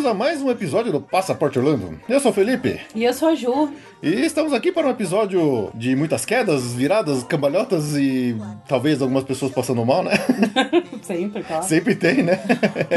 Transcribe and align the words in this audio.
Bem-vindos 0.00 0.06
a 0.06 0.14
mais 0.14 0.40
um 0.40 0.50
episódio 0.50 0.90
do 0.90 0.98
Passaporte 0.98 1.58
Orlando. 1.58 2.00
Eu 2.08 2.20
sou 2.20 2.30
o 2.30 2.34
Felipe 2.34 2.80
E 2.94 3.04
eu 3.04 3.12
sou 3.12 3.28
a 3.28 3.34
Ju. 3.34 3.70
e 4.02 4.24
estamos 4.24 4.54
aqui 4.54 4.72
para 4.72 4.86
um 4.86 4.90
episódio 4.90 5.70
de 5.74 5.94
muitas 5.94 6.24
quedas, 6.24 6.72
viradas, 6.72 7.22
cambalhotas 7.22 7.94
e 7.98 8.34
talvez 8.66 9.02
algumas 9.02 9.24
pessoas 9.24 9.52
passando 9.52 9.84
mal, 9.84 10.02
né? 10.02 10.12
Sempre, 11.02 11.42
claro. 11.42 11.64
Sempre 11.64 11.94
tem, 11.94 12.22
né? 12.22 12.40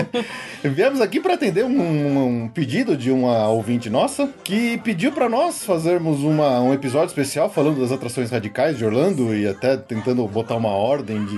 Viemos 0.63 1.01
aqui 1.01 1.19
para 1.19 1.33
atender 1.33 1.65
um, 1.65 2.43
um 2.43 2.47
pedido 2.47 2.95
de 2.95 3.11
uma 3.11 3.49
ouvinte 3.49 3.89
nossa 3.89 4.29
que 4.41 4.77
pediu 4.77 5.11
para 5.11 5.27
nós 5.27 5.65
fazermos 5.65 6.21
uma, 6.21 6.61
um 6.61 6.73
episódio 6.73 7.07
especial 7.07 7.49
falando 7.49 7.81
das 7.81 7.91
atrações 7.91 8.31
radicais 8.31 8.77
de 8.77 8.85
Orlando 8.85 9.35
e 9.35 9.45
até 9.45 9.75
tentando 9.75 10.25
botar 10.25 10.55
uma 10.55 10.69
ordem 10.71 11.25
de 11.25 11.37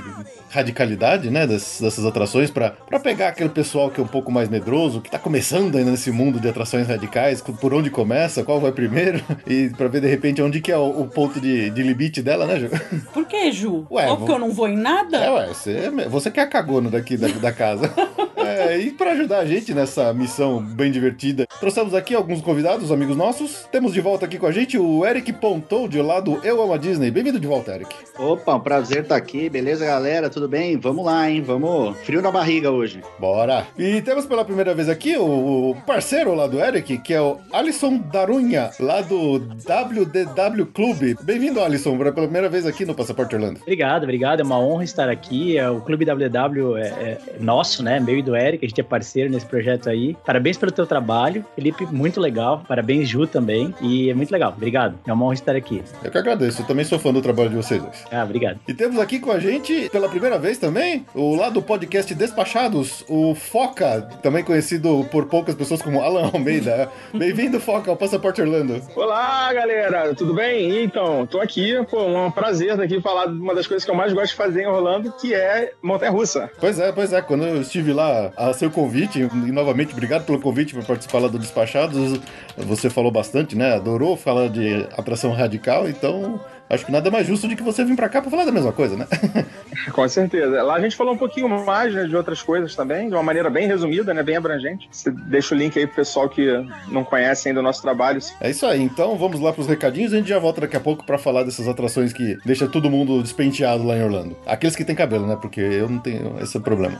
radicalidade, 0.51 1.31
né, 1.31 1.47
dessas, 1.47 1.81
dessas 1.81 2.05
atrações 2.05 2.51
para 2.51 2.71
pegar 3.01 3.29
aquele 3.29 3.49
pessoal 3.49 3.89
que 3.89 3.99
é 3.99 4.03
um 4.03 4.07
pouco 4.07 4.31
mais 4.31 4.47
medroso, 4.47 5.01
que 5.01 5.09
tá 5.09 5.17
começando 5.17 5.54
ainda 5.55 5.83
nesse 5.83 6.11
mundo 6.11 6.39
de 6.39 6.47
atrações 6.47 6.87
radicais, 6.87 7.41
por 7.41 7.73
onde 7.73 7.89
começa, 7.89 8.43
qual 8.43 8.59
vai 8.59 8.71
primeiro 8.71 9.21
e 9.47 9.69
para 9.69 9.87
ver 9.87 10.01
de 10.01 10.07
repente 10.07 10.41
onde 10.41 10.61
que 10.61 10.71
é 10.71 10.77
o, 10.77 11.01
o 11.01 11.07
ponto 11.07 11.39
de, 11.39 11.69
de 11.69 11.83
limite 11.83 12.21
dela, 12.21 12.45
né, 12.45 12.59
Ju? 12.59 12.69
Por 13.13 13.25
que, 13.25 13.51
Ju? 13.51 13.85
Ué, 13.89 14.09
Ou 14.09 14.17
porque 14.17 14.31
vou- 14.31 14.35
eu 14.41 14.47
não 14.47 14.51
vou 14.53 14.67
em 14.67 14.77
nada? 14.77 15.17
É, 15.17 15.31
ué, 15.31 15.47
você, 15.47 15.89
você 16.09 16.31
que 16.31 16.39
é 16.39 16.43
a 16.43 16.47
cagona 16.47 16.89
daqui 16.89 17.17
da, 17.17 17.27
da 17.27 17.51
casa. 17.51 17.91
É, 18.45 18.77
e 18.77 18.91
para 18.91 19.13
ajudar 19.13 19.39
a 19.39 19.45
gente 19.45 19.73
nessa 19.73 20.13
missão 20.13 20.61
bem 20.61 20.91
divertida, 20.91 21.47
trouxemos 21.59 21.95
aqui 21.95 22.13
alguns 22.13 22.41
convidados, 22.41 22.91
amigos 22.91 23.17
nossos. 23.17 23.67
Temos 23.71 23.91
de 23.91 23.99
volta 23.99 24.25
aqui 24.25 24.37
com 24.37 24.45
a 24.45 24.51
gente 24.51 24.77
o 24.77 25.03
Eric 25.03 25.33
Pontou, 25.33 25.87
de 25.87 25.99
lá 25.99 26.19
do 26.19 26.39
Eu 26.43 26.61
Amo 26.61 26.73
a 26.73 26.77
Disney. 26.77 27.09
Bem-vindo 27.09 27.39
de 27.39 27.47
volta, 27.47 27.73
Eric. 27.73 27.95
Opa, 28.19 28.53
um 28.53 28.59
prazer 28.59 29.01
estar 29.01 29.15
aqui, 29.15 29.49
beleza, 29.49 29.83
galera? 29.83 30.29
Tudo 30.29 30.47
bem? 30.47 30.77
Vamos 30.77 31.03
lá, 31.03 31.27
hein? 31.29 31.41
Vamos. 31.41 31.97
Frio 32.03 32.21
na 32.21 32.29
barriga 32.29 32.69
hoje. 32.69 33.01
Bora! 33.19 33.65
E 33.79 33.99
temos 34.03 34.27
pela 34.27 34.45
primeira 34.45 34.75
vez 34.75 34.89
aqui 34.89 35.17
o 35.17 35.25
o 35.45 35.75
parceiro 35.85 36.33
lá 36.33 36.47
do 36.47 36.59
Eric, 36.59 36.97
que 36.97 37.13
é 37.13 37.21
o 37.21 37.37
Alisson 37.53 37.97
Darunha, 38.11 38.71
lá 38.79 39.01
do 39.01 39.37
WDW 39.37 40.65
Clube. 40.73 41.15
Bem-vindo, 41.21 41.61
Alisson, 41.61 41.95
pela 41.97 42.11
primeira 42.11 42.49
vez 42.49 42.65
aqui 42.65 42.83
no 42.83 42.95
Passaporte 42.95 43.35
Orlando. 43.35 43.59
Obrigado, 43.61 44.03
obrigado. 44.03 44.39
É 44.39 44.43
uma 44.43 44.59
honra 44.59 44.83
estar 44.83 45.07
aqui. 45.07 45.57
É, 45.57 45.69
O 45.69 45.81
Clube 45.81 46.03
WW 46.03 46.77
é, 46.77 46.87
é 46.87 47.17
nosso, 47.39 47.83
né? 47.83 47.99
Meu 47.99 48.17
e 48.17 48.23
do 48.23 48.35
Eric, 48.35 48.65
a 48.65 48.67
gente 48.67 48.81
é 48.81 48.83
parceiro 48.83 49.29
nesse 49.29 49.45
projeto 49.45 49.87
aí. 49.87 50.17
Parabéns 50.25 50.57
pelo 50.57 50.71
teu 50.71 50.87
trabalho, 50.87 51.45
Felipe, 51.53 51.85
muito 51.85 52.19
legal. 52.19 52.63
Parabéns, 52.67 53.07
Ju, 53.07 53.27
também. 53.27 53.73
E 53.81 54.09
é 54.09 54.13
muito 54.15 54.31
legal. 54.31 54.53
Obrigado. 54.55 54.97
É 55.05 55.13
uma 55.13 55.25
honra 55.25 55.35
estar 55.35 55.55
aqui. 55.55 55.83
Eu 56.03 56.09
que 56.09 56.17
agradeço, 56.17 56.63
eu 56.63 56.65
também 56.65 56.85
sou 56.85 56.97
fã 56.97 57.13
do 57.13 57.21
trabalho 57.21 57.49
de 57.49 57.55
vocês 57.55 57.81
dois. 57.81 58.03
Ah, 58.11 58.23
obrigado. 58.23 58.59
E 58.67 58.73
temos 58.73 58.99
aqui 58.99 59.19
com 59.19 59.31
a 59.31 59.39
gente, 59.39 59.89
pela 59.91 60.09
primeira 60.09 60.39
vez 60.39 60.57
também, 60.57 61.05
o 61.13 61.35
lá 61.35 61.49
do 61.49 61.61
podcast 61.61 62.13
Despachados, 62.15 63.03
o 63.07 63.35
Foca, 63.35 64.01
também 64.23 64.43
conhecido 64.43 65.05
por 65.11 65.25
poucas 65.35 65.53
pessoas 65.53 65.81
como 65.81 66.01
Alan 66.01 66.29
Almeida. 66.33 66.89
Bem-vindo, 67.13 67.59
Foca, 67.59 67.91
ao 67.91 67.97
Passaporte 67.97 68.41
Orlando. 68.41 68.81
Olá, 68.95 69.51
galera, 69.51 70.15
tudo 70.15 70.33
bem? 70.33 70.81
Então, 70.81 71.27
tô 71.27 71.41
aqui, 71.41 71.75
pô, 71.91 72.05
um 72.05 72.31
prazer 72.31 72.69
estar 72.69 72.83
aqui 72.83 73.01
falar 73.01 73.25
de 73.25 73.33
uma 73.33 73.53
das 73.53 73.67
coisas 73.67 73.83
que 73.83 73.91
eu 73.91 73.95
mais 73.95 74.13
gosto 74.13 74.29
de 74.29 74.35
fazer 74.37 74.61
em 74.61 74.67
Orlando, 74.67 75.11
que 75.11 75.35
é 75.35 75.73
montanha-russa. 75.81 76.49
Pois 76.57 76.79
é, 76.79 76.89
pois 76.93 77.11
é, 77.11 77.21
quando 77.21 77.45
eu 77.45 77.59
estive 77.59 77.91
lá 77.91 78.31
a 78.37 78.53
seu 78.53 78.71
convite, 78.71 79.19
e 79.19 79.51
novamente 79.51 79.91
obrigado 79.91 80.25
pelo 80.25 80.39
convite 80.39 80.73
para 80.73 80.83
participar 80.83 81.19
lá 81.19 81.27
do 81.27 81.37
Despachados, 81.37 82.17
você 82.55 82.89
falou 82.89 83.11
bastante, 83.11 83.57
né? 83.57 83.75
Adorou 83.75 84.15
falar 84.15 84.47
de 84.47 84.87
atração 84.97 85.33
radical, 85.33 85.85
então 85.89 86.39
acho 86.69 86.85
que 86.85 86.91
nada 86.91 87.09
mais 87.11 87.27
justo 87.27 87.47
de 87.47 87.55
que 87.55 87.63
você 87.63 87.83
vir 87.83 87.95
para 87.95 88.09
cá 88.09 88.21
para 88.21 88.31
falar 88.31 88.45
da 88.45 88.51
mesma 88.51 88.71
coisa, 88.71 88.95
né? 88.95 89.07
Com 89.93 90.07
certeza. 90.07 90.61
Lá 90.63 90.75
a 90.75 90.79
gente 90.81 90.95
falou 90.95 91.13
um 91.13 91.17
pouquinho 91.17 91.47
mais 91.65 91.93
né, 91.93 92.05
de 92.05 92.15
outras 92.15 92.41
coisas 92.41 92.75
também, 92.75 93.07
de 93.07 93.13
uma 93.15 93.23
maneira 93.23 93.49
bem 93.49 93.67
resumida, 93.67 94.13
né, 94.13 94.23
bem 94.23 94.37
abrangente. 94.37 94.87
Você 94.91 95.11
deixa 95.11 95.53
o 95.53 95.57
link 95.57 95.77
aí 95.77 95.85
pro 95.85 95.97
pessoal 95.97 96.27
que 96.29 96.45
não 96.89 97.03
conhece 97.03 97.47
ainda 97.47 97.59
o 97.59 97.63
nosso 97.63 97.81
trabalho. 97.81 98.19
É 98.41 98.49
isso 98.49 98.65
aí, 98.65 98.81
então 98.81 99.17
vamos 99.17 99.39
lá 99.39 99.51
pros 99.53 99.67
recadinhos 99.67 100.11
e 100.11 100.15
a 100.15 100.19
gente 100.19 100.29
já 100.29 100.39
volta 100.39 100.61
daqui 100.61 100.75
a 100.75 100.79
pouco 100.79 101.05
pra 101.05 101.17
falar 101.17 101.43
dessas 101.43 101.67
atrações 101.67 102.11
que 102.13 102.37
deixa 102.45 102.67
todo 102.67 102.89
mundo 102.89 103.21
despenteado 103.21 103.83
lá 103.85 103.97
em 103.97 104.03
Orlando. 104.03 104.35
Aqueles 104.45 104.75
que 104.75 104.83
têm 104.85 104.95
cabelo, 104.95 105.27
né? 105.27 105.37
Porque 105.39 105.59
eu 105.59 105.89
não 105.89 105.99
tenho 105.99 106.35
esse 106.41 106.59
problema. 106.59 106.99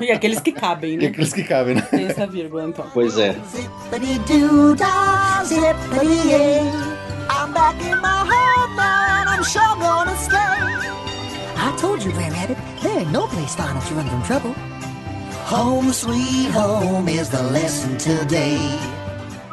E 0.00 0.10
aqueles 0.10 0.40
que 0.40 0.52
cabem, 0.52 0.94
E 0.94 0.96
né? 0.96 1.06
aqueles 1.08 1.32
que 1.32 1.42
cabem, 1.44 1.74
né? 1.74 1.82
Tem 1.82 2.06
essa 2.06 2.26
vírgula, 2.26 2.64
então. 2.64 2.86
Pois 2.92 3.18
é. 3.18 3.34
Zippity 3.50 4.18
doo 4.38 4.74
dah, 4.74 5.42
zippity. 5.44 7.03
I'm 7.36 7.52
back 7.52 7.80
in 7.82 8.00
my 8.00 8.24
I'm 9.34 9.42
sure 9.42 9.76
gonna 9.76 10.16
stay. 10.16 10.36
I 11.66 11.74
told 11.76 12.02
you, 12.02 12.12
Grand 12.12 12.32
Rabbit, 12.34 12.56
there 12.82 13.00
ain't 13.00 13.10
no 13.10 13.26
place 13.26 13.54
fine 13.54 13.76
if 13.76 13.90
you 13.90 13.96
run 13.96 14.08
from 14.08 14.22
trouble. 14.22 14.52
Home 15.52 15.92
sweet 15.92 16.50
home 16.50 17.08
is 17.08 17.30
the 17.30 17.42
lesson 17.42 17.98
today. 17.98 18.58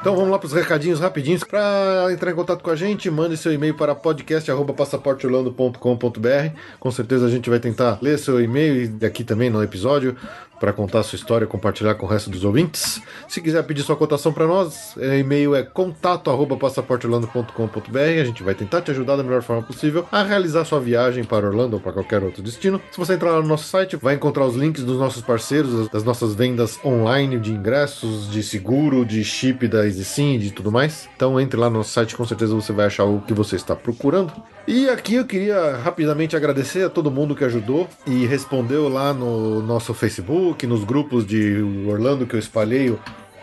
Então 0.01 0.15
vamos 0.15 0.31
lá 0.31 0.39
pros 0.39 0.51
recadinhos 0.51 0.99
rapidinhos. 0.99 1.43
Pra 1.43 2.07
entrar 2.11 2.31
em 2.31 2.35
contato 2.35 2.63
com 2.63 2.71
a 2.71 2.75
gente, 2.75 3.07
mande 3.11 3.37
seu 3.37 3.53
e-mail 3.53 3.75
para 3.75 3.93
podcast.passaporteorlando.com.br. 3.93 6.57
Com 6.79 6.89
certeza 6.89 7.27
a 7.27 7.29
gente 7.29 7.51
vai 7.51 7.59
tentar 7.59 7.99
ler 8.01 8.17
seu 8.17 8.41
e-mail 8.41 8.97
e 8.99 9.05
aqui 9.05 9.23
também 9.23 9.51
no 9.51 9.61
episódio 9.61 10.17
para 10.61 10.71
contar 10.71 11.01
sua 11.01 11.15
história, 11.15 11.47
compartilhar 11.47 11.95
com 11.95 12.05
o 12.05 12.09
resto 12.09 12.29
dos 12.29 12.43
ouvintes. 12.43 13.01
Se 13.27 13.41
quiser 13.41 13.63
pedir 13.63 13.81
sua 13.81 13.95
cotação 13.95 14.31
para 14.31 14.45
nós, 14.45 14.95
o 14.95 15.03
e-mail 15.03 15.55
é 15.55 15.63
contato@passaporteorlando.com.br. 15.63 18.21
A 18.21 18.23
gente 18.23 18.43
vai 18.43 18.53
tentar 18.53 18.81
te 18.81 18.91
ajudar 18.91 19.15
da 19.15 19.23
melhor 19.23 19.41
forma 19.41 19.63
possível 19.63 20.05
a 20.11 20.21
realizar 20.21 20.63
sua 20.63 20.79
viagem 20.79 21.23
para 21.23 21.47
Orlando 21.47 21.77
ou 21.77 21.81
para 21.81 21.91
qualquer 21.91 22.21
outro 22.21 22.43
destino. 22.43 22.79
Se 22.91 22.99
você 22.99 23.13
entrar 23.13 23.31
lá 23.31 23.41
no 23.41 23.47
nosso 23.47 23.63
site, 23.63 23.95
vai 23.95 24.13
encontrar 24.13 24.45
os 24.45 24.55
links 24.55 24.83
dos 24.83 24.99
nossos 24.99 25.23
parceiros, 25.23 25.89
das 25.89 26.03
nossas 26.03 26.35
vendas 26.35 26.79
online 26.85 27.39
de 27.39 27.51
ingressos, 27.51 28.29
de 28.29 28.43
seguro, 28.43 29.03
de 29.03 29.23
chip 29.23 29.67
da 29.67 29.87
E 29.99 30.37
de 30.37 30.51
tudo 30.51 30.71
mais. 30.71 31.09
Então 31.15 31.39
entre 31.39 31.59
lá 31.59 31.69
no 31.69 31.83
site, 31.83 32.15
com 32.15 32.25
certeza 32.25 32.53
você 32.53 32.71
vai 32.71 32.85
achar 32.85 33.05
o 33.05 33.21
que 33.21 33.33
você 33.33 33.55
está 33.55 33.75
procurando. 33.75 34.31
E 34.67 34.89
aqui 34.89 35.15
eu 35.15 35.25
queria 35.25 35.77
rapidamente 35.77 36.35
agradecer 36.35 36.85
a 36.85 36.89
todo 36.89 37.11
mundo 37.11 37.35
que 37.35 37.43
ajudou 37.43 37.87
e 38.05 38.25
respondeu 38.25 38.87
lá 38.87 39.13
no 39.13 39.61
nosso 39.61 39.93
Facebook, 39.93 40.65
nos 40.67 40.83
grupos 40.83 41.25
de 41.25 41.61
Orlando 41.87 42.25
que 42.25 42.35
eu 42.35 42.39
espalhei 42.39 42.95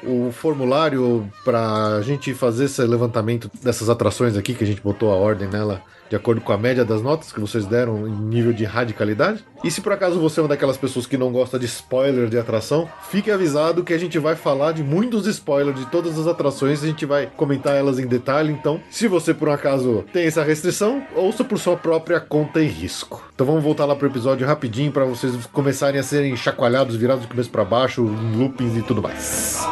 o 0.03 0.31
formulário 0.31 1.31
para 1.45 1.97
a 1.97 2.03
gente 2.03 2.33
fazer 2.33 2.67
esse 2.67 2.83
levantamento 2.83 3.51
dessas 3.63 3.89
atrações 3.89 4.37
aqui 4.37 4.55
que 4.55 4.63
a 4.63 4.67
gente 4.67 4.81
botou 4.81 5.11
a 5.11 5.17
ordem 5.17 5.49
nela 5.49 5.83
de 6.09 6.17
acordo 6.17 6.41
com 6.41 6.53
a 6.53 6.59
média 6.59 6.85
das 6.85 7.03
notas 7.03 7.33
que 7.33 7.41
vocês 7.41 7.67
deram 7.67 8.07
em 8.07 8.13
nível 8.13 8.53
de 8.53 8.65
radicalidade. 8.65 9.45
E 9.63 9.71
se 9.71 9.81
por 9.81 9.93
acaso 9.93 10.21
você 10.21 10.41
é 10.41 10.43
uma 10.43 10.49
daquelas 10.49 10.77
pessoas 10.77 11.07
que 11.07 11.17
não 11.17 11.33
gosta 11.33 11.59
de 11.59 11.67
spoiler 11.67 12.29
de 12.29 12.39
atração, 12.39 12.89
fique 13.11 13.31
avisado 13.31 13.83
que 13.83 13.93
a 13.93 13.99
gente 13.99 14.19
vai 14.19 14.37
falar 14.37 14.73
de 14.73 14.83
muitos 14.83 15.27
spoilers 15.27 15.79
de 15.79 15.87
todas 15.87 16.19
as 16.19 16.27
atrações, 16.27 16.83
a 16.83 16.87
gente 16.87 17.05
vai 17.05 17.27
comentar 17.37 17.75
elas 17.75 17.99
em 17.99 18.07
detalhe. 18.07 18.53
Então, 18.53 18.81
se 18.91 19.09
você 19.09 19.35
por 19.35 19.49
um 19.49 19.53
acaso 19.53 20.05
tem 20.13 20.27
essa 20.27 20.43
restrição, 20.43 21.03
ouça 21.15 21.45
por 21.45 21.59
sua 21.59 21.77
própria 21.77 22.21
conta 22.21 22.61
e 22.61 22.67
risco. 22.67 23.29
Então 23.35 23.47
vamos 23.47 23.63
voltar 23.63 23.85
lá 23.85 23.95
pro 23.95 24.09
episódio 24.09 24.47
rapidinho 24.47 24.93
para 24.93 25.05
vocês 25.05 25.47
começarem 25.53 26.01
a 26.01 26.03
serem 26.03 26.37
chacoalhados, 26.37 26.97
virados 26.97 27.23
de 27.23 27.29
cabeça 27.29 27.51
para 27.51 27.65
baixo, 27.65 28.05
em 28.05 28.37
loopings 28.37 28.77
e 28.77 28.83
tudo 28.83 29.03
mais. 29.03 29.65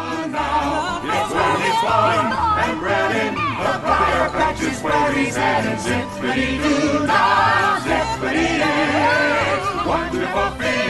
Flippity-doo-dah, 6.16 7.80
flippity-dee, 7.84 9.86
wonderful. 9.86 10.85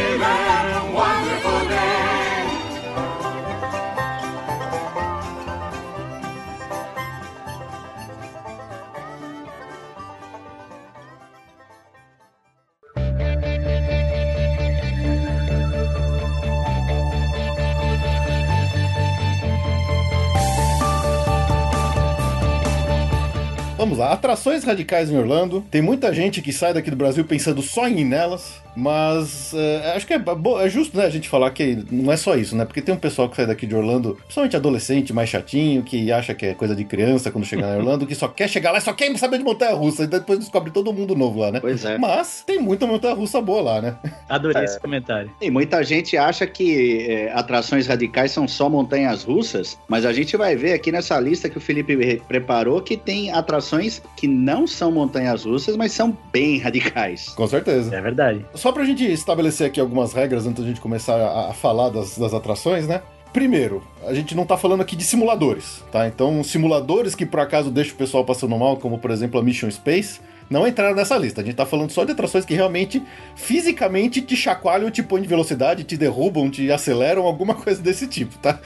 Vamos 23.87 24.01
lá, 24.01 24.15
atrações 24.15 24.65
radicais 24.65 25.13
em 25.13 25.17
Orlando. 25.17 25.65
Tem 25.71 25.81
muita 25.81 26.13
gente 26.13 26.43
que 26.43 26.53
sai 26.53 26.75
daqui 26.75 26.91
do 26.91 26.97
Brasil 26.97 27.25
pensando 27.25 27.63
só 27.63 27.87
em 27.87 28.01
ir 28.01 28.05
nelas. 28.05 28.61
Mas 28.77 29.53
é, 29.55 29.93
acho 29.97 30.07
que 30.07 30.13
é, 30.15 30.21
é 30.63 30.69
justo, 30.69 30.97
né, 30.97 31.05
a 31.07 31.11
gente 31.11 31.29
falar 31.29 31.51
que 31.51 31.79
não 31.91 32.13
é 32.13 32.17
só 32.17 32.37
isso, 32.37 32.55
né? 32.55 32.65
Porque 32.65 32.83
tem 32.83 32.95
um 32.95 32.99
pessoal 32.99 33.29
que 33.29 33.37
sai 33.37 33.47
daqui 33.47 33.67
de 33.67 33.75
Orlando, 33.75 34.15
principalmente 34.23 34.57
adolescente, 34.57 35.13
mais 35.13 35.29
chatinho, 35.29 35.83
que 35.83 36.13
acha 36.13 36.35
que 36.35 36.47
é 36.47 36.55
coisa 36.55 36.77
de 36.77 36.85
criança 36.85 37.31
quando 37.31 37.45
chegar 37.45 37.75
em 37.75 37.79
Orlando, 37.79 38.07
que 38.07 38.15
só 38.15 38.29
quer 38.29 38.49
chegar 38.49 38.71
lá 38.73 38.79
e 38.79 38.81
só 38.81 38.93
quer 38.93 39.17
saber 39.17 39.39
de 39.39 39.45
montanha-russa, 39.45 40.05
e 40.05 40.07
depois 40.07 40.39
descobre 40.39 40.71
todo 40.71 40.93
mundo 40.93 41.15
novo 41.15 41.41
lá, 41.41 41.51
né? 41.51 41.61
Pois 41.61 41.85
é. 41.85 41.97
Mas 41.99 42.43
tem 42.47 42.59
muita 42.61 42.87
montanha-russa 42.87 43.41
boa 43.41 43.63
lá, 43.63 43.81
né? 43.83 43.97
Adorei 44.29 44.63
É. 44.63 44.65
esse 44.65 44.79
comentário. 44.79 45.31
E 45.41 45.51
muita 45.51 45.83
gente 45.83 46.17
acha 46.17 46.47
que 46.47 47.07
é, 47.09 47.33
atrações 47.33 47.87
radicais 47.87 48.31
são 48.31 48.47
só 48.47 48.69
montanhas 48.69 49.25
russas, 49.25 49.79
mas 49.89 50.05
a 50.05 50.13
gente 50.13 50.37
vai 50.37 50.55
ver 50.55 50.73
aqui 50.75 50.93
nessa 50.93 51.19
lista 51.19 51.49
que 51.49 51.57
o 51.57 51.61
Felipe 51.61 51.97
re- 51.97 52.21
preparou 52.29 52.81
que 52.83 52.97
tem 52.97 53.31
atrações 53.33 54.03
que 54.17 54.29
não 54.29 54.67
são 54.67 54.91
montanhas 54.93 55.45
russas, 55.45 55.77
mas 55.77 55.93
são 55.93 56.17
bem 56.33 56.59
radicais. 56.59 57.31
Com 57.31 57.47
certeza. 57.47 57.95
É 57.95 58.01
verdade. 58.01 58.45
Só 58.55 58.66
pra 58.73 58.85
gente 58.85 59.05
estabelecer 59.05 59.67
aqui 59.67 59.81
algumas 59.81 60.13
regras 60.13 60.47
antes 60.47 60.63
da 60.63 60.69
gente 60.69 60.81
começar 60.81 61.17
a, 61.17 61.51
a 61.51 61.53
falar 61.53 61.91
das, 61.91 62.17
das 62.19 62.33
atrações, 62.33 62.87
né? 62.87 63.03
Primeiro, 63.33 63.83
a 64.07 64.15
gente 64.15 64.35
não 64.35 64.47
tá 64.47 64.57
falando 64.57 64.81
aqui 64.81 64.97
de 64.97 65.05
simuladores, 65.05 65.85
tá? 65.93 66.09
Então, 66.09 66.43
simuladores 66.43 67.15
que 67.15 67.27
por 67.27 67.41
acaso 67.41 67.71
deixam 67.71 67.95
o 67.95 67.99
pessoal 67.99 68.25
passando 68.25 68.57
mal, 68.57 68.79
como 68.79 68.99
por 68.99 69.11
exemplo 69.11 69.39
a 69.39 69.43
Mission 69.43 69.71
Space, 69.71 70.21
não 70.49 70.67
entraram 70.67 70.95
nessa 70.95 71.19
lista. 71.19 71.41
A 71.41 71.45
gente 71.45 71.57
tá 71.57 71.67
falando 71.67 71.91
só 71.91 72.05
de 72.05 72.13
atrações 72.13 72.45
que 72.45 72.55
realmente, 72.55 73.03
fisicamente, 73.35 74.23
te 74.23 74.37
chacoalham, 74.37 74.91
te 74.91 75.03
põem 75.03 75.23
de 75.23 75.29
velocidade, 75.29 75.85
te 75.85 75.97
derrubam, 75.97 76.51
te 76.51 76.71
aceleram, 76.71 77.25
alguma 77.27 77.53
coisa 77.61 77.83
desse 77.83 78.07
tipo, 78.07 78.39
tá? 78.39 78.59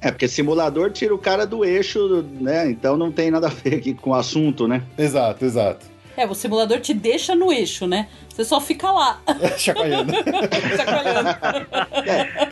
É, 0.00 0.10
porque 0.10 0.28
simulador 0.28 0.92
tira 0.92 1.14
o 1.14 1.18
cara 1.18 1.46
do 1.46 1.64
eixo, 1.64 2.24
né? 2.40 2.70
Então 2.70 2.96
não 2.96 3.10
tem 3.10 3.30
nada 3.30 3.48
a 3.48 3.50
ver 3.50 3.74
aqui 3.74 3.94
com 3.94 4.10
o 4.10 4.14
assunto, 4.14 4.68
né? 4.68 4.82
exato, 4.96 5.44
exato. 5.44 5.91
É, 6.16 6.26
o 6.26 6.34
simulador 6.34 6.80
te 6.80 6.92
deixa 6.92 7.34
no 7.34 7.52
eixo, 7.52 7.86
né? 7.86 8.08
Você 8.28 8.44
só 8.44 8.60
fica 8.60 8.90
lá, 8.90 9.20
Chacoalhando. 9.58 10.12
chacoalhando. 10.76 11.28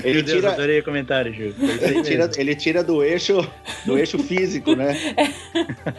Ele 0.05 0.15
Meu 0.15 0.23
Deus, 0.23 0.37
tira, 0.37 0.53
adorei 0.53 0.81
o 0.81 0.85
comentário, 0.85 1.33
Ju. 1.33 1.55
ele 1.81 2.03
tira, 2.03 2.31
ele 2.37 2.55
tira 2.55 2.85
do 2.85 3.03
eixo, 3.03 3.37
do 3.87 3.97
eixo 3.97 4.19
físico, 4.19 4.75
né? 4.75 5.15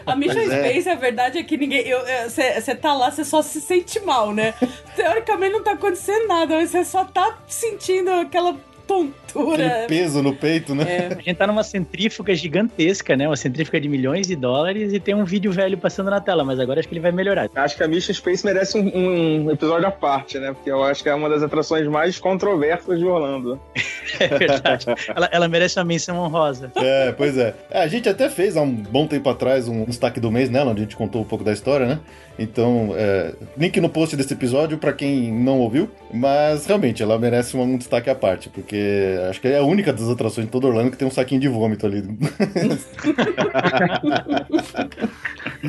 A 0.06 0.16
Mission 0.16 0.36
Pois 0.36 0.52
é. 0.52 0.69
Space, 0.69 0.90
a 0.90 0.96
verdade 0.96 1.40
é 1.40 1.44
que 1.44 1.58
ninguém. 1.58 1.86
Você 2.28 2.75
tá 2.75 2.94
lá, 2.94 3.10
você 3.10 3.25
só 3.25 3.42
se 3.42 3.60
sente 3.60 4.00
mal, 4.02 4.31
né? 4.34 4.54
Teoricamente 4.96 5.54
não 5.54 5.63
tá 5.63 5.72
acontecendo 5.72 6.28
nada, 6.28 6.56
mas 6.56 6.69
você 6.69 6.86
só 6.86 7.04
tá 7.04 7.40
sentindo 7.48 8.12
aquela 8.12 8.56
tontura. 8.86 9.20
Aquele 9.36 9.88
peso 9.88 10.22
no 10.22 10.36
peito, 10.36 10.75
né? 10.75 10.83
É. 10.88 11.07
A 11.13 11.22
gente 11.22 11.36
tá 11.36 11.48
numa 11.48 11.63
centrífuga 11.63 12.33
gigantesca, 12.36 13.16
né? 13.16 13.28
Uma 13.28 13.36
centrífuga 13.36 13.80
de 13.80 13.88
milhões 13.88 14.28
de 14.28 14.36
dólares 14.36 14.94
e 14.94 15.00
tem 15.00 15.16
um 15.16 15.25
vídeo 15.25 15.51
velho 15.51 15.78
passando 15.78 16.10
na 16.10 16.19
tela, 16.19 16.44
mas 16.44 16.60
agora 16.60 16.80
acho 16.80 16.88
que 16.88 16.94
ele 16.94 17.01
vai 17.01 17.12
melhorar. 17.12 17.50
Acho 17.56 17.78
que 17.78 17.83
a 17.83 17.88
Mission 17.88 18.13
Space 18.13 18.45
merece 18.45 18.78
um, 18.78 19.45
um 19.45 19.51
episódio 19.51 19.88
à 19.88 19.92
parte, 19.92 20.38
né? 20.39 20.54
Porque 20.54 20.69
eu 20.69 20.83
acho 20.83 21.04
que 21.04 21.10
é 21.10 21.13
uma 21.13 21.30
das 21.30 21.44
atrações 21.44 21.88
mais 21.88 22.19
controversas 22.19 23.00
de 23.00 23.06
Orlando. 23.06 23.60
É 24.19 24.28
verdade. 24.28 24.86
ela, 25.16 25.30
ela 25.31 25.48
merece 25.48 25.80
uma 25.80 25.86
menção 25.86 26.18
honrosa. 26.18 26.72
É, 26.75 27.13
pois 27.13 27.38
é. 27.38 27.56
É, 27.69 27.84
A 27.84 27.88
gente 27.88 28.10
até 28.10 28.30
fez 28.30 28.57
há 28.57 28.62
um 28.62 28.72
bom 28.72 29.07
tempo 29.07 29.30
atrás 29.30 29.68
um 29.68 29.86
destaque 29.86 30.19
do 30.19 30.30
mês 30.30 30.50
nela, 30.50 30.72
onde 30.72 30.81
a 30.81 30.84
gente 30.84 30.98
contou 30.98 31.22
um 31.22 31.25
pouco 31.25 31.44
da 31.44 31.54
história, 31.54 31.86
né? 31.86 32.00
Então, 32.38 32.94
é, 32.95 33.34
link 33.57 33.80
no 33.80 33.89
post 33.89 34.16
desse 34.16 34.34
episódio 34.34 34.77
pra 34.77 34.92
quem 34.94 35.31
não 35.31 35.60
ouviu. 35.60 35.89
Mas 36.13 36.66
realmente, 36.66 37.01
ela 37.01 37.18
merece 37.18 37.56
um 37.56 37.77
destaque 37.77 38.10
à 38.10 38.16
parte, 38.16 38.50
porque 38.50 39.16
acho 39.29 39.41
que 39.41 39.47
é 39.47 39.57
a 39.57 39.63
única 39.63 39.94
das 39.94 40.09
atrações 40.09 40.45
de 40.47 40.51
todo 40.51 40.68
Orlando 40.68 40.91
que 40.91 40.97
tem 40.97 41.07
um 41.07 41.12
saquinho 41.12 41.41
de 41.41 41.47
vômito 41.47 41.85
ali. 41.85 42.01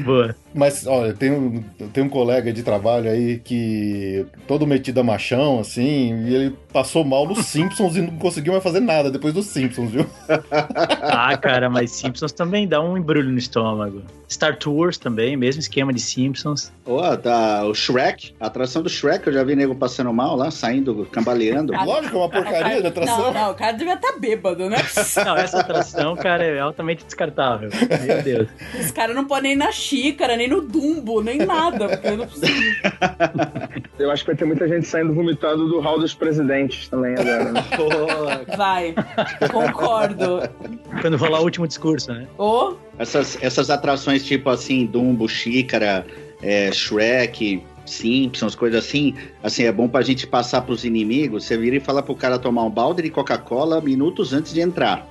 Boa. 0.04 0.34
Mas, 0.54 0.86
olha, 0.86 1.12
tem 1.14 1.30
um, 1.30 1.62
tem 1.92 2.04
um 2.04 2.08
colega 2.08 2.52
de 2.52 2.62
trabalho 2.62 3.10
aí 3.10 3.38
que 3.38 4.26
todo 4.46 4.66
metido 4.66 5.00
a 5.00 5.04
machão, 5.04 5.60
assim, 5.60 6.26
e 6.26 6.34
ele 6.34 6.56
passou 6.72 7.04
mal 7.04 7.26
nos 7.26 7.46
Simpsons 7.46 7.96
e 7.96 8.02
não 8.02 8.16
conseguiu 8.18 8.52
mais 8.52 8.64
fazer 8.64 8.80
nada 8.80 9.10
depois 9.10 9.34
dos 9.34 9.46
Simpsons, 9.46 9.90
viu? 9.90 10.06
Ah, 11.14 11.36
cara, 11.36 11.68
mas 11.68 11.90
Simpsons 11.90 12.32
também 12.32 12.66
dá 12.66 12.80
um 12.80 12.96
embrulho 12.96 13.28
no 13.28 13.38
estômago. 13.38 14.02
Star 14.28 14.56
Tours 14.56 14.96
também, 14.96 15.36
mesmo 15.36 15.60
esquema 15.60 15.92
de 15.92 16.00
Simpsons. 16.00 16.72
Ó, 16.86 17.16
tá 17.16 17.64
o 17.64 17.74
Shrek, 17.74 18.34
a 18.40 18.46
atração 18.46 18.82
do 18.82 18.88
Shrek, 18.88 19.26
eu 19.26 19.32
já 19.32 19.44
vi 19.44 19.54
nego 19.54 19.74
passando 19.74 20.12
mal 20.12 20.36
lá, 20.36 20.50
saindo, 20.50 21.06
cambaleando. 21.10 21.72
Lógico, 21.72 22.16
é 22.16 22.18
uma 22.18 22.28
porcaria 22.28 22.80
de 22.80 22.86
atração. 22.86 23.32
Não, 23.32 23.32
não, 23.42 23.50
o 23.50 23.54
cara 23.54 23.72
devia 23.72 23.94
estar 23.94 24.18
bêbado, 24.18 24.70
né? 24.70 24.76
Não, 25.24 25.36
essa 25.36 25.60
atração, 25.60 26.14
cara, 26.16 26.44
é 26.44 26.60
altamente 26.60 27.04
descartável. 27.04 27.70
Meu 28.06 28.22
Deus. 28.22 28.48
Esse 28.78 28.92
cara 28.92 29.12
não 29.12 29.24
pode 29.24 29.42
nem 29.42 29.56
na 29.56 29.72
xícara, 29.72 30.36
nem 30.36 30.48
no 30.48 30.60
dumbo, 30.60 31.22
nem 31.22 31.38
nada. 31.38 31.88
Porque 31.88 32.08
eu 32.08 32.16
não 32.16 32.26
preciso. 32.26 32.62
Eu 33.98 34.10
acho 34.10 34.24
que 34.24 34.30
vai 34.30 34.36
ter 34.36 34.44
muita 34.44 34.68
gente 34.68 34.86
saindo 34.86 35.12
vomitando 35.12 35.68
do 35.68 35.80
hall 35.80 35.98
dos 35.98 36.14
presidentes 36.14 36.88
também 36.88 37.14
agora. 37.14 37.52
Né? 37.52 37.62
Vai, 38.56 38.94
concordo. 39.50 40.40
Quando 41.00 41.16
rolar 41.16 41.40
o 41.40 41.44
último 41.44 41.66
discurso, 41.66 42.12
né? 42.12 42.26
Ô, 42.38 42.74
essas, 42.98 43.38
essas 43.42 43.70
atrações 43.70 44.24
tipo 44.24 44.50
assim, 44.50 44.86
Dumbo, 44.86 45.28
Xícara, 45.28 46.06
é, 46.42 46.70
Shrek, 46.72 47.62
Simpsons, 47.84 48.54
coisas 48.54 48.84
assim, 48.84 49.14
assim, 49.42 49.64
é 49.64 49.72
bom 49.72 49.88
pra 49.88 50.02
gente 50.02 50.26
passar 50.26 50.62
pros 50.62 50.84
inimigos, 50.84 51.44
você 51.44 51.56
vira 51.56 51.76
e 51.76 51.80
fala 51.80 52.02
pro 52.02 52.14
cara 52.14 52.38
tomar 52.38 52.64
um 52.64 52.70
balde 52.70 53.02
de 53.02 53.10
Coca-Cola 53.10 53.80
minutos 53.80 54.32
antes 54.32 54.52
de 54.52 54.60
entrar. 54.60 55.06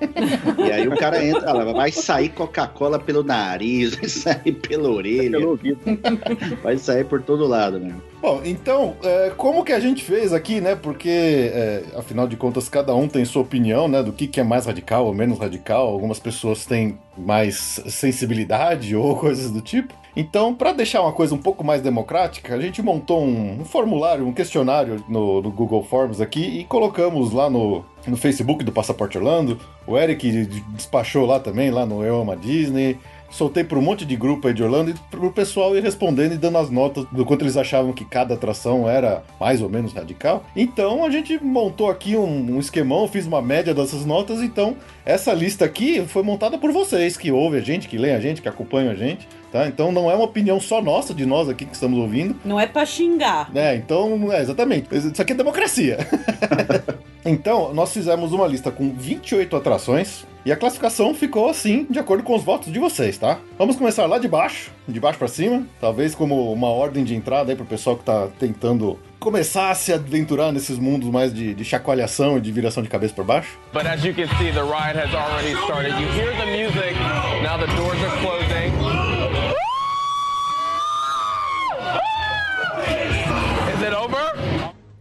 e 0.57 0.71
aí 0.71 0.87
o 0.87 0.95
cara 0.95 1.23
entra, 1.23 1.49
ela 1.49 1.73
vai 1.73 1.91
sair 1.91 2.29
Coca-Cola 2.29 2.99
pelo 2.99 3.23
nariz, 3.23 3.95
vai 3.95 4.07
sair 4.09 4.53
pela 4.53 4.89
orelha, 4.89 5.37
Pelo 5.37 5.51
ouvido. 5.51 5.79
vai 6.63 6.77
sair 6.77 7.05
por 7.05 7.21
todo 7.21 7.47
lado, 7.47 7.79
né? 7.79 7.93
Bom, 8.21 8.39
então, 8.45 8.95
é, 9.03 9.31
como 9.35 9.65
que 9.65 9.73
a 9.73 9.79
gente 9.79 10.03
fez 10.03 10.31
aqui, 10.31 10.61
né? 10.61 10.75
Porque, 10.75 11.09
é, 11.51 11.83
afinal 11.97 12.27
de 12.27 12.37
contas, 12.37 12.69
cada 12.69 12.93
um 12.93 13.07
tem 13.07 13.25
sua 13.25 13.41
opinião, 13.41 13.87
né? 13.87 14.03
Do 14.03 14.13
que, 14.13 14.27
que 14.27 14.39
é 14.39 14.43
mais 14.43 14.67
radical 14.67 15.07
ou 15.07 15.13
menos 15.13 15.39
radical. 15.39 15.87
Algumas 15.87 16.19
pessoas 16.19 16.63
têm 16.63 16.99
mais 17.17 17.81
sensibilidade 17.87 18.93
ou 18.95 19.15
coisas 19.15 19.49
do 19.49 19.59
tipo. 19.59 19.95
Então, 20.15 20.53
para 20.53 20.71
deixar 20.71 21.01
uma 21.01 21.13
coisa 21.13 21.33
um 21.33 21.37
pouco 21.37 21.63
mais 21.63 21.81
democrática, 21.81 22.53
a 22.53 22.59
gente 22.59 22.81
montou 22.81 23.23
um, 23.23 23.61
um 23.61 23.65
formulário, 23.65 24.27
um 24.27 24.33
questionário 24.33 25.03
no, 25.07 25.41
no 25.41 25.49
Google 25.49 25.83
Forms 25.83 26.21
aqui 26.21 26.59
e 26.59 26.63
colocamos 26.65 27.31
lá 27.31 27.49
no, 27.49 27.83
no 28.05 28.17
Facebook 28.17 28.63
do 28.63 28.71
Passaporte 28.71 29.17
Orlando. 29.17 29.57
O 29.87 29.97
Eric 29.97 30.29
despachou 30.75 31.25
lá 31.25 31.39
também, 31.39 31.71
lá 31.71 31.87
no 31.87 32.03
Eu 32.03 32.21
Amo 32.21 32.33
a 32.33 32.35
Disney. 32.35 32.99
Soltei 33.31 33.63
para 33.63 33.79
um 33.79 33.81
monte 33.81 34.05
de 34.05 34.15
grupo 34.15 34.47
aí 34.47 34.53
de 34.53 34.61
Orlando 34.61 34.91
e 34.91 34.93
pro 35.09 35.31
pessoal 35.31 35.75
ir 35.75 35.81
respondendo 35.81 36.33
e 36.33 36.37
dando 36.37 36.57
as 36.57 36.69
notas 36.69 37.05
do 37.11 37.25
quanto 37.25 37.43
eles 37.43 37.57
achavam 37.57 37.93
que 37.93 38.03
cada 38.03 38.33
atração 38.33 38.89
era 38.89 39.23
mais 39.39 39.61
ou 39.61 39.69
menos 39.69 39.93
radical. 39.93 40.43
Então 40.55 41.05
a 41.05 41.09
gente 41.09 41.41
montou 41.43 41.89
aqui 41.89 42.15
um, 42.15 42.55
um 42.55 42.59
esquemão, 42.59 43.07
fiz 43.07 43.25
uma 43.25 43.41
média 43.41 43.73
dessas 43.73 44.05
notas. 44.05 44.41
Então 44.41 44.75
essa 45.05 45.33
lista 45.33 45.65
aqui 45.65 46.05
foi 46.05 46.23
montada 46.23 46.57
por 46.57 46.71
vocês 46.71 47.17
que 47.17 47.31
ouvem 47.31 47.59
a 47.59 47.63
gente, 47.63 47.87
que 47.87 47.97
leem 47.97 48.15
a 48.15 48.19
gente, 48.19 48.41
que 48.41 48.49
acompanham 48.49 48.91
a 48.91 48.95
gente. 48.95 49.27
Tá? 49.51 49.67
Então 49.67 49.91
não 49.91 50.09
é 50.09 50.15
uma 50.15 50.25
opinião 50.25 50.59
só 50.59 50.81
nossa, 50.81 51.13
de 51.13 51.25
nós 51.25 51.49
aqui 51.49 51.65
que 51.65 51.73
estamos 51.73 51.99
ouvindo. 51.99 52.35
não 52.45 52.59
é 52.59 52.67
pra 52.67 52.85
xingar. 52.85 53.49
É, 53.53 53.75
então, 53.75 54.31
é, 54.31 54.41
exatamente. 54.41 54.87
Isso 54.95 55.21
aqui 55.21 55.33
é 55.33 55.35
democracia. 55.35 55.97
então, 57.25 57.73
nós 57.73 57.93
fizemos 57.93 58.31
uma 58.31 58.47
lista 58.47 58.71
com 58.71 58.91
28 58.93 59.55
atrações 59.55 60.25
e 60.43 60.51
a 60.51 60.55
classificação 60.57 61.13
ficou 61.13 61.49
assim, 61.49 61.85
de 61.89 61.99
acordo 61.99 62.23
com 62.23 62.35
os 62.35 62.43
votos 62.43 62.73
de 62.73 62.79
vocês, 62.79 63.17
tá? 63.17 63.39
Vamos 63.59 63.75
começar 63.75 64.07
lá 64.07 64.17
de 64.17 64.27
baixo, 64.27 64.71
de 64.87 64.99
baixo 64.99 65.19
pra 65.19 65.27
cima, 65.27 65.63
talvez 65.79 66.15
como 66.15 66.51
uma 66.51 66.67
ordem 66.69 67.03
de 67.03 67.15
entrada 67.15 67.51
aí 67.51 67.55
pro 67.55 67.65
pessoal 67.65 67.95
que 67.95 68.03
tá 68.03 68.27
tentando 68.39 68.97
começar 69.19 69.69
a 69.69 69.75
se 69.75 69.93
aventurar 69.93 70.51
nesses 70.51 70.79
mundos 70.79 71.07
mais 71.09 71.31
de, 71.31 71.53
de 71.53 71.63
chacoalhação 71.63 72.39
e 72.39 72.41
de 72.41 72.51
viração 72.51 72.81
de 72.81 72.89
cabeça 72.89 73.13
pra 73.13 73.23
baixo. 73.23 73.59
But 73.71 73.85
as 73.85 74.03
you 74.03 74.15
can 74.15 74.27
see, 74.39 74.51
the 74.51 74.63
ride 74.63 74.97
has 74.97 75.13
already 75.13 75.53
started. 75.63 75.91
You 76.01 76.07
hear 76.07 76.35
the 76.35 76.45
music. 76.47 76.95
Now 77.43 77.59
the 77.59 77.67
doors 77.75 78.01
are 78.01 78.17
closing. 78.21 78.80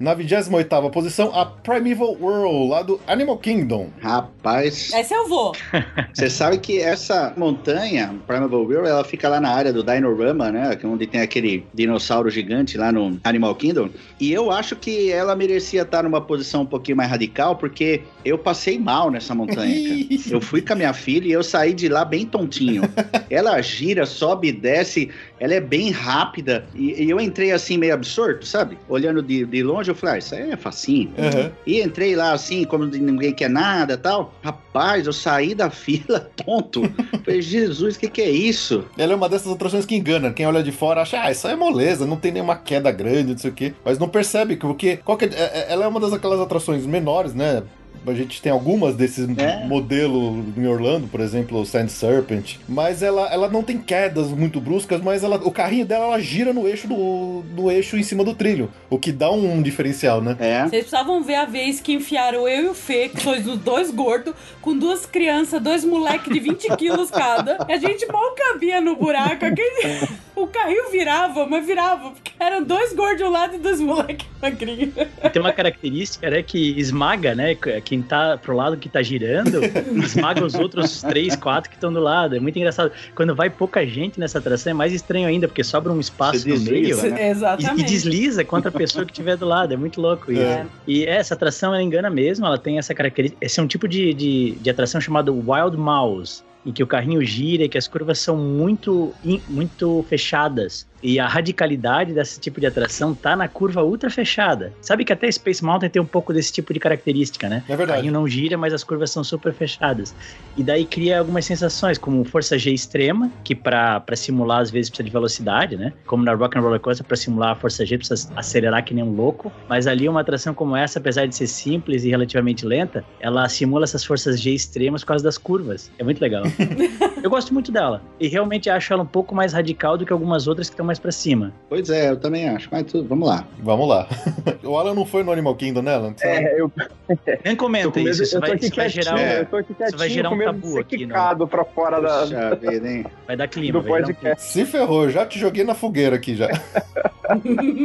Na 0.01 0.17
28ª 0.17 0.91
posição, 0.91 1.31
a 1.39 1.45
Primeval 1.45 2.17
World, 2.19 2.71
lá 2.71 2.81
do 2.81 2.99
Animal 3.07 3.37
Kingdom. 3.37 3.91
Rapaz, 4.01 4.91
Essa 4.95 5.15
eu 5.15 5.29
vou. 5.29 5.53
Você 6.15 6.31
sabe 6.31 6.57
que 6.57 6.81
essa 6.81 7.35
montanha, 7.37 8.15
Primeval 8.27 8.63
World, 8.63 8.89
ela 8.89 9.05
fica 9.05 9.29
lá 9.29 9.39
na 9.39 9.51
área 9.51 9.75
do 9.75 9.85
Dinorama, 9.85 10.51
né? 10.51 10.75
que 10.75 10.87
é 10.87 10.89
Onde 10.89 11.07
tem 11.07 11.21
aquele 11.21 11.67
dinossauro 11.75 12.31
gigante 12.31 12.79
lá 12.79 12.91
no 12.91 13.21
Animal 13.23 13.55
Kingdom. 13.57 13.91
E 14.19 14.33
eu 14.33 14.51
acho 14.51 14.75
que 14.75 15.13
ela 15.13 15.37
merecia 15.37 15.83
estar 15.83 16.03
numa 16.03 16.23
posição 16.23 16.63
um 16.63 16.67
pouquinho 16.67 16.97
mais 16.97 17.11
radical, 17.11 17.57
porque 17.57 18.01
eu 18.25 18.39
passei 18.39 18.79
mal 18.79 19.11
nessa 19.11 19.35
montanha, 19.35 19.75
cara. 19.87 20.01
Eu 20.31 20.41
fui 20.41 20.63
com 20.63 20.73
a 20.73 20.77
minha 20.77 20.93
filha 20.93 21.27
e 21.27 21.33
eu 21.33 21.43
saí 21.43 21.75
de 21.75 21.89
lá 21.89 22.05
bem 22.05 22.25
tontinho. 22.25 22.83
Ela 23.29 23.61
gira, 23.61 24.07
sobe 24.07 24.49
e 24.49 24.53
desce, 24.53 25.11
ela 25.41 25.55
é 25.55 25.61
bem 25.61 25.91
rápida. 25.91 26.65
E, 26.75 27.03
e 27.03 27.11
eu 27.11 27.19
entrei 27.19 27.51
assim 27.51 27.79
meio 27.79 27.95
absorto, 27.95 28.47
sabe? 28.47 28.77
Olhando 28.89 29.23
de, 29.23 29.45
de 29.45 29.63
longe, 29.63 29.91
eu 29.91 29.95
falei, 29.95 30.17
ah, 30.17 30.19
isso 30.19 30.35
aí 30.35 30.51
é 30.51 30.57
facinho. 30.57 31.11
Aham. 31.19 31.51
E 31.67 31.81
entrei 31.81 32.15
lá 32.15 32.33
assim, 32.33 32.65
como 32.65 32.85
ninguém 32.85 33.33
quer 33.33 33.49
nada 33.51 33.97
tal. 33.97 34.35
Rapaz, 34.43 35.07
eu 35.07 35.13
saí 35.13 35.55
da 35.55 35.71
fila 35.71 36.21
tonto. 36.37 36.83
falei, 37.25 37.41
Jesus, 37.41 37.97
o 37.97 37.99
que, 38.01 38.09
que 38.09 38.21
é 38.21 38.31
isso? 38.31 38.85
Ela 38.99 39.15
é 39.15 39.17
uma 39.17 39.29
dessas 39.29 39.51
atrações 39.53 39.87
que 39.87 39.97
engana. 39.97 40.33
Quem 40.33 40.47
olha 40.47 40.63
de 40.63 40.71
fora 40.73 41.01
acha, 41.03 41.21
ah, 41.21 41.31
isso 41.31 41.47
aí 41.47 41.55
é 41.55 41.57
moleza, 41.57 42.07
não 42.07 42.17
tem 42.17 42.31
nenhuma 42.33 42.57
queda 42.57 42.91
grande, 42.93 43.33
não 43.33 43.39
sei 43.39 43.51
o 43.51 43.55
quê. 43.55 43.73
Mas 43.85 43.99
não 43.99 44.09
percebe 44.09 44.57
que 44.57 44.67
porque 44.67 44.99
qual 44.99 45.17
que 45.17 45.25
é- 45.25 45.29
é- 45.35 45.67
ela 45.71 45.85
é 45.85 45.89
uma 45.89 45.99
das 46.01 46.13
aquelas 46.13 46.39
atrações 46.41 46.85
menores, 46.85 47.35
né? 47.35 47.63
A 48.07 48.15
gente 48.15 48.41
tem 48.41 48.51
algumas 48.51 48.95
desses 48.95 49.29
É. 49.39 49.65
modelo 49.67 50.45
em 50.57 50.67
Orlando, 50.67 51.07
por 51.09 51.21
exemplo, 51.21 51.59
o 51.61 51.67
Sand 51.67 51.89
Serpent, 51.89 52.57
mas 52.69 53.03
ela, 53.03 53.29
ela 53.33 53.49
não 53.49 53.63
tem 53.63 53.79
quedas 53.79 54.29
muito 54.29 54.61
bruscas, 54.61 55.01
mas 55.03 55.23
ela, 55.23 55.37
o 55.37 55.51
carrinho 55.51 55.85
dela 55.87 56.07
ela 56.07 56.21
gira 56.21 56.53
no 56.53 56.67
eixo 56.67 56.89
do 56.89 57.45
no 57.57 57.71
eixo 57.71 57.97
em 57.97 58.03
cima 58.03 58.25
do 58.25 58.35
trilho, 58.35 58.71
o 58.89 58.99
que 58.99 59.13
dá 59.13 59.31
um 59.31 59.61
diferencial, 59.63 60.21
né? 60.21 60.37
É. 60.39 60.61
Vocês 60.61 60.85
precisavam 60.85 61.23
ver 61.23 61.37
a 61.37 61.45
vez 61.45 61.81
que 61.81 61.93
enfiaram 61.93 62.49
eu 62.49 62.67
e 62.67 62.69
o 62.69 62.75
Fê, 62.75 63.09
que 63.09 63.23
sois 63.23 63.47
os 63.47 63.59
dois 63.59 63.91
gordos, 63.91 64.35
com 64.61 64.77
duas 64.77 65.05
crianças, 65.07 65.61
dois 65.63 65.85
moleques 65.85 66.33
de 66.33 66.41
20 66.41 66.77
quilos 66.77 67.11
cada. 67.11 67.67
E 67.69 67.73
a 67.73 67.79
gente 67.79 68.07
mal 68.11 68.35
cabia 68.35 68.81
no 68.81 68.97
buraco. 68.97 69.45
Aquele... 69.45 70.09
O 70.37 70.47
carrinho 70.47 70.91
virava, 70.91 71.47
mas 71.47 71.67
virava, 71.67 72.13
porque 72.13 72.33
eram 72.41 72.63
dois 72.63 72.95
gordos 72.95 73.19
de 73.19 73.25
um 73.25 73.31
lado 73.31 73.57
e 73.57 73.59
dois 73.59 73.79
moleques 73.81 74.27
magrinhos. 74.41 74.95
E 75.23 75.29
tem 75.29 75.43
uma 75.43 75.53
característica, 75.53 76.31
né, 76.31 76.43
que 76.43 76.79
esmaga, 76.79 77.35
né, 77.35 77.55
quem 77.91 78.01
tá 78.03 78.39
pro 78.41 78.55
lado 78.55 78.77
que 78.77 78.89
tá 78.89 79.03
girando, 79.03 79.59
esmaga 80.01 80.45
os 80.45 80.55
outros 80.55 81.03
três, 81.03 81.35
quatro 81.35 81.69
que 81.69 81.75
estão 81.77 81.93
do 81.93 81.99
lado. 81.99 82.37
É 82.37 82.39
muito 82.39 82.57
engraçado. 82.57 82.93
Quando 83.17 83.35
vai 83.35 83.51
pouca 83.51 83.85
gente 83.85 84.21
nessa 84.21 84.39
atração 84.39 84.71
é 84.71 84.75
mais 84.75 84.93
estranho 84.93 85.27
ainda, 85.27 85.49
porque 85.49 85.65
sobra 85.65 85.93
um 85.93 85.99
espaço 85.99 86.49
no 86.49 86.55
meio. 86.61 86.83
desliza, 86.87 87.09
né? 87.11 87.33
E, 87.77 87.81
e 87.81 87.83
desliza 87.83 88.45
contra 88.45 88.69
a 88.71 88.73
pessoa 88.73 89.05
que 89.05 89.11
estiver 89.11 89.37
do 89.37 89.45
lado, 89.45 89.75
é 89.75 89.77
muito 89.77 90.01
louco. 90.01 90.31
E, 90.31 90.39
É. 90.39 90.65
e 90.87 91.05
essa 91.05 91.35
atração, 91.35 91.75
ela 91.75 91.83
engana 91.83 92.09
mesmo, 92.09 92.47
ela 92.47 92.57
tem 92.59 92.79
essa 92.79 92.95
característica. 92.95 93.45
Esse 93.45 93.59
é 93.59 93.63
um 93.63 93.67
tipo 93.67 93.89
de, 93.89 94.15
de, 94.15 94.53
de 94.53 94.71
atração 94.71 95.01
chamado 95.01 95.35
Wild 95.35 95.77
Mouse, 95.77 96.45
em 96.65 96.71
que 96.71 96.83
o 96.85 96.87
carrinho 96.87 97.25
gira 97.25 97.65
e 97.65 97.69
que 97.69 97.77
as 97.77 97.89
curvas 97.89 98.21
são 98.21 98.37
muito, 98.37 99.13
in- 99.25 99.41
muito 99.49 100.05
fechadas. 100.09 100.87
E 101.03 101.19
a 101.19 101.27
radicalidade 101.27 102.13
desse 102.13 102.39
tipo 102.39 102.61
de 102.61 102.67
atração 102.67 103.15
tá 103.15 103.35
na 103.35 103.49
curva 103.49 103.83
ultra 103.83 104.11
fechada. 104.11 104.73
Sabe 104.81 105.05
que 105.05 105.13
até 105.13 105.31
Space 105.31 105.65
Mountain 105.65 105.89
tem 105.91 106.01
um 106.03 106.07
pouco 106.07 106.33
desse 106.33 106.53
tipo 106.53 106.73
de 106.75 106.81
característica, 106.81 107.49
né? 107.49 107.63
É 107.69 107.75
O 107.75 107.77
verdade. 107.77 107.99
carrinho 107.99 108.13
não 108.13 108.29
gira, 108.29 108.57
mas 108.59 108.73
as 108.75 108.85
curvas 108.85 109.11
são 109.11 109.25
super 109.25 109.53
fechadas. 109.53 110.15
E 110.57 110.63
daí 110.63 110.85
cria 110.85 111.19
algumas 111.19 111.45
sensações, 111.45 111.97
como 111.99 112.23
força 112.25 112.59
G 112.59 112.71
extrema, 112.73 113.31
que 113.45 113.55
para 113.55 114.03
simular 114.15 114.61
às 114.61 114.71
vezes 114.71 114.91
precisa 114.91 115.05
de 115.05 115.11
velocidade, 115.11 115.77
né? 115.77 115.93
Como 116.07 116.23
na 116.25 116.35
Rock 116.35 116.59
and 116.59 116.61
Roller 116.63 116.81
Coaster, 116.81 117.07
para 117.07 117.17
simular 117.17 117.51
a 117.53 117.55
força 117.55 117.85
G 117.87 117.97
precisa 117.97 118.31
acelerar 118.37 118.85
que 118.85 118.93
nem 118.95 119.03
um 119.05 119.15
louco. 119.15 119.51
Mas 119.69 119.87
ali 119.87 120.09
uma 120.09 120.21
atração 120.21 120.53
como 120.53 120.77
essa, 120.77 120.99
apesar 120.99 121.27
de 121.27 121.35
ser 121.35 121.47
simples 121.47 122.05
e 122.05 122.11
relativamente 122.11 122.67
lenta, 122.67 123.05
ela 123.21 123.49
simula 123.49 123.85
essas 123.85 124.05
forças 124.05 124.41
G 124.41 124.51
extremas 124.53 125.03
por 125.03 125.09
causa 125.09 125.25
das 125.25 125.39
curvas. 125.39 125.91
É 125.99 126.05
muito 126.05 126.21
legal. 126.21 126.43
Eu 127.23 127.31
gosto 127.31 127.53
muito 127.53 127.71
dela. 127.71 128.03
E 128.19 128.29
realmente 128.29 128.69
acho 128.71 128.93
ela 128.93 129.03
um 129.03 129.07
pouco 129.07 129.35
mais 129.35 129.53
radical 129.53 129.97
do 129.99 130.05
que 130.07 130.13
algumas 130.13 130.47
outras 130.47 130.69
que 130.69 130.75
estão 130.75 130.90
mais 130.91 130.99
para 130.99 131.13
cima. 131.13 131.53
Pois 131.69 131.89
é, 131.89 132.11
eu 132.11 132.17
também 132.17 132.49
acho. 132.49 132.69
Mas 132.71 132.85
tudo, 132.85 133.09
vamos 133.09 133.29
lá. 133.29 133.47
Vamos 133.61 133.89
lá. 133.89 134.09
o 134.65 134.77
Alan 134.77 134.95
não 134.95 135.07
foi 135.07 135.23
no 135.23 135.31
Animal 135.31 135.55
Kingdom, 135.55 135.83
né, 135.83 135.95
Alan? 135.95 136.15
É, 136.21 136.61
eu, 136.61 136.71
Nem 137.09 137.53
eu, 137.53 137.57
comenta 137.57 138.01
isso, 138.01 138.25
isso 138.25 138.37
eu 138.37 138.41
vai, 138.41 138.57
isso 138.57 138.75
vai 138.75 138.89
gerar 138.89 139.15
um, 139.15 139.19
eu 139.19 139.59
aqui 139.59 139.75
quietinho, 139.75 139.99
vai 139.99 140.09
gerar 140.11 140.31
um 140.31 140.39
tabu 140.39 140.79
aqui, 140.79 140.99
não. 140.99 141.07
quicado 141.07 141.47
pra 141.47 141.65
fora 141.65 142.01
da... 142.01 142.25
Vida, 142.57 142.89
hein? 142.89 143.07
vai 143.27 143.37
dar 143.37 143.47
clima. 143.47 143.81
do 143.81 143.89
vai 143.89 144.05
gerar 144.05 144.35
um. 144.35 144.39
Se 144.39 144.65
ferrou, 144.65 145.09
já 145.09 145.25
te 145.25 145.39
joguei 145.39 145.63
na 145.63 145.75
fogueira 145.75 146.17
aqui 146.17 146.35
já. 146.35 146.49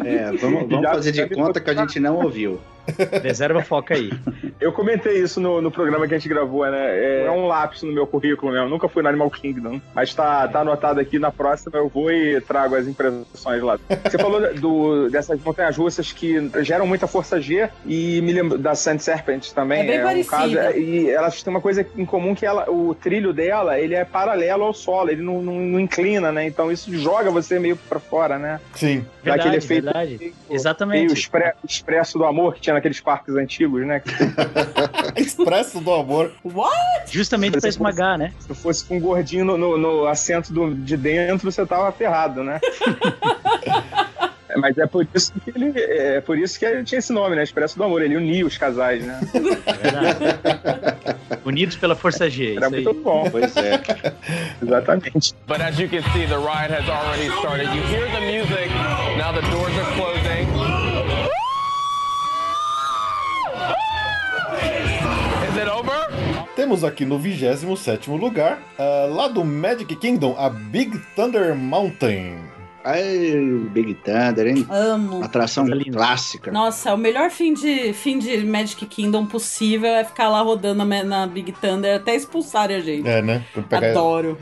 É, 0.06 0.32
vamos, 0.38 0.68
vamos 0.68 0.82
Já 0.82 0.94
fazer 0.94 1.12
de 1.12 1.30
conta 1.30 1.60
que 1.60 1.70
a 1.70 1.76
gente 1.76 2.00
não 2.00 2.16
ouviu. 2.16 2.60
Reserva 3.24 3.64
foca 3.64 3.96
aí. 3.96 4.12
Eu 4.60 4.72
comentei 4.72 5.22
isso 5.22 5.40
no, 5.40 5.62
no 5.62 5.72
programa 5.72 6.08
que 6.08 6.14
a 6.14 6.18
gente 6.18 6.30
gravou, 6.30 6.66
né? 6.70 6.98
É, 6.98 7.26
é 7.26 7.32
um 7.32 7.48
lapso 7.48 7.86
no 7.86 7.92
meu 7.92 8.06
currículo 8.06 8.52
mesmo. 8.52 8.70
Nunca 8.70 8.88
fui 8.88 9.02
no 9.02 9.10
Animal 9.10 9.30
Kingdom. 9.30 9.82
Mas 9.94 10.14
tá, 10.14 10.48
tá 10.48 10.62
anotado 10.62 11.00
aqui 11.00 11.20
na 11.20 11.32
próxima, 11.32 11.78
eu 11.78 11.90
vou 11.90 12.12
e 12.12 12.40
trago 12.42 12.76
as 12.76 12.88
impressões 12.96 13.62
lá. 13.62 13.78
Você 14.04 14.18
falou 14.18 14.54
do, 14.56 15.10
dessas 15.10 15.40
montanhas 15.42 15.76
russas 15.78 16.12
que 16.12 16.50
geram 16.62 16.88
muita 16.88 17.08
força 17.08 17.40
G 17.42 17.70
e 17.86 18.22
me 18.22 18.32
lembro 18.32 18.58
da 18.58 18.74
Sand 18.76 19.00
Serpent 19.00 19.52
também. 19.52 19.82
É 19.82 19.84
bem 19.86 20.00
um 20.00 20.04
parecida. 20.04 20.30
caso, 20.38 20.58
é, 20.58 20.80
e 20.80 21.10
elas 21.10 21.44
têm 21.44 21.52
uma 21.52 21.62
coisa 21.62 21.86
em 21.98 22.06
comum 22.06 22.34
que 22.34 22.46
ela, 22.46 22.70
o 22.70 22.96
trilho 22.96 23.34
dela 23.34 23.80
ele 23.80 23.94
é 23.96 24.06
paralelo 24.06 24.64
ao 24.64 24.74
solo, 24.74 25.10
ele 25.10 25.22
não, 25.22 25.42
não, 25.42 25.54
não 25.60 25.80
inclina, 25.80 26.32
né? 26.32 26.46
Então 26.48 26.72
isso 26.72 26.96
joga 26.98 27.30
você 27.30 27.60
meio 27.60 27.76
pra 27.76 28.00
fora, 28.00 28.38
né? 28.40 28.60
Sim. 28.74 29.06
Verdade, 29.24 29.42
aquele 29.42 29.58
efeito 29.58 29.84
verdade. 29.86 30.18
meio- 30.20 30.34
Exatamente. 30.50 31.02
meio 31.06 31.14
expre- 31.14 31.54
expresso 31.68 32.18
do 32.18 32.26
amor 32.26 32.54
que 32.56 32.62
tinha 32.62 32.74
naqueles 32.76 33.00
parques 33.00 33.36
antigos, 33.36 33.86
né? 33.86 34.02
Expresso 35.16 35.80
do 35.82 35.92
amor. 35.94 36.32
What? 36.44 36.76
Justamente 37.12 37.60
pra 37.60 37.70
esmagar, 37.70 38.18
né? 38.18 38.34
Se 38.40 38.54
fosse 38.54 38.86
com 38.86 38.98
um 38.98 39.00
gordinho 39.00 39.46
no, 39.46 39.58
no- 39.58 39.78
no 39.78 40.08
assento 40.08 40.52
do- 40.54 40.74
de 40.76 40.96
dentro, 40.98 41.50
você 41.52 41.66
tava 41.66 41.92
ferrado, 41.92 42.44
né? 42.44 42.60
É, 44.50 44.58
Mas 44.58 44.78
é 44.78 44.86
por 44.88 45.06
isso 45.14 45.34
que 45.44 45.50
ele. 45.50 45.74
É 45.78 46.22
por 46.22 46.38
isso 46.38 46.58
que 46.58 46.66
ele 46.66 46.84
tinha 46.84 47.00
esse 47.00 47.12
nome, 47.12 47.36
né? 47.36 47.44
Expresso 47.44 47.78
do 47.78 47.84
Amor. 47.84 48.02
Ele 48.02 48.16
unia 48.16 48.46
os 48.46 48.58
casais, 48.58 49.04
né? 49.04 49.20
É 49.66 49.74
verdade. 49.74 50.20
Unidos 51.44 51.76
pela 51.76 51.96
força 51.96 52.30
G. 52.30 52.56
Era 52.56 52.68
Isso 52.68 52.76
aí. 52.76 52.84
muito 52.86 53.02
bom, 53.04 53.30
Pois 53.30 53.56
é. 53.58 53.82
exatamente. 54.64 55.34
But 55.48 55.62
as 55.62 55.78
you 55.78 55.90
can 55.90 56.02
see, 56.14 56.26
the 56.28 56.38
ride 56.38 56.72
has 56.74 56.88
already 56.90 57.28
started. 57.40 57.68
You 57.76 57.84
hear 57.84 58.08
the 58.12 58.22
music. 58.22 58.70
Now 59.18 59.34
the 59.34 59.42
doors 59.52 59.76
are 59.78 59.92
closing. 59.96 60.46
Is 65.50 65.58
it 65.58 65.68
over? 65.70 66.08
Temos 66.56 66.84
aqui 66.84 67.06
no 67.06 67.20
27 67.20 68.10
lugar, 68.10 68.60
ah, 68.80 69.08
lá 69.10 69.28
do 69.28 69.44
Magic 69.44 69.94
Kingdom, 69.98 70.36
a 70.38 70.50
Big 70.50 70.98
Thunder 71.16 71.54
Mountain. 71.56 72.38
Ai, 72.86 73.66
Big 73.72 73.96
Thunder, 73.96 74.46
hein? 74.46 74.66
Amo. 74.70 75.24
Atração 75.24 75.66
linda. 75.66 75.98
clássica. 75.98 76.52
Nossa, 76.52 76.94
o 76.94 76.98
melhor 76.98 77.32
fim 77.32 77.56
de, 77.56 77.94
fim 77.94 78.20
de 78.20 78.46
Magic 78.46 78.86
Kingdom 78.86 79.26
possível 79.26 79.90
é 79.90 80.04
ficar 80.04 80.30
lá 80.30 80.42
rodando 80.42 80.86
na, 80.86 81.26
Big 81.26 81.52
Thunder 81.54 81.96
até 81.96 82.16
expulsarem 82.16 82.78
a 82.78 82.80
gente. 82.80 83.08
É, 83.08 83.24
né? 83.24 83.44
Pegar- 83.68 83.90
Adoro. 83.90 84.38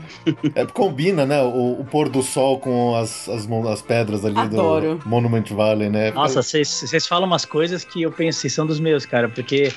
É, 0.54 0.66
combina, 0.66 1.24
né? 1.24 1.40
O, 1.42 1.80
o 1.80 1.86
pôr 1.90 2.10
do 2.10 2.22
sol 2.22 2.58
com 2.58 2.94
as, 2.94 3.28
as, 3.30 3.48
as 3.50 3.80
pedras 3.80 4.24
ali 4.26 4.36
Adoro. 4.38 4.96
do 4.96 5.08
Monument 5.08 5.44
Valley, 5.50 5.88
né? 5.88 6.10
Nossa, 6.10 6.42
vocês 6.42 6.68
vocês 6.68 7.06
falam 7.06 7.26
umas 7.26 7.46
coisas 7.46 7.82
que 7.82 8.02
eu 8.02 8.12
penso 8.12 8.42
que 8.42 8.50
são 8.50 8.66
dos 8.66 8.78
meus, 8.78 9.06
cara, 9.06 9.26
porque 9.28 9.72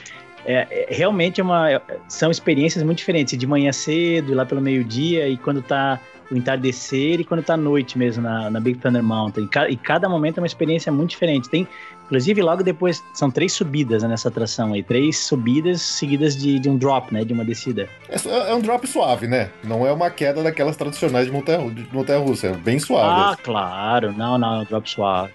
é, 0.45 0.67
é- 0.69 0.88
realmente 0.89 1.39
é 1.39 1.43
uma, 1.43 1.81
são 2.09 2.29
experiências 2.29 2.83
muito 2.83 2.97
diferentes. 2.97 3.38
De 3.38 3.47
manhã 3.47 3.71
cedo, 3.71 4.33
lá 4.33 4.45
pelo 4.45 4.59
meio-dia, 4.62 5.29
e 5.29 5.38
quando 5.38 5.62
tá 5.62 6.00
o 6.31 6.36
entardecer, 6.36 7.19
e 7.19 7.24
quando 7.24 7.41
tá 7.43 7.55
noite 7.55 7.98
mesmo 7.98 8.24
na, 8.24 8.50
na 8.50 8.60
Big 8.60 8.79
Thunder 8.79 9.01
Mountain. 9.03 9.46
E, 9.46 9.48
ca- 9.48 9.69
e 9.69 9.75
cada 9.77 10.10
momento 10.10 10.38
é 10.38 10.41
uma 10.41 10.48
experiência 10.48 10.91
muito 10.91 11.12
diferente. 11.12 11.50
Tem, 11.50 11.67
inclusive, 12.05 12.41
logo 12.41 12.63
depois, 12.63 13.03
são 13.13 13.31
três 13.31 13.53
subidas 13.53 14.03
né, 14.03 14.10
nessa 14.10 14.27
atração 14.27 14.74
aí. 14.74 14.84
Três 14.84 15.17
subidas 15.19 15.81
seguidas 15.81 16.36
de, 16.36 16.60
de 16.60 16.69
um 16.69 16.77
drop, 16.77 17.13
né? 17.13 17.24
De 17.24 17.31
uma 17.34 17.46
descida. 17.46 17.88
É, 18.10 18.51
é 18.51 18.53
um 18.55 18.60
drop 18.62 18.86
suave, 18.88 19.27
né? 19.27 19.50
Não 19.63 19.86
é 19.88 19.91
uma 19.91 20.10
queda 20.10 20.43
daquelas 20.43 20.75
tradicionais 20.75 21.27
de 21.27 21.31
montanha, 21.31 21.69
de 21.72 21.88
montanha 21.93 22.19
russa. 22.19 22.48
É 22.48 22.53
bem 22.53 22.79
suave. 22.79 23.34
Ah, 23.34 23.38
claro. 23.41 24.12
Não, 24.12 24.38
não, 24.38 24.55
é 24.55 24.60
um 24.62 24.65
drop 24.65 24.89
suave. 24.89 25.31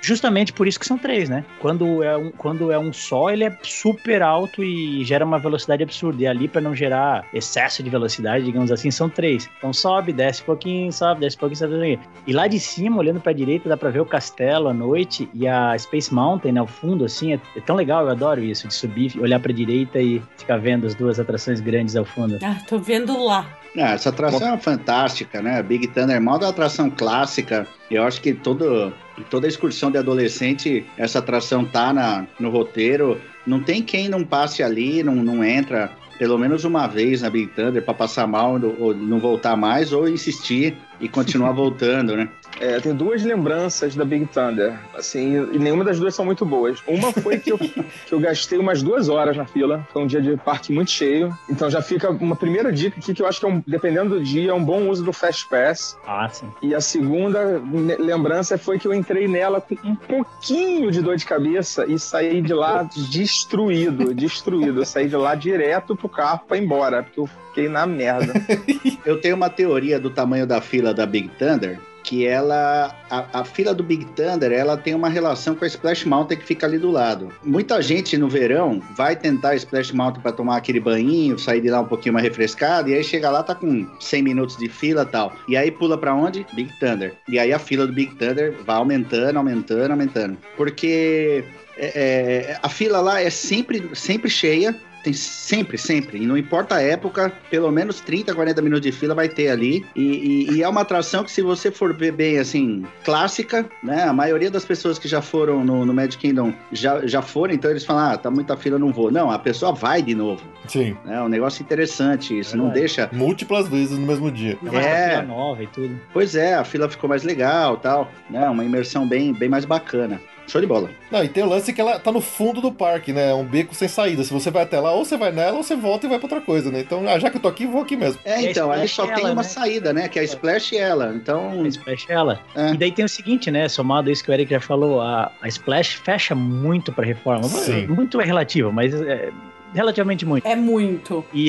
Justamente 0.00 0.52
por 0.52 0.66
isso 0.66 0.78
que 0.78 0.86
são 0.86 0.98
três, 0.98 1.28
né? 1.28 1.44
Quando 1.58 2.02
é 2.02 2.16
um, 2.16 2.30
quando 2.30 2.70
é 2.72 2.78
um 2.78 2.92
só, 2.92 3.30
ele 3.30 3.44
é 3.44 3.56
super 3.62 4.22
alto 4.22 4.62
e 4.62 5.04
gera 5.04 5.24
uma 5.24 5.38
velocidade 5.38 5.82
absurda. 5.82 6.22
E 6.22 6.26
ali, 6.26 6.48
para 6.48 6.60
não 6.60 6.74
gerar 6.74 7.26
excesso 7.32 7.82
de 7.82 7.90
velocidade, 7.90 8.44
digamos 8.44 8.70
assim, 8.70 8.90
são 8.90 9.08
três. 9.08 9.48
Então 9.58 9.72
sobe, 9.72 10.12
desce 10.12 10.42
um 10.42 10.46
pouquinho, 10.46 10.92
sobe, 10.92 11.20
desce 11.20 11.36
um 11.36 11.40
pouquinho, 11.40 11.58
sobe 11.58 11.74
pouquinho. 11.74 12.00
E 12.26 12.32
lá 12.32 12.46
de 12.46 12.58
cima, 12.58 12.98
olhando 12.98 13.20
pra 13.20 13.32
direita, 13.32 13.68
dá 13.68 13.76
pra 13.76 13.90
ver 13.90 14.00
o 14.00 14.06
castelo 14.06 14.68
à 14.68 14.74
noite 14.74 15.28
e 15.34 15.46
a 15.46 15.76
Space 15.78 16.12
Mountain, 16.12 16.52
né? 16.52 16.60
Ao 16.60 16.66
fundo, 16.66 17.04
assim, 17.04 17.32
é, 17.32 17.40
é 17.56 17.60
tão 17.60 17.76
legal, 17.76 18.04
eu 18.04 18.10
adoro 18.10 18.42
isso, 18.42 18.68
de 18.68 18.74
subir, 18.74 19.18
olhar 19.18 19.40
pra 19.40 19.52
direita 19.52 20.00
e 20.00 20.22
ficar 20.36 20.58
vendo 20.58 20.86
as 20.86 20.94
duas 20.94 21.18
atrações 21.18 21.60
grandes 21.60 21.96
ao 21.96 22.04
fundo. 22.04 22.38
Ah, 22.42 22.58
tô 22.68 22.78
vendo 22.78 23.22
lá. 23.24 23.59
Ah, 23.76 23.92
essa 23.92 24.08
atração 24.08 24.54
é 24.54 24.58
fantástica, 24.58 25.40
né? 25.40 25.62
Big 25.62 25.86
Thunder 25.88 26.16
é 26.16 26.18
uma 26.18 26.36
atração 26.48 26.90
clássica. 26.90 27.66
Eu 27.90 28.02
acho 28.02 28.20
que 28.20 28.34
todo, 28.34 28.92
toda 29.30 29.46
excursão 29.46 29.90
de 29.90 29.98
adolescente, 29.98 30.84
essa 30.96 31.20
atração 31.20 31.64
tá 31.64 31.92
na, 31.92 32.26
no 32.38 32.50
roteiro. 32.50 33.20
Não 33.46 33.62
tem 33.62 33.82
quem 33.82 34.08
não 34.08 34.24
passe 34.24 34.62
ali, 34.62 35.02
não, 35.02 35.14
não 35.16 35.44
entra 35.44 35.90
pelo 36.20 36.36
menos 36.36 36.64
uma 36.64 36.86
vez 36.86 37.22
na 37.22 37.30
Big 37.30 37.46
Thunder 37.54 37.82
para 37.82 37.94
passar 37.94 38.26
mal 38.26 38.60
ou 38.78 38.94
não 38.94 39.18
voltar 39.18 39.56
mais, 39.56 39.90
ou 39.90 40.06
insistir 40.06 40.76
e 41.00 41.08
continuar 41.08 41.52
voltando, 41.56 42.14
né? 42.14 42.28
É, 42.60 42.76
eu 42.76 42.82
tenho 42.82 42.94
duas 42.94 43.24
lembranças 43.24 43.96
da 43.96 44.04
Big 44.04 44.26
Thunder, 44.26 44.78
assim, 44.94 45.48
e 45.52 45.58
nenhuma 45.58 45.82
das 45.82 45.98
duas 45.98 46.14
são 46.14 46.26
muito 46.26 46.44
boas. 46.44 46.82
Uma 46.86 47.10
foi 47.10 47.38
que 47.38 47.50
eu, 47.50 47.58
que 47.58 48.12
eu 48.12 48.20
gastei 48.20 48.58
umas 48.58 48.82
duas 48.82 49.08
horas 49.08 49.34
na 49.34 49.46
fila, 49.46 49.86
foi 49.90 50.02
um 50.02 50.06
dia 50.06 50.20
de 50.20 50.36
parque 50.36 50.70
muito 50.70 50.90
cheio, 50.90 51.34
então 51.48 51.70
já 51.70 51.80
fica 51.80 52.10
uma 52.10 52.36
primeira 52.36 52.70
dica 52.70 52.98
aqui 52.98 53.14
que 53.14 53.22
eu 53.22 53.26
acho 53.26 53.40
que, 53.40 53.46
é 53.46 53.48
um, 53.48 53.62
dependendo 53.66 54.18
do 54.18 54.22
dia, 54.22 54.50
é 54.50 54.54
um 54.54 54.62
bom 54.62 54.88
uso 54.88 55.02
do 55.02 55.12
Fast 55.12 55.48
Pass. 55.48 55.98
Ah, 56.06 56.28
sim. 56.28 56.46
E 56.62 56.74
a 56.74 56.80
segunda 56.80 57.62
lembrança 57.98 58.58
foi 58.58 58.78
que 58.78 58.86
eu 58.86 58.92
entrei 58.92 59.26
nela 59.26 59.60
com 59.60 59.74
um 59.82 59.94
pouquinho 59.94 60.90
de 60.90 61.00
dor 61.00 61.16
de 61.16 61.24
cabeça 61.24 61.86
e 61.86 61.98
saí 61.98 62.42
de 62.42 62.52
lá 62.52 62.82
destruído, 63.10 64.14
destruído. 64.14 64.80
Eu 64.80 64.84
saí 64.84 65.08
de 65.08 65.16
lá 65.16 65.34
direto 65.34 65.96
pro 65.96 66.08
carro 66.08 66.42
pra 66.46 66.58
ir 66.58 66.64
embora, 66.64 67.02
porque 67.02 67.20
eu 67.20 67.28
fiquei 67.48 67.68
na 67.68 67.86
merda. 67.86 68.32
Eu 69.04 69.20
tenho 69.20 69.34
uma 69.34 69.48
teoria 69.48 69.98
do 69.98 70.10
tamanho 70.10 70.46
da 70.46 70.60
fila 70.60 70.92
da 70.92 71.06
Big 71.06 71.28
Thunder, 71.38 71.80
que 72.02 72.26
ela. 72.26 72.94
A, 73.10 73.40
a 73.40 73.44
fila 73.44 73.74
do 73.74 73.82
Big 73.82 74.04
Thunder 74.16 74.52
ela 74.52 74.76
tem 74.76 74.94
uma 74.94 75.08
relação 75.08 75.54
com 75.54 75.64
a 75.64 75.68
Splash 75.68 76.04
Mountain 76.04 76.38
que 76.38 76.44
fica 76.44 76.66
ali 76.66 76.78
do 76.78 76.90
lado. 76.90 77.32
Muita 77.44 77.80
gente 77.82 78.16
no 78.16 78.28
verão 78.28 78.82
vai 78.96 79.16
tentar 79.16 79.50
a 79.50 79.56
Splash 79.56 79.92
Mountain 79.92 80.22
para 80.22 80.32
tomar 80.32 80.56
aquele 80.56 80.80
banhinho, 80.80 81.38
sair 81.38 81.60
de 81.60 81.70
lá 81.70 81.80
um 81.80 81.86
pouquinho 81.86 82.14
mais 82.14 82.24
refrescado, 82.24 82.88
e 82.88 82.94
aí 82.94 83.04
chega 83.04 83.30
lá, 83.30 83.42
tá 83.42 83.54
com 83.54 83.86
100 83.98 84.22
minutos 84.22 84.56
de 84.56 84.68
fila 84.68 85.04
tal. 85.04 85.32
E 85.48 85.56
aí 85.56 85.70
pula 85.70 85.98
para 85.98 86.14
onde? 86.14 86.46
Big 86.52 86.72
Thunder. 86.78 87.14
E 87.28 87.38
aí 87.38 87.52
a 87.52 87.58
fila 87.58 87.86
do 87.86 87.92
Big 87.92 88.14
Thunder 88.14 88.54
vai 88.64 88.76
aumentando, 88.76 89.36
aumentando, 89.36 89.90
aumentando. 89.90 90.38
Porque 90.56 91.44
é, 91.76 92.50
é, 92.52 92.58
a 92.62 92.68
fila 92.68 93.00
lá 93.00 93.20
é 93.20 93.30
sempre, 93.30 93.90
sempre 93.94 94.28
cheia. 94.28 94.76
Tem 95.02 95.12
sempre, 95.12 95.78
sempre. 95.78 96.18
E 96.22 96.26
não 96.26 96.36
importa 96.36 96.74
a 96.76 96.82
época, 96.82 97.32
pelo 97.50 97.70
menos 97.70 98.00
30, 98.00 98.34
40 98.34 98.60
minutos 98.62 98.82
de 98.82 98.92
fila 98.92 99.14
vai 99.14 99.28
ter 99.28 99.48
ali. 99.48 99.84
E, 99.96 100.02
e- 100.02 100.50
e 100.56 100.62
é 100.62 100.68
uma 100.68 100.82
atração 100.82 101.24
que, 101.24 101.30
se 101.32 101.40
você 101.42 101.70
for 101.70 101.94
ver 101.94 102.12
bem, 102.12 102.38
assim, 102.38 102.84
clássica, 103.04 103.64
né? 103.82 104.02
A 104.04 104.12
maioria 104.12 104.50
das 104.50 104.64
pessoas 104.64 104.98
que 104.98 105.08
já 105.08 105.22
foram 105.22 105.64
no, 105.64 105.84
no 105.86 105.94
Magic 105.94 106.18
Kingdom 106.18 106.52
já, 106.72 107.06
já 107.06 107.22
foram, 107.22 107.54
então 107.54 107.70
eles 107.70 107.84
falam, 107.84 108.12
ah, 108.12 108.16
tá 108.18 108.30
muita 108.30 108.56
fila, 108.56 108.78
não 108.78 108.92
vou. 108.92 109.10
Não, 109.10 109.30
a 109.30 109.38
pessoa 109.38 109.72
vai 109.72 110.02
de 110.02 110.14
novo. 110.14 110.42
Sim. 110.68 110.96
É 111.06 111.20
um 111.20 111.28
negócio 111.28 111.62
interessante 111.62 112.38
isso. 112.38 112.56
Não 112.56 112.64
Verdade. 112.66 112.80
deixa. 112.80 113.08
Múltiplas 113.12 113.68
vezes 113.68 113.98
no 113.98 114.06
mesmo 114.06 114.30
dia. 114.30 114.58
É. 114.72 115.10
fila 115.10 115.22
nova 115.22 115.62
e 115.62 115.66
tudo. 115.66 115.98
Pois 116.12 116.34
é, 116.34 116.54
a 116.54 116.64
fila 116.64 116.88
ficou 116.88 117.08
mais 117.08 117.22
legal 117.22 117.76
tal, 117.78 118.10
né? 118.28 118.48
Uma 118.48 118.64
imersão 118.64 119.06
bem, 119.08 119.32
bem 119.32 119.48
mais 119.48 119.64
bacana. 119.64 120.20
Show 120.50 120.60
de 120.60 120.66
bola. 120.66 120.90
Não, 121.10 121.22
e 121.22 121.28
tem 121.28 121.42
o 121.44 121.48
lance 121.48 121.72
que 121.72 121.80
ela 121.80 121.98
tá 122.00 122.10
no 122.10 122.20
fundo 122.20 122.60
do 122.60 122.72
parque, 122.72 123.12
né? 123.12 123.30
É 123.30 123.34
um 123.34 123.44
beco 123.44 123.74
sem 123.74 123.86
saída. 123.86 124.24
Se 124.24 124.32
você 124.32 124.50
vai 124.50 124.64
até 124.64 124.80
lá, 124.80 124.92
ou 124.92 125.04
você 125.04 125.16
vai 125.16 125.30
nela, 125.30 125.56
ou 125.56 125.62
você 125.62 125.76
volta 125.76 126.06
e 126.06 126.08
vai 126.08 126.18
pra 126.18 126.26
outra 126.26 126.40
coisa, 126.40 126.70
né? 126.70 126.80
Então, 126.80 127.08
ah, 127.08 127.18
já 127.18 127.30
que 127.30 127.36
eu 127.36 127.40
tô 127.40 127.48
aqui, 127.48 127.66
vou 127.66 127.82
aqui 127.82 127.96
mesmo. 127.96 128.20
É, 128.24 128.42
E 128.42 128.48
a 128.48 128.50
então, 128.50 128.70
aí 128.70 128.84
Splash 128.86 128.94
só 128.94 129.04
é 129.12 129.14
tem 129.14 129.24
ela, 129.24 129.32
uma 129.32 129.42
né? 129.42 129.48
saída, 129.48 129.92
né? 129.92 130.08
Que 130.08 130.18
é 130.18 130.22
a 130.22 130.24
Splash 130.24 130.72
e 130.72 130.78
ela. 130.78 131.12
Então, 131.14 131.62
A 131.64 131.68
Splash 131.68 132.06
é 132.08 132.12
ela. 132.12 132.40
É. 132.54 132.72
E 132.72 132.76
daí 132.76 132.90
tem 132.92 133.04
o 133.04 133.08
seguinte, 133.08 133.50
né? 133.50 133.68
Somado 133.68 134.08
a 134.08 134.12
isso 134.12 134.24
que 134.24 134.30
o 134.30 134.34
Eric 134.34 134.50
já 134.50 134.60
falou, 134.60 135.00
a, 135.00 135.30
a 135.40 135.48
Splash 135.48 135.94
fecha 135.94 136.34
muito 136.34 136.92
pra 136.92 137.04
reforma. 137.04 137.44
Sim. 137.44 137.86
Muito 137.86 138.20
é 138.20 138.24
relativo, 138.24 138.72
mas 138.72 138.92
é 138.94 139.30
relativamente 139.74 140.24
muito. 140.26 140.46
É 140.46 140.56
muito. 140.56 141.24
E 141.32 141.48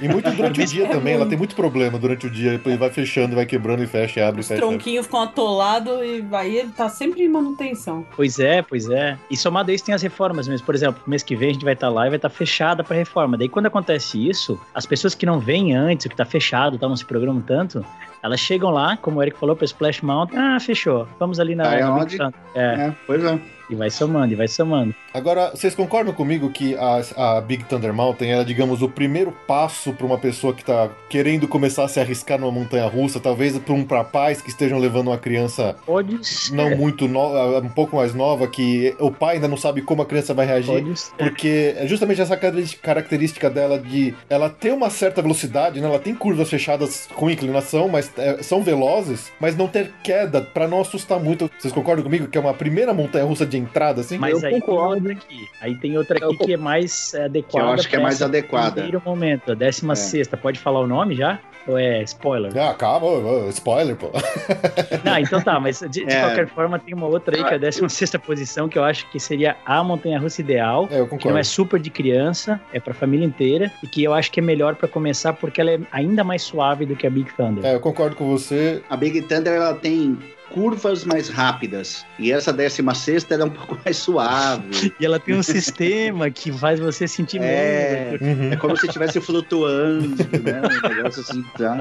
E 0.00 0.08
muito 0.08 0.30
durante 0.34 0.60
o 0.60 0.66
dia 0.66 0.84
É 0.84 0.88
também. 0.88 1.12
Ela 1.14 1.20
muito. 1.20 1.28
tem 1.30 1.38
muito 1.38 1.54
problema 1.56 1.98
durante 1.98 2.26
o 2.26 2.30
dia. 2.30 2.52
Depois 2.52 2.76
vai 2.78 2.90
fechando, 2.90 3.34
vai 3.34 3.46
quebrando 3.46 3.82
e 3.82 3.86
fecha, 3.86 4.20
e 4.20 4.22
abre 4.22 4.40
e 4.40 4.42
Os 4.42 4.48
fecha. 4.48 4.62
abre. 4.62 4.76
tronquinhos 4.76 5.06
ficam 5.06 5.22
atolados 5.22 5.92
e 6.02 6.24
aí 6.32 6.56
ele 6.58 6.70
tá 6.70 6.88
sempre 6.88 7.22
em 7.22 7.28
manutenção. 7.28 8.06
Pois 8.14 8.38
é, 8.38 8.62
pois 8.62 8.88
é. 8.88 9.16
E 9.30 9.36
somado 9.36 9.70
a 9.70 9.74
isso 9.74 9.84
tem 9.84 9.94
as 9.94 10.02
reformas 10.02 10.46
mesmo. 10.48 10.64
Por 10.66 10.74
exemplo, 10.74 11.02
mês 11.06 11.22
que 11.22 11.34
vem 11.36 11.50
a 11.50 11.52
gente 11.52 11.64
vai 11.64 11.74
estar 11.74 11.88
lá 11.88 12.06
e 12.06 12.10
vai 12.10 12.16
estar 12.16 12.30
fechada 12.30 12.82
para 12.84 12.96
reforma. 12.96 13.36
Daí 13.36 13.48
quando 13.48 13.66
acontece 13.66 14.28
isso, 14.28 14.60
as 14.74 14.86
pessoas 14.86 15.14
que 15.14 15.26
não 15.26 15.38
vêm 15.40 15.74
antes, 15.74 16.06
o 16.06 16.08
que 16.08 16.16
tá 16.16 16.24
fechado, 16.24 16.78
tá, 16.78 16.88
não 16.88 16.96
se 16.96 17.04
programam 17.04 17.40
tanto, 17.42 17.84
elas 18.22 18.40
chegam 18.40 18.70
lá, 18.70 18.96
como 18.96 19.18
o 19.18 19.22
Eric 19.22 19.38
falou, 19.38 19.56
para 19.56 19.64
Splash 19.64 20.00
Mountain, 20.02 20.38
ah, 20.38 20.58
fechou. 20.60 21.08
Vamos 21.18 21.40
ali 21.40 21.54
na, 21.54 21.68
Aí 21.68 21.80
Thunder. 21.80 22.30
É, 22.54 22.60
é, 22.60 22.94
pois 23.06 23.24
é. 23.24 23.38
e 23.70 23.74
vai 23.74 23.90
somando, 23.90 24.32
e 24.32 24.36
vai 24.36 24.46
somando. 24.48 24.94
Agora, 25.14 25.50
vocês 25.50 25.74
concordam 25.74 26.12
comigo 26.14 26.50
que 26.50 26.74
a, 26.76 27.36
a 27.36 27.40
Big 27.40 27.64
Thunder 27.64 27.92
Mountain 27.92 28.32
é, 28.32 28.44
digamos, 28.44 28.80
o 28.82 28.88
primeiro 28.88 29.32
passo 29.46 29.92
para 29.92 30.06
uma 30.06 30.18
pessoa 30.18 30.54
que 30.54 30.64
tá 30.64 30.88
querendo 31.08 31.46
começar 31.48 31.84
a 31.84 31.88
se 31.88 31.98
arriscar 32.00 32.38
numa 32.38 32.52
montanha 32.52 32.86
russa, 32.86 33.18
talvez 33.20 33.58
para 33.58 33.74
um 33.74 33.84
pra 33.84 34.04
pais 34.04 34.40
que 34.40 34.48
estejam 34.50 34.78
levando 34.78 35.08
uma 35.08 35.18
criança 35.18 35.76
Pode 35.84 36.26
ser. 36.26 36.54
não 36.54 36.76
muito 36.76 37.08
nova, 37.08 37.58
um 37.60 37.68
pouco 37.68 37.96
mais 37.96 38.14
nova, 38.14 38.46
que 38.46 38.94
o 38.98 39.10
pai 39.10 39.36
ainda 39.36 39.48
não 39.48 39.56
sabe 39.56 39.82
como 39.82 40.00
a 40.02 40.06
criança 40.06 40.32
vai 40.32 40.46
reagir. 40.46 40.82
Pode 40.82 40.96
ser. 40.98 41.14
Porque 41.16 41.74
é 41.76 41.86
justamente 41.86 42.20
essa 42.20 42.36
característica- 42.36 42.82
característica 42.82 43.50
dela 43.50 43.78
de 43.78 44.14
ela 44.30 44.48
ter 44.48 44.72
uma 44.72 44.90
certa 44.90 45.20
velocidade, 45.22 45.80
né? 45.80 45.86
Ela 45.88 45.98
tem 45.98 46.14
curvas 46.14 46.48
fechadas 46.48 47.08
com 47.14 47.28
inclinação, 47.30 47.88
mas 47.88 48.08
é, 48.16 48.42
são 48.42 48.62
velozes, 48.62 49.32
mas 49.40 49.56
não 49.56 49.68
ter 49.68 49.90
queda 50.02 50.40
pra 50.42 50.66
não 50.68 50.80
assustar 50.80 51.18
muito. 51.20 51.50
Vocês 51.58 51.72
concordam 51.72 52.02
comigo 52.04 52.26
que 52.28 52.36
é 52.38 52.40
uma 52.40 52.54
primeira 52.54 52.92
montanha 52.94 53.24
russa 53.24 53.44
de 53.46 53.56
entrada, 53.58 54.00
assim? 54.00 54.18
Mas 54.18 54.42
Eu 54.42 54.48
aí 54.48 54.60
concordo. 54.60 55.08
tem 55.08 55.16
aqui. 55.16 55.48
Aí 55.60 55.74
tem 55.76 55.96
outra 55.96 56.16
aqui 56.16 56.24
Eu 56.24 56.36
que 56.38 56.52
é 56.54 56.56
mais 56.56 57.14
é, 57.14 57.24
adequada. 57.24 57.50
Que 57.66 57.70
eu 57.70 57.74
acho 57.74 57.88
que 57.88 57.96
é 57.96 58.00
mais 58.00 58.22
adequada. 58.22 58.72
Primeiro 58.72 59.02
momento, 59.04 59.52
a 59.52 59.54
16 59.54 59.98
sexta. 59.98 60.36
Pode 60.36 60.58
falar 60.58 60.80
o 60.80 60.86
nome 60.86 61.14
já? 61.14 61.38
Ou 61.64 61.78
é 61.78 62.02
spoiler? 62.02 62.50
Ah, 62.58 62.74
calma, 62.74 63.06
spoiler, 63.50 63.94
pô. 63.94 64.10
Não, 65.04 65.16
então 65.18 65.40
tá, 65.40 65.60
mas 65.60 65.78
de, 65.78 66.04
de 66.04 66.12
É. 66.12 66.20
qualquer 66.22 66.48
forma 66.48 66.76
tem 66.76 66.92
uma 66.92 67.06
outra 67.06 67.36
aí 67.36 67.44
que 67.44 67.52
é 67.52 67.54
a 67.54 67.58
16 67.58 68.10
posição, 68.16 68.68
que 68.68 68.76
eu 68.76 68.82
acho 68.82 69.08
que 69.10 69.20
seria 69.20 69.56
a 69.64 69.82
montanha 69.84 70.18
russa 70.18 70.40
ideal. 70.40 70.88
É, 70.90 70.98
eu 70.98 71.04
Que 71.06 71.12
não 71.12 71.18
concordo. 71.18 71.38
é 71.38 71.42
super 71.44 71.78
de 71.80 71.88
criança, 71.88 72.60
é 72.72 72.80
pra 72.80 72.92
família 72.92 73.24
inteira, 73.24 73.70
e 73.80 73.86
que 73.86 74.02
eu 74.02 74.12
acho 74.12 74.32
que 74.32 74.40
é 74.40 74.42
melhor 74.42 74.74
pra 74.74 74.88
começar 74.88 75.34
porque 75.34 75.60
ela 75.60 75.70
é 75.70 75.78
ainda 75.92 76.24
mais 76.24 76.42
suave 76.42 76.84
do 76.84 76.96
que 76.96 77.06
a 77.06 77.10
Big 77.10 77.32
Thunder. 77.34 77.64
É, 77.64 77.74
eu 77.76 77.80
concordo 77.80 78.01
com 78.10 78.28
você. 78.28 78.82
A 78.90 78.96
Big 78.96 79.22
Thunder 79.22 79.52
ela 79.54 79.74
tem 79.74 80.18
curvas 80.50 81.02
mais 81.04 81.28
rápidas. 81.30 82.04
E 82.18 82.30
essa 82.30 82.52
16 82.52 83.26
ela 83.30 83.42
é 83.42 83.46
um 83.46 83.50
pouco 83.50 83.78
mais 83.84 83.96
suave. 83.96 84.92
E 85.00 85.06
ela 85.06 85.18
tem 85.18 85.34
um 85.34 85.42
sistema 85.42 86.30
que 86.30 86.52
faz 86.52 86.78
você 86.78 87.08
sentir 87.08 87.40
É. 87.42 88.18
menos. 88.20 88.20
Uhum. 88.38 88.52
É 88.52 88.56
como 88.56 88.76
se 88.76 88.86
estivesse 88.86 89.20
flutuando, 89.20 90.16
né? 90.42 90.60
Um 90.84 90.94
negócio 90.94 91.22
assim. 91.22 91.42
Tá? 91.56 91.76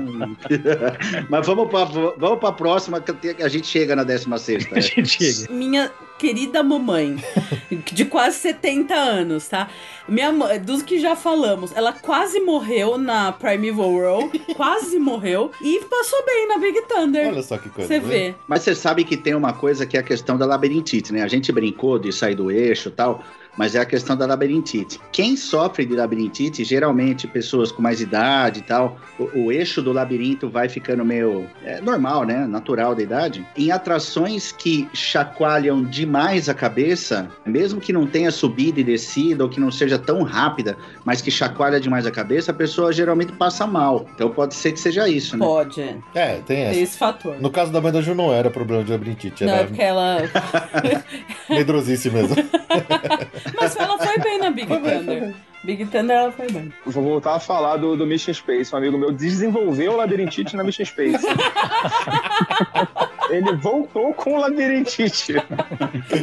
Mas 1.30 1.46
vamos 1.46 1.70
pra, 1.70 1.84
vamos 1.84 2.40
pra 2.40 2.52
próxima, 2.54 3.02
que 3.02 3.44
a 3.44 3.48
gente 3.50 3.68
chega 3.68 3.96
na 3.96 4.04
16. 4.04 4.68
A 4.72 4.80
gente 4.80 5.06
chega. 5.08 5.54
Minha 5.54 5.92
querida 6.22 6.62
mamãe, 6.62 7.16
de 7.92 8.06
quase 8.06 8.38
70 8.38 8.94
anos, 8.94 9.48
tá? 9.48 9.68
Minha 10.08 10.32
mãe, 10.32 10.60
dos 10.60 10.84
que 10.84 11.00
já 11.00 11.16
falamos, 11.16 11.76
ela 11.76 11.94
quase 11.94 12.40
morreu 12.40 12.96
na 12.96 13.32
Primeval 13.32 13.90
World, 13.90 14.40
quase 14.56 15.00
morreu, 15.00 15.50
e 15.60 15.80
passou 15.90 16.24
bem 16.24 16.48
na 16.48 16.60
Big 16.60 16.80
Thunder. 16.84 17.28
Olha 17.28 17.42
só 17.42 17.58
que 17.58 17.70
coisa. 17.70 17.88
Você 17.88 18.00
né? 18.00 18.08
vê. 18.08 18.36
Mas 18.48 18.62
você 18.62 18.76
sabe 18.76 19.04
que 19.04 19.18
tem 19.18 19.34
uma 19.34 19.52
coisa 19.52 19.84
que 19.84 19.98
é 19.98 20.00
a 20.00 20.04
questão 20.04 20.38
da 20.38 20.46
labirintite, 20.46 21.12
né? 21.12 21.24
A 21.24 21.28
gente 21.28 21.52
brincou 21.52 21.98
de 21.98 22.14
sair 22.14 22.36
do 22.36 22.52
eixo 22.52 22.90
e 22.90 22.92
tal, 22.92 23.24
mas 23.58 23.76
é 23.76 23.80
a 23.80 23.86
questão 23.86 24.16
da 24.16 24.26
labirintite. 24.26 25.00
Quem 25.12 25.36
sofre 25.36 25.86
de 25.86 25.96
labirintite, 25.96 26.64
geralmente 26.64 27.28
pessoas 27.28 27.72
com 27.72 27.82
mais 27.82 28.00
idade 28.00 28.60
e 28.60 28.64
tal, 28.64 28.98
o, 29.20 29.46
o 29.46 29.52
eixo 29.52 29.82
do 29.82 29.92
labirinto 29.92 30.50
vai 30.50 30.70
ficando 30.70 31.04
meio 31.04 31.46
é, 31.64 31.82
normal, 31.82 32.24
né? 32.24 32.46
Natural 32.48 32.96
da 32.96 33.02
idade. 33.04 33.46
Em 33.58 33.72
atrações 33.72 34.52
que 34.52 34.88
chacoalham 34.94 35.84
demais 35.84 36.48
a 36.48 36.54
cabeça, 36.54 37.30
mesmo 37.46 37.82
que 37.82 37.92
não 37.92 38.08
tenha 38.08 38.32
subida 38.32 38.80
e 38.80 38.84
descida 38.84 39.44
ou 39.44 39.50
que 39.50 39.60
não 39.60 39.72
seja 39.72 39.98
tão 40.00 40.24
rápida, 40.24 40.78
mas 41.04 41.22
que 41.22 41.30
chacoalha 41.32 41.80
demais 41.80 42.06
a 42.06 42.12
cabeça, 42.12 42.52
a 42.52 42.54
pessoa 42.54 42.94
geralmente 42.94 43.32
passa 43.34 43.68
mal. 43.68 44.06
Então 44.16 44.30
pode 44.30 44.56
ser 44.56 44.72
que 44.72 44.80
seja 44.80 45.08
isso, 45.10 45.36
né? 45.38 45.46
Pode, 45.46 45.82
É, 46.14 46.36
tem 46.46 46.52
tem 46.52 46.62
essa. 46.64 46.80
esse 46.80 46.98
fator. 46.98 47.36
No 47.40 47.50
caso 47.50 47.72
da 47.72 47.80
mãe 47.82 47.92
da 47.92 48.02
Ju 48.02 48.14
não 48.14 48.34
era 48.34 48.50
problema 48.50 48.84
de 48.84 48.92
labirintite, 48.92 49.46
Não, 49.46 49.54
é 49.54 49.58
era 49.60 49.68
porque 49.68 49.82
ela. 49.82 50.18
medrosice 51.50 52.10
mesmo. 52.10 52.36
Mas 53.54 53.76
ela 53.76 53.98
foi 53.98 54.18
bem 54.20 54.38
na 54.40 54.52
Big 54.52 54.68
Thunder. 54.68 55.36
Big 55.63 55.86
Thunder 55.86 56.17
ela 56.17 56.32
foi 56.32 56.52
bem. 56.52 56.74
Vou 56.86 57.04
voltar 57.04 57.36
a 57.36 57.39
falar 57.39 57.78
do, 57.78 57.95
do 57.95 58.06
Mission 58.06 58.34
Space. 58.34 58.74
Um 58.74 58.78
amigo 58.78 58.97
meu 58.97 59.12
desenvolveu 59.12 59.95
labirintite 59.95 60.56
na 60.56 60.63
Mission 60.63 60.86
Space. 60.86 61.26
Ele 63.32 63.56
voltou 63.56 64.13
com 64.13 64.38
labirintite. 64.38 65.36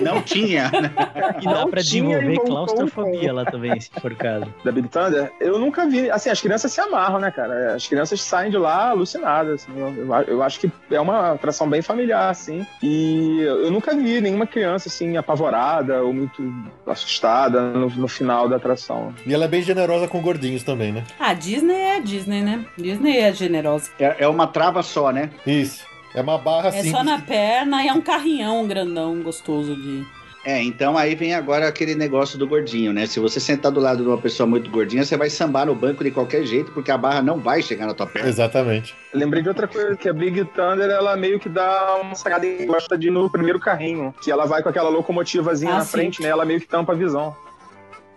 Não 0.02 0.20
tinha, 0.20 0.70
né? 0.70 0.92
E 1.40 1.44
dá 1.44 1.52
Não 1.52 1.70
pra 1.70 1.80
desenvolver 1.80 2.38
claustrofobia 2.40 3.32
lá 3.32 3.44
também, 3.46 3.80
se 3.80 3.90
for 3.98 4.14
caso. 4.14 4.52
Da 4.62 4.70
Big 4.70 4.88
Thunder, 4.88 5.32
eu 5.40 5.58
nunca 5.58 5.86
vi. 5.86 6.10
Assim, 6.10 6.28
as 6.28 6.40
crianças 6.40 6.70
se 6.70 6.80
amarram, 6.80 7.18
né, 7.18 7.30
cara? 7.30 7.74
As 7.74 7.86
crianças 7.86 8.20
saem 8.20 8.50
de 8.50 8.58
lá 8.58 8.90
alucinadas. 8.90 9.62
Assim, 9.62 9.80
eu, 9.80 9.94
eu, 9.94 10.14
eu 10.24 10.42
acho 10.42 10.60
que 10.60 10.70
é 10.90 11.00
uma 11.00 11.32
atração 11.32 11.68
bem 11.68 11.80
familiar, 11.80 12.28
assim. 12.28 12.66
E 12.82 13.40
eu 13.40 13.70
nunca 13.70 13.96
vi 13.96 14.20
nenhuma 14.20 14.46
criança, 14.46 14.88
assim, 14.88 15.16
apavorada 15.16 16.02
ou 16.02 16.12
muito 16.12 16.42
assustada 16.86 17.62
no, 17.70 17.88
no 17.88 18.08
final 18.08 18.48
da 18.48 18.56
atração. 18.56 19.14
E 19.28 19.34
ela 19.34 19.44
é 19.44 19.48
bem 19.48 19.60
generosa 19.62 20.08
com 20.08 20.22
gordinhos 20.22 20.62
também, 20.62 20.90
né? 20.90 21.04
Ah, 21.20 21.34
Disney 21.34 21.74
é 21.76 22.00
Disney, 22.00 22.40
né? 22.40 22.64
Disney 22.78 23.18
é 23.18 23.32
generosa. 23.32 23.90
É, 24.00 24.16
é 24.20 24.28
uma 24.28 24.46
trava 24.46 24.82
só, 24.82 25.12
né? 25.12 25.28
Isso. 25.46 25.84
É 26.14 26.22
uma 26.22 26.38
barra 26.38 26.68
É 26.68 26.72
simples. 26.72 26.90
só 26.92 27.04
na 27.04 27.20
perna 27.20 27.84
e 27.84 27.88
é 27.88 27.92
um 27.92 28.00
carrinhão 28.00 28.66
grandão, 28.66 29.20
gostoso 29.22 29.76
de. 29.76 30.02
É, 30.46 30.62
então 30.62 30.96
aí 30.96 31.14
vem 31.14 31.34
agora 31.34 31.68
aquele 31.68 31.94
negócio 31.94 32.38
do 32.38 32.46
gordinho, 32.46 32.90
né? 32.90 33.04
Se 33.04 33.20
você 33.20 33.38
sentar 33.38 33.70
do 33.70 33.80
lado 33.80 34.02
de 34.02 34.08
uma 34.08 34.16
pessoa 34.16 34.46
muito 34.46 34.70
gordinha, 34.70 35.04
você 35.04 35.14
vai 35.14 35.28
sambar 35.28 35.66
no 35.66 35.74
banco 35.74 36.02
de 36.02 36.10
qualquer 36.10 36.44
jeito, 36.44 36.72
porque 36.72 36.90
a 36.90 36.96
barra 36.96 37.20
não 37.20 37.38
vai 37.38 37.60
chegar 37.60 37.86
na 37.86 37.92
tua 37.92 38.06
perna. 38.06 38.30
Exatamente. 38.30 38.94
Eu 39.12 39.18
lembrei 39.20 39.42
de 39.42 39.48
outra 39.50 39.68
coisa, 39.68 39.94
que 39.94 40.08
a 40.08 40.12
Big 40.14 40.42
Thunder, 40.46 40.88
ela 40.88 41.14
meio 41.18 41.38
que 41.38 41.50
dá 41.50 41.96
uma 42.00 42.14
sacada 42.14 42.46
e 42.46 42.64
gosta 42.64 42.96
de 42.96 43.08
ir 43.08 43.10
no 43.10 43.28
primeiro 43.28 43.60
carrinho, 43.60 44.14
que 44.22 44.30
ela 44.30 44.46
vai 44.46 44.62
com 44.62 44.70
aquela 44.70 44.88
locomotivazinha 44.88 45.72
Ah, 45.74 45.78
na 45.78 45.84
sim. 45.84 45.90
frente, 45.90 46.22
né? 46.22 46.28
Ela 46.30 46.46
meio 46.46 46.60
que 46.60 46.66
tampa 46.66 46.92
a 46.94 46.96
visão. 46.96 47.36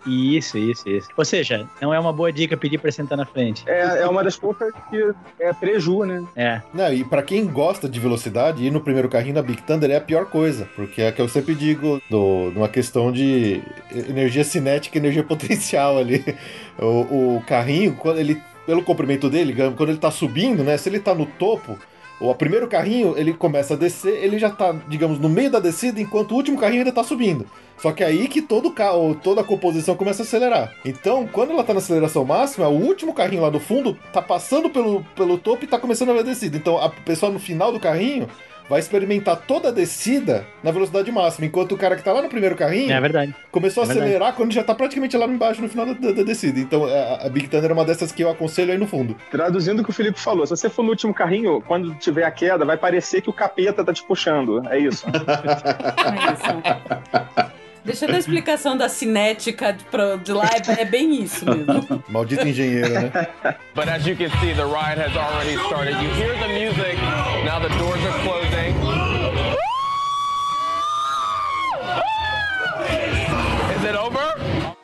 Isso, 0.06 0.58
isso, 0.58 0.88
isso. 0.88 1.08
Ou 1.16 1.24
seja, 1.24 1.68
não 1.80 1.92
é 1.92 1.98
uma 1.98 2.12
boa 2.12 2.32
dica 2.32 2.56
pedir 2.56 2.78
pra 2.78 2.90
sentar 2.90 3.16
na 3.16 3.24
frente. 3.24 3.64
É, 3.66 4.00
é 4.00 4.06
uma 4.06 4.22
das 4.24 4.36
poucas 4.36 4.72
que 4.90 5.12
é 5.38 5.52
preju, 5.52 6.04
né? 6.04 6.24
É. 6.34 6.60
Não, 6.72 6.92
e 6.92 7.04
pra 7.04 7.22
quem 7.22 7.46
gosta 7.46 7.88
de 7.88 8.00
velocidade, 8.00 8.64
ir 8.64 8.70
no 8.70 8.80
primeiro 8.80 9.08
carrinho 9.08 9.34
da 9.34 9.42
Big 9.42 9.62
Thunder 9.62 9.90
é 9.90 9.96
a 9.96 10.00
pior 10.00 10.26
coisa, 10.26 10.68
porque 10.74 11.02
é 11.02 11.08
a 11.08 11.12
que 11.12 11.20
eu 11.20 11.28
sempre 11.28 11.54
digo 11.54 12.00
do, 12.10 12.50
de 12.50 12.58
uma 12.58 12.68
questão 12.68 13.12
de 13.12 13.62
energia 13.92 14.44
cinética 14.44 14.96
e 14.96 15.00
energia 15.00 15.22
potencial 15.24 15.98
ali. 15.98 16.24
O, 16.78 17.36
o 17.36 17.44
carrinho, 17.46 17.94
quando 17.94 18.18
ele, 18.18 18.40
pelo 18.66 18.82
comprimento 18.82 19.28
dele, 19.30 19.54
quando 19.76 19.90
ele 19.90 19.98
tá 19.98 20.10
subindo, 20.10 20.64
né? 20.64 20.76
Se 20.76 20.88
ele 20.88 20.98
tá 20.98 21.14
no 21.14 21.26
topo, 21.26 21.78
o 22.30 22.34
primeiro 22.34 22.68
carrinho 22.68 23.14
ele 23.16 23.32
começa 23.32 23.74
a 23.74 23.76
descer, 23.76 24.22
ele 24.22 24.38
já 24.38 24.48
tá, 24.48 24.72
digamos, 24.88 25.18
no 25.18 25.28
meio 25.28 25.50
da 25.50 25.58
descida, 25.58 26.00
enquanto 26.00 26.32
o 26.32 26.36
último 26.36 26.58
carrinho 26.58 26.82
ainda 26.82 26.92
tá 26.92 27.02
subindo. 27.02 27.46
Só 27.78 27.90
que 27.90 28.04
é 28.04 28.06
aí 28.06 28.28
que 28.28 28.40
todo 28.40 28.68
o 28.68 28.72
carro, 28.72 29.16
toda 29.20 29.40
a 29.40 29.44
composição 29.44 29.96
começa 29.96 30.22
a 30.22 30.24
acelerar. 30.24 30.72
Então, 30.84 31.26
quando 31.26 31.50
ela 31.50 31.64
tá 31.64 31.74
na 31.74 31.80
aceleração 31.80 32.24
máxima, 32.24 32.68
o 32.68 32.80
último 32.80 33.12
carrinho 33.12 33.42
lá 33.42 33.50
do 33.50 33.58
fundo 33.58 33.98
tá 34.12 34.22
passando 34.22 34.70
pelo, 34.70 35.04
pelo 35.16 35.36
topo 35.36 35.64
e 35.64 35.66
tá 35.66 35.80
começando 35.80 36.10
a 36.10 36.12
ver 36.12 36.20
a 36.20 36.22
descida. 36.22 36.56
Então, 36.56 36.78
a 36.78 36.88
pessoa 36.88 37.32
no 37.32 37.40
final 37.40 37.72
do 37.72 37.80
carrinho 37.80 38.28
vai 38.72 38.80
experimentar 38.80 39.36
toda 39.36 39.68
a 39.68 39.70
descida 39.70 40.46
na 40.62 40.70
velocidade 40.70 41.12
máxima, 41.12 41.44
enquanto 41.46 41.72
o 41.72 41.76
cara 41.76 41.94
que 41.94 42.02
tá 42.02 42.10
lá 42.10 42.22
no 42.22 42.28
primeiro 42.30 42.56
carrinho 42.56 42.90
É 42.90 42.98
verdade. 42.98 43.34
começou 43.50 43.82
a 43.82 43.84
É 43.84 43.88
verdade. 43.88 44.08
acelerar 44.08 44.32
quando 44.34 44.50
já 44.54 44.64
tá 44.64 44.74
praticamente 44.74 45.14
lá 45.14 45.26
embaixo 45.26 45.60
no 45.60 45.68
final 45.68 45.84
da, 45.84 45.92
da- 45.92 46.12
da 46.12 46.22
descida. 46.22 46.58
Então, 46.58 46.86
a, 46.86 47.26
a 47.26 47.28
Big 47.28 47.48
Thunder 47.48 47.70
é 47.70 47.74
uma 47.74 47.84
dessas 47.84 48.10
que 48.10 48.24
eu 48.24 48.30
aconselho 48.30 48.72
aí 48.72 48.78
no 48.78 48.86
fundo. 48.86 49.14
Traduzindo 49.30 49.80
o 49.80 49.84
que 49.84 49.90
o 49.90 49.92
Felipe 49.92 50.18
falou, 50.18 50.46
se 50.46 50.50
você 50.56 50.70
for 50.70 50.82
no 50.82 50.88
último 50.88 51.12
carrinho, 51.12 51.60
quando 51.68 51.94
tiver 51.96 52.24
a 52.24 52.30
queda, 52.30 52.64
vai 52.64 52.78
parecer 52.78 53.20
que 53.20 53.28
o 53.28 53.32
capeta 53.34 53.84
tá 53.84 53.92
te 53.92 54.02
puxando. 54.04 54.66
É 54.70 54.78
isso. 54.78 55.04
É 55.12 56.32
isso. 56.32 57.61
Deixa 57.84 58.04
eu 58.04 58.08
dar 58.10 58.16
a 58.16 58.20
explicação 58.20 58.76
da 58.76 58.88
cinética 58.88 59.72
de, 59.72 59.82
pro- 59.84 60.16
de 60.18 60.32
lá, 60.32 60.48
é, 60.76 60.82
é 60.82 60.84
bem 60.84 61.22
isso 61.22 61.44
mesmo. 61.44 62.02
Maldito 62.08 62.46
engenheiro, 62.46 62.88
né? 62.88 63.10
But 63.74 63.88
as 63.88 64.06
you 64.06 64.16
can 64.16 64.30
see, 64.40 64.54
the 64.54 64.62
ride 64.64 65.00
has 65.00 65.16
already 65.16 65.56
started. 65.66 65.94
You 66.00 66.10
hear 66.14 66.38
the 66.38 66.48
music. 66.48 66.96
Now 67.44 67.58
the 67.60 67.68
doors 67.78 68.00
are 68.04 68.18
closing. 68.22 69.01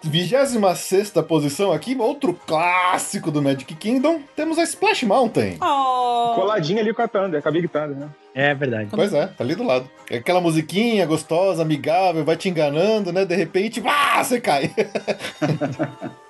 26 0.03 1.11
posição 1.27 1.73
aqui, 1.73 1.97
outro 1.99 2.33
clássico 2.47 3.31
do 3.31 3.43
Magic 3.43 3.75
Kingdom, 3.75 4.21
temos 4.37 4.59
a 4.59 4.63
Splash 4.63 5.05
Mountain. 5.05 5.59
Oh, 5.61 6.35
Coladinho 6.35 6.81
ali 6.81 6.95
com 6.95 7.03
a 7.03 7.09
Thunder, 7.09 7.43
com 7.43 7.49
a 7.49 7.53
Big 7.53 7.69
Thunder, 7.69 7.97
né? 7.97 8.09
É 8.35 8.55
verdade. 8.55 8.91
Pois 8.91 9.13
é, 9.13 9.27
tá 9.27 9.43
ali 9.43 9.55
do 9.55 9.65
lado. 9.65 9.91
É 10.09 10.19
aquela 10.19 10.41
musiquinha 10.41 11.05
gostosa, 11.05 11.63
amigável, 11.63 12.25
vai 12.25 12.37
te 12.37 12.49
enganando, 12.49 13.13
né? 13.13 13.25
De 13.25 13.35
repente, 13.35 13.83
ah, 13.85 14.23
você 14.23 14.41
cai. 14.41 14.73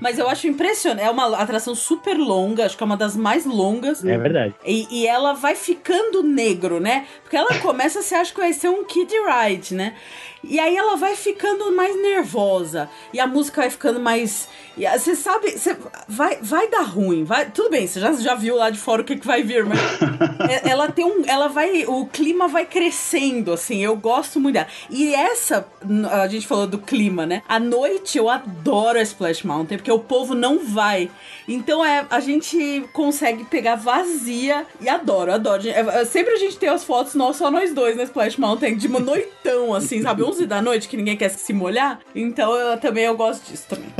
mas 0.00 0.18
eu 0.18 0.28
acho 0.28 0.46
impressionante. 0.46 1.06
É 1.06 1.10
uma 1.10 1.36
atração 1.36 1.74
super 1.74 2.16
longa, 2.16 2.66
acho 2.66 2.76
que 2.76 2.82
é 2.82 2.86
uma 2.86 2.96
das 2.96 3.16
mais 3.16 3.44
longas. 3.44 4.04
É 4.04 4.16
verdade. 4.16 4.54
E, 4.64 4.86
e 4.90 5.06
ela 5.06 5.32
vai 5.32 5.54
ficando 5.54 6.22
negro, 6.22 6.80
né? 6.80 7.06
Porque 7.22 7.36
ela 7.36 7.58
começa, 7.58 8.02
você 8.02 8.14
acha 8.14 8.32
que 8.32 8.40
vai 8.40 8.52
ser 8.52 8.68
um 8.68 8.84
Kid 8.84 9.12
Ride, 9.12 9.74
né? 9.74 9.94
E 10.42 10.58
aí 10.58 10.76
ela 10.76 10.96
vai 10.96 11.14
ficando 11.16 11.74
mais 11.74 11.94
nervosa. 12.00 12.88
E 13.12 13.20
a 13.20 13.26
música 13.26 13.60
vai 13.60 13.70
ficando 13.70 14.00
mais. 14.00 14.48
Você 14.76 15.14
sabe, 15.14 15.50
você 15.52 15.76
vai, 16.08 16.38
vai 16.40 16.68
dar 16.68 16.82
ruim. 16.82 17.24
Vai, 17.24 17.50
tudo 17.50 17.70
bem, 17.70 17.86
você 17.86 18.00
já, 18.00 18.12
já 18.12 18.34
viu 18.34 18.56
lá 18.56 18.70
de 18.70 18.78
fora 18.78 19.02
o 19.02 19.04
que, 19.04 19.16
que 19.16 19.26
vai 19.26 19.42
vir, 19.42 19.64
mas. 19.64 19.78
é- 20.48 20.70
ela 20.70 20.90
tem 20.90 21.04
um. 21.04 21.22
Ela 21.26 21.48
vai. 21.48 21.84
O 21.86 22.06
clima 22.06 22.48
vai 22.48 22.64
crescendo, 22.64 23.52
assim. 23.52 23.82
Eu 23.82 23.96
gosto 23.96 24.40
muito 24.40 24.54
dela. 24.54 24.68
E 24.88 25.14
essa. 25.14 25.66
A 26.10 26.26
gente 26.28 26.46
falou 26.46 26.66
do 26.66 26.78
clima, 26.78 27.26
né? 27.26 27.42
À 27.48 27.58
noite 27.58 28.16
eu 28.16 28.28
adoro 28.28 28.98
a 28.98 29.02
Splash 29.02 29.42
Mountain, 29.44 29.78
porque 29.78 29.92
o 29.92 29.98
povo 29.98 30.34
não 30.34 30.58
vai. 30.58 31.10
Então 31.46 31.84
é, 31.84 32.06
a 32.08 32.20
gente 32.20 32.84
consegue 32.92 33.44
pegar 33.44 33.76
vazia 33.76 34.66
e 34.80 34.88
adoro, 34.88 35.32
adoro. 35.32 35.68
É, 35.68 35.80
é, 35.80 36.04
Sempre 36.04 36.34
a 36.34 36.36
gente 36.36 36.56
tem 36.56 36.68
as 36.68 36.84
fotos 36.84 37.14
nós, 37.14 37.36
só 37.36 37.50
nós 37.50 37.74
dois 37.74 37.96
na 37.96 38.04
Splash 38.04 38.36
Mountain, 38.36 38.76
de 38.76 38.86
uma 38.86 39.00
noitão, 39.00 39.74
assim, 39.74 40.02
sabe? 40.02 40.22
11 40.30 40.46
da 40.46 40.60
noite, 40.62 40.88
que 40.88 40.96
ninguém 40.96 41.16
quer 41.16 41.28
se 41.30 41.52
molhar. 41.52 42.00
Então 42.14 42.54
eu 42.54 42.78
também 42.78 43.04
eu 43.04 43.16
gosto 43.16 43.50
disso 43.50 43.66
também. 43.68 43.90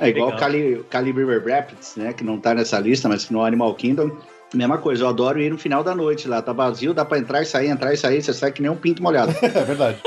É 0.00 0.08
igual 0.08 0.26
Legal. 0.30 0.36
o 0.36 0.40
Cali, 0.40 0.84
Cali 0.90 1.12
River 1.12 1.42
Rapids, 1.46 1.94
né? 1.96 2.12
Que 2.12 2.24
não 2.24 2.38
tá 2.38 2.54
nessa 2.54 2.78
lista, 2.78 3.08
mas 3.08 3.24
que 3.24 3.32
no 3.32 3.44
Animal 3.44 3.74
Kingdom. 3.74 4.10
Mesma 4.54 4.76
coisa, 4.76 5.04
eu 5.04 5.08
adoro 5.08 5.40
ir 5.40 5.50
no 5.50 5.56
final 5.56 5.82
da 5.82 5.94
noite 5.94 6.28
lá. 6.28 6.42
Tá 6.42 6.52
vazio, 6.52 6.92
dá 6.92 7.04
pra 7.04 7.18
entrar 7.18 7.40
e 7.40 7.46
sair, 7.46 7.68
entrar 7.68 7.92
e 7.94 7.96
sair, 7.96 8.22
você 8.22 8.34
sai 8.34 8.52
que 8.52 8.60
nem 8.60 8.70
um 8.70 8.76
pinto 8.76 9.02
molhado. 9.02 9.32
é 9.42 9.48
verdade. 9.64 9.98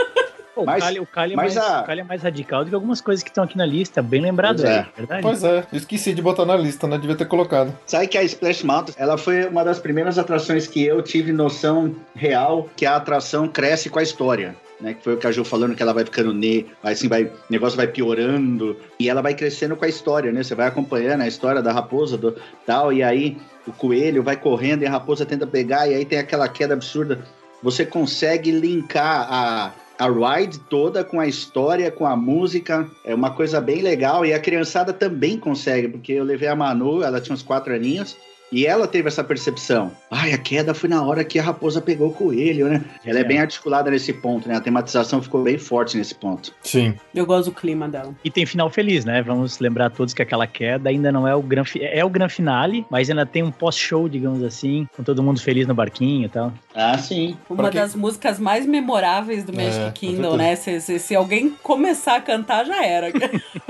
Pô, 0.54 0.62
o 0.62 0.66
Mas- 0.68 0.84
Kali, 0.84 1.00
o 1.02 1.06
Kali 1.06 1.34
é 1.34 1.36
mas 1.36 1.56
mais, 1.56 1.68
a- 1.70 1.82
o 1.82 1.86
Kali 1.86 2.00
é 2.00 2.04
mais 2.04 2.22
radical 2.22 2.64
do 2.64 2.70
que 2.70 2.76
algumas 2.76 3.02
coisas 3.02 3.22
que 3.24 3.30
estão 3.30 3.44
aqui 3.44 3.58
na 3.58 3.66
lista. 3.66 4.02
Bem 4.02 4.22
lembrado 4.22 4.58
Pois 4.62 4.70
aí, 4.70 4.78
é. 4.78 4.88
verdade? 4.96 5.22
Pois 5.24 5.44
é, 5.44 5.64
esqueci 5.74 6.14
de 6.14 6.22
botar 6.22 6.46
na 6.46 6.56
lista, 6.56 6.88
né? 6.88 6.98
Devia 6.98 7.16
ter 7.16 7.26
colocado. 7.26 7.78
Sabe 7.88 8.08
que 8.08 8.18
a 8.18 8.24
Splash 8.24 8.64
Mountain, 8.64 8.96
ela 8.98 9.18
foi 9.18 9.46
uma 9.48 9.66
das 9.66 9.80
primeiras 9.80 10.18
atrações 10.20 10.66
que 10.68 10.86
eu 10.86 11.02
tive 11.02 11.32
noção 11.34 11.94
real 12.16 12.70
que 12.76 12.86
a 12.86 12.96
atração 12.96 13.48
cresce 13.50 13.90
com 13.90 14.00
a 14.00 14.04
história. 14.04 14.56
Né, 14.80 14.94
que 14.94 15.04
foi 15.04 15.14
o 15.14 15.18
que 15.18 15.26
a 15.26 15.32
Ju 15.32 15.46
falando 15.46 15.74
que 15.74 15.82
ela 15.82 15.94
vai 15.94 16.04
ficando 16.04 16.34
ne, 16.34 16.66
assim, 16.84 17.08
vai, 17.08 17.24
o 17.24 17.32
negócio 17.50 17.78
vai 17.78 17.88
piorando 17.88 18.76
e 19.00 19.08
ela 19.08 19.22
vai 19.22 19.34
crescendo 19.34 19.74
com 19.78 19.86
a 19.86 19.88
história, 19.88 20.34
né? 20.34 20.44
Você 20.44 20.54
vai 20.54 20.68
acompanhando 20.68 21.22
a 21.22 21.28
história 21.28 21.62
da 21.62 21.72
raposa 21.72 22.18
do 22.18 22.36
tal 22.66 22.92
e 22.92 23.02
aí 23.02 23.38
o 23.66 23.72
coelho 23.72 24.22
vai 24.22 24.36
correndo 24.36 24.84
e 24.84 24.86
a 24.86 24.92
raposa 24.92 25.26
tenta 25.26 25.48
pegar 25.48 25.88
e 25.88 25.94
aí 25.94 26.04
tem 26.04 26.20
aquela 26.20 26.50
queda 26.50 26.74
absurda. 26.74 27.26
Você 27.64 27.86
consegue 27.86 28.52
linkar 28.52 29.28
a 29.32 29.74
a 29.98 30.10
ride 30.10 30.60
toda 30.60 31.04
com 31.04 31.20
a 31.20 31.28
história, 31.28 31.90
com 31.90 32.06
a 32.06 32.16
música, 32.16 32.90
é 33.04 33.16
uma 33.16 33.32
coisa 33.32 33.62
bem 33.62 33.82
legal 33.82 34.26
e 34.26 34.34
a 34.34 34.40
criançada 34.40 34.92
também 34.92 35.40
consegue, 35.40 35.88
porque 35.88 36.14
eu 36.14 36.24
levei 36.24 36.48
a 36.48 36.56
Manu, 36.56 37.02
ela 37.02 37.22
tinha 37.22 37.34
uns 37.34 37.42
quatro 37.42 37.74
aninhos, 37.74 38.18
e 38.56 38.66
ela 38.66 38.88
teve 38.88 39.08
essa 39.08 39.24
percepção. 39.24 39.92
Ai, 40.10 40.32
a 40.34 40.38
queda 40.38 40.74
foi 40.74 40.90
na 40.90 41.04
hora 41.04 41.24
que 41.24 41.38
a 41.38 41.44
raposa 41.44 41.82
pegou 41.82 42.10
o 42.10 42.14
coelho, 42.14 42.68
né? 42.70 42.84
Ela 43.06 43.20
é, 43.20 43.22
É. 43.22 43.26
bem 43.26 43.40
articulada 43.40 43.92
nesse 43.92 44.14
ponto, 44.14 44.48
né? 44.48 44.56
A 44.56 44.62
tematização 44.62 45.22
ficou 45.22 45.44
bem 45.44 45.58
forte 45.58 45.98
nesse 45.98 46.16
ponto. 46.16 46.54
Sim. 46.64 46.96
Eu 47.14 47.26
gosto 47.26 47.50
do 47.50 47.56
clima 47.56 47.88
dela. 47.90 48.14
E 48.24 48.32
tem 48.32 48.46
final 48.46 48.70
feliz, 48.70 49.04
né? 49.04 49.22
Vamos 49.22 49.60
lembrar 49.60 49.90
todos 49.90 50.14
que 50.14 50.22
aquela 50.22 50.48
queda 50.48 50.90
ainda 50.90 51.12
não 51.12 51.28
é 51.28 51.36
o 51.36 51.42
gran, 51.42 51.66
fi- 51.66 51.84
é 51.84 52.04
o 52.06 52.10
gran 52.10 52.30
finale, 52.30 52.86
mas 52.90 53.10
ainda 53.10 53.26
tem 53.26 53.44
um 53.44 53.52
pós-show, 53.52 54.08
digamos 54.08 54.42
assim, 54.44 54.88
com 54.96 55.04
todo 55.04 55.22
mundo 55.22 55.42
feliz 55.42 55.68
no 55.68 55.74
barquinho 55.76 56.26
e 56.26 56.30
tal. 56.30 56.54
Ah, 56.74 56.98
sim. 56.98 57.36
Uma 57.50 57.64
Pra 57.64 57.72
quem- 57.72 57.82
das 57.82 57.94
músicas 57.96 58.40
mais 58.40 58.66
memoráveis 58.66 59.44
do 59.44 59.52
Magic 59.54 59.80
É, 59.80 59.92
Kingdom, 59.92 60.38
né? 60.38 60.56
Se, 60.56 60.80
se, 60.80 61.00
se 61.00 61.16
alguém 61.16 61.50
começar 61.62 62.16
a 62.16 62.22
cantar, 62.22 62.66
já 62.66 62.86
era. 62.86 63.08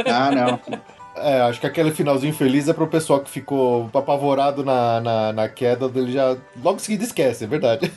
Ah, 0.05 0.31
não. 0.31 0.59
É, 1.17 1.41
acho 1.41 1.59
que 1.59 1.67
aquele 1.67 1.91
finalzinho 1.91 2.33
feliz 2.33 2.67
é 2.67 2.73
pro 2.73 2.87
pessoal 2.87 3.19
que 3.21 3.29
ficou 3.29 3.89
apavorado 3.93 4.63
na, 4.63 4.99
na, 4.99 5.33
na 5.33 5.49
queda, 5.49 5.89
ele 5.95 6.11
já 6.11 6.35
logo 6.61 6.75
em 6.75 6.79
seguida 6.79 7.03
esquece, 7.03 7.45
é 7.45 7.47
verdade. 7.47 7.91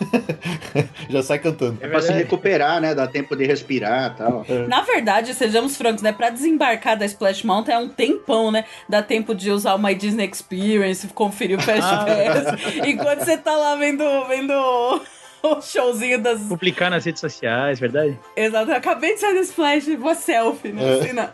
já 1.11 1.23
sai 1.23 1.39
cantando. 1.39 1.79
É 1.81 1.89
pra 1.89 2.01
se 2.01 2.13
recuperar, 2.13 2.81
né? 2.81 2.95
Dá 2.95 3.07
tempo 3.07 3.35
de 3.35 3.45
respirar 3.45 4.13
e 4.13 4.19
tal. 4.19 4.47
Na 4.69 4.83
verdade, 4.83 5.35
sejamos 5.35 5.77
francos, 5.77 6.03
né? 6.03 6.13
Pra 6.13 6.31
desembarcar 6.31 6.97
da 6.97 7.05
Splash 7.07 7.43
Mountain 7.43 7.75
é 7.75 7.79
um 7.79 7.89
tempão, 7.89 8.51
né? 8.53 8.65
Dá 8.89 9.03
tempo 9.03 9.35
de 9.35 9.51
usar 9.51 9.75
o 9.75 9.79
My 9.79 9.95
Disney 9.95 10.29
Experience, 10.29 11.07
conferir 11.09 11.59
o 11.59 11.63
Fast 11.63 11.81
Ah, 11.83 12.05
Pass. 12.07 12.87
Enquanto 12.87 13.25
você 13.25 13.37
tá 13.37 13.57
lá 13.57 13.75
vendo, 13.75 14.05
vendo 14.29 14.53
o 15.59 15.61
showzinho 15.61 16.23
das. 16.23 16.41
Publicar 16.43 16.91
nas 16.91 17.05
redes 17.05 17.21
sociais, 17.21 17.79
verdade? 17.81 18.19
Exato, 18.37 18.71
eu 18.71 18.77
acabei 18.77 19.15
de 19.15 19.21
sair 19.21 19.35
da 19.35 19.41
Splash, 19.41 19.97
vou 19.97 20.15
selfie, 20.15 20.73
né? 20.73 20.83
É. 20.83 21.01
Assim, 21.01 21.13
não. 21.15 21.29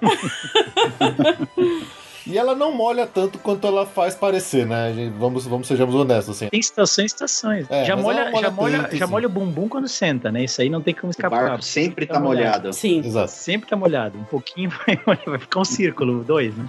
E 2.27 2.39
ela 2.39 2.55
não 2.55 2.73
molha 2.73 3.07
tanto 3.07 3.39
quanto 3.39 3.67
ela 3.67 3.85
faz 3.85 4.15
parecer, 4.15 4.65
né? 4.65 5.13
Vamos, 5.19 5.47
vamos 5.47 5.69
sejamos 5.69 5.95
honestos, 5.95 6.37
assim. 6.37 6.49
Tem 6.49 6.59
estações 6.59 7.13
e 7.13 7.15
estações. 7.15 7.67
É, 7.71 7.85
já 7.85 7.95
molha, 7.97 8.31
molha 8.31 8.47
já, 8.47 8.51
molha, 8.51 8.79
tanto, 8.79 8.97
já 8.97 9.05
assim. 9.05 9.13
molha 9.13 9.27
o 9.27 9.31
bumbum 9.31 9.69
quando 9.69 9.87
senta, 9.89 10.33
né? 10.33 10.43
Isso 10.45 10.63
aí 10.63 10.71
não 10.71 10.81
tem 10.81 10.95
como 10.95 11.09
O 11.09 11.11
escapar. 11.11 11.49
barco 11.51 11.63
sempre 11.63 12.07
tá 12.07 12.15
Tá 12.15 12.21
molhado. 12.21 12.47
molhado. 12.49 12.73
Sim. 12.73 13.01
Exato. 13.05 13.31
Sempre 13.31 13.69
tá 13.69 13.77
molhado. 13.77 14.19
Um 14.19 14.25
pouquinho 14.25 14.71
vai, 15.05 15.19
vai 15.27 15.39
ficar 15.39 15.61
um 15.61 15.65
círculo, 15.67 16.25
dois, 16.25 16.57
né? 16.57 16.65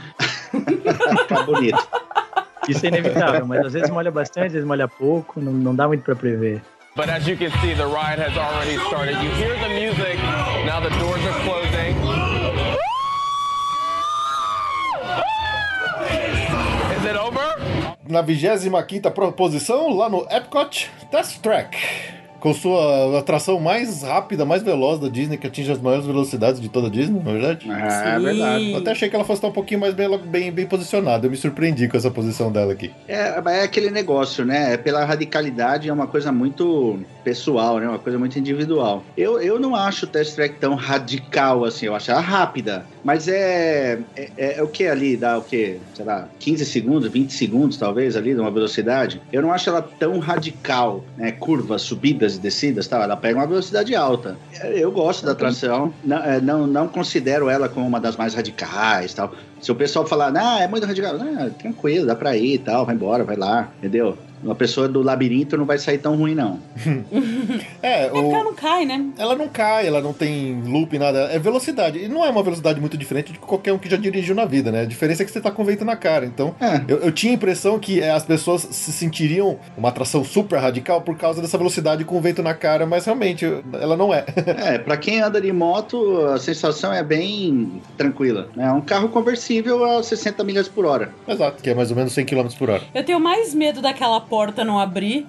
Fica 1.21 1.43
bonito. 1.43 1.88
Isso 2.67 2.86
é 2.86 2.89
inevitável, 2.89 3.45
mas 3.45 3.65
às 3.65 3.71
vezes 3.74 3.89
molha 3.89 4.12
bastante, 4.12 4.48
às 4.48 4.54
vezes 4.54 4.67
molha 4.67 4.89
pouco, 4.89 5.39
não, 5.39 5.54
não 5.54 5.74
dá 5.74 5.88
muito 5.88 6.04
pra 6.04 6.15
prever. 6.17 6.62
But 6.95 7.10
as 7.10 7.27
you 7.27 7.36
can 7.36 7.51
see, 7.60 7.73
the 7.73 7.86
ride 7.86 8.19
has 8.19 8.38
already 8.38 8.77
started. 8.88 9.21
You 9.21 9.29
hear 9.31 9.60
the 9.60 9.67
music. 9.67 10.17
Now 10.65 10.79
the 10.79 10.91
doors 10.91 11.19
are 11.25 11.39
closing. 11.43 11.93
Is 16.95 17.03
it 17.03 17.17
over? 17.17 17.97
Na 18.08 18.21
25 18.21 19.31
posição, 19.34 19.89
lá 19.89 20.08
no 20.08 20.25
Epcot, 20.29 20.89
Test 21.12 21.41
Track. 21.41 21.77
Com 22.45 22.53
sua 22.53 23.17
atração 23.17 23.60
mais 23.60 24.03
rápida, 24.03 24.45
mais 24.45 24.62
veloz 24.62 24.99
da 24.99 25.10
Disney, 25.10 25.36
que 25.36 25.47
atinge 25.47 25.71
as 25.71 25.79
maiores 25.79 26.05
velocidades 26.05 26.62
de 26.62 26.69
toda 26.69 26.86
a 26.86 26.89
Disney, 26.91 27.19
na 27.23 27.31
verdade. 27.31 27.67
Ah, 27.67 27.79
é 27.79 28.19
Sim. 28.19 28.23
verdade. 28.23 28.71
Eu 28.71 28.77
até 28.77 28.91
achei 28.91 29.10
que 29.10 29.15
ela 29.15 29.25
fosse 29.25 29.39
estar 29.39 29.47
um 29.47 29.51
pouquinho 29.51 29.79
mais 29.79 29.95
bem, 29.95 30.15
bem, 30.19 30.51
bem 30.51 30.67
posicionada. 30.67 31.25
Eu 31.25 31.31
me 31.31 31.38
surpreendi 31.38 31.88
com 31.88 31.97
essa 31.97 32.12
posição 32.12 32.51
dela 32.51 32.71
aqui. 32.71 32.91
É, 33.08 33.41
é 33.43 33.63
aquele 33.63 33.89
negócio, 33.89 34.45
né? 34.45 34.75
É 34.75 34.77
Pela 34.77 35.03
radicalidade 35.03 35.89
é 35.89 35.93
uma 35.93 36.05
coisa 36.05 36.31
muito 36.31 36.99
pessoal, 37.23 37.79
né? 37.79 37.89
Uma 37.89 37.97
coisa 37.97 38.19
muito 38.19 38.38
individual. 38.38 39.03
Eu, 39.17 39.41
eu 39.41 39.60
não 39.60 39.75
acho 39.75 40.05
o 40.05 40.08
Test 40.08 40.36
Track 40.36 40.60
tão 40.60 40.75
radical 40.75 41.65
assim, 41.65 41.88
eu 41.88 41.95
acho 41.95 42.12
ela 42.12 42.21
rápida. 42.21 42.86
Mas 43.03 43.27
é, 43.27 43.99
é, 44.15 44.60
é 44.60 44.63
o 44.63 44.67
que 44.67 44.86
ali? 44.86 45.17
Dá 45.17 45.39
o 45.39 45.41
que? 45.41 45.79
Sei 45.95 46.05
lá, 46.05 46.29
15 46.39 46.63
segundos, 46.65 47.12
20 47.12 47.34
segundos 47.34 47.77
talvez 47.77 48.15
ali, 48.15 48.36
de 48.36 48.39
uma 48.39 48.51
velocidade. 48.51 49.19
Eu 49.34 49.41
não 49.41 49.51
acho 49.51 49.67
ela 49.67 49.81
tão 49.81 50.19
radical, 50.19 51.03
né? 51.17 51.31
Curvas, 51.31 51.81
subidas 51.81 52.35
e 52.38 52.39
descidas, 52.39 52.88
tal. 52.88 53.02
Ela 53.02 53.17
pega 53.17 53.39
uma 53.39 53.48
velocidade 53.48 53.95
alta. 53.95 54.38
Eu 54.63 54.91
gosto 54.91 55.26
da 55.26 55.36
tração, 55.36 55.93
não, 56.04 56.17
é, 56.17 56.39
não, 56.41 56.67
não 56.67 56.88
considero 56.88 57.50
ela 57.50 57.67
como 57.69 57.88
uma 57.88 58.00
das 58.00 58.15
mais 58.15 58.34
radicais, 58.34 59.13
tal. 59.13 59.34
Se 59.62 59.71
o 59.71 59.76
pessoal 59.76 60.06
falar, 60.06 60.32
ah, 60.36 60.62
é 60.62 60.67
muito 60.67 60.86
radical, 60.86 61.15
ah, 61.15 61.50
tranquilo, 61.58 62.06
dá 62.06 62.15
pra 62.15 62.36
ir 62.36 62.56
e 62.56 62.60
tal, 62.60 62.86
vai 62.86 62.95
embora, 62.95 63.24
vai 63.24 63.36
lá, 63.36 63.71
entendeu? 63.80 64.17
Uma 64.43 64.56
pessoa 64.56 64.88
do 64.88 65.02
labirinto 65.02 65.58
não 65.58 65.65
vai 65.65 65.78
sair 65.78 65.98
tão 65.98 66.15
ruim, 66.15 66.36
não. 66.36 66.60
É, 67.82 68.06
É 68.06 68.10
porque 68.10 68.34
ela 68.34 68.41
o... 68.41 68.43
não 68.45 68.54
cai, 68.54 68.86
né? 68.86 69.06
ela 69.17 69.36
não 69.36 69.48
cai, 69.48 69.88
ela 69.88 70.02
não 70.02 70.13
tem 70.13 70.62
loop, 70.65 70.98
nada. 70.98 71.30
É 71.32 71.39
velocidade. 71.39 72.00
E 72.00 72.08
não 72.08 72.24
é 72.26 72.30
uma 72.30 72.43
velocidade 72.43 72.80
muito 72.80 72.98
diferente 72.98 73.32
de 73.32 73.39
qualquer 73.39 73.74
um 73.74 73.78
que 73.78 73.89
já 73.89 73.98
dirigiu 73.98 74.36
na 74.36 74.45
vida, 74.45 74.71
né? 74.71 74.82
A 74.82 74.86
diferença 74.86 75.24
é 75.24 75.26
que 75.26 75.32
você 75.32 75.39
tá 75.41 75.52
com 75.52 75.62
o 75.62 75.65
vento 75.65 75.86
na 75.86 75.95
cara. 75.95 76.26
Então, 76.26 76.56
É. 76.60 76.82
eu, 76.88 76.98
eu 77.00 77.12
tinha 77.12 77.32
a 77.34 77.36
impressão 77.36 77.78
que 77.80 78.02
é, 78.02 78.12
as 78.12 78.24
pessoas 78.26 78.62
se 78.71 78.91
sentiriam 78.91 79.58
uma 79.78 79.89
atração 79.89 80.24
super 80.24 80.58
radical 80.60 81.02
por 81.02 81.17
causa 81.17 81.41
dessa 81.41 81.58
velocidade 81.58 82.04
com 82.06 82.17
o 82.17 82.21
vento 82.21 82.41
na 82.43 82.54
cara, 82.54 82.86
mas 82.86 83.06
realmente 83.06 83.45
ela 83.74 83.95
não 83.98 84.13
é. 84.13 84.26
É, 84.65 84.78
pra 84.78 84.95
quem 84.98 85.21
anda 85.21 85.39
de 85.41 85.52
moto, 85.52 86.26
a 86.28 86.39
sensação 86.39 86.93
é 86.93 87.04
bem 87.04 87.82
tranquila. 87.98 88.48
né? 88.56 88.65
É 88.67 88.71
um 88.71 88.82
carro 88.82 89.10
conversível 89.10 89.84
a 89.86 90.02
60 90.02 90.43
milhas 90.43 90.67
por 90.67 90.86
hora. 90.86 91.12
Exato, 91.28 91.62
que 91.62 91.69
é 91.69 91.74
mais 91.76 91.89
ou 91.91 91.98
menos 91.98 92.13
100 92.13 92.26
km 92.26 92.48
por 92.58 92.69
hora. 92.69 92.84
Eu 92.93 93.04
tenho 93.04 93.19
mais 93.19 93.54
medo 93.54 93.82
daquela 93.82 94.21
porta 94.27 94.63
não 94.63 94.79
abrir 94.79 95.27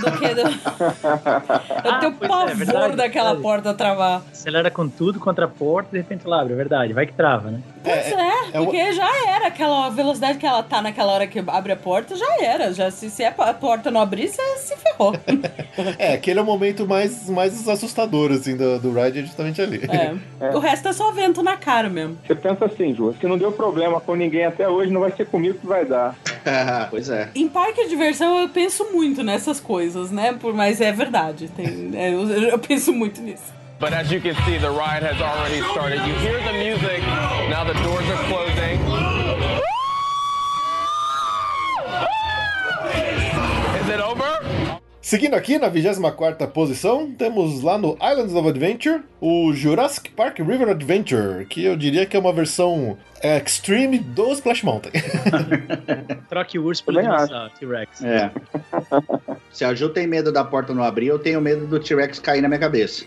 do 0.00 0.12
que 0.12 0.34
do... 0.34 0.40
Eu 1.84 1.98
tenho 2.00 2.12
pois 2.12 2.22
é, 2.22 2.28
pavor 2.28 2.54
verdade, 2.54 2.96
daquela 2.96 3.34
verdade. 3.34 3.42
porta 3.42 3.74
travar. 3.74 4.22
Acelera 4.32 4.70
com 4.70 4.88
tudo 4.88 5.20
contra 5.20 5.44
a 5.44 5.48
porta 5.48 5.90
e 5.90 5.92
de 5.92 5.98
repente 5.98 6.26
ela 6.26 6.40
abre, 6.40 6.52
é 6.52 6.56
verdade. 6.56 6.92
Vai 6.92 7.06
que 7.06 7.12
trava, 7.12 7.50
né? 7.50 7.60
Pois 7.86 8.12
é, 8.12 8.32
é 8.56 8.60
o- 8.60 8.64
porque 8.64 8.92
já 8.92 9.08
era 9.28 9.46
aquela 9.46 9.88
velocidade 9.90 10.38
que 10.38 10.46
ela 10.46 10.62
tá 10.62 10.82
naquela 10.82 11.12
hora 11.12 11.26
que 11.26 11.38
abre 11.46 11.72
a 11.72 11.76
porta, 11.76 12.16
já 12.16 12.26
era. 12.42 12.72
Já, 12.72 12.90
se, 12.90 13.08
se 13.10 13.24
a 13.24 13.32
porta 13.32 13.90
não 13.90 14.00
abrir, 14.00 14.28
você 14.28 14.42
se 14.58 14.76
ferrou. 14.76 15.14
É, 15.98 16.14
aquele 16.14 16.38
é 16.38 16.42
o 16.42 16.44
momento 16.44 16.86
mais, 16.86 17.28
mais 17.28 17.68
assustador, 17.68 18.32
assim, 18.32 18.56
do, 18.56 18.78
do 18.78 18.92
ride, 18.92 19.18
é 19.18 19.22
justamente 19.22 19.60
ali. 19.60 19.82
É. 20.40 20.50
O 20.56 20.58
resto 20.58 20.88
é 20.88 20.92
só 20.92 21.10
vento 21.12 21.42
na 21.42 21.56
cara 21.58 21.88
mesmo. 21.90 22.16
Você 22.26 22.34
pensa 22.34 22.64
assim, 22.64 22.94
Ju, 22.94 23.14
se 23.20 23.26
não 23.26 23.36
deu 23.36 23.52
problema 23.52 24.00
com 24.00 24.14
ninguém 24.14 24.46
até 24.46 24.66
hoje, 24.66 24.90
não 24.90 25.02
vai 25.02 25.12
ser 25.12 25.26
comigo 25.26 25.58
que 25.58 25.66
vai 25.66 25.84
dar. 25.84 26.16
pois 26.90 27.10
é. 27.10 27.28
Em 27.34 27.46
parque 27.46 27.84
de 27.84 27.90
diversão 27.90 28.40
eu 28.40 28.48
penso 28.48 28.86
muito 28.92 29.22
nessas 29.22 29.60
coisas, 29.60 30.10
né? 30.10 30.32
Por, 30.40 30.54
mas 30.54 30.80
é 30.80 30.90
verdade. 30.92 31.48
Tem, 31.48 31.90
é, 31.94 32.12
eu, 32.14 32.26
eu 32.30 32.58
penso 32.58 32.92
muito 32.92 33.20
nisso. 33.20 33.52
But 33.78 33.92
as 33.92 34.10
you 34.10 34.20
can 34.20 34.34
see, 34.46 34.56
the 34.56 34.70
ride 34.70 35.02
has 35.02 35.20
already 35.20 35.60
started. 35.72 35.98
You 36.06 36.14
hear 36.14 36.42
the 36.42 36.52
music. 36.52 37.02
Now 37.50 37.62
the 37.64 37.74
doors 37.84 38.08
are 38.08 38.24
closing. 38.24 38.85
Seguindo 45.06 45.34
aqui 45.34 45.56
na 45.56 45.68
24 45.68 46.48
posição, 46.48 47.08
temos 47.12 47.62
lá 47.62 47.78
no 47.78 47.96
Islands 48.02 48.34
of 48.34 48.48
Adventure 48.48 49.04
o 49.20 49.52
Jurassic 49.52 50.10
Park 50.10 50.40
River 50.40 50.68
Adventure, 50.68 51.46
que 51.46 51.62
eu 51.64 51.76
diria 51.76 52.04
que 52.04 52.16
é 52.16 52.18
uma 52.18 52.32
versão 52.32 52.98
extreme 53.22 54.00
do 54.00 54.32
Splash 54.32 54.64
Mountain. 54.64 54.90
Troque 56.28 56.58
o 56.58 56.64
urso 56.64 56.84
pelo 56.84 56.98
T-Rex. 57.56 58.02
É. 58.02 58.32
Se 59.52 59.64
a 59.64 59.72
Ju 59.74 59.90
tem 59.90 60.08
medo 60.08 60.32
da 60.32 60.42
porta 60.42 60.74
não 60.74 60.82
abrir, 60.82 61.06
eu 61.06 61.20
tenho 61.20 61.40
medo 61.40 61.68
do 61.68 61.78
T-Rex 61.78 62.18
cair 62.18 62.42
na 62.42 62.48
minha 62.48 62.58
cabeça. 62.58 63.04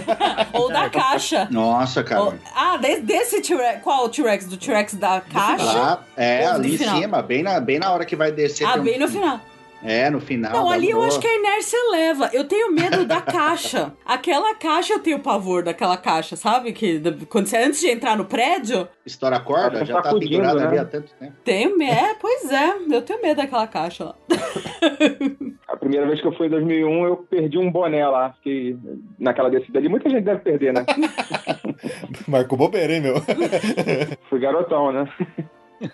Ou 0.54 0.72
da 0.72 0.88
caixa. 0.88 1.48
Nossa, 1.50 2.02
cara. 2.02 2.22
Ou- 2.22 2.34
ah, 2.56 2.78
de- 2.78 3.00
desse 3.02 3.42
T-Rex. 3.42 3.82
Qual 3.82 4.06
o 4.06 4.08
T-Rex? 4.08 4.46
Do 4.46 4.56
T-Rex 4.56 4.94
da 4.94 5.20
caixa? 5.20 5.64
Lá, 5.64 6.02
é, 6.16 6.46
Ou 6.46 6.54
do 6.54 6.60
ali 6.60 6.74
em 6.76 6.78
cima, 6.78 7.20
bem 7.20 7.42
na, 7.42 7.60
bem 7.60 7.78
na 7.78 7.92
hora 7.92 8.06
que 8.06 8.16
vai 8.16 8.32
descer. 8.32 8.64
Ah, 8.66 8.72
tem 8.72 8.80
um- 8.80 8.84
bem 8.84 8.98
no 8.98 9.06
final. 9.06 9.38
É, 9.84 10.08
no 10.10 10.20
final. 10.20 10.52
Não, 10.52 10.70
ali 10.70 10.90
eu 10.90 10.96
boa. 10.98 11.08
acho 11.08 11.18
que 11.20 11.26
a 11.26 11.34
inércia 11.38 11.78
leva. 11.90 12.30
Eu 12.32 12.44
tenho 12.44 12.72
medo 12.72 13.04
da 13.04 13.20
caixa. 13.20 13.92
Aquela 14.06 14.54
caixa 14.54 14.92
eu 14.94 15.00
tenho 15.00 15.18
pavor 15.18 15.62
daquela 15.64 15.96
caixa, 15.96 16.36
sabe? 16.36 16.72
Que 16.72 17.00
quando 17.28 17.46
você 17.46 17.56
antes 17.56 17.80
de 17.80 17.88
entrar 17.90 18.16
no 18.16 18.24
prédio, 18.24 18.86
Estoura 19.04 19.36
a 19.36 19.40
corda, 19.40 19.80
Tá 19.80 19.84
já 19.84 19.94
tá 19.96 20.02
sacudindo, 20.04 20.30
pendurada 20.42 20.60
né? 20.60 20.66
ali 20.68 20.78
há 20.78 20.84
tanto 20.84 21.12
tempo. 21.18 21.32
tenho 21.44 21.76
medo. 21.76 21.92
É, 21.92 22.14
pois 22.20 22.50
é, 22.52 22.74
eu 22.90 23.02
tenho 23.02 23.20
medo 23.22 23.36
daquela 23.38 23.66
caixa 23.66 24.04
lá. 24.04 24.14
A 25.68 25.76
primeira 25.76 26.06
vez 26.06 26.20
que 26.20 26.26
eu 26.26 26.32
fui 26.36 26.46
em 26.46 26.50
2001, 26.50 27.06
eu 27.06 27.16
perdi 27.16 27.58
um 27.58 27.70
boné 27.70 28.06
lá. 28.06 28.32
Fiquei 28.34 28.76
naquela 29.18 29.48
descida 29.50 29.78
ali. 29.78 29.88
Muita 29.88 30.08
gente 30.08 30.22
deve 30.22 30.40
perder, 30.40 30.72
né? 30.74 30.84
Marcou 32.28 32.58
bobeira, 32.58 32.92
hein, 32.92 33.00
meu? 33.00 33.14
Fui 34.28 34.38
garotão, 34.38 34.92
né? 34.92 35.08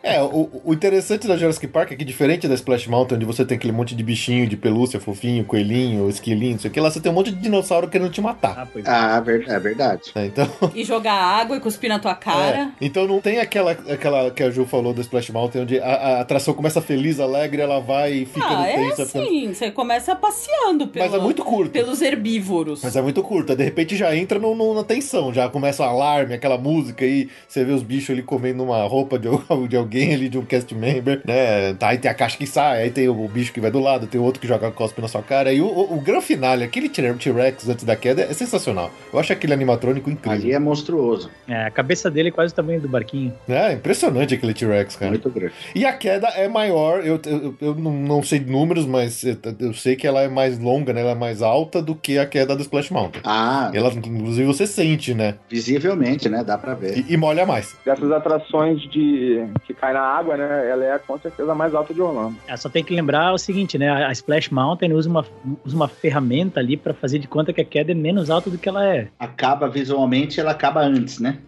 É, 0.03 0.23
o, 0.23 0.51
o 0.65 0.73
interessante 0.75 1.27
da 1.27 1.37
Jurassic 1.37 1.67
Park 1.67 1.93
é 1.93 1.97
que, 1.97 2.05
diferente 2.05 2.47
da 2.49 2.55
Splash 2.55 2.87
Mountain, 2.89 3.17
onde 3.17 3.25
você 3.27 3.45
tem 3.45 3.57
aquele 3.57 3.73
monte 3.73 3.95
de 3.95 4.03
bichinho, 4.03 4.47
de 4.49 4.57
pelúcia, 4.57 5.01
fofinho, 5.01 5.45
coelhinho, 5.45 6.09
esquilinho, 6.09 6.53
não 6.53 6.59
sei 6.59 6.71
o 6.71 6.73
que, 6.75 6.81
lá 6.81 6.91
você 6.91 7.01
tem 7.01 7.11
um 7.11 7.15
monte 7.15 7.31
de 7.31 7.41
dinossauro 7.41 7.89
querendo 7.89 8.11
te 8.11 8.21
matar. 8.21 8.55
Ah, 8.59 8.67
pois 8.73 8.85
é. 8.85 8.91
Ah, 8.91 9.21
ver- 9.21 9.49
é 9.49 9.59
verdade. 9.59 10.03
né? 10.15 10.27
Então, 10.27 10.49
E 10.75 10.85
jogar 10.85 11.15
água 11.15 11.57
e 11.57 11.61
cuspir 11.61 11.89
na 11.89 11.99
tua 11.99 12.15
cara. 12.15 12.73
é. 12.81 12.85
então 12.85 13.07
não 13.07 13.21
tem 13.21 13.39
aquela, 13.39 13.73
aquela 13.73 14.31
que 14.31 14.43
a 14.43 14.51
Ju 14.51 14.65
falou 14.67 14.93
da 14.93 15.01
Splash 15.01 15.31
Mountain, 15.31 15.63
onde 15.63 15.79
a, 15.81 15.87
a 15.87 16.21
atração 16.21 16.55
começa 16.55 16.81
feliz, 16.81 17.19
alegre, 17.21 17.61
ela 17.63 17.81
vai 17.81 18.13
e 18.13 18.27
fica 18.27 18.47
Ah, 18.47 18.59
no 18.61 18.65
é 18.65 18.75
tenso. 18.75 19.07
ficando- 19.07 19.25
assim, 19.25 19.55
você 19.55 19.71
começa 19.71 20.15
passeando 20.17 20.87
pelo, 20.89 21.05
Mas 21.05 21.15
é 21.15 21.23
muito 21.23 21.45
curto. 21.45 21.71
pelos 21.73 22.03
herbívoros. 22.03 22.83
Mas 22.83 22.97
é 22.97 23.03
muito 23.03 23.23
curta, 23.23 23.57
de 23.57 23.65
repente 23.65 23.97
já 23.97 24.15
entra 24.15 24.39
no, 24.39 24.55
no- 24.55 24.75
na 24.75 24.85
tensão, 24.85 25.33
já 25.33 25.49
começa 25.49 25.83
o 25.83 25.87
alarme, 25.87 26.35
aquela 26.35 26.59
música 26.59 27.05
aí, 27.05 27.29
você 27.47 27.65
vê 27.65 27.73
os 27.73 27.83
bichos 27.83 28.11
ali 28.11 28.23
comendo 28.23 28.63
uma 28.63 28.83
roupa 28.85 29.19
de, 29.19 29.29
de 29.69 29.77
alguém 29.79 30.13
ali, 30.15 30.29
de 30.29 30.39
um 30.39 30.45
cast 30.45 30.75
member, 30.75 31.21
né? 31.27 31.75
Tá, 31.75 31.89
aí 31.89 31.99
tem 31.99 32.11
a 32.11 32.15
caixa 32.15 32.37
que 32.37 32.47
sai, 32.47 32.83
aí 32.83 32.91
tem 32.91 33.09
o, 33.09 33.25
o 33.25 33.29
bicho 33.29 33.53
que 33.53 33.61
vai 33.61 33.71
do 33.71 33.81
lado, 33.81 34.07
tem 34.07 34.21
outro 34.21 34.41
que 34.41 34.47
joga 34.47 34.71
cospe 34.71 35.01
na 35.01 35.09
sua 35.09 35.23
cara, 35.23 35.53
e 35.53 35.61
o, 35.61 35.67
o, 35.67 35.97
o 35.97 36.01
grande 36.01 36.25
finale, 36.25 36.65
aquele 36.65 36.89
T-Rex 36.89 37.69
antes 37.69 37.85
da 37.85 37.97
queda 37.97 38.23
é 38.23 38.33
sensacional. 38.33 38.91
Eu 39.13 39.19
acho 39.19 39.33
aquele 39.33 39.53
animatrônico 39.53 40.09
Ali 40.11 40.19
incrível. 40.19 40.57
é 40.57 40.59
monstruoso. 40.59 41.31
É, 41.47 41.65
a 41.65 41.71
cabeça 41.71 42.11
dele 42.11 42.29
é 42.29 42.33
quase 42.33 42.53
o 42.53 42.57
tamanho 42.57 42.81
do 42.81 42.89
barquinho. 42.89 43.33
É, 43.49 43.73
impressionante 43.73 44.35
aquele 44.35 44.55
T-Rex, 44.55 44.97
cara. 44.97 45.11
Muito 45.11 45.31
grande. 45.31 45.55
E 45.75 45.85
a 45.85 45.93
queda 45.93 46.29
é 46.29 46.49
maior, 46.49 47.05
eu, 47.07 47.21
eu, 47.27 47.55
eu 47.61 47.75
não, 47.75 47.93
não 47.93 48.23
sei 48.23 48.41
números, 48.41 48.87
mas 48.87 49.23
eu, 49.25 49.37
eu 49.61 49.75
sei 49.75 49.97
que 49.97 50.07
ela 50.07 50.23
é 50.23 50.29
mais 50.29 50.59
longa, 50.59 50.93
né? 50.93 51.01
Ela 51.01 51.13
é 51.13 51.15
mais 51.15 51.43
alta 51.43 51.81
do 51.83 51.95
que 51.95 52.19
a 52.19 52.27
queda 52.27 52.55
do 52.57 52.63
Splash 52.63 52.91
Mountain. 52.91 53.23
Ah, 53.25 53.71
Ela, 53.75 53.93
inclusive, 53.93 54.47
você 54.47 54.67
sente, 54.67 55.15
né? 55.15 55.35
visivelmente, 55.51 56.29
né? 56.29 56.43
Dá 56.45 56.57
pra 56.57 56.75
ver. 56.75 56.99
E, 56.99 57.13
e 57.13 57.17
molha 57.17 57.45
mais. 57.45 57.77
Dessas 57.85 58.11
atrações 58.11 58.81
de 58.91 59.45
que 59.59 59.75
cai 59.75 59.93
na 59.93 60.01
água, 60.01 60.37
né? 60.37 60.71
Ela 60.71 60.85
é 60.85 60.99
com 60.99 61.19
certeza 61.19 61.53
a 61.53 61.55
mais 61.55 61.75
alta 61.75 61.93
de 61.95 62.01
Orlando. 62.01 62.37
É, 62.47 62.57
só 62.57 62.69
tem 62.69 62.83
que 62.85 62.95
lembrar 62.95 63.33
o 63.33 63.39
seguinte, 63.39 63.77
né? 63.79 63.91
A 63.91 64.13
Splash 64.13 64.51
Mountain 64.51 64.93
usa 64.93 65.09
uma, 65.09 65.25
usa 65.65 65.77
uma 65.77 65.89
ferramenta 65.89 66.61
ali 66.61 66.77
pra 66.77 66.95
fazer 66.95 67.19
de 67.19 67.29
conta 67.29 67.53
que 67.53 67.61
a 67.61 67.65
queda 67.65 67.93
é 67.93 67.95
menos 67.95 68.31
alta 68.31 68.51
do 68.51 68.59
que 68.59 68.69
ela 68.69 68.85
é. 68.87 69.09
Acaba 69.19 69.69
visualmente, 69.69 70.41
ela 70.41 70.53
acaba 70.53 70.81
antes, 70.83 71.19
né? 71.19 71.39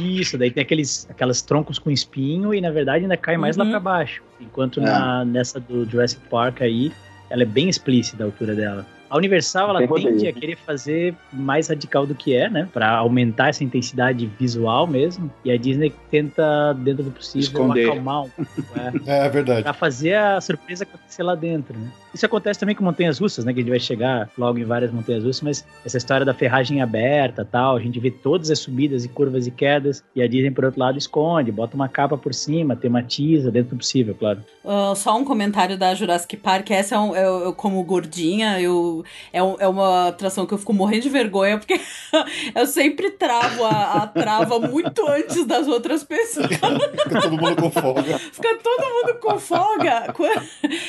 Isso, 0.00 0.38
daí 0.38 0.50
tem 0.50 0.62
aqueles, 0.62 1.06
aquelas 1.10 1.42
troncos 1.42 1.78
com 1.78 1.90
espinho 1.90 2.54
e 2.54 2.60
na 2.60 2.70
verdade 2.70 3.04
ainda 3.04 3.16
cai 3.16 3.36
mais 3.36 3.56
Uhum. 3.56 3.64
lá 3.64 3.70
pra 3.70 3.80
baixo. 3.80 4.22
Enquanto 4.40 4.80
É. 4.80 4.84
na, 4.84 5.24
nessa 5.24 5.60
do 5.60 5.84
Jurassic 5.88 6.22
Park 6.30 6.62
aí, 6.62 6.90
ela 7.28 7.42
é 7.42 7.46
bem 7.46 7.68
explícita 7.68 8.22
a 8.22 8.26
altura 8.26 8.54
dela. 8.54 8.86
A 9.08 9.16
Universal 9.16 9.70
ela 9.70 9.78
tende 9.80 9.90
rodeio. 9.90 10.30
a 10.30 10.32
querer 10.32 10.56
fazer 10.56 11.14
mais 11.32 11.68
radical 11.68 12.06
do 12.06 12.14
que 12.14 12.34
é, 12.34 12.48
né? 12.48 12.68
Pra 12.72 12.96
aumentar 12.96 13.48
essa 13.48 13.62
intensidade 13.62 14.26
visual 14.38 14.86
mesmo. 14.86 15.30
E 15.44 15.50
a 15.50 15.56
Disney 15.56 15.92
tenta, 16.10 16.72
dentro 16.74 17.04
do 17.04 17.10
possível, 17.10 17.40
Esconder. 17.40 17.90
acalmar 17.90 18.22
um 18.24 18.28
pouco. 18.30 18.50
É. 19.06 19.24
É 19.24 19.28
verdade. 19.28 19.62
Pra 19.62 19.72
fazer 19.72 20.14
a 20.14 20.40
surpresa 20.40 20.84
acontecer 20.84 21.22
lá 21.22 21.34
dentro, 21.34 21.78
né? 21.78 21.88
Isso 22.12 22.24
acontece 22.26 22.58
também 22.58 22.74
com 22.74 22.84
montanhas 22.84 23.18
russas, 23.18 23.44
né? 23.44 23.52
Que 23.52 23.60
a 23.60 23.62
gente 23.62 23.70
vai 23.70 23.80
chegar 23.80 24.28
logo 24.36 24.58
em 24.58 24.64
várias 24.64 24.92
montanhas 24.92 25.24
russas, 25.24 25.42
mas 25.42 25.66
essa 25.84 25.96
história 25.96 26.24
da 26.24 26.34
ferragem 26.34 26.80
aberta 26.82 27.44
tal, 27.44 27.76
a 27.76 27.80
gente 27.80 27.98
vê 27.98 28.10
todas 28.10 28.50
as 28.50 28.58
subidas 28.58 29.04
e 29.04 29.08
curvas 29.08 29.46
e 29.46 29.50
quedas, 29.50 30.02
e 30.14 30.22
a 30.22 30.26
Disney, 30.26 30.50
por 30.50 30.64
outro 30.64 30.80
lado, 30.80 30.98
esconde, 30.98 31.50
bota 31.50 31.74
uma 31.74 31.88
capa 31.88 32.16
por 32.16 32.32
cima, 32.34 32.76
tematiza, 32.76 33.50
dentro 33.50 33.70
do 33.74 33.78
possível, 33.78 34.14
claro. 34.14 34.40
Ah, 34.64 34.92
só 34.94 35.16
um 35.16 35.24
comentário 35.24 35.76
da 35.76 35.94
Jurassic 35.94 36.36
Park. 36.36 36.70
Essa 36.70 36.94
é 36.94 36.98
um, 36.98 37.14
eu, 37.16 37.40
eu, 37.44 37.52
como 37.52 37.82
gordinha, 37.82 38.60
eu 38.60 38.93
eu, 39.32 39.40
é, 39.40 39.42
um- 39.42 39.56
é 39.60 39.68
uma 39.68 40.08
atração 40.08 40.46
que 40.46 40.52
eu 40.54 40.58
fico 40.58 40.72
morrendo 40.72 41.02
de 41.02 41.08
vergonha, 41.08 41.58
porque 41.58 41.80
eu 42.54 42.66
sempre 42.66 43.10
travo 43.10 43.64
a, 43.64 44.02
a 44.02 44.06
trava 44.06 44.58
muito 44.60 45.06
antes 45.08 45.44
das 45.46 45.66
outras 45.66 46.04
pessoas. 46.04 46.46
Fica 46.46 47.20
todo 47.20 47.36
mundo 47.38 47.56
com 47.56 47.70
folga. 47.70 48.18
Fica 48.18 48.58
todo 48.62 48.82
mundo 48.82 49.18
com 49.20 49.38
folga. 49.38 50.14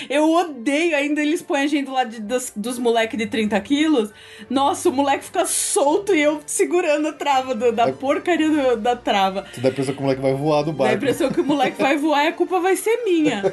Eu 0.10 0.30
odeio 0.32 0.96
ainda 0.96 1.22
eles 1.22 1.42
põem 1.42 1.64
a 1.64 1.68
gente 1.68 1.90
lá 1.90 2.04
de, 2.04 2.20
dos, 2.22 2.52
dos 2.56 2.78
moleques 2.78 3.18
de 3.18 3.26
30 3.26 3.60
quilos. 3.62 4.10
Nossa, 4.50 4.90
o 4.90 4.94
moleque 4.94 5.26
fica 5.26 5.46
solto 5.46 6.14
e 6.14 6.22
eu 6.22 6.42
segurando 6.46 7.08
a 7.08 7.14
trava 7.14 7.56
do- 7.56 7.72
da 7.72 7.92
porcaria 7.92 8.50
do- 8.50 8.78
da 8.78 8.96
trava. 8.96 9.46
Tu 9.54 9.62
dá 9.62 9.70
a 9.70 9.72
impressão 9.72 9.94
que 9.96 10.00
o 10.00 10.04
moleque 10.04 10.22
vai 10.22 10.34
voar 10.34 10.64
do 10.64 10.72
Dá 10.72 10.86
a 10.90 10.94
impressão 10.94 11.30
que 11.32 11.42
o 11.42 11.46
moleque 11.46 11.82
vai 11.82 11.98
voar 11.98 12.26
e 12.26 12.28
a 12.28 12.34
culpa 12.34 12.60
vai 12.60 12.76
ser 12.76 13.04
minha. 13.06 13.44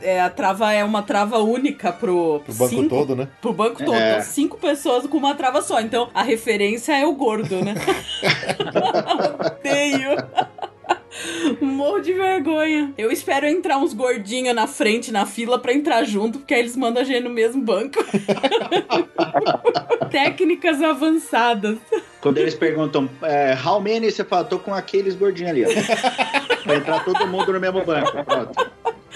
É, 0.00 0.20
a 0.20 0.28
trava 0.30 0.72
é 0.72 0.84
uma 0.84 1.02
trava 1.02 1.38
única 1.38 1.92
pro, 1.92 2.40
Pro 2.44 2.54
banco 2.54 2.70
cinco, 2.70 2.88
todo, 2.88 3.16
né? 3.16 3.28
Pro 3.40 3.52
banco 3.52 3.82
todo. 3.84 3.95
É. 3.96 4.20
Cinco 4.20 4.58
pessoas 4.58 5.06
com 5.06 5.16
uma 5.16 5.34
trava 5.34 5.62
só. 5.62 5.80
Então 5.80 6.10
a 6.14 6.22
referência 6.22 6.96
é 6.96 7.06
o 7.06 7.12
gordo, 7.12 7.64
né? 7.64 7.74
Odeio. 9.58 10.16
Morro 11.60 12.00
de 12.00 12.12
vergonha. 12.12 12.92
Eu 12.98 13.10
espero 13.10 13.46
entrar 13.46 13.78
uns 13.78 13.94
gordinhos 13.94 14.54
na 14.54 14.66
frente, 14.66 15.10
na 15.10 15.24
fila, 15.24 15.58
pra 15.58 15.72
entrar 15.72 16.04
junto, 16.04 16.38
porque 16.38 16.54
aí 16.54 16.60
eles 16.60 16.76
mandam 16.76 17.02
a 17.02 17.04
gente 17.04 17.24
no 17.24 17.30
mesmo 17.30 17.62
banco. 17.62 18.04
Técnicas 20.10 20.82
avançadas. 20.82 21.78
Quando 22.26 22.38
eles 22.38 22.56
perguntam, 22.56 23.08
é, 23.22 23.56
how 23.64 23.80
many, 23.80 24.10
você 24.10 24.24
fala, 24.24 24.42
tô 24.42 24.58
com 24.58 24.74
aqueles 24.74 25.14
gordinhos 25.14 25.52
ali, 25.52 25.64
ó. 25.64 25.68
Pra 26.64 26.74
entrar 26.74 27.04
todo 27.04 27.24
mundo 27.28 27.52
no 27.52 27.60
mesmo 27.60 27.84
banco. 27.84 28.24
Pronto. 28.24 28.72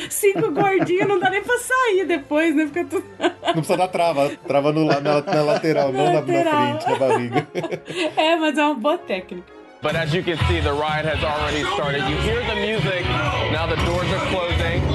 Cinco 0.09 0.53
gordinhos, 0.53 1.09
não 1.09 1.19
dá 1.19 1.29
nem 1.29 1.43
pra 1.43 1.59
sair 1.59 2.05
depois, 2.07 2.55
né? 2.55 2.67
Fica 2.67 2.85
tudo. 2.85 3.05
Não 3.19 3.55
precisa 3.55 3.77
dar 3.77 3.89
trava. 3.89 4.31
Trava 4.47 4.71
no, 4.71 4.85
na, 4.85 5.01
na 5.01 5.43
lateral, 5.43 5.93
não 5.93 6.05
na, 6.05 6.21
na 6.21 6.23
frente, 6.23 6.89
na 6.89 6.95
barriga. 6.95 7.49
É, 8.17 8.37
mas 8.37 8.57
é 8.57 8.65
uma 8.65 8.75
boa 8.77 8.97
técnica. 8.97 9.43
But 9.83 9.97
as 9.97 10.15
you 10.15 10.23
can 10.23 10.37
see, 10.47 10.61
the 10.61 10.71
ride 10.71 11.05
has 11.05 11.25
already 11.25 11.65
started. 11.75 12.09
You 12.09 12.17
hear 12.19 12.45
the 12.47 12.55
music. 12.55 13.05
Now 13.51 13.67
the 13.67 13.75
doors 13.87 14.07
are 14.13 14.27
closing. 14.31 14.90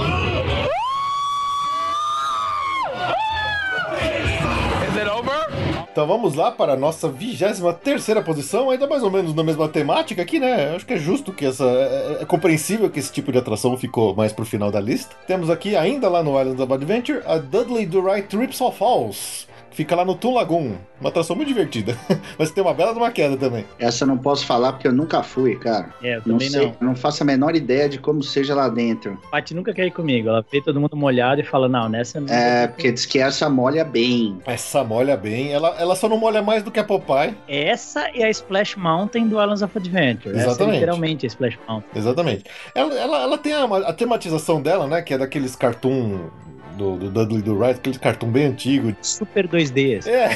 Então 5.95 6.05
vamos 6.05 6.35
lá 6.35 6.51
para 6.51 6.73
a 6.73 6.75
nossa 6.75 7.07
23 7.07 7.73
terceira 7.81 8.21
posição, 8.21 8.69
ainda 8.69 8.85
mais 8.85 9.01
ou 9.01 9.09
menos 9.09 9.33
na 9.33 9.41
mesma 9.41 9.69
temática 9.69 10.21
aqui, 10.21 10.41
né? 10.41 10.75
Acho 10.75 10.85
que 10.85 10.95
é 10.95 10.97
justo 10.97 11.31
que 11.31 11.45
essa. 11.45 11.63
É, 11.63 12.17
é 12.23 12.25
compreensível 12.25 12.89
que 12.89 12.99
esse 12.99 13.13
tipo 13.13 13.31
de 13.31 13.37
atração 13.37 13.77
ficou 13.77 14.13
mais 14.13 14.33
pro 14.33 14.43
final 14.43 14.69
da 14.69 14.81
lista. 14.81 15.15
Temos 15.25 15.49
aqui, 15.49 15.73
ainda 15.73 16.09
lá 16.09 16.21
no 16.21 16.37
Islands 16.37 16.59
of 16.59 16.73
Adventure, 16.73 17.21
a 17.25 17.37
Dudley 17.37 17.85
Do 17.85 18.05
Right 18.05 18.27
Trips 18.27 18.59
of 18.59 18.77
Falls. 18.77 19.47
Fica 19.75 19.93
lá 19.93 20.05
no 20.05 20.15
Toon 20.15 20.35
Lagoon. 20.35 20.75
Uma 21.01 21.09
atração 21.09 21.35
muito 21.35 21.49
divertida. 21.49 21.97
Mas 22.39 22.49
tem 22.49 22.63
uma 22.63 22.73
bela 22.73 22.93
de 22.93 22.97
uma 22.97 23.11
queda 23.11 23.35
também. 23.35 23.65
Essa 23.77 24.05
eu 24.05 24.07
não 24.07 24.17
posso 24.17 24.45
falar 24.45 24.71
porque 24.71 24.87
eu 24.87 24.93
nunca 24.93 25.21
fui, 25.21 25.57
cara. 25.57 25.93
É, 26.01 26.15
eu 26.15 26.21
Não 26.25 26.35
também 26.35 26.49
sei, 26.49 26.67
não. 26.79 26.89
não 26.89 26.95
faço 26.95 27.23
a 27.23 27.25
menor 27.25 27.53
ideia 27.57 27.89
de 27.89 27.99
como 27.99 28.23
seja 28.23 28.55
lá 28.55 28.69
dentro. 28.69 29.19
A 29.27 29.31
Paty 29.31 29.53
nunca 29.53 29.73
quer 29.73 29.85
ir 29.87 29.91
comigo. 29.91 30.29
Ela 30.29 30.45
vê 30.49 30.61
todo 30.61 30.79
mundo 30.79 30.95
molhado 30.95 31.41
e 31.41 31.43
fala, 31.43 31.67
não, 31.67 31.89
nessa 31.89 32.21
não. 32.21 32.33
É, 32.33 32.67
porque 32.67 32.89
diz 32.89 33.05
que 33.05 33.19
essa 33.19 33.49
molha 33.49 33.83
bem. 33.83 34.39
Essa 34.45 34.81
molha 34.81 35.17
bem. 35.17 35.51
Ela, 35.51 35.75
ela 35.77 35.93
só 35.97 36.07
não 36.07 36.17
molha 36.17 36.41
mais 36.41 36.63
do 36.63 36.71
que 36.71 36.79
a 36.79 36.83
Popeye. 36.85 37.35
Essa 37.45 38.09
é 38.15 38.23
a 38.23 38.29
Splash 38.29 38.77
Mountain 38.77 39.27
do 39.27 39.41
Islands 39.41 39.61
of 39.61 39.77
Adventure. 39.77 40.33
Essa 40.33 40.45
é 40.45 40.49
Exatamente. 40.51 40.73
literalmente 40.75 41.25
a 41.25 41.27
Splash 41.27 41.59
Mountain. 41.67 41.89
Exatamente. 41.99 42.43
Ela, 42.73 42.93
ela, 42.95 43.21
ela 43.23 43.37
tem 43.37 43.51
a, 43.53 43.65
a 43.65 43.91
tematização 43.91 44.61
dela, 44.61 44.87
né? 44.87 45.01
Que 45.01 45.15
é 45.15 45.17
daqueles 45.17 45.53
cartoon 45.53 46.29
do, 46.75 46.97
do 46.97 47.09
Dudley 47.09 47.41
do 47.41 47.57
Right, 47.57 47.79
aquele 47.79 47.97
cartoon 47.99 48.27
bem 48.29 48.45
antigo. 48.47 48.95
Super 49.01 49.47
2D. 49.47 49.99
assim. 49.99 50.09
É, 50.09 50.29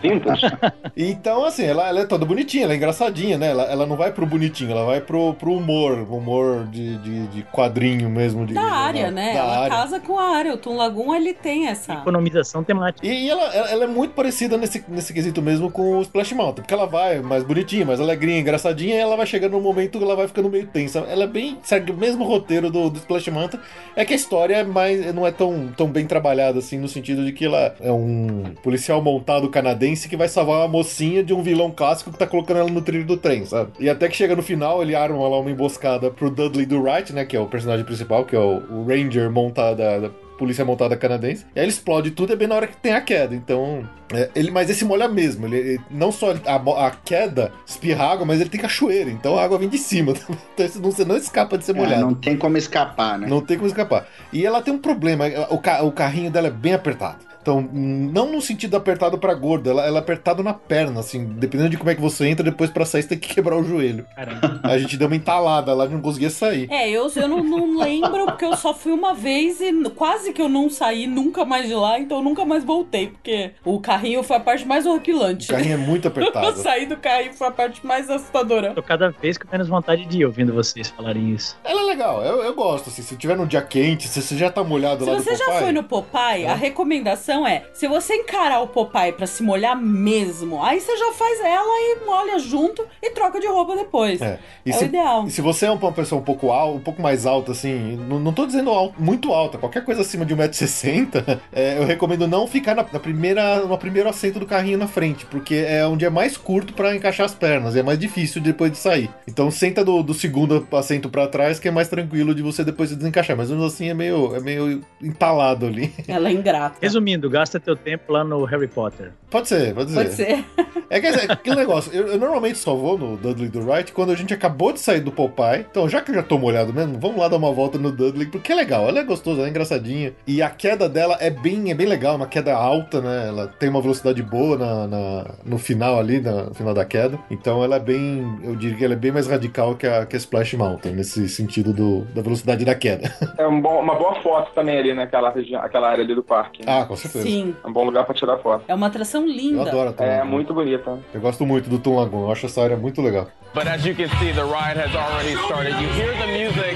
Vintage. 0.00 0.46
Então, 0.94 1.44
assim, 1.44 1.64
ela, 1.64 1.88
ela 1.88 2.00
é 2.00 2.04
toda 2.04 2.26
bonitinha, 2.26 2.64
ela 2.64 2.74
é 2.74 2.76
engraçadinha, 2.76 3.38
né? 3.38 3.48
Ela, 3.48 3.62
ela 3.64 3.86
não 3.86 3.96
vai 3.96 4.12
pro 4.12 4.26
bonitinho, 4.26 4.70
ela 4.72 4.84
vai 4.84 5.00
pro, 5.00 5.32
pro 5.34 5.54
humor, 5.54 6.06
humor 6.10 6.66
de, 6.66 6.98
de, 6.98 7.26
de 7.28 7.42
quadrinho 7.44 8.10
mesmo. 8.10 8.44
De, 8.44 8.52
Da 8.52 8.62
área, 8.62 9.10
né? 9.10 9.32
Da 9.32 9.38
Ela 9.38 9.58
área. 9.58 9.70
casa 9.70 9.98
com 10.00 10.18
a 10.18 10.36
área. 10.36 10.52
O 10.52 10.58
Toon 10.58 10.76
Lagoon, 10.76 11.14
ele 11.14 11.32
tem 11.32 11.68
essa. 11.68 11.94
Economização 11.94 12.62
temática. 12.62 13.06
E, 13.06 13.24
e 13.24 13.30
ela, 13.30 13.42
ela, 13.54 13.70
ela 13.70 13.84
é 13.84 13.86
muito 13.86 14.12
parecida 14.12 14.58
nesse, 14.58 14.84
nesse 14.86 15.14
quesito 15.14 15.40
mesmo 15.40 15.70
com 15.70 15.96
o 15.98 16.02
Splash 16.02 16.32
Mountain, 16.34 16.62
porque 16.62 16.74
ela 16.74 16.86
vai 16.86 17.20
mais 17.20 17.42
bonitinha, 17.42 17.86
mais 17.86 18.00
alegrinha, 18.00 18.38
engraçadinha, 18.40 18.94
e 18.96 18.98
ela 18.98 19.16
vai 19.16 19.24
chegando 19.26 19.52
num 19.52 19.62
momento 19.62 19.98
que 19.98 20.04
ela 20.04 20.14
vai 20.16 20.28
ficando 20.28 20.50
meio 20.50 20.66
tensa. 20.66 21.00
Ela 21.08 21.24
é 21.24 21.26
bem. 21.26 21.58
segue 21.62 21.90
o 21.90 21.96
mesmo 21.96 22.24
roteiro 22.24 22.70
do, 22.70 22.90
do 22.90 22.98
Splash 22.98 23.28
Mountain, 23.28 23.60
é 23.96 24.04
que 24.04 24.12
a 24.12 24.16
história 24.16 24.56
é 24.56 24.64
mais, 24.64 25.12
não 25.14 25.26
é 25.26 25.30
tão, 25.30 25.71
tão 25.72 25.88
bem 25.88 26.06
trabalhada 26.06 26.58
assim, 26.58 26.78
no 26.78 26.88
sentido 26.88 27.24
de 27.24 27.32
que 27.32 27.44
ela 27.44 27.74
é 27.80 27.90
um 27.90 28.54
policial 28.62 29.02
montado 29.02 29.48
canadense 29.48 30.08
que 30.08 30.16
vai 30.16 30.28
salvar 30.28 30.58
uma 30.58 30.68
mocinha 30.68 31.22
de 31.22 31.32
um 31.32 31.42
vilão 31.42 31.70
clássico 31.70 32.12
que 32.12 32.18
tá 32.18 32.26
colocando 32.26 32.58
ela 32.58 32.70
no 32.70 32.82
trilho 32.82 33.06
do 33.06 33.16
trem, 33.16 33.44
sabe? 33.44 33.72
E 33.78 33.88
até 33.88 34.08
que 34.08 34.16
chega 34.16 34.36
no 34.36 34.42
final, 34.42 34.82
ele 34.82 34.94
arma 34.94 35.28
lá 35.28 35.38
uma 35.38 35.50
emboscada 35.50 36.10
pro 36.10 36.30
Dudley 36.30 36.66
do 36.66 36.82
Wright, 36.82 37.12
né? 37.12 37.24
Que 37.24 37.36
é 37.36 37.40
o 37.40 37.46
personagem 37.46 37.84
principal, 37.84 38.24
que 38.24 38.36
é 38.36 38.38
o, 38.38 38.84
Ranger 38.86 39.30
montado 39.30 40.12
polícia 40.38 40.64
montada 40.64 40.96
canadense. 40.96 41.44
E 41.54 41.58
aí 41.60 41.64
ele 41.64 41.72
explode 41.72 42.10
tudo, 42.10 42.32
é 42.32 42.36
bem 42.36 42.48
na 42.48 42.54
hora 42.54 42.66
que 42.66 42.76
tem 42.76 42.92
a 42.92 43.00
queda. 43.00 43.34
Então, 43.34 43.88
é, 44.12 44.30
ele, 44.34 44.50
mas 44.50 44.68
esse 44.70 44.84
molha 44.84 45.08
mesmo. 45.08 45.46
Ele, 45.46 45.56
ele- 45.56 45.80
não 45.90 46.10
só 46.12 46.34
a, 46.46 46.86
a 46.86 46.90
queda 46.90 47.52
espirra 47.66 48.04
água, 48.12 48.26
mas 48.26 48.40
ele 48.40 48.50
tem 48.50 48.60
cachoeira. 48.60 49.10
Então 49.10 49.38
a 49.38 49.42
água 49.44 49.58
vem 49.58 49.68
de 49.68 49.78
cima. 49.78 50.12
Então 50.54 50.66
isso 50.66 50.80
não- 50.80 50.90
você 50.90 51.04
não 51.04 51.16
escapa 51.16 51.56
de 51.56 51.64
ser 51.64 51.72
É, 51.72 51.78
molhado. 51.78 52.00
não 52.02 52.14
tem 52.14 52.36
como 52.36 52.56
escapar, 52.56 53.18
né? 53.18 53.26
Não 53.26 53.40
tem 53.40 53.56
como 53.56 53.68
escapar. 53.68 54.06
E 54.32 54.44
ela 54.44 54.60
tem 54.62 54.72
um 54.74 54.78
problema, 54.78 55.24
o, 55.50 55.58
ca- 55.58 55.82
o 55.82 55.90
carrinho 55.92 56.30
dela 56.30 56.48
é 56.48 56.50
bem 56.50 56.74
apertado. 56.74 57.31
Então, 57.42 57.60
não 57.72 58.30
no 58.30 58.40
sentido 58.40 58.76
apertado 58.76 59.18
pra 59.18 59.34
gordo, 59.34 59.68
ela, 59.68 59.84
ela 59.84 59.98
é 59.98 60.00
apertado 60.00 60.42
na 60.44 60.54
perna, 60.54 61.00
assim, 61.00 61.24
dependendo 61.24 61.70
de 61.70 61.76
como 61.76 61.90
é 61.90 61.94
que 61.94 62.00
você 62.00 62.26
entra, 62.28 62.44
depois 62.44 62.70
pra 62.70 62.84
sair 62.84 63.02
você 63.02 63.08
tem 63.08 63.18
que 63.18 63.28
quebrar 63.34 63.56
o 63.56 63.64
joelho. 63.64 64.06
Caramba. 64.14 64.60
A 64.62 64.78
gente 64.78 64.96
deu 64.96 65.08
uma 65.08 65.16
entalada 65.16 65.74
lá, 65.74 65.86
não 65.88 66.00
conseguia 66.00 66.30
sair. 66.30 66.70
É, 66.70 66.88
eu, 66.88 67.10
eu 67.16 67.26
não, 67.28 67.42
não 67.42 67.76
lembro, 67.78 68.26
porque 68.26 68.44
eu 68.44 68.56
só 68.56 68.72
fui 68.72 68.92
uma 68.92 69.12
vez 69.12 69.60
e 69.60 69.72
quase 69.90 70.32
que 70.32 70.40
eu 70.40 70.48
não 70.48 70.70
saí 70.70 71.06
nunca 71.08 71.44
mais 71.44 71.66
de 71.66 71.74
lá, 71.74 71.98
então 71.98 72.18
eu 72.18 72.22
nunca 72.24 72.44
mais 72.44 72.62
voltei, 72.64 73.08
porque 73.08 73.50
o 73.64 73.80
carrinho 73.80 74.22
foi 74.22 74.36
a 74.36 74.40
parte 74.40 74.64
mais 74.64 74.86
O 74.86 74.90
horripilante. 74.90 75.48
carrinho 75.48 75.74
é 75.74 75.76
muito 75.78 76.04
Eu 76.06 76.10
apertado. 76.12 76.56
saí 76.58 76.86
do 76.86 76.96
carrinho 76.96 77.34
foi 77.34 77.48
a 77.48 77.50
parte 77.50 77.84
mais 77.84 78.08
assustadora. 78.08 78.72
Tô 78.72 78.82
cada 78.84 79.10
vez 79.10 79.36
com 79.36 79.48
menos 79.50 79.66
vontade 79.68 80.06
de 80.06 80.18
ir 80.18 80.24
ouvindo 80.26 80.52
vocês 80.52 80.88
falarem 80.90 81.30
isso. 81.34 81.56
Ela 81.64 81.80
é 81.80 81.84
legal, 81.86 82.22
eu, 82.24 82.42
eu 82.44 82.54
gosto, 82.54 82.88
assim, 82.88 83.02
se 83.02 83.16
tiver 83.16 83.36
num 83.36 83.46
dia 83.46 83.62
quente, 83.62 84.06
se 84.06 84.22
você 84.22 84.36
já 84.36 84.48
tá 84.48 84.62
molhado 84.62 85.04
Se 85.04 85.10
lá 85.10 85.16
você 85.18 85.32
do 85.32 85.36
já 85.38 85.44
Popeye, 85.46 85.62
foi 85.62 85.72
no 85.72 85.82
Popeye, 85.82 86.44
É. 86.44 86.48
a 86.48 86.54
recomendação 86.54 87.31
é: 87.46 87.64
se 87.72 87.86
você 87.88 88.14
encarar 88.14 88.60
o 88.60 88.66
Popeye 88.68 89.12
pra 89.12 89.26
se 89.26 89.42
molhar 89.42 89.76
mesmo, 89.80 90.62
aí 90.62 90.80
você 90.80 90.96
já 90.96 91.12
faz 91.12 91.40
ela 91.40 91.72
e 91.80 92.04
molha 92.06 92.38
junto 92.38 92.84
e 93.02 93.10
troca 93.10 93.40
de 93.40 93.46
roupa 93.46 93.74
depois. 93.76 94.20
É, 94.20 94.26
É. 94.26 94.38
E 94.66 94.70
o 94.70 94.74
se, 94.74 94.84
ideal. 94.84 95.26
e 95.26 95.30
se 95.30 95.40
você 95.40 95.66
é 95.66 95.70
uma 95.70 95.92
pessoa 95.92 96.20
um 96.20 96.24
pouco 96.24 96.50
alta, 96.50 96.76
um 96.78 96.80
pouco 96.80 97.00
mais 97.02 97.26
alta, 97.26 97.52
assim, 97.52 97.96
não, 98.08 98.18
não 98.20 98.32
tô 98.32 98.46
dizendo 98.46 98.70
alto- 98.70 98.94
muito 99.00 99.32
alta, 99.32 99.58
qualquer 99.58 99.84
coisa 99.84 100.02
acima 100.02 100.24
de 100.24 100.34
1,60m, 100.36 101.38
é, 101.52 101.78
eu 101.78 101.84
recomendo 101.84 102.26
não 102.28 102.46
ficar 102.46 102.74
na, 102.74 102.84
na 102.92 102.98
primeira, 103.00 103.60
no 103.66 103.76
primeiro 103.78 104.08
assento 104.08 104.38
do 104.38 104.46
carrinho 104.46 104.78
na 104.78 104.86
frente, 104.86 105.26
porque 105.26 105.54
é 105.54 105.86
onde 105.86 106.04
é 106.04 106.10
mais 106.10 106.36
curto 106.36 106.72
pra 106.74 106.94
encaixar 106.94 107.26
as 107.26 107.34
pernas, 107.34 107.74
e 107.74 107.80
é 107.80 107.82
mais 107.82 107.98
difícil 107.98 108.40
depois 108.40 108.70
de 108.72 108.78
sair. 108.78 109.10
Então 109.28 109.50
senta 109.50 109.84
do, 109.84 110.02
do 110.02 110.14
segundo 110.14 110.66
assento 110.72 111.08
pra 111.08 111.26
trás, 111.26 111.58
que 111.58 111.68
é 111.68 111.70
mais 111.70 111.88
tranquilo 111.88 112.34
de 112.34 112.42
você 112.42 112.64
depois 112.64 112.90
se 112.90 112.96
desencaixar, 112.96 113.36
mas 113.36 113.50
mesmo 113.50 113.64
assim 113.64 113.88
é 113.88 113.94
meio, 113.94 114.34
é 114.36 114.40
meio 114.40 114.80
entalado 115.02 115.66
ali. 115.66 115.92
Ela 116.08 116.28
é 116.28 116.32
ingrata. 116.32 116.76
Resumindo, 116.80 117.21
gasta 117.30 117.58
teu 117.60 117.74
tempo 117.76 118.12
lá 118.12 118.22
no 118.24 118.44
Harry 118.44 118.68
Potter. 118.68 119.12
Pode 119.30 119.48
ser, 119.48 119.74
pode 119.74 119.86
dizer. 119.86 120.02
Pode 120.04 120.14
ser. 120.14 120.44
É 120.90 121.00
que 121.00 121.06
é 121.06 121.32
aquele 121.32 121.56
negócio, 121.56 121.90
eu, 121.94 122.06
eu 122.08 122.18
normalmente 122.18 122.58
só 122.58 122.74
vou 122.74 122.98
no 122.98 123.16
Dudley 123.16 123.48
do 123.48 123.64
Right 123.64 123.92
quando 123.92 124.12
a 124.12 124.14
gente 124.14 124.34
acabou 124.34 124.72
de 124.72 124.80
sair 124.80 125.00
do 125.00 125.10
Popeye. 125.10 125.64
Então, 125.70 125.88
já 125.88 126.02
que 126.02 126.10
eu 126.10 126.14
já 126.16 126.22
tô 126.22 126.36
molhado 126.38 126.72
mesmo, 126.72 126.98
vamos 127.00 127.16
lá 127.18 127.28
dar 127.28 127.36
uma 127.38 127.50
volta 127.50 127.78
no 127.78 127.90
Dudley, 127.90 128.26
porque 128.26 128.52
é 128.52 128.54
legal, 128.54 128.86
ela 128.86 128.98
é 128.98 129.02
gostosa, 129.02 129.38
ela 129.38 129.46
é 129.48 129.50
engraçadinha. 129.50 130.12
E 130.26 130.42
a 130.42 130.50
queda 130.50 130.88
dela 130.90 131.16
é 131.18 131.30
bem, 131.30 131.70
é 131.70 131.74
bem 131.74 131.86
legal, 131.86 132.16
uma 132.16 132.26
queda 132.26 132.54
alta, 132.54 133.00
né? 133.00 133.28
Ela 133.28 133.46
tem 133.48 133.70
uma 133.70 133.80
velocidade 133.80 134.22
boa 134.22 134.58
na, 134.58 134.86
na- 134.86 135.30
no 135.46 135.58
final 135.58 135.98
ali, 135.98 136.20
na- 136.20 136.44
no 136.44 136.54
final 136.54 136.74
da 136.74 136.84
queda. 136.84 137.18
Então 137.30 137.64
ela 137.64 137.76
é 137.76 137.80
bem, 137.80 138.38
eu 138.44 138.54
diria 138.54 138.76
que 138.76 138.84
ela 138.84 138.92
é 138.94 138.96
bem 138.96 139.12
mais 139.12 139.26
radical 139.26 139.74
que 139.74 139.86
a, 139.86 140.04
que 140.04 140.14
a 140.14 140.18
Splash 140.18 140.54
Mountain, 140.56 140.92
nesse 140.92 141.26
sentido 141.28 141.72
do, 141.72 142.02
da 142.14 142.20
velocidade 142.20 142.64
da 142.66 142.74
queda. 142.74 143.10
É 143.38 143.46
um 143.46 143.60
bom- 143.62 143.80
uma 143.80 143.94
boa 143.94 144.14
foto 144.16 144.52
também 144.54 144.78
ali 144.78 144.92
naquela 144.92 145.30
região, 145.30 145.62
aquela 145.62 145.88
área 145.88 146.04
ali 146.04 146.14
do 146.14 146.22
parque. 146.22 146.64
né? 146.66 146.80
Ah, 146.80 146.84
com 146.84 146.96
certeza. 146.96 147.11
Sim. 147.20 147.54
É 147.62 147.66
um 147.66 147.72
bom 147.72 147.84
lugar 147.84 148.04
pra 148.04 148.14
tirar 148.14 148.38
foto. 148.38 148.64
É 148.68 148.74
uma 148.74 148.86
atração 148.86 149.22
Eu 149.22 149.28
linda. 149.28 149.62
adoro 149.68 149.90
a 149.90 149.92
Tom 149.92 150.04
É 150.04 150.18
Lagoon. 150.18 150.30
muito 150.30 150.54
bonita. 150.54 150.98
Eu 151.12 151.20
gosto 151.20 151.44
muito 151.44 151.68
do 151.68 151.78
Tom 151.78 151.96
Lagoon, 151.96 152.22
eu 152.26 152.32
acho 152.32 152.46
essa 152.46 152.62
área 152.62 152.76
muito 152.76 153.00
legal. 153.02 153.28
But 153.54 153.66
as 153.66 153.84
you 153.84 153.94
can 153.94 154.08
see, 154.18 154.32
the 154.32 154.42
ride 154.42 154.78
has 154.78 154.94
already 154.94 155.34
started. 155.44 155.72
You 155.82 155.88
hear 155.90 156.12
the 156.16 156.26
music. 156.26 156.74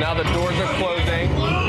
Now 0.00 0.14
the 0.14 0.24
doors 0.34 0.54
are 0.60 0.74
closing. 0.78 1.67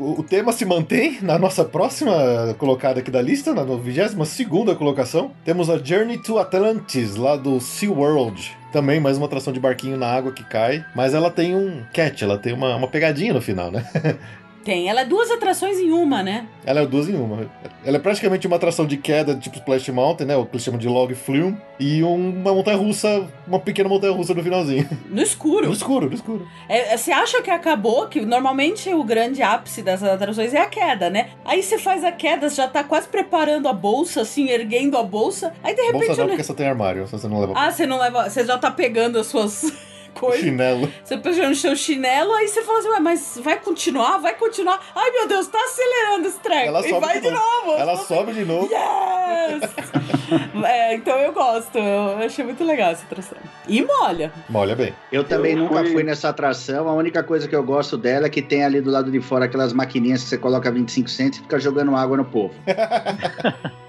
O, 0.00 0.22
tema 0.22 0.52
se 0.52 0.64
mantém 0.64 1.18
na 1.22 1.38
nossa 1.38 1.64
próxima 1.64 2.54
colocada 2.58 3.00
aqui 3.00 3.10
da 3.10 3.20
lista, 3.20 3.52
na 3.52 3.64
22 3.64 4.76
colocação. 4.76 5.32
Temos 5.44 5.68
a 5.68 5.78
Journey 5.78 6.18
to 6.18 6.38
Atlantis, 6.38 7.16
lá 7.16 7.36
do 7.36 7.60
SeaWorld. 7.60 8.56
Também 8.72 9.00
mais 9.00 9.16
uma 9.16 9.26
atração 9.26 9.52
de 9.52 9.60
barquinho 9.60 9.96
na 9.96 10.06
água 10.06 10.32
que 10.32 10.44
cai, 10.44 10.84
mas 10.94 11.14
ela 11.14 11.30
tem 11.30 11.56
um 11.56 11.82
catch, 11.92 12.22
ela 12.22 12.36
tem 12.36 12.52
uma, 12.52 12.76
uma 12.76 12.88
pegadinha 12.88 13.32
no 13.32 13.40
final, 13.40 13.70
né? 13.70 13.86
Tem. 14.64 14.88
Ela 14.88 15.02
é 15.02 15.04
duas 15.04 15.30
atrações 15.30 15.78
em 15.78 15.90
uma, 15.90 16.22
né? 16.22 16.46
Ela 16.64 16.80
é 16.80 16.86
duas 16.86 17.08
em 17.08 17.14
uma. 17.14 17.50
Ela 17.84 17.96
é 17.96 18.00
praticamente 18.00 18.46
uma 18.46 18.56
atração 18.56 18.86
de 18.86 18.96
queda 18.96 19.34
tipo 19.34 19.56
Splash 19.56 19.88
Mountain, 19.88 20.26
né? 20.26 20.36
O 20.36 20.44
que 20.44 20.56
eles 20.56 20.64
chamam 20.64 20.78
de 20.78 20.88
log 20.88 21.14
flume. 21.14 21.56
E 21.80 22.02
uma 22.02 22.52
montanha 22.52 22.76
russa, 22.76 23.26
uma 23.46 23.60
pequena 23.60 23.88
montanha 23.88 24.12
russa 24.12 24.34
no 24.34 24.42
finalzinho. 24.42 24.88
No 25.08 25.22
escuro. 25.22 25.66
No 25.66 25.72
escuro, 25.72 26.08
no 26.08 26.14
escuro. 26.14 26.46
É, 26.68 26.96
você 26.96 27.12
acha 27.12 27.40
que 27.40 27.50
acabou, 27.50 28.08
que 28.08 28.20
normalmente 28.20 28.92
o 28.92 29.02
grande 29.04 29.42
ápice 29.42 29.80
dessas 29.80 30.08
atrações 30.08 30.52
é 30.52 30.60
a 30.60 30.66
queda, 30.66 31.08
né? 31.08 31.30
Aí 31.44 31.62
você 31.62 31.78
faz 31.78 32.04
a 32.04 32.12
queda, 32.12 32.50
você 32.50 32.56
já 32.56 32.68
tá 32.68 32.84
quase 32.84 33.08
preparando 33.08 33.68
a 33.68 33.72
bolsa, 33.72 34.22
assim, 34.22 34.48
erguendo 34.48 34.96
a 34.98 35.02
bolsa. 35.02 35.52
Aí 35.62 35.74
de 35.74 35.82
repente. 35.82 36.06
Bolsa 36.06 36.20
não, 36.20 36.26
né? 36.26 36.30
porque 36.32 36.44
você 36.44 36.54
tem 36.54 36.66
armário, 36.66 37.06
você 37.06 37.28
não 37.28 37.40
leva 37.40 37.52
Ah, 37.56 37.70
você 37.70 37.86
não 37.86 37.98
leva. 37.98 38.28
Você 38.28 38.44
já 38.44 38.58
tá 38.58 38.70
pegando 38.70 39.18
as 39.18 39.26
suas 39.28 39.72
coisas. 40.18 40.40
chinelo. 40.40 40.90
Você 41.04 41.16
pegando 41.16 41.52
o 41.52 41.56
seu 41.56 41.74
chinelo, 41.76 42.32
aí 42.34 42.48
você 42.48 42.62
fala 42.62 42.78
assim, 42.78 42.88
Ué, 42.88 43.00
mas 43.00 43.40
vai 43.42 43.58
continuar? 43.60 44.18
Vai 44.18 44.34
continuar? 44.34 44.80
Ai, 44.94 45.10
meu 45.10 45.28
Deus, 45.28 45.46
tá 45.48 45.58
acelerando 45.64 46.28
esse 46.28 46.38
treco. 46.40 46.66
Ela 46.66 46.80
e 46.86 46.88
sobe 46.90 47.06
vai 47.06 47.20
de 47.20 47.28
de 47.28 47.30
novo. 47.30 47.72
Ela 47.78 47.96
sobe 47.96 48.32
de 48.32 48.44
novo. 48.44 48.68
Yes! 48.70 49.70
é, 50.64 50.94
então 50.94 51.16
eu 51.18 51.32
gosto. 51.32 51.78
Eu 51.78 52.18
achei 52.18 52.44
muito 52.44 52.64
legal 52.64 52.90
essa 52.90 53.04
atração. 53.04 53.38
E 53.66 53.82
molha. 53.82 54.32
Molha 54.48 54.74
bem. 54.74 54.94
Eu 55.12 55.24
também 55.24 55.52
Eu 55.52 55.58
nunca 55.58 55.80
fui- 55.80 55.92
fui 55.92 56.02
nessa 56.02 56.28
atração. 56.28 56.88
A 56.88 56.92
única 56.94 57.22
coisa 57.22 57.46
que 57.48 57.54
eu 57.56 57.62
gosto 57.62 57.96
dela 57.96 58.26
é 58.26 58.30
que 58.30 58.42
tem 58.42 58.64
ali 58.64 58.80
do 58.80 58.90
lado 58.90 59.10
de 59.10 59.20
fora 59.20 59.44
aquelas 59.46 59.72
maquininhas 59.72 60.22
que 60.22 60.28
você 60.30 60.38
coloca 60.38 60.70
25 60.70 61.08
centos 61.08 61.38
e 61.38 61.42
fica 61.42 61.58
jogando 61.58 61.94
água 61.94 62.16
no 62.16 62.24
povo. 62.24 62.54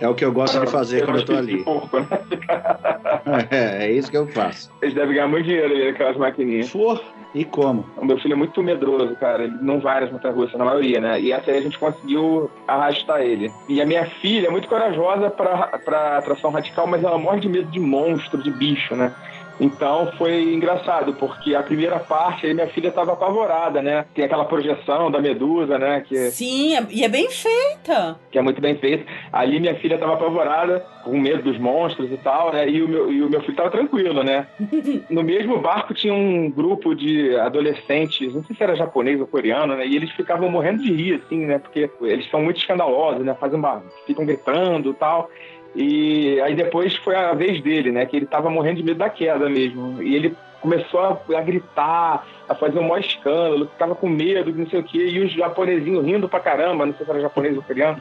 É 0.00 0.08
o 0.08 0.14
que 0.14 0.24
eu 0.24 0.32
gosto 0.32 0.60
de 0.60 0.70
fazer 0.70 1.04
quando 1.04 1.20
eu 1.20 1.24
tô 1.24 1.36
ali. 1.36 1.64
Né? 1.64 3.48
É, 3.50 3.86
é 3.86 3.92
isso 3.92 4.10
que 4.10 4.16
eu 4.16 4.26
faço. 4.26 4.70
Eles 4.82 4.94
devem 4.94 5.14
ganhar 5.14 5.28
muito 5.28 5.44
dinheiro 5.44 5.72
ali 5.72 5.84
naquelas 5.86 6.16
maquininhas. 6.16 6.70
Pô, 6.70 6.98
e 7.34 7.44
como? 7.44 7.86
O 7.96 8.04
meu 8.04 8.18
filho 8.18 8.32
é 8.34 8.36
muito 8.36 8.62
medroso, 8.62 9.14
cara. 9.16 9.44
Ele 9.44 9.56
não 9.60 9.80
vai 9.80 10.00
nas 10.00 10.10
montanhas 10.10 10.36
russas, 10.36 10.58
na 10.58 10.64
maioria, 10.64 11.00
né? 11.00 11.20
E 11.20 11.32
essa 11.32 11.50
aí 11.50 11.58
a 11.58 11.62
gente 11.62 11.78
conseguiu 11.78 12.50
arrastar 12.66 13.20
ele. 13.22 13.50
E 13.68 13.80
a 13.80 13.86
minha 13.86 14.04
filha 14.04 14.48
é 14.48 14.50
muito 14.50 14.68
corajosa 14.68 15.30
pra, 15.30 15.78
pra 15.84 16.18
atração 16.18 16.50
radical, 16.50 16.86
mas 16.86 17.02
ela 17.02 17.18
morre 17.18 17.40
de 17.40 17.48
medo 17.48 17.70
de 17.70 17.80
monstro, 17.80 18.42
de 18.42 18.50
bicho, 18.50 18.94
né? 18.94 19.14
Então 19.60 20.10
foi 20.18 20.52
engraçado, 20.54 21.12
porque 21.14 21.54
a 21.54 21.62
primeira 21.62 21.98
parte 21.98 22.46
aí 22.46 22.54
minha 22.54 22.66
filha 22.68 22.90
tava 22.90 23.12
apavorada, 23.12 23.80
né? 23.82 24.04
Tem 24.14 24.24
aquela 24.24 24.44
projeção 24.44 25.10
da 25.10 25.20
medusa, 25.20 25.78
né? 25.78 26.00
Que, 26.06 26.30
Sim, 26.30 26.76
é- 26.76 26.86
e 26.90 27.04
é 27.04 27.08
bem 27.08 27.30
feita. 27.30 28.16
que 28.30 28.38
é 28.38 28.42
muito 28.42 28.60
bem 28.60 28.76
feita. 28.76 29.04
Ali 29.32 29.60
minha 29.60 29.74
filha 29.76 29.98
tava 29.98 30.14
apavorada, 30.14 30.84
com 31.04 31.18
medo 31.18 31.42
dos 31.42 31.58
monstros 31.58 32.10
e 32.10 32.16
tal, 32.16 32.52
né? 32.52 32.68
E 32.68 32.82
o 32.82 32.88
meu, 32.88 33.12
e 33.12 33.22
o 33.22 33.28
meu 33.28 33.40
filho 33.42 33.56
tava 33.56 33.70
tranquilo, 33.70 34.22
né? 34.22 34.46
No 35.10 35.22
mesmo 35.22 35.58
barco 35.60 35.92
tinha 35.94 36.14
um 36.14 36.50
grupo 36.50 36.94
de 36.94 37.36
adolescentes, 37.36 38.32
não 38.34 38.42
sei 38.44 38.56
se 38.56 38.62
era 38.62 38.74
japonês 38.76 39.20
ou 39.20 39.26
coreano, 39.26 39.76
né? 39.76 39.86
E 39.86 39.96
eles 39.96 40.10
ficavam 40.12 40.50
morrendo 40.50 40.82
de 40.82 40.92
rir, 40.92 41.22
assim, 41.24 41.44
né? 41.46 41.58
Porque 41.58 41.90
eles 42.00 42.28
são 42.30 42.42
muito 42.42 42.58
escandalosos, 42.58 43.24
né? 43.24 43.34
Fazem 43.38 43.58
uma... 43.58 43.82
ficam 44.06 44.24
gritando 44.24 44.90
e 44.90 44.94
tal. 44.94 45.28
E 45.74 46.40
aí 46.40 46.54
depois 46.54 46.94
foi 46.96 47.14
a 47.14 47.32
vez 47.32 47.62
dele, 47.62 47.90
né? 47.90 48.04
Que 48.06 48.16
ele 48.16 48.26
tava 48.26 48.50
morrendo 48.50 48.76
de 48.76 48.82
medo 48.82 48.98
da 48.98 49.08
queda 49.08 49.48
mesmo. 49.48 50.02
E 50.02 50.14
ele 50.14 50.36
começou 50.60 51.00
a, 51.00 51.38
a 51.38 51.40
gritar, 51.40 52.26
a 52.48 52.54
fazer 52.54 52.78
um 52.78 52.88
maior 52.88 53.00
escândalo, 53.00 53.68
ficava 53.68 53.94
com 53.94 54.08
medo, 54.08 54.52
não 54.52 54.66
sei 54.68 54.80
o 54.80 54.84
quê, 54.84 55.08
e 55.08 55.20
os 55.20 55.32
japonesinhos 55.32 56.04
rindo 56.04 56.28
pra 56.28 56.40
caramba, 56.40 56.86
não 56.86 56.94
sei 56.94 57.04
se 57.04 57.10
era 57.10 57.20
japonês 57.20 57.56
ou 57.56 57.62
coreano. 57.62 58.00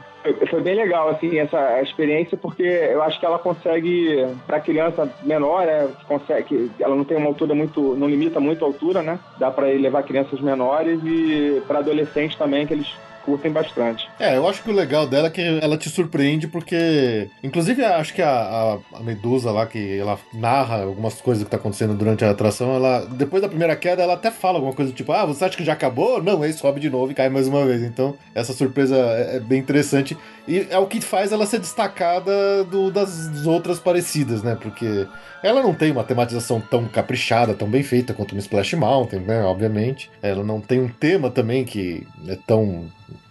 Foi, 0.50 0.62
bem 0.62 0.76
legal, 0.76 1.10
assim, 1.10 1.38
essa 1.39 1.82
experiência, 1.82 2.38
porque 2.38 2.64
eu 2.64 3.02
acho 3.02 3.20
que 3.20 3.26
ela 3.26 3.39
consegue, 3.39 4.26
pra 4.46 4.60
criança 4.60 5.10
menor, 5.24 5.66
né, 5.66 5.89
consegue, 6.08 6.72
ela 6.80 6.96
não 6.96 7.04
tem 7.04 7.18
uma 7.18 7.28
altura 7.28 7.56
muito, 7.56 7.96
não 7.96 8.08
limita 8.08 8.39
muito 8.39 8.64
a 8.64 8.68
altura, 8.68 9.02
né? 9.02 9.20
Dá 9.38 9.50
pra 9.50 9.68
levar 9.68 10.04
crianças 10.04 10.39
menores 10.39 11.00
e 11.04 11.62
pra 11.68 11.80
adolescentes 11.80 12.38
também, 12.38 12.68
que 12.68 12.74
eles 12.74 12.88
curtem 13.24 13.52
bastante. 13.52 14.10
É, 14.20 14.38
eu 14.38 14.48
acho 14.48 14.62
que 14.64 14.70
o 14.70 14.74
legal 14.74 15.08
dela 15.08 15.28
é 15.28 15.32
que 15.32 15.42
ela 15.42 15.78
te 15.78 15.89
surpreende 15.89 16.48
porque. 16.48 17.30
Inclusive, 17.44 17.84
acho 17.84 18.14
que 18.14 18.22
a, 18.22 18.30
a, 18.30 18.98
a 18.98 19.00
Medusa 19.02 19.52
lá, 19.52 19.66
que 19.66 19.98
ela 19.98 20.18
narra 20.34 20.84
algumas 20.84 21.22
coisas 21.22 21.44
que 21.44 21.50
tá 21.50 21.58
acontecendo 21.58 21.94
durante 21.94 22.26
a 22.26 22.32
atração, 22.32 22.76
ela. 22.76 23.06
Depois 23.06 23.42
da 23.42 23.50
primeira 23.50 23.76
queda, 23.76 24.04
ela 24.04 24.14
até 24.14 24.31
fala 24.32 24.58
alguma 24.58 24.74
coisa 24.74 24.92
tipo, 24.92 25.12
ah, 25.12 25.26
você 25.26 25.46
acha 25.46 25.56
que 25.58 25.64
já 25.64 25.74
acabou? 25.74 26.22
Não, 26.24 26.42
aí 26.42 26.52
sobe 26.54 26.80
de 26.80 26.90
novo 26.90 27.12
e 27.12 27.16
cai 27.16 27.30
mais 27.30 27.48
uma 27.48 27.66
vez. 27.66 27.84
Então, 27.84 28.16
essa 28.34 28.54
surpresa 28.54 28.96
é, 28.96 29.38
é 29.38 29.40
bem 29.40 29.60
interessante. 29.60 30.18
E 30.48 30.66
é 30.70 30.78
o 30.80 30.88
que 30.88 31.00
faz 31.02 31.32
ela 31.32 31.46
ser 31.46 31.60
destacada 31.60 32.64
do- 32.64 32.90
das, 32.90 33.46
outras 33.46 33.80
parecidas, 33.80 34.42
né? 34.42 34.58
Porque 34.60 35.08
ela 35.44 35.62
não 35.62 35.74
tem 35.74 35.92
uma 35.92 36.04
tematização 36.04 36.60
tão 36.60 36.86
caprichada, 36.88 37.54
tão 37.54 37.68
bem 37.70 37.84
feita 37.84 38.14
quanto 38.14 38.32
uma 38.32 38.40
Splash 38.40 38.74
Mountain, 38.74 39.20
né? 39.20 39.44
Obviamente. 39.44 40.10
Ela 40.22 40.44
não 40.44 40.60
tem 40.60 40.82
um 40.82 40.88
tema 40.90 41.30
também 41.30 41.64
que 41.64 42.06
é 42.28 42.38
tão 42.48 42.86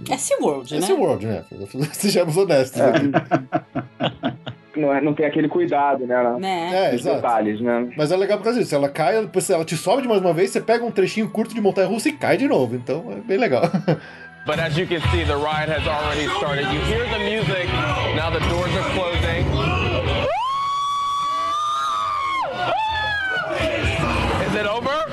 É 0.09 0.17
SeaWorld, 0.17 0.73
né? 0.73 0.79
esse 0.81 0.93
é 0.93 0.95
o 0.95 1.01
World, 1.01 1.27
né? 1.27 1.45
Sejamos 1.93 2.37
honestos 2.37 2.81
aqui. 2.81 3.11
Não, 4.81 4.95
é, 4.95 5.01
não 5.01 5.15
tem 5.15 5.27
aquele 5.27 5.49
cuidado, 5.49 6.07
né? 6.07 6.37
Né? 6.39 6.71
É, 6.73 6.95
exato. 6.95 7.17
detalhes, 7.17 7.61
né? 7.61 7.89
Mas 7.97 8.11
é 8.11 8.17
legal 8.17 8.39
por 8.39 8.45
causa 8.45 8.59
disso. 8.59 8.75
Ela 8.75 8.89
cai, 8.89 9.21
depois 9.21 9.49
ela 9.51 9.65
te 9.65 9.77
sobe 9.77 10.03
de 10.03 10.09
mais 10.09 10.21
uma 10.21 10.33
vez, 10.33 10.51
você 10.51 10.61
pega 10.61 10.85
um 10.85 10.91
trechinho 10.91 11.29
curto 11.29 11.55
de 11.55 11.61
montanha 11.61 11.87
russa 11.87 12.09
e 12.09 12.13
cai 12.13 12.37
de 12.37 12.49
novo. 12.49 12.75
Então 12.75 13.05
é 13.13 13.21
bem 13.21 13.39
legal. 13.39 13.63
But 14.47 14.59
as 14.59 14.77
you 14.77 14.87
can 14.87 15.01
see, 15.11 15.23
the 15.25 15.37
ride 15.37 15.69
has 15.69 15.87
already 15.87 16.27
started. 16.39 16.65
You 16.73 16.81
hear 16.81 17.05
the 17.11 17.19
music. 17.19 17.69
Now 18.17 18.31
the 18.31 18.41
doors 18.49 18.75
are 18.75 18.91
closing. 18.95 19.47
Is 24.49 24.55
it 24.57 24.67
over? 24.67 25.07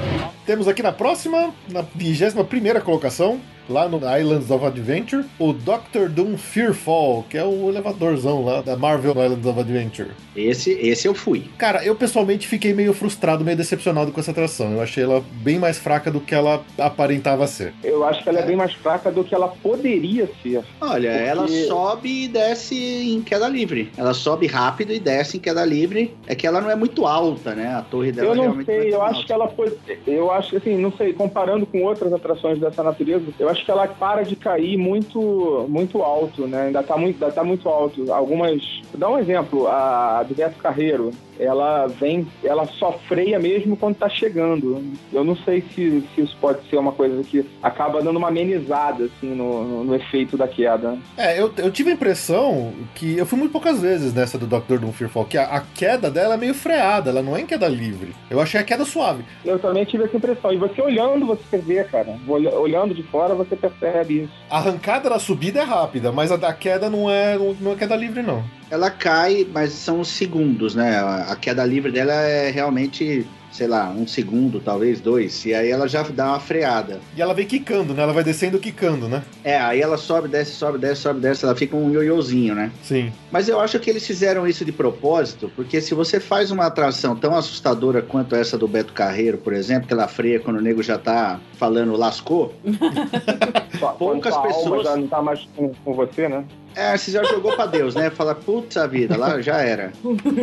Temos 0.46 0.68
aqui 0.68 0.82
na 0.82 0.94
próxima, 0.94 1.54
na 1.70 1.82
21 1.94 2.80
colocação, 2.82 3.42
lá 3.70 3.88
no 3.88 3.98
Islands 3.98 4.50
of 4.52 4.66
Adventure, 4.66 5.24
o 5.40 5.54
Doctor 5.54 6.10
Doom 6.10 6.38
Fearfall, 6.38 7.24
que 7.30 7.38
é 7.38 7.44
o 7.44 7.70
elevadorzão 7.70 8.44
lá 8.44 8.62
da 8.62 8.76
Marvel 8.78 9.12
Islands 9.12 9.46
of 9.46 9.60
Adventure. 9.60 10.10
Esse, 10.36 10.72
esse 10.74 11.08
eu 11.08 11.14
fui. 11.14 11.46
Cara, 11.58 11.84
eu 11.84 11.96
pessoalmente 11.96 12.48
fiquei 12.48 12.74
meio 12.74 12.94
frustrado, 12.94 13.44
meio 13.44 13.58
decepcionado 13.58 14.12
com 14.12 14.20
essa 14.20 14.32
atração. 14.32 14.72
Eu 14.74 14.82
achei 14.82 15.04
ela 15.04 15.24
bem 15.42 15.58
mais 15.60 15.78
fraca 15.78 16.12
do 16.12 16.20
que 16.22 16.34
ela 16.36 16.64
aparentava 16.78 17.46
ser. 17.48 17.74
Eu 17.84 18.04
acho 18.06 18.24
que 18.24 18.30
ela 18.30 18.40
é 18.40 18.46
bem 18.46 18.56
mais 18.56 18.74
fraca 18.74 19.12
do 19.12 19.24
que 19.24 19.34
ela 19.34 19.48
poderia 19.48 20.30
ser. 20.42 20.64
Olha, 20.82 21.12
Porque- 21.12 21.24
ela 21.28 21.48
sobe 21.68 22.24
e 22.24 22.28
desce 22.28 22.76
em 22.76 23.22
queda 23.22 23.48
livre. 23.48 23.92
Ela 23.98 24.14
sobe 24.14 24.48
rápido 24.48 24.94
e 24.94 25.00
desce 25.00 25.38
em 25.38 25.40
queda 25.40 25.64
livre. 25.66 26.16
É 26.28 26.36
que 26.36 26.46
ela 26.48 26.62
não 26.62 26.70
é 26.70 26.76
muito 26.76 27.06
alta, 27.06 27.54
né? 27.56 27.68
A 27.76 27.82
torre 27.82 28.12
dela 28.12 28.30
eu 28.30 28.36
não 28.36 28.44
realmente 28.44 28.66
sei, 28.66 28.76
é 28.78 28.88
eu 28.88 28.92
tão 28.92 29.02
acho 29.04 29.16
alta. 29.16 29.26
que 29.28 29.34
ela 29.34 29.48
foi. 29.50 29.78
Eu 30.06 30.32
acho 30.32 30.50
que 30.52 30.58
assim, 30.58 30.78
não 30.78 30.92
sei, 30.92 31.14
comparando 31.14 31.66
com 31.66 31.84
outras 31.84 32.12
atrações 32.14 32.60
dessa 32.60 32.84
natureza, 32.84 33.26
eu 33.40 33.50
acho 33.50 33.57
que 33.64 33.72
ela 33.72 33.88
para 33.88 34.24
de 34.24 34.36
cair 34.36 34.78
muito, 34.78 35.66
muito 35.70 36.02
alto, 36.02 36.48
né? 36.48 36.68
Ainda 36.68 36.84
tá 36.84 36.98
muito, 36.98 37.24
ainda 37.24 37.34
tá 37.34 37.44
muito 37.44 37.68
alto. 37.68 38.12
Algumas. 38.12 38.82
Dá 38.94 39.10
um 39.10 39.18
exemplo, 39.18 39.68
a 39.68 40.24
do 40.24 40.36
Beto 40.36 40.58
Carreiro. 40.60 41.12
Ela 41.40 41.88
vem, 41.88 42.28
ela 42.44 42.66
só 42.66 42.94
freia 43.08 43.40
mesmo 43.40 43.78
quando 43.78 43.96
tá 43.96 44.10
chegando. 44.10 44.84
Eu 45.14 45.24
não 45.24 45.36
sei 45.36 45.62
se, 45.74 46.04
se 46.16 46.22
isso 46.22 46.36
pode 46.40 46.60
ser 46.70 46.78
uma 46.78 46.92
coisa 46.92 47.24
que 47.24 47.46
acaba 47.62 48.02
dando 48.02 48.18
uma 48.18 48.28
amenizada, 48.30 49.06
assim, 49.06 49.34
no, 49.34 49.64
no, 49.64 49.84
no 49.84 49.96
efeito 49.96 50.36
da 50.38 50.48
queda. 50.48 50.98
É, 51.18 51.40
eu, 51.40 51.52
eu 51.58 51.72
tive 51.72 51.92
a 51.92 51.94
impressão 51.94 52.74
que 52.96 53.18
eu 53.18 53.26
fui 53.26 53.38
muito 53.38 53.52
poucas 53.52 53.82
vezes 53.82 54.14
nessa 54.14 54.38
do 54.38 54.48
Doctor 54.48 54.80
Doom 54.80 54.92
Fearfall, 54.92 55.26
que 55.26 55.38
a, 55.38 55.44
a 55.46 55.62
queda 55.62 56.10
dela 56.10 56.34
é 56.36 56.38
meio 56.38 56.54
freada, 56.54 57.10
ela 57.10 57.22
não 57.22 57.36
é 57.36 57.42
em 57.42 57.46
queda 57.46 57.68
livre. 57.68 58.14
Eu 58.30 58.40
achei 58.42 58.60
a 58.60 58.64
queda 58.64 58.86
suave. 58.86 59.24
Eu 59.46 59.60
também 59.60 59.86
tive 59.86 60.04
essa 60.06 60.18
impressão. 60.18 60.52
E 60.52 60.58
você 60.58 60.82
olhando, 60.82 61.26
você 61.26 61.58
vê, 61.58 61.84
cara. 61.84 62.16
Olha- 62.28 62.58
Olhando 62.58 62.94
de 62.94 63.04
fora, 63.04 63.34
você 63.36 63.56
percebe 63.56 64.24
isso. 64.24 64.34
A 64.50 64.58
arrancada 64.58 65.10
da 65.10 65.20
subida 65.20 65.60
é 65.60 65.64
rápida, 65.64 66.12
mas 66.12 66.32
a 66.32 66.38
da 66.38 66.52
queda 66.54 66.90
não 66.90 67.10
é, 67.10 67.38
não 67.60 67.72
é 67.74 67.76
queda 67.76 67.96
livre, 67.96 68.22
não. 68.22 68.44
Ela 68.70 68.92
cai, 68.92 69.46
mas 69.46 69.74
são 69.74 70.04
segundos, 70.04 70.76
né? 70.76 70.98
A 71.00 71.36
queda 71.38 71.66
livre 71.66 71.92
dela 71.92 72.14
é 72.14 72.50
realmente, 72.50 73.34
sei 73.58 73.66
lá, 73.68 73.90
um 73.90 74.06
segundo, 74.06 74.60
talvez 74.60 75.02
dois. 75.02 75.44
E 75.44 75.52
aí 75.54 75.72
ela 75.72 75.88
já 75.88 76.04
dá 76.04 76.28
uma 76.28 76.40
freada. 76.40 77.00
E 77.16 77.22
ela 77.24 77.34
vem 77.34 77.48
quicando, 77.48 77.92
né? 77.92 78.04
Ela 78.04 78.14
vai 78.14 78.24
descendo 78.24 78.60
quicando, 78.60 79.10
né? 79.10 79.24
É, 79.44 79.58
aí 79.58 79.82
ela 79.82 79.98
sobe, 79.98 80.28
desce, 80.28 80.52
sobe, 80.52 80.78
desce, 80.78 81.02
sobe, 81.02 81.20
desce. 81.20 81.44
Ela 81.44 81.56
fica 81.56 81.76
um 81.76 81.92
ioiôzinho, 81.92 82.54
né? 82.54 82.72
Sim. 82.84 83.12
Mas 83.32 83.50
eu 83.50 83.60
acho 83.60 83.80
que 83.80 83.90
eles 83.90 84.06
fizeram 84.06 84.48
isso 84.48 84.64
de 84.64 84.72
propósito, 84.72 85.52
porque 85.56 85.82
se 85.82 85.96
você 85.96 86.20
faz 86.20 86.52
uma 86.52 86.68
atração 86.68 87.16
tão 87.16 87.36
assustadora 87.36 88.00
quanto 88.04 88.36
essa 88.36 88.58
do 88.60 88.68
Beto 88.68 88.94
Carreiro, 88.94 89.40
por 89.40 89.54
exemplo, 89.54 89.88
que 89.88 89.94
ela 89.94 90.08
freia 90.08 90.40
quando 90.40 90.58
o 90.58 90.62
nego 90.62 90.84
já 90.84 91.00
tá 91.00 91.40
falando 91.58 91.98
lascou, 91.98 92.54
Poucas 93.98 94.34
alma 94.34 94.48
pessoas- 94.48 94.84
já 94.84 94.96
não 94.96 95.08
tá 95.08 95.22
mais 95.22 95.48
com, 95.56 95.72
com 95.84 95.94
você, 95.94 96.28
né? 96.28 96.44
é, 96.76 96.96
você 96.96 97.10
já 97.12 97.24
jogou 97.24 97.56
pra 97.56 97.66
Deus, 97.66 97.96
né? 97.96 98.10
Fala, 98.12 98.36
putz 98.36 98.78
a 98.78 98.86
vida, 98.86 99.18
lá 99.18 99.42
já 99.42 99.58
era. 99.62 99.92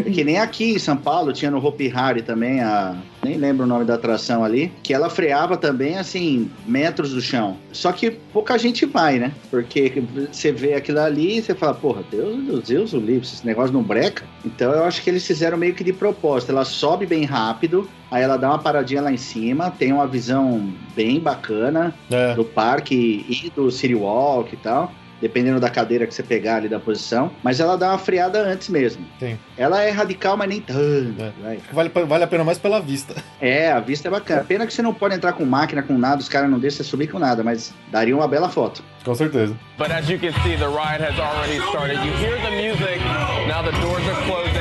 É 0.06 0.10
que 0.10 0.24
nem 0.24 0.38
aqui 0.38 0.72
em 0.74 0.78
São 0.80 0.96
Paulo 0.96 1.32
tinha 1.32 1.48
no 1.50 1.64
Hopi 1.64 1.92
Hari 1.94 2.22
também 2.22 2.60
a. 2.60 2.96
Nem 3.24 3.36
lembro 3.36 3.64
o 3.64 3.66
nome 3.66 3.84
da 3.84 3.94
atração 3.94 4.44
ali. 4.44 4.72
Que 4.82 4.92
ela 4.92 5.08
freava 5.08 5.56
também, 5.56 5.98
assim, 5.98 6.50
metros 6.66 7.12
do 7.12 7.20
chão. 7.20 7.56
Só 7.72 7.90
que 7.92 8.10
pouca 8.10 8.58
gente 8.58 8.84
vai, 8.86 9.18
né? 9.18 9.32
Porque 9.50 10.02
você 10.30 10.52
vê 10.52 10.74
aquilo 10.74 11.00
ali 11.00 11.38
e 11.38 11.42
você 11.42 11.54
fala, 11.54 11.74
porra, 11.74 12.02
Deus 12.10 12.36
dos 12.44 12.68
Deus, 12.68 12.92
o 12.92 12.98
livro, 12.98 13.22
esse 13.22 13.46
negócio 13.46 13.72
não 13.72 13.82
breca. 13.82 14.24
Então 14.44 14.72
eu 14.72 14.84
acho 14.84 15.02
que 15.02 15.08
eles 15.10 15.26
fizeram 15.26 15.56
meio 15.56 15.74
que 15.74 15.82
de 15.84 15.92
propósito. 15.92 16.50
Ela 16.52 16.64
sobe 16.64 17.06
bem 17.06 17.24
rápido, 17.24 17.88
aí 18.10 18.22
ela 18.22 18.36
dá 18.36 18.48
uma 18.50 18.58
paradinha 18.58 19.00
lá 19.02 19.12
em 19.12 19.16
cima, 19.16 19.70
tem 19.70 19.92
uma 19.92 20.06
visão 20.06 20.70
bem 20.94 21.18
bacana 21.18 21.94
É. 22.10 22.34
do 22.34 22.44
parque 22.44 23.24
e 23.28 23.50
do 23.54 23.70
City 23.70 23.94
Walk 23.94 24.54
e 24.54 24.58
tal. 24.58 24.92
Dependendo 25.24 25.58
da 25.58 25.70
cadeira 25.70 26.06
que 26.06 26.12
você 26.12 26.22
pegar 26.22 26.56
ali 26.56 26.68
da 26.68 26.78
posição. 26.78 27.30
Mas 27.42 27.58
ela 27.58 27.78
dá 27.78 27.88
uma 27.88 27.98
freada 27.98 28.42
antes 28.42 28.68
mesmo. 28.68 29.06
Sim. 29.18 29.38
Ela 29.56 29.82
é 29.82 29.88
radical, 29.88 30.36
mas 30.36 30.50
nem 30.50 30.60
tanto. 30.60 31.14
É. 31.18 31.56
Vale, 31.72 31.88
vale 31.88 32.24
a 32.24 32.26
pena 32.26 32.44
mais 32.44 32.58
pela 32.58 32.78
vista. 32.78 33.14
É, 33.40 33.72
a 33.72 33.80
vista 33.80 34.08
é 34.08 34.10
bacana. 34.10 34.44
Pena 34.44 34.66
que 34.66 34.74
você 34.74 34.82
não 34.82 34.92
pode 34.92 35.14
entrar 35.14 35.32
com 35.32 35.46
máquina, 35.46 35.82
com 35.82 35.96
nada, 35.96 36.20
os 36.20 36.28
caras 36.28 36.50
não 36.50 36.58
deixam 36.58 36.84
você 36.84 36.90
subir 36.90 37.06
com 37.06 37.18
nada, 37.18 37.42
mas 37.42 37.72
daria 37.90 38.14
uma 38.14 38.28
bela 38.28 38.50
foto. 38.50 38.84
Com 39.02 39.14
certeza. 39.14 39.56
But 39.78 39.90
as 39.90 40.10
you 40.10 40.18
can 40.18 40.32
see, 40.42 40.58
the 40.58 40.66
ride 40.66 41.02
has 41.02 41.18
already 41.18 41.58
started. 41.70 41.96
You 42.04 42.12
hear 42.18 42.38
the 42.42 42.50
music. 42.50 43.00
Now 43.48 43.62
the 43.62 43.72
doors 43.80 44.06
are 44.06 44.26
closing. 44.26 44.53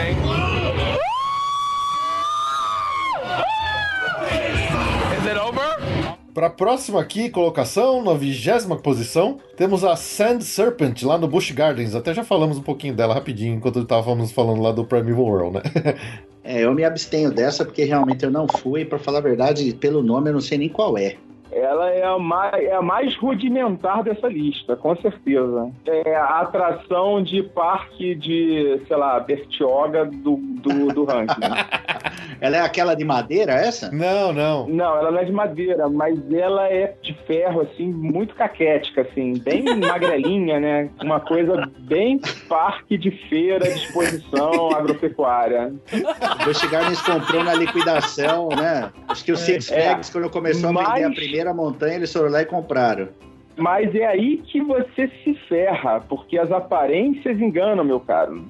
Para 6.33 6.47
a 6.47 6.49
próxima 6.49 6.99
aqui, 6.99 7.29
colocação, 7.29 8.03
na 8.03 8.15
vigésima 8.15 8.75
posição, 8.75 9.37
temos 9.55 9.83
a 9.83 9.95
Sand 9.95 10.41
Serpent 10.41 11.03
lá 11.03 11.15
no 11.15 11.27
Busch 11.27 11.51
Gardens. 11.51 11.93
Até 11.93 12.11
já 12.11 12.23
falamos 12.23 12.57
um 12.57 12.63
pouquinho 12.63 12.95
dela 12.95 13.13
rapidinho 13.13 13.53
enquanto 13.55 13.79
estávamos 13.81 14.31
falando 14.31 14.59
lá 14.59 14.71
do 14.71 14.83
Primeval 14.83 15.25
World, 15.25 15.53
né? 15.57 15.61
É, 16.45 16.65
eu 16.65 16.73
me 16.73 16.83
abstenho 16.83 17.31
dessa 17.31 17.63
porque 17.63 17.85
realmente 17.85 18.25
eu 18.25 18.29
não 18.29 18.47
fui. 18.47 18.83
Pra 18.83 18.99
falar 18.99 19.19
a 19.19 19.21
verdade, 19.21 19.73
pelo 19.75 20.03
nome 20.03 20.29
eu 20.29 20.33
não 20.33 20.41
sei 20.41 20.57
nem 20.57 20.67
qual 20.67 20.97
é. 20.97 21.15
Ela 21.55 21.89
é 21.91 22.03
a, 22.03 22.17
mais, 22.17 22.53
é 22.63 22.73
a 22.75 22.81
mais 22.81 23.15
rudimentar 23.15 24.03
dessa 24.03 24.27
lista, 24.27 24.75
com 24.75 24.95
certeza. 24.97 25.69
É 25.85 26.15
a 26.15 26.41
atração 26.41 27.21
de 27.23 27.43
parque 27.43 28.15
de, 28.15 28.81
sei 28.87 28.97
lá, 28.97 29.19
Bertioga 29.19 30.05
do, 30.05 30.37
do, 30.37 30.87
do 30.93 31.03
ranking. 31.05 31.41
Ela 32.41 32.57
é 32.57 32.59
aquela 32.61 32.93
de 32.93 33.05
madeira, 33.05 33.53
essa? 33.53 33.89
não, 33.91 34.33
não. 34.33 34.67
Não, 34.67 34.97
ela 34.97 35.11
não 35.11 35.19
é 35.19 35.23
de 35.23 35.31
madeira, 35.31 35.87
mas 35.89 36.19
ela 36.31 36.67
é 36.67 36.93
de 37.01 37.13
ferro, 37.25 37.61
assim, 37.61 37.87
muito 37.87 38.35
caquética, 38.35 39.01
assim, 39.01 39.33
bem 39.39 39.63
magrelinha, 39.79 40.59
né? 40.59 40.89
Uma 41.01 41.19
coisa 41.21 41.69
bem 41.79 42.19
parque 42.49 42.97
de 42.97 43.11
feira 43.29 43.63
de 43.63 43.77
exposição 43.77 44.71
agropecuária. 44.75 45.73
O 46.41 46.45
Busch 46.45 46.65
Gardens 46.69 47.01
comprou 47.01 47.43
na 47.45 47.53
liquidação, 47.53 48.49
né? 48.49 48.91
Acho 49.07 49.23
que 49.23 49.31
o 49.31 49.37
Six 49.37 49.71
É, 49.71 49.81
Flags, 49.83 50.09
quando 50.09 50.29
começou 50.29 50.69
a 50.69 50.73
vender 50.73 51.03
a 51.05 51.09
mas- 51.09 51.15
primeira 51.43 51.53
montanha, 51.53 51.95
eles 51.95 52.13
foram 52.13 52.29
lá 52.29 52.41
e 52.41 52.45
compraram. 52.45 53.09
Mas 53.55 53.93
é 53.93 54.03
aí 54.07 54.37
que 54.37 54.59
você 54.61 55.11
se 55.23 55.35
ferra, 55.47 55.99
porque 56.09 56.39
as 56.39 56.51
aparências 56.51 57.39
enganam, 57.39 57.83
meu 57.83 57.99
caro. 57.99 58.43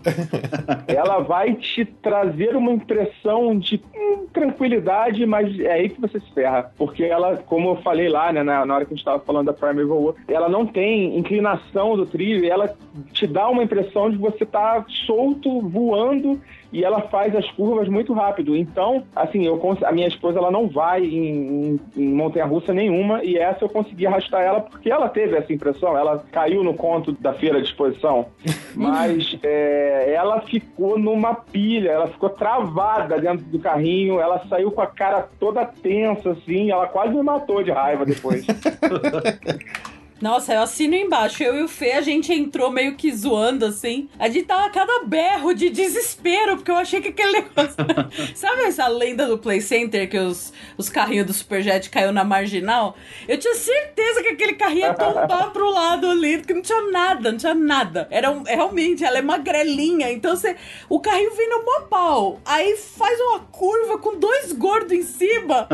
Ela 0.88 1.20
vai 1.20 1.56
te 1.56 1.84
trazer 1.84 2.56
uma 2.56 2.72
impressão 2.72 3.60
de 3.60 3.84
hum, 3.94 4.28
tranquilidade, 4.32 5.26
mas 5.26 5.60
é 5.60 5.74
aí 5.74 5.90
que 5.90 6.00
você 6.00 6.22
se 6.22 6.34
ferra. 6.34 6.72
Porque 6.78 7.04
ela, 7.04 7.36
como 7.36 7.72
eu 7.72 7.76
falei 7.82 8.08
lá, 8.08 8.32
né, 8.32 8.44
na, 8.44 8.62
hora 8.62 8.86
que 8.86 8.94
a 8.94 8.96
gente 8.96 9.00
estava 9.00 9.20
falando 9.20 9.48
da 9.48 9.54
Primeval 9.54 10.04
War, 10.04 10.16
ela 10.26 10.48
não 10.48 10.66
tem 10.66 11.18
inclinação 11.18 11.98
do 11.98 12.06
trilho, 12.06 12.50
ela 12.50 12.74
te 13.12 13.28
dá 13.28 13.50
uma 13.50 13.64
impressão 13.64 14.10
de 14.10 14.16
você 14.16 14.46
estar 14.46 14.86
solto, 15.06 15.60
voando, 15.68 16.40
e 16.74 16.84
ela 16.84 17.02
faz 17.02 17.36
as 17.36 17.50
curvas 17.52 17.88
muito 17.88 18.12
rápido. 18.14 18.56
Então, 18.56 19.04
assim, 19.16 19.46
eu 19.46 19.62
a 19.86 19.92
minha 19.92 20.08
esposa 20.08 20.40
ela 20.40 20.52
não 20.52 20.68
vai 20.68 21.04
em, 21.06 21.76
em, 21.76 21.80
em 21.96 22.10
montanha-russa 22.10 22.74
nenhuma 22.74 23.24
e 23.24 23.38
essa 23.38 23.64
eu 23.64 23.70
consegui 23.70 24.08
arrastar 24.08 24.42
ela 24.42 24.60
porque 24.60 24.90
ela 24.90 25.08
teve 25.08 25.38
essa 25.38 25.54
impressão. 25.54 25.96
Ela 25.96 26.24
caiu 26.32 26.64
no 26.64 26.74
conto 26.74 27.12
da 27.14 27.34
feira 27.34 27.62
de 27.62 27.68
exposição, 27.68 28.26
mas 28.76 29.38
é, 29.44 30.14
ela 30.14 30.42
ficou 30.42 30.98
numa 30.98 31.36
pilha, 31.36 31.92
ela 31.92 32.08
ficou 32.08 32.30
travada 32.30 33.20
dentro 33.22 33.46
do 33.46 33.60
carrinho, 33.60 34.20
ela 34.20 34.44
saiu 34.50 34.72
com 34.72 34.82
a 34.82 34.88
cara 34.88 35.28
toda 35.40 35.66
tensa, 35.66 36.32
assim, 36.32 36.72
ela 36.72 36.88
quase 36.88 37.14
me 37.14 37.22
matou 37.22 37.64
de 37.64 37.72
raiva 37.72 38.06
depois. 38.06 38.46
Nossa, 40.24 40.54
eu 40.54 40.62
assino 40.62 40.96
embaixo. 40.96 41.44
Eu 41.44 41.58
e 41.58 41.64
o 41.64 41.68
Fê, 41.68 41.92
a 41.92 42.02
gente 42.02 42.32
entrou 42.32 42.72
meio 42.72 42.96
que 42.96 43.12
zoando, 43.14 43.66
assim. 43.66 44.08
A 44.18 44.30
gente 44.30 44.46
tava 44.46 44.68
a 44.68 44.70
cada 44.70 45.04
berro 45.04 45.54
de 45.54 45.70
desespero, 45.70 46.56
porque 46.56 46.72
eu 46.72 46.78
achei 46.78 47.02
que 47.02 47.10
aquele 47.10 47.34
negócio. 47.42 47.76
Sabe 48.34 48.62
essa 48.62 48.88
lenda 48.88 49.28
do 49.28 49.38
Play 49.38 49.60
Center 49.60 50.10
que 50.10 50.18
os, 50.18 50.54
os 50.78 50.88
carrinhos 50.88 51.28
do 51.28 51.34
Superjet 51.34 51.90
caiu 51.90 52.14
na 52.14 52.24
marginal? 52.24 52.96
Eu 53.28 53.38
tinha 53.38 53.54
certeza 53.54 54.24
que 54.24 54.30
aquele 54.30 54.54
carrinho 54.54 54.86
ia 54.86 54.94
tombar 54.94 55.52
pro 55.52 55.70
lado 55.70 56.10
ali, 56.10 56.38
porque 56.38 56.54
não 56.54 56.62
tinha 56.62 56.90
nada, 56.90 57.30
não 57.30 57.38
tinha 57.38 57.54
nada. 57.54 58.08
Era 58.10 58.32
um- 58.32 58.44
realmente, 58.44 59.04
ela 59.04 59.18
é 59.18 59.22
magrelinha, 59.22 60.10
então 60.10 60.38
você. 60.38 60.56
O 60.88 61.02
carrinho 61.02 61.36
vem 61.36 61.50
no 61.50 61.66
mopau. 61.66 62.40
Aí 62.46 62.78
faz 62.78 63.20
uma 63.20 63.40
curva 63.42 63.98
com 63.98 64.18
dois 64.18 64.54
gordos 64.54 64.94
em 64.94 65.04
cima. 65.04 65.68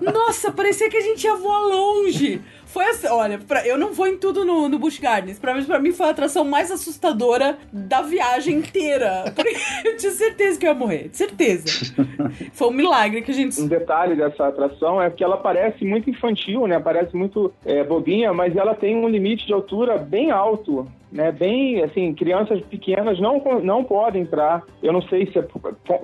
Nossa, 0.00 0.50
parecia 0.50 0.90
que 0.90 0.96
a 0.96 1.02
gente 1.02 1.22
ia 1.22 1.36
voar 1.36 1.60
longe. 1.60 2.42
Foi 2.72 2.86
assim, 2.86 3.06
olha, 3.08 3.38
pra- 3.38 3.66
eu 3.66 3.76
não 3.76 3.92
vou 3.92 4.06
em 4.06 4.16
tudo 4.16 4.44
no, 4.46 4.66
no 4.66 4.78
Busch 4.78 4.98
Gardens. 4.98 5.38
Pra 5.38 5.54
mim, 5.54 5.62
pra 5.64 5.78
mim 5.78 5.92
foi 5.92 6.06
a 6.06 6.10
atração 6.10 6.42
mais 6.42 6.70
assustadora 6.70 7.58
da 7.70 8.00
viagem 8.00 8.56
inteira. 8.56 9.24
Porque 9.36 9.54
eu 9.84 9.96
tinha 9.98 10.12
certeza 10.12 10.58
que 10.58 10.66
eu 10.66 10.70
ia 10.70 10.74
morrer. 10.74 11.10
Certeza. 11.12 11.92
Foi 12.54 12.68
um 12.68 12.72
milagre 12.72 13.20
que 13.20 13.30
a 13.30 13.34
gente. 13.34 13.60
um 13.60 13.66
detalhe 13.66 14.14
dessa 14.16 14.46
atração 14.48 15.00
é 15.02 15.10
que 15.10 15.22
ela 15.22 15.36
parece 15.36 15.84
muito 15.84 16.08
infantil, 16.08 16.66
né? 16.66 16.78
Parece 16.80 17.14
muito 17.14 17.52
é, 17.64 17.84
bobinha, 17.84 18.32
mas 18.32 18.56
ela 18.56 18.74
tem 18.74 18.96
um 18.96 19.08
limite 19.08 19.46
de 19.46 19.52
altura 19.52 19.98
bem 19.98 20.30
alto. 20.30 20.86
Né, 21.12 21.30
bem, 21.30 21.82
assim, 21.82 22.14
crianças 22.14 22.60
pequenas 22.62 23.20
não, 23.20 23.42
não 23.62 23.84
podem 23.84 24.22
entrar. 24.22 24.62
Eu 24.82 24.94
não 24.94 25.02
sei 25.02 25.26
se 25.26 25.38
é, 25.38 25.44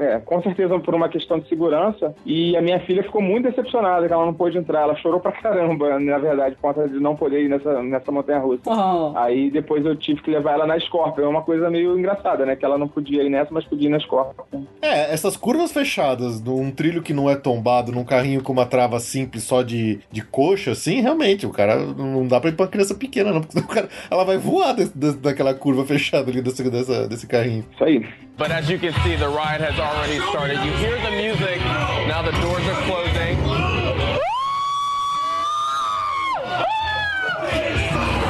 é, 0.01 0.19
com 0.19 0.43
certeza 0.43 0.79
por 0.79 0.95
uma 0.95 1.09
questão 1.09 1.39
de 1.39 1.49
segurança. 1.49 2.15
E 2.27 2.55
a 2.57 2.61
minha 2.61 2.79
filha 2.81 3.03
ficou 3.03 3.23
muito 3.23 3.49
decepcionada 3.49 4.07
que 4.07 4.13
ela 4.13 4.27
não 4.27 4.35
pôde 4.35 4.59
entrar. 4.59 4.83
Ela 4.83 4.97
chorou 4.97 5.19
pra 5.19 5.33
caramba, 5.33 5.99
na 5.99 6.19
verdade, 6.19 6.57
por 6.57 6.75
conta 6.75 6.87
de 6.87 7.01
não 7.01 7.17
poder 7.17 7.43
ir 7.43 7.49
nessa, 7.49 7.83
nessa 7.83 8.13
montanha 8.13 8.39
russa. 8.39 8.63
Oh. 8.67 9.17
Aí 9.17 9.51
depois 9.51 9.85
eu 9.87 9.97
tive 9.97 10.21
que 10.21 10.31
levar 10.31 10.53
ela 10.53 10.67
na 10.67 10.79
Scorpion. 10.79 11.25
É 11.25 11.29
uma 11.29 11.43
coisa 11.43 11.71
meio 11.71 11.99
engraçada, 11.99 12.45
né? 12.45 12.55
Que 12.55 12.65
ela 12.65 12.77
não 12.77 12.87
podia 12.87 13.23
ir 13.23 13.31
nessa, 13.31 13.49
mas 13.51 13.65
podia 13.65 13.89
ir 13.89 13.93
na 13.93 14.01
Scorpion. 14.01 14.65
É, 14.83 15.13
essas 15.13 15.37
curvas 15.37 15.73
fechadas, 15.73 16.43
num 16.43 16.71
trilho 16.71 17.03
que 17.03 17.15
não 17.15 17.31
é 17.31 17.35
tombado, 17.35 17.93
num 17.93 18.05
carrinho 18.05 18.43
com 18.43 18.53
uma 18.53 18.67
trava 18.67 19.01
simples 19.01 19.45
só 19.45 19.63
de, 19.63 20.01
de 20.11 20.23
coxa, 20.23 20.73
assim, 20.73 21.01
realmente, 21.01 21.47
o 21.47 21.51
cara 21.51 21.77
não 21.79 22.27
dá 22.27 22.39
pra 22.39 22.51
ir 22.51 22.57
pra 22.57 22.67
criança 22.67 22.95
pequena, 22.95 23.33
não, 23.33 23.41
porque 23.41 23.59
o 23.59 23.67
cara, 23.67 23.89
ela 24.11 24.25
vai 24.25 24.37
voar 24.37 24.75
des- 24.75 24.93
daquela 24.99 25.55
curva 25.55 25.85
fechada 25.85 26.31
ali 26.31 26.43
desse, 26.43 26.63
dessa, 26.69 27.09
desse 27.09 27.27
carrinho. 27.27 27.65
Isso 27.73 27.85
aí. 27.85 28.07
But 28.37 28.53
as 28.53 28.69
you 28.69 28.79
can 28.79 28.93
see, 29.03 29.17
the 29.17 29.27
ride 29.27 29.61
has 29.61 29.79
already 29.79 30.19
started. 30.31 30.59
You 30.65 30.73
hear 30.79 30.97
the 31.01 31.11
music. 31.11 31.59
Now 32.07 32.23
the 32.23 32.31
doors 32.41 32.65
are 32.69 32.83
closing. 32.87 33.37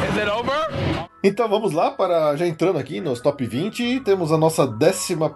Is 0.09 0.17
it 0.17 0.29
over? 0.31 0.69
Então 1.23 1.49
vamos 1.49 1.73
lá, 1.73 1.91
para 1.91 2.37
já 2.37 2.47
entrando 2.47 2.79
aqui 2.79 3.01
nos 3.01 3.21
top 3.21 3.45
20, 3.45 4.01
temos 4.01 4.33
a 4.33 4.39
nossa 4.39 4.67
19 4.67 5.35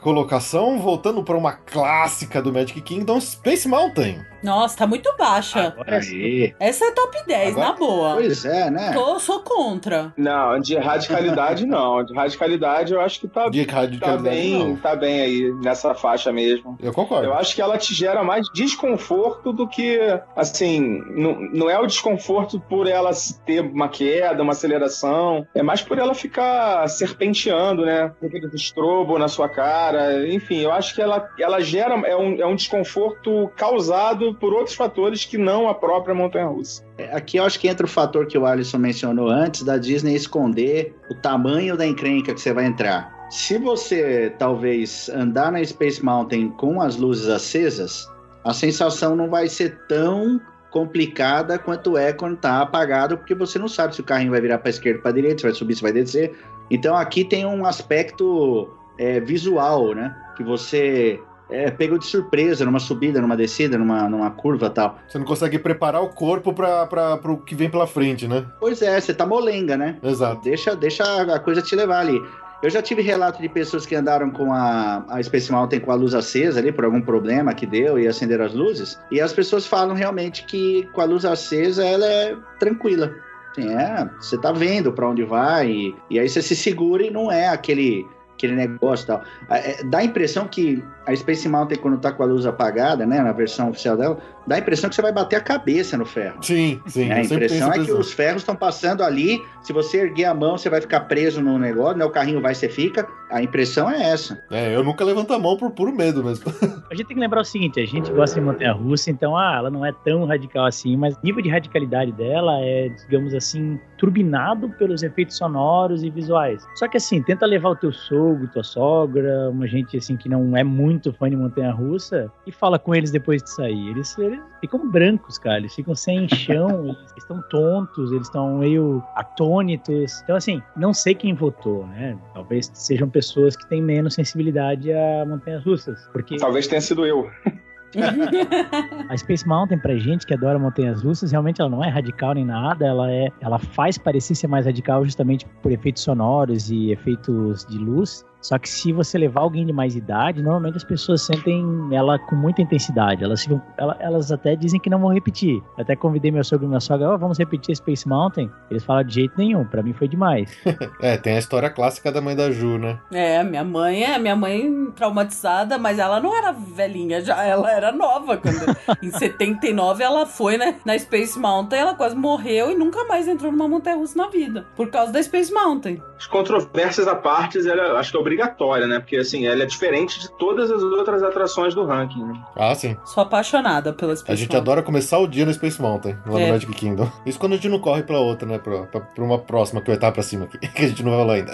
colocação, 0.00 0.78
voltando 0.78 1.24
para 1.24 1.36
uma 1.36 1.52
clássica 1.52 2.40
do 2.42 2.52
Magic 2.52 2.80
Kingdom, 2.82 3.20
Space 3.20 3.66
Mountain. 3.66 4.33
Nossa, 4.44 4.76
tá 4.76 4.86
muito 4.86 5.12
baixa. 5.16 5.68
Agora 5.68 6.02
sim. 6.02 6.14
Aí. 6.14 6.54
Essa 6.60 6.84
é 6.84 6.90
top 6.92 7.16
10, 7.26 7.52
Agora- 7.52 7.66
na 7.68 7.72
boa. 7.74 8.14
Pois 8.14 8.44
é, 8.44 8.70
né? 8.70 8.92
Tô, 8.92 9.18
sou 9.18 9.40
contra. 9.40 10.12
Não, 10.16 10.58
de 10.60 10.76
radicalidade 10.76 11.66
não. 11.66 12.04
De 12.04 12.14
radicalidade 12.14 12.92
eu 12.92 13.00
acho 13.00 13.20
que 13.20 13.28
tá, 13.28 13.48
De 13.48 13.64
tá 13.64 13.72
radicalidade, 13.80 14.22
bem, 14.22 14.58
não. 14.58 14.76
tá 14.76 14.94
bem 14.94 15.20
aí 15.20 15.52
nessa 15.62 15.94
faixa 15.94 16.30
mesmo. 16.32 16.76
Eu 16.82 16.92
concordo. 16.92 17.26
Eu 17.26 17.34
acho 17.34 17.54
que 17.54 17.62
ela 17.62 17.78
te 17.78 17.94
gera 17.94 18.22
mais 18.22 18.46
desconforto 18.54 19.52
do 19.52 19.66
que, 19.66 19.98
assim, 20.36 21.02
não, 21.16 21.40
não 21.52 21.70
é 21.70 21.78
o 21.78 21.86
desconforto 21.86 22.60
por 22.60 22.86
ela 22.86 23.10
ter 23.46 23.60
uma 23.60 23.88
queda, 23.88 24.42
uma 24.42 24.52
aceleração, 24.52 25.46
é 25.54 25.62
mais 25.62 25.80
por 25.82 25.98
ela 25.98 26.14
ficar 26.14 26.86
serpenteando, 26.88 27.84
né? 27.84 28.12
Com 28.20 28.26
aquele 28.26 28.46
estrobo 28.54 29.18
na 29.18 29.28
sua 29.28 29.48
cara, 29.48 30.28
enfim, 30.28 30.60
eu 30.60 30.72
acho 30.72 30.94
que 30.94 31.00
ela, 31.00 31.26
ela 31.38 31.60
gera, 31.60 31.94
é 32.06 32.16
um, 32.16 32.40
é 32.40 32.46
um 32.46 32.54
desconforto 32.56 33.50
causado 33.56 34.33
por 34.34 34.52
outros 34.52 34.74
fatores 34.74 35.24
que 35.24 35.38
não 35.38 35.68
a 35.68 35.74
própria 35.74 36.14
montanha-russa. 36.14 36.84
Aqui 37.12 37.36
eu 37.36 37.44
acho 37.44 37.58
que 37.58 37.68
entra 37.68 37.86
o 37.86 37.88
fator 37.88 38.26
que 38.26 38.36
o 38.36 38.46
Alisson 38.46 38.78
mencionou 38.78 39.28
antes 39.28 39.62
da 39.62 39.78
Disney 39.78 40.14
esconder 40.14 40.94
o 41.10 41.14
tamanho 41.14 41.76
da 41.76 41.86
encrenca 41.86 42.34
que 42.34 42.40
você 42.40 42.52
vai 42.52 42.66
entrar. 42.66 43.12
Se 43.30 43.58
você 43.58 44.32
talvez 44.38 45.08
andar 45.08 45.50
na 45.50 45.64
Space 45.64 46.04
Mountain 46.04 46.50
com 46.50 46.80
as 46.80 46.96
luzes 46.96 47.28
acesas, 47.28 48.06
a 48.44 48.52
sensação 48.52 49.16
não 49.16 49.28
vai 49.28 49.48
ser 49.48 49.78
tão 49.88 50.40
complicada 50.70 51.58
quanto 51.58 51.96
é 51.96 52.12
quando 52.12 52.36
tá 52.36 52.60
apagado, 52.60 53.16
porque 53.16 53.34
você 53.34 53.58
não 53.58 53.68
sabe 53.68 53.94
se 53.94 54.00
o 54.00 54.04
carrinho 54.04 54.32
vai 54.32 54.40
virar 54.40 54.58
para 54.58 54.70
esquerda 54.70 55.00
para 55.00 55.12
direita, 55.12 55.38
se 55.38 55.44
vai 55.44 55.54
subir, 55.54 55.76
se 55.76 55.82
vai 55.82 55.92
descer. 55.92 56.36
Então 56.70 56.96
aqui 56.96 57.24
tem 57.24 57.46
um 57.46 57.64
aspecto 57.64 58.68
é, 58.98 59.20
visual, 59.20 59.94
né? 59.94 60.14
Que 60.36 60.42
você 60.42 61.20
é 61.50 61.70
pego 61.70 61.98
de 61.98 62.06
surpresa 62.06 62.64
numa 62.64 62.80
subida, 62.80 63.20
numa 63.20 63.36
descida, 63.36 63.76
numa, 63.76 64.08
numa 64.08 64.30
curva 64.30 64.70
tal. 64.70 64.98
Você 65.08 65.18
não 65.18 65.26
consegue 65.26 65.58
preparar 65.58 66.02
o 66.02 66.08
corpo 66.08 66.52
pra, 66.52 66.86
pro 67.16 67.38
que 67.38 67.54
vem 67.54 67.70
pela 67.70 67.86
frente, 67.86 68.26
né? 68.26 68.46
Pois 68.58 68.82
é, 68.82 69.00
você 69.00 69.12
tá 69.12 69.26
molenga, 69.26 69.76
né? 69.76 69.98
Exato. 70.02 70.42
Deixa, 70.42 70.74
deixa 70.74 71.04
a 71.04 71.38
coisa 71.38 71.62
te 71.62 71.76
levar 71.76 72.00
ali. 72.00 72.20
Eu 72.62 72.70
já 72.70 72.80
tive 72.80 73.02
relato 73.02 73.42
de 73.42 73.48
pessoas 73.48 73.84
que 73.84 73.94
andaram 73.94 74.30
com 74.30 74.50
a, 74.50 75.04
a 75.08 75.22
Space 75.22 75.52
Mountain 75.52 75.80
com 75.80 75.90
a 75.90 75.94
luz 75.94 76.14
acesa 76.14 76.60
ali, 76.60 76.72
por 76.72 76.86
algum 76.86 77.00
problema 77.00 77.52
que 77.52 77.66
deu 77.66 77.98
e 77.98 78.08
acenderam 78.08 78.46
as 78.46 78.54
luzes. 78.54 78.98
E 79.10 79.20
as 79.20 79.34
pessoas 79.34 79.66
falam 79.66 79.94
realmente 79.94 80.46
que 80.46 80.88
com 80.94 81.02
a 81.02 81.04
luz 81.04 81.26
acesa 81.26 81.84
ela 81.84 82.06
é 82.06 82.34
tranquila. 82.58 83.14
Assim, 83.50 83.68
é, 83.68 84.08
você 84.18 84.38
tá 84.38 84.50
vendo 84.50 84.92
pra 84.92 85.08
onde 85.08 85.22
vai 85.24 85.70
e, 85.70 85.94
e 86.10 86.18
aí 86.18 86.28
você 86.28 86.40
se 86.40 86.56
segura 86.56 87.04
e 87.04 87.10
não 87.10 87.30
é 87.30 87.48
aquele 87.48 88.06
aquele 88.34 88.54
negócio 88.54 89.04
e 89.04 89.06
tal. 89.06 89.22
É, 89.50 89.82
dá 89.84 89.98
a 89.98 90.04
impressão 90.04 90.46
que 90.46 90.84
a 91.06 91.14
Space 91.14 91.48
Mountain, 91.48 91.78
quando 91.78 91.98
tá 91.98 92.12
com 92.12 92.22
a 92.22 92.26
luz 92.26 92.46
apagada, 92.46 93.06
né, 93.06 93.20
na 93.20 93.32
versão 93.32 93.70
oficial 93.70 93.96
dela, 93.96 94.18
dá 94.46 94.56
a 94.56 94.58
impressão 94.58 94.88
que 94.88 94.96
você 94.96 95.02
vai 95.02 95.12
bater 95.12 95.36
a 95.36 95.40
cabeça 95.40 95.96
no 95.96 96.04
ferro. 96.04 96.42
Sim, 96.42 96.80
sim. 96.86 97.08
É, 97.08 97.14
a 97.14 97.22
impressão 97.22 97.72
é 97.72 97.84
que 97.84 97.92
os 97.92 98.12
ferros 98.12 98.42
estão 98.42 98.56
passando 98.56 99.02
ali. 99.02 99.42
Se 99.62 99.72
você 99.72 100.02
erguer 100.02 100.26
a 100.26 100.34
mão, 100.34 100.58
você 100.58 100.68
vai 100.68 100.80
ficar 100.80 101.00
preso 101.00 101.40
no 101.40 101.58
negócio, 101.58 101.96
né? 101.96 102.04
O 102.04 102.10
carrinho 102.10 102.40
vai, 102.40 102.54
você 102.54 102.68
fica. 102.68 103.06
A 103.30 103.42
impressão 103.42 103.90
é 103.90 104.10
essa. 104.10 104.42
É, 104.50 104.74
eu 104.74 104.84
nunca 104.84 105.04
levanto 105.04 105.32
a 105.32 105.38
mão 105.38 105.56
por 105.56 105.70
puro 105.70 105.92
medo 105.92 106.22
mesmo. 106.22 106.44
A 106.90 106.94
gente 106.94 107.06
tem 107.06 107.16
que 107.16 107.20
lembrar 107.20 107.40
o 107.40 107.44
seguinte: 107.44 107.80
a 107.80 107.86
gente 107.86 108.12
gosta 108.12 108.38
de 108.38 108.46
montanha 108.46 108.72
russa, 108.72 109.10
então, 109.10 109.36
ah, 109.36 109.56
ela 109.56 109.70
não 109.70 109.84
é 109.84 109.92
tão 110.04 110.24
radical 110.26 110.66
assim, 110.66 110.96
mas 110.96 111.14
o 111.14 111.18
nível 111.24 111.42
de 111.42 111.48
radicalidade 111.48 112.12
dela 112.12 112.60
é, 112.60 112.88
digamos 112.88 113.34
assim, 113.34 113.80
turbinado 113.96 114.68
pelos 114.70 115.02
efeitos 115.02 115.36
sonoros 115.36 116.02
e 116.04 116.10
visuais. 116.10 116.64
Só 116.76 116.86
que 116.86 116.98
assim, 116.98 117.22
tenta 117.22 117.46
levar 117.46 117.70
o 117.70 117.76
teu 117.76 117.92
sogro, 117.92 118.46
tua 118.48 118.62
sogra, 118.62 119.50
uma 119.50 119.66
gente 119.66 119.96
assim 119.96 120.16
que 120.16 120.28
não 120.28 120.56
é 120.56 120.62
muito 120.62 121.12
fã 121.12 121.28
de 121.28 121.36
montanha 121.36 121.72
russa 121.72 122.30
e 122.46 122.52
fala 122.52 122.78
com 122.78 122.94
eles 122.94 123.10
depois 123.10 123.42
de 123.42 123.50
sair. 123.50 123.90
Eles, 123.90 124.16
eles 124.18 124.33
ficam 124.60 124.90
brancos, 124.90 125.38
cara, 125.38 125.58
eles 125.58 125.74
ficam 125.74 125.94
sem 125.94 126.28
chão, 126.34 126.86
eles 126.86 127.14
estão 127.18 127.42
tontos, 127.50 128.12
eles 128.12 128.26
estão 128.26 128.58
meio 128.58 129.02
atônitos. 129.14 130.22
Então, 130.22 130.36
assim, 130.36 130.62
não 130.76 130.94
sei 130.94 131.14
quem 131.14 131.34
votou, 131.34 131.86
né? 131.88 132.16
Talvez 132.32 132.70
sejam 132.74 133.08
pessoas 133.08 133.56
que 133.56 133.66
têm 133.68 133.82
menos 133.82 134.14
sensibilidade 134.14 134.92
a 134.92 135.24
montanhas 135.26 135.64
russas. 135.64 136.08
Porque 136.12 136.36
Talvez 136.36 136.66
tenha 136.66 136.80
sido 136.80 137.06
eu. 137.06 137.30
a 139.08 139.16
Space 139.16 139.46
Mountain, 139.46 139.78
pra 139.78 139.96
gente 139.96 140.26
que 140.26 140.34
adora 140.34 140.58
montanhas 140.58 141.02
russas, 141.02 141.30
realmente 141.30 141.60
ela 141.60 141.70
não 141.70 141.82
é 141.82 141.88
radical 141.88 142.34
nem 142.34 142.44
nada, 142.44 142.86
ela 142.86 143.10
é, 143.10 143.28
ela 143.40 143.58
faz 143.58 143.96
parecer 143.96 144.34
ser 144.34 144.48
mais 144.48 144.66
radical 144.66 145.04
justamente 145.04 145.46
por 145.62 145.70
efeitos 145.70 146.02
sonoros 146.02 146.70
e 146.70 146.90
efeitos 146.90 147.64
de 147.66 147.78
luz. 147.78 148.24
Só 148.44 148.58
que 148.58 148.68
se 148.68 148.92
você 148.92 149.16
levar 149.16 149.40
alguém 149.40 149.64
de 149.64 149.72
mais 149.72 149.96
idade, 149.96 150.42
normalmente 150.42 150.76
as 150.76 150.84
pessoas 150.84 151.22
sentem 151.22 151.64
ela 151.92 152.18
com 152.18 152.36
muita 152.36 152.60
intensidade. 152.60 153.24
Elas, 153.24 153.40
ficam, 153.42 153.62
ela- 153.78 153.96
elas 153.98 154.30
até 154.30 154.54
dizem 154.54 154.78
que 154.78 154.90
não 154.90 154.98
vão 155.00 155.08
repetir. 155.08 155.62
Eu 155.78 155.82
até 155.82 155.96
convidei 155.96 156.30
meu 156.30 156.44
sogro 156.44 156.66
e 156.66 156.68
minha 156.68 156.78
sogra, 156.80 157.08
"Ó, 157.10 157.16
vamos 157.16 157.38
repetir 157.38 157.74
Space 157.74 158.06
Mountain. 158.06 158.50
Eles 158.70 158.84
falam 158.84 159.02
de 159.02 159.14
jeito 159.14 159.32
nenhum, 159.38 159.64
pra 159.64 159.82
mim 159.82 159.94
foi 159.94 160.06
demais. 160.08 160.50
É, 161.00 161.16
tem 161.16 161.36
a 161.36 161.38
história 161.38 161.70
clássica 161.70 162.12
da 162.12 162.20
mãe 162.20 162.36
da 162.36 162.50
Ju, 162.50 162.78
né? 162.78 162.98
É, 163.12 163.42
minha 163.42 163.64
mãe 163.64 164.04
é 164.04 164.18
minha 164.18 164.36
mãe 164.36 164.90
traumatizada, 164.94 165.78
mas 165.78 165.98
ela 165.98 166.20
não 166.20 166.36
era 166.36 166.52
velhinha, 166.52 167.20
já 167.22 167.42
ela 167.44 167.70
era 167.70 167.92
nova 167.92 168.36
quando 168.36 168.76
em 169.02 169.10
79 169.10 170.02
ela 170.02 170.26
foi 170.26 170.56
né, 170.58 170.76
na 170.84 170.98
Space 170.98 171.38
Mountain, 171.38 171.78
ela 171.78 171.94
quase 171.94 172.14
morreu 172.16 172.70
e 172.70 172.74
nunca 172.74 173.04
mais 173.04 173.26
entrou 173.28 173.50
numa 173.52 173.68
montanha 173.68 173.96
russa 173.96 174.16
na 174.18 174.28
vida, 174.28 174.66
por 174.76 174.90
causa 174.90 175.12
da 175.12 175.22
Space 175.22 175.52
Mountain. 175.52 176.00
As 176.18 176.26
controvérsias 176.26 177.06
à 177.08 177.14
parte, 177.14 177.58
ela, 177.68 177.98
acho 177.98 178.10
que 178.12 178.16
é 178.16 178.20
obrigatória, 178.34 178.86
né? 178.86 178.98
Porque 178.98 179.16
assim, 179.16 179.46
ela 179.46 179.62
é 179.62 179.66
diferente 179.66 180.20
de 180.20 180.28
todas 180.32 180.70
as 180.70 180.82
outras 180.82 181.22
atrações 181.22 181.74
do 181.74 181.84
ranking. 181.84 182.22
Né? 182.24 182.34
Ah, 182.56 182.74
sim. 182.74 182.96
Sou 183.04 183.22
apaixonada 183.22 183.92
pela 183.92 184.14
Space 184.14 184.30
A 184.32 184.34
gente 184.34 184.48
Mountain. 184.52 184.60
adora 184.60 184.82
começar 184.82 185.18
o 185.18 185.26
dia 185.26 185.46
no 185.46 185.52
Space 185.54 185.80
Mountain, 185.80 186.16
lá 186.26 186.40
É. 186.40 186.46
no 186.46 186.52
Magic 186.52 186.72
Kingdom. 186.72 187.10
Isso 187.24 187.38
quando 187.38 187.52
a 187.52 187.56
gente 187.56 187.68
não 187.68 187.78
corre 187.78 188.02
pra 188.02 188.18
outra, 188.18 188.46
né? 188.46 188.58
Pra, 188.58 188.82
pra, 188.82 189.00
pra 189.00 189.24
uma 189.24 189.38
próxima 189.38 189.80
que 189.80 189.86
vai 189.86 189.96
estar 189.96 190.12
pra 190.12 190.22
cima 190.22 190.44
aqui, 190.46 190.58
que 190.68 190.84
a 190.84 190.88
gente 190.88 191.02
não 191.02 191.12
falou 191.12 191.30
ainda. 191.32 191.52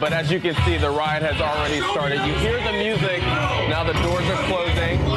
But 0.00 0.12
as 0.14 0.30
you 0.30 0.40
can 0.40 0.54
see, 0.64 0.78
the 0.78 0.88
ride 0.88 1.22
has 1.24 1.38
already 1.40 1.80
started. 1.90 2.20
You 2.26 2.34
hear 2.38 2.58
the 2.62 2.72
music. 2.72 3.20
Now 3.68 3.84
the 3.84 3.92
doors 4.02 4.24
are 4.30 4.42
closing. 4.46 5.09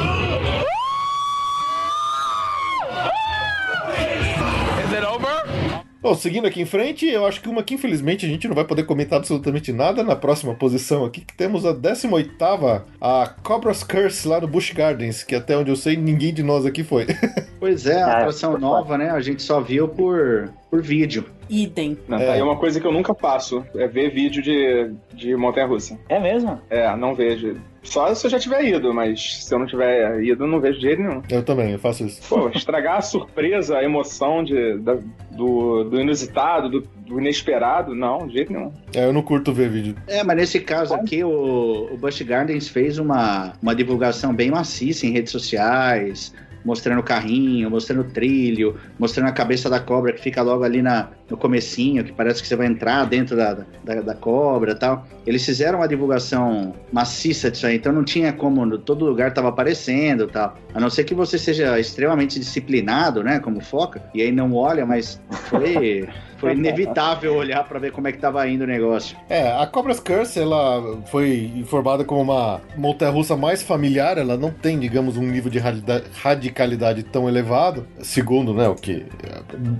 Bom, 6.04 6.14
seguindo 6.14 6.46
aqui 6.46 6.60
em 6.60 6.66
frente, 6.66 7.06
eu 7.06 7.24
acho 7.24 7.40
que 7.40 7.48
uma 7.48 7.62
que 7.62 7.72
infelizmente 7.72 8.26
a 8.26 8.28
gente 8.28 8.46
não 8.46 8.54
vai 8.54 8.66
poder 8.66 8.82
comentar 8.82 9.18
absolutamente 9.18 9.72
nada 9.72 10.02
na 10.02 10.14
próxima 10.14 10.54
posição 10.54 11.02
aqui, 11.02 11.22
que 11.22 11.34
temos 11.34 11.64
a 11.64 11.72
18ª, 11.72 12.82
a 13.00 13.34
Cobra's 13.42 13.82
Curse 13.82 14.28
lá 14.28 14.38
no 14.38 14.46
Busch 14.46 14.74
Gardens, 14.74 15.22
que 15.22 15.34
até 15.34 15.56
onde 15.56 15.70
eu 15.70 15.76
sei 15.76 15.96
ninguém 15.96 16.34
de 16.34 16.42
nós 16.42 16.66
aqui 16.66 16.84
foi. 16.84 17.06
Pois 17.58 17.86
é, 17.86 18.02
a 18.02 18.06
Ah, 18.06 18.16
atração 18.18 18.52
foi 18.52 18.60
nova, 18.60 18.98
né? 18.98 19.08
A 19.08 19.20
gente 19.20 19.42
só 19.42 19.58
viu 19.58 19.88
por, 19.88 20.52
por 20.70 20.82
vídeo. 20.82 21.24
Idem. 21.48 21.96
Não, 22.08 22.18
É. 22.18 22.26
tá 22.26 22.32
aí 22.32 22.42
uma 22.42 22.56
coisa 22.56 22.80
que 22.80 22.86
eu 22.86 22.92
nunca 22.92 23.14
faço, 23.14 23.64
é 23.76 23.86
ver 23.86 24.10
vídeo 24.10 24.42
de, 24.42 24.90
de 25.12 25.36
montanha-russa. 25.36 25.98
É 26.08 26.18
mesmo? 26.18 26.60
É, 26.70 26.94
não 26.96 27.14
vejo. 27.14 27.56
Só 27.82 28.14
se 28.14 28.26
eu 28.26 28.30
já 28.30 28.38
tiver 28.38 28.64
ido, 28.64 28.94
mas 28.94 29.44
se 29.44 29.54
eu 29.54 29.58
não 29.58 29.66
tiver 29.66 30.22
ido, 30.22 30.44
eu 30.44 30.48
não 30.48 30.58
vejo 30.58 30.80
jeito 30.80 31.02
nenhum. 31.02 31.20
Eu 31.28 31.42
também, 31.42 31.72
eu 31.72 31.78
faço 31.78 32.06
isso. 32.06 32.22
Pô, 32.26 32.48
estragar 32.48 32.96
a 32.96 33.02
surpresa, 33.02 33.76
a 33.76 33.84
emoção 33.84 34.42
de, 34.42 34.78
da- 34.78 34.96
do, 35.30 35.84
do 35.84 36.00
inusitado, 36.00 36.70
do, 36.70 36.80
do 37.06 37.20
inesperado, 37.20 37.94
não, 37.94 38.26
de 38.26 38.32
jeito 38.34 38.50
nenhum. 38.52 38.72
É, 38.94 39.04
eu 39.04 39.12
não 39.12 39.20
curto 39.20 39.52
ver 39.52 39.68
vídeo. 39.68 39.94
É, 40.06 40.22
mas 40.24 40.34
nesse 40.34 40.60
caso 40.60 40.94
aqui, 40.94 41.22
o, 41.22 41.90
o 41.92 41.96
Busch 41.98 42.22
Gardens 42.22 42.68
fez 42.68 42.98
uma, 42.98 43.52
uma 43.60 43.74
divulgação 43.74 44.34
bem 44.34 44.50
maciça 44.50 45.06
em 45.06 45.10
redes 45.12 45.30
sociais, 45.30 46.34
mostrando 46.64 47.00
o 47.00 47.02
carrinho, 47.02 47.70
mostrando 47.70 48.00
o 48.00 48.10
trilho, 48.10 48.76
mostrando 48.98 49.28
a 49.28 49.32
cabeça 49.32 49.68
da 49.68 49.78
cobra 49.78 50.12
que 50.12 50.20
fica 50.20 50.42
logo 50.42 50.64
ali 50.64 50.80
na, 50.80 51.10
no 51.28 51.36
comecinho, 51.36 52.02
que 52.02 52.12
parece 52.12 52.40
que 52.40 52.48
você 52.48 52.56
vai 52.56 52.66
entrar 52.66 53.04
dentro 53.04 53.36
da, 53.36 53.54
da, 53.84 54.00
da 54.00 54.14
cobra 54.14 54.74
tal. 54.74 55.06
Eles 55.26 55.44
fizeram 55.44 55.78
uma 55.78 55.88
divulgação 55.88 56.74
maciça 56.92 57.50
disso 57.50 57.66
aí, 57.66 57.76
então 57.76 57.92
não 57.92 58.04
tinha 58.04 58.32
como, 58.32 58.78
todo 58.78 59.04
lugar 59.04 59.32
tava 59.34 59.48
aparecendo 59.48 60.26
tal. 60.26 60.56
A 60.72 60.80
não 60.80 60.88
ser 60.88 61.04
que 61.04 61.14
você 61.14 61.38
seja 61.38 61.78
extremamente 61.78 62.38
disciplinado, 62.38 63.22
né, 63.22 63.38
como 63.38 63.60
foca, 63.60 64.02
e 64.14 64.22
aí 64.22 64.32
não 64.32 64.54
olha, 64.54 64.86
mas 64.86 65.20
foi... 65.48 66.08
Foi 66.38 66.52
inevitável 66.52 67.34
olhar 67.34 67.64
para 67.64 67.78
ver 67.78 67.92
como 67.92 68.08
é 68.08 68.12
que 68.12 68.18
tava 68.18 68.46
indo 68.48 68.64
o 68.64 68.66
negócio. 68.66 69.16
É, 69.28 69.52
a 69.52 69.66
Cobra's 69.66 70.00
Curse, 70.00 70.40
ela 70.40 71.00
foi 71.06 71.52
informada 71.56 72.04
como 72.04 72.22
uma 72.22 72.60
montanha-russa 72.76 73.36
mais 73.36 73.62
familiar, 73.62 74.18
ela 74.18 74.36
não 74.36 74.50
tem, 74.50 74.78
digamos, 74.78 75.16
um 75.16 75.22
nível 75.22 75.50
de 75.50 75.58
radicalidade 75.58 77.02
tão 77.02 77.28
elevado, 77.28 77.86
segundo, 78.00 78.52
né, 78.54 78.68
o 78.68 78.74
que 78.74 79.06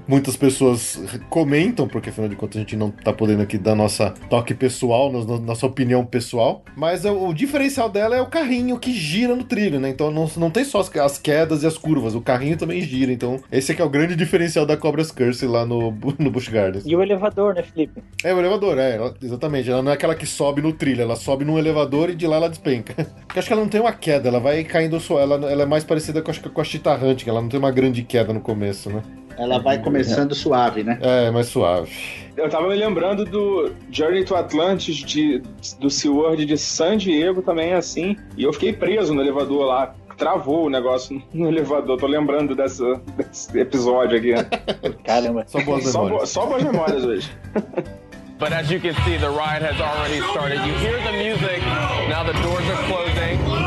muitas 0.09 0.37
pessoas 0.37 1.01
comentam, 1.29 1.87
porque 1.89 2.11
afinal 2.11 2.29
de 2.29 2.37
contas 2.37 2.57
a 2.57 2.61
gente 2.61 2.77
não 2.77 2.91
tá 2.91 3.13
podendo 3.13 3.43
aqui 3.43 3.59
dar 3.59 3.75
nossa 3.75 4.11
toque 4.31 4.55
pessoal, 4.55 5.11
nos- 5.13 5.27
no- 5.27 5.41
nossa 5.41 5.67
opinião 5.67 6.05
pessoal, 6.05 6.63
mas 6.77 7.05
é 7.05 7.11
o, 7.11 7.33
diferencial 7.33 7.89
dela 7.89 8.17
é 8.17 8.21
o 8.21 8.27
carrinho 8.27 8.79
que 8.79 8.93
gira 8.93 9.35
no 9.35 9.45
trilho, 9.45 9.81
né, 9.81 9.89
então 9.89 10.11
não, 10.11 10.29
não 10.37 10.51
tem 10.51 10.65
só 10.65 10.81
as, 10.81 10.95
as 10.97 11.19
quedas 11.19 11.63
e 11.63 11.67
as 11.67 11.77
curvas, 11.79 12.15
o 12.15 12.21
carrinho 12.21 12.57
também 12.57 12.81
gira, 12.81 13.13
então 13.13 13.41
esse 13.51 13.73
aqui 13.73 13.83
é 13.83 13.85
o 13.85 13.91
grande 13.91 14.15
diferencial 14.17 14.65
da 14.67 14.77
Cobra's 14.77 15.11
Curse 15.11 15.47
lá 15.47 15.65
no, 15.67 15.93
no 16.19 16.31
Busch 16.31 16.49
Gardens. 16.49 16.85
E 16.87 16.95
o 16.95 17.03
elevador, 17.03 17.55
né, 17.55 17.63
Felipe? 17.63 18.03
É 18.23 18.33
o 18.35 18.39
elevador, 18.39 18.79
é, 18.79 18.97
ela- 18.97 19.15
exatamente. 19.23 19.71
Ela 19.71 19.83
não 19.83 19.91
é 19.91 19.95
aquela 19.95 20.15
que 20.15 20.27
sobe 20.27 20.61
no 20.63 20.73
trilho, 20.73 21.03
ela 21.03 21.17
sobe 21.17 21.45
num 21.45 21.59
elevador 21.59 22.11
e 22.11 22.15
de 22.15 22.27
lá 22.27 22.37
ela 22.37 22.49
despenca. 22.49 22.95
Porque 23.27 23.39
acho 23.39 23.49
que 23.49 23.53
ela 23.53 23.63
não 23.63 23.69
tem 23.69 23.81
uma 23.81 23.93
queda, 23.93 24.29
ela 24.29 24.41
vai 24.41 24.63
caindo 24.65 24.99
só. 25.01 25.19
Ela, 25.21 25.35
ela 25.51 25.63
é 25.63 25.67
mais 25.67 25.85
parecida 25.85 26.21
com, 26.23 26.31
acho 26.31 26.41
com 26.51 26.61
a 26.61 26.65
Cheetah 26.65 26.95
Hunt, 26.97 27.25
que 27.25 27.31
ela 27.31 27.41
não 27.41 27.49
tem 27.49 27.59
uma 27.59 27.71
grande 27.71 28.03
queda 28.03 28.33
no 28.33 28.41
começo, 28.41 28.91
né? 28.91 29.03
Ela 29.39 29.59
vai 29.59 29.79
começando 29.79 30.35
suave, 30.35 30.83
né? 30.85 30.99
É, 31.01 31.31
mais 31.31 31.47
suave. 31.47 31.91
Eu 32.37 32.49
tava 32.49 32.69
me 32.69 32.75
lembrando 32.75 33.25
do 33.25 33.73
Journey 33.91 34.25
to 34.25 34.35
Atlantis 34.35 34.97
de, 34.97 35.41
do 35.79 35.89
SeaWorld 35.89 36.45
de 36.45 36.59
San 36.59 36.97
Diego 36.97 37.43
também 37.43 37.71
é 37.71 37.75
assim. 37.77 38.17
E 38.37 38.43
eu 38.45 38.53
fiquei 38.53 38.73
preso 38.73 39.15
no 39.15 39.21
elevador 39.23 39.67
lá. 39.67 39.95
Travou 40.17 40.67
o 40.67 40.71
negócio 40.71 41.21
no 41.33 41.49
elevador. 41.49 41.99
Tô 41.99 42.07
lembrando 42.07 42.55
dessa, 42.55 43.01
desse 43.17 43.59
episódio 43.59 44.17
aqui. 44.19 44.33
né? 44.33 44.45
Caramba. 45.05 45.45
Só 45.47 45.61
boas 45.63 45.85
só, 45.85 46.03
memórias. 46.05 46.21
bo- 46.21 46.27
só 46.27 46.47
boas 46.47 46.63
memórias 46.63 47.05
hoje. 47.05 47.31
But 48.39 48.53
as 48.53 48.69
you 48.69 48.81
can 48.81 48.95
see, 49.05 49.17
the 49.17 49.29
ride 49.31 49.63
has 49.63 49.81
already 49.81 50.21
started. 50.33 50.59
You 50.67 50.75
hear 50.75 51.01
the 51.05 51.13
music. 51.13 51.61
Now 52.09 52.25
the 52.25 52.33
doors 52.43 52.69
are 52.69 52.83
closing. 52.89 53.64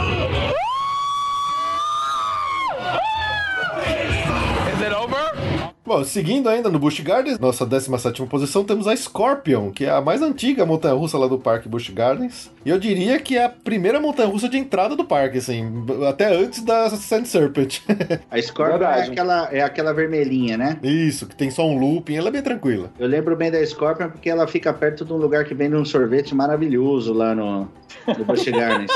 Bom, 5.87 6.03
seguindo 6.03 6.49
ainda 6.49 6.69
no 6.69 6.77
Busch 6.77 6.99
Gardens, 6.99 7.39
nossa 7.39 7.65
17 7.65 8.21
posição, 8.25 8.61
temos 8.65 8.89
a 8.89 8.93
Scorpion, 8.93 9.71
que 9.71 9.85
é 9.85 9.89
a 9.89 10.01
mais 10.01 10.21
antiga 10.21 10.65
montanha-russa 10.65 11.17
lá 11.17 11.27
do 11.27 11.39
parque 11.39 11.69
Busch 11.69 11.89
Gardens. 11.91 12.51
E 12.65 12.69
eu 12.69 12.77
diria 12.77 13.17
que 13.19 13.37
é 13.37 13.45
a 13.45 13.49
primeira 13.49 13.97
montanha-russa 13.97 14.49
de 14.49 14.57
entrada 14.57 14.97
do 14.97 15.05
parque, 15.05 15.37
assim, 15.37 15.85
até 16.09 16.35
antes 16.35 16.61
da 16.61 16.89
Sand 16.89 17.23
Serpent. 17.23 17.79
A 18.29 18.41
Scorpion 18.41 18.83
é 18.83 19.03
aquela, 19.03 19.49
é 19.49 19.61
aquela 19.61 19.93
vermelhinha, 19.93 20.57
né? 20.57 20.77
Isso, 20.83 21.25
que 21.25 21.37
tem 21.37 21.49
só 21.49 21.65
um 21.65 21.79
looping, 21.79 22.17
ela 22.17 22.27
é 22.27 22.31
bem 22.31 22.41
tranquila. 22.41 22.91
Eu 22.99 23.07
lembro 23.07 23.37
bem 23.37 23.49
da 23.49 23.65
Scorpion 23.65 24.09
porque 24.09 24.29
ela 24.29 24.45
fica 24.45 24.73
perto 24.73 25.05
de 25.05 25.13
um 25.13 25.17
lugar 25.17 25.45
que 25.45 25.53
vende 25.53 25.77
um 25.77 25.85
sorvete 25.85 26.35
maravilhoso 26.35 27.13
lá 27.13 27.33
no, 27.33 27.65
no 28.17 28.25
Busch 28.25 28.45
Gardens. 28.45 28.91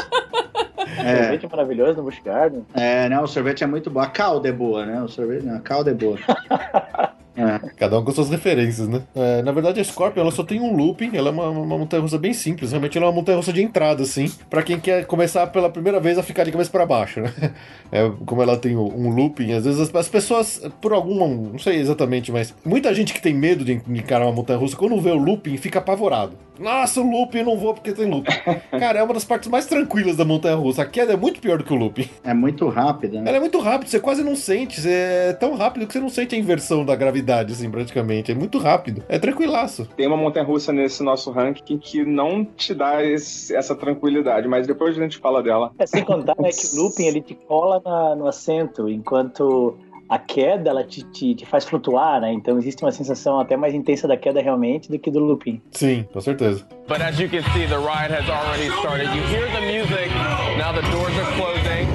É, 0.98 1.24
Sorvete 1.24 1.48
maravilhoso 1.50 1.98
no 1.98 2.04
Busch 2.04 2.22
Garden. 2.24 2.66
é, 2.74 3.08
né? 3.10 3.20
O 3.20 3.28
sorvete 3.28 3.64
é 3.64 3.68
muito 3.68 3.90
bom. 3.90 4.00
A 4.00 4.08
calda 4.08 4.50
é 4.50 4.52
boa, 4.52 4.86
né? 4.86 5.02
O 5.02 5.08
sorvete, 5.08 5.44
não, 5.46 5.56
a 5.56 5.60
calda 5.60 5.92
é 5.92 5.94
boa. 5.94 6.18
É. 7.34 7.60
Cada 7.78 7.98
um 7.98 8.04
com 8.04 8.12
suas 8.12 8.30
referências, 8.30 8.90
né? 8.90 9.04
É, 9.16 9.42
na 9.42 9.54
verdade, 9.54 9.80
a 9.80 9.84
Scorpion 9.84 10.22
ela 10.22 10.32
só 10.32 10.44
tem 10.44 10.60
um 10.60 10.76
looping, 10.76 11.12
ela 11.16 11.30
é 11.30 11.32
uma, 11.32 11.48
uma 11.48 11.78
montanha 11.78 12.02
russa 12.02 12.18
bem 12.18 12.34
simples. 12.34 12.72
Realmente, 12.72 12.98
ela 12.98 13.08
é 13.08 13.10
uma 13.10 13.16
montanha 13.16 13.38
russa 13.38 13.54
de 13.54 13.64
entrada, 13.64 14.04
assim, 14.04 14.30
pra 14.50 14.62
quem 14.62 14.78
quer 14.78 15.06
começar 15.06 15.48
pela 15.48 15.70
primeira 15.70 15.98
vez 16.00 16.18
a 16.18 16.24
ficar 16.24 16.44
de 16.44 16.52
cabeça 16.52 16.70
pra 16.70 16.86
baixo, 16.86 17.22
né? 17.22 17.32
É, 17.90 18.10
como 18.26 18.42
ela 18.42 18.56
tem 18.58 18.78
um 18.78 19.10
looping, 19.14 19.52
às 19.52 19.66
vezes 19.66 19.80
as, 19.80 19.94
as 19.94 20.08
pessoas, 20.08 20.62
por 20.80 20.94
alguma, 20.94 21.28
não 21.28 21.60
sei 21.60 21.78
exatamente, 21.78 22.32
mas 22.32 22.54
muita 22.64 22.94
gente 22.94 23.14
que 23.14 23.22
tem 23.22 23.34
medo 23.34 23.66
de 23.66 23.74
encarar 23.74 24.26
uma 24.26 24.32
montanha 24.32 24.58
russa, 24.60 24.78
quando 24.78 25.00
vê 25.00 25.12
o 25.12 25.18
looping, 25.18 25.58
fica 25.58 25.80
apavorado. 25.80 26.38
Nossa, 26.62 27.02
o 27.02 27.10
looping, 27.10 27.40
eu 27.40 27.46
não 27.46 27.58
vou 27.58 27.74
porque 27.74 27.92
tem 27.92 28.10
looping. 28.10 28.32
Cara, 28.80 29.00
é 29.00 29.04
uma 29.04 29.14
das 29.14 29.26
partes 29.26 29.50
mais 29.50 29.66
tranquilas 29.66 30.16
da 30.16 30.24
montanha 30.26 30.56
russa. 30.56 30.84
A 30.84 30.86
queda 30.86 31.14
é 31.14 31.18
muito 31.18 31.40
pior 31.42 31.58
do 31.58 31.64
que 31.64 31.74
o 31.74 31.76
looping. 31.76 32.08
É 32.24 32.34
muito 32.34 32.68
rápida, 32.70 33.20
né? 33.22 33.28
Ela 33.30 33.38
é 33.38 33.40
muito 33.40 33.60
rápida, 33.60 33.90
você 33.90 34.00
quase 34.00 34.24
não 34.24 34.36
sente. 34.36 34.80
É 34.88 35.34
tão 35.34 35.56
rápido 35.56 35.88
que 35.88 35.94
você 35.94 36.00
não 36.00 36.10
sente 36.10 36.36
a 36.36 36.38
inversão 36.38 36.86
da 36.86 36.96
gravidade, 36.96 37.54
assim, 37.54 37.70
praticamente. 37.70 38.32
É 38.32 38.36
muito 38.36 38.58
rápido. 38.58 39.04
É 39.10 39.18
tranquilaço. 39.18 39.88
Tem 39.98 40.08
uma 40.08 40.18
montanha 40.18 40.46
russa 40.46 40.72
nesse 40.72 41.02
nosso 41.04 41.32
ranking 41.32 41.78
que 41.78 42.06
não 42.06 42.46
te 42.46 42.74
dá 42.74 43.04
esse- 43.04 43.56
essa 43.56 43.76
tranquilidade, 43.76 44.48
mas 44.48 44.68
depois 44.68 44.98
a 44.98 45.02
gente 45.02 45.18
fala 45.18 45.42
dela. 45.42 45.72
É, 45.80 45.86
sem 45.86 46.04
contar 46.04 46.36
né, 46.40 46.50
que 46.50 46.76
o 46.78 46.84
looping 46.84 47.06
ele 47.08 47.22
te 47.22 47.34
cola 47.34 47.82
na- 47.84 48.16
no 48.16 48.28
assento, 48.28 48.88
enquanto 48.90 49.78
a 50.12 50.20
queda 50.20 50.70
ela 50.70 50.84
te, 50.84 51.04
te, 51.04 51.34
te 51.34 51.46
faz 51.46 51.64
flutuar, 51.64 52.20
né? 52.20 52.34
Então 52.34 52.58
existe 52.58 52.84
uma 52.84 52.92
sensação 52.92 53.40
até 53.40 53.56
mais 53.56 53.74
intensa 53.74 54.10
da 54.10 54.18
queda 54.18 54.42
realmente 54.42 54.92
do 54.92 55.00
que 55.00 55.10
do 55.10 55.20
looping. 55.20 55.62
Sim, 55.72 56.06
com 56.12 56.20
certeza. 56.20 56.68
But 56.86 57.02
as 57.02 57.18
you 57.18 57.30
can 57.30 57.42
see, 57.54 57.66
the 57.66 57.78
ride 57.78 58.12
has 58.12 58.30
already 58.30 58.68
started. 58.80 59.08
You 59.16 59.24
hear 59.30 59.48
the 59.54 59.62
music. 59.62 60.12
Now 60.58 60.74
the 60.74 60.82
doors 60.92 61.18
are 61.18 61.32
closing. 61.38 61.88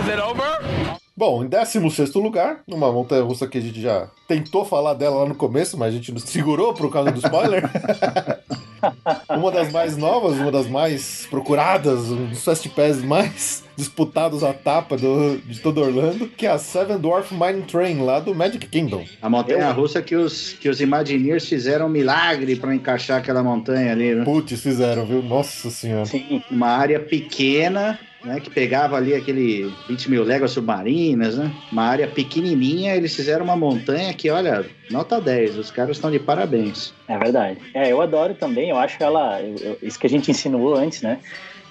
Is 0.00 0.08
it 0.08 0.20
over? 0.20 0.58
Bom, 1.16 1.44
em 1.44 1.48
16 1.48 2.14
lugar, 2.14 2.64
numa 2.66 2.90
montanha 2.90 3.22
russa 3.22 3.46
que 3.46 3.58
a 3.58 3.60
gente 3.60 3.80
já 3.80 4.10
tentou 4.26 4.64
falar 4.64 4.94
dela 4.94 5.22
lá 5.22 5.28
no 5.28 5.36
começo, 5.36 5.78
mas 5.78 5.94
a 5.94 5.96
gente 5.96 6.10
nos 6.10 6.24
segurou 6.24 6.74
por 6.74 6.90
causa 6.90 7.12
do 7.12 7.20
spoiler. 7.20 7.62
uma 9.28 9.50
das 9.50 9.70
mais 9.72 9.96
novas, 9.96 10.38
uma 10.38 10.50
das 10.50 10.66
mais 10.68 11.26
procuradas, 11.30 12.10
um 12.10 12.26
dos 12.26 12.44
fast 12.44 12.68
pass 12.70 13.02
mais 13.02 13.62
disputados 13.76 14.44
à 14.44 14.52
tapa 14.52 14.96
do- 14.96 15.38
de 15.38 15.60
todo 15.60 15.80
Orlando, 15.80 16.26
que 16.28 16.46
é 16.46 16.50
a 16.50 16.58
Seven 16.58 16.98
Dwarf 16.98 17.32
Mine 17.34 17.62
Train, 17.62 17.98
lá 18.02 18.20
do 18.20 18.34
Magic 18.34 18.66
Kingdom. 18.66 19.04
A 19.20 19.28
montanha 19.30 19.70
russa 19.72 20.02
que 20.02 20.14
os, 20.14 20.52
que 20.52 20.68
os 20.68 20.80
Imagineers 20.80 21.48
fizeram 21.48 21.86
um 21.86 21.88
milagre 21.88 22.56
pra 22.56 22.74
encaixar 22.74 23.18
aquela 23.18 23.42
montanha 23.42 23.92
ali, 23.92 24.14
né? 24.14 24.24
Putz, 24.24 24.60
fizeram, 24.60 25.06
viu? 25.06 25.22
Nossa 25.22 25.70
senhora. 25.70 26.04
Sim, 26.06 26.42
Uma 26.50 26.68
área 26.68 27.00
pequena, 27.00 27.98
né? 28.24 28.40
Que 28.40 28.50
pegava 28.50 28.96
ali 28.96 29.14
aquele 29.14 29.72
20 29.88 30.10
mil 30.10 30.22
léguas 30.24 30.52
submarinas, 30.52 31.36
né? 31.38 31.50
Uma 31.70 31.84
área 31.84 32.06
pequenininha, 32.08 32.94
eles 32.94 33.14
fizeram 33.14 33.44
uma 33.44 33.56
montanha 33.56 34.12
que, 34.14 34.30
olha, 34.30 34.64
nota 34.90 35.20
10. 35.20 35.58
Os 35.58 35.70
caras 35.70 35.96
estão 35.96 36.10
de 36.10 36.18
parabéns. 36.18 36.92
é 37.08 37.18
verdade. 37.18 37.58
É, 37.74 37.90
eu 37.90 38.00
adoro 38.00 38.34
também, 38.34 38.70
eu 38.70 38.76
acho 38.78 39.02
ela. 39.02 39.40
eu- 39.42 39.56
eu- 39.62 39.78
isso 39.82 39.98
que 39.98 40.06
a 40.06 40.10
gente 40.10 40.30
insinuou 40.30 40.74
antes, 40.74 41.02
né? 41.02 41.18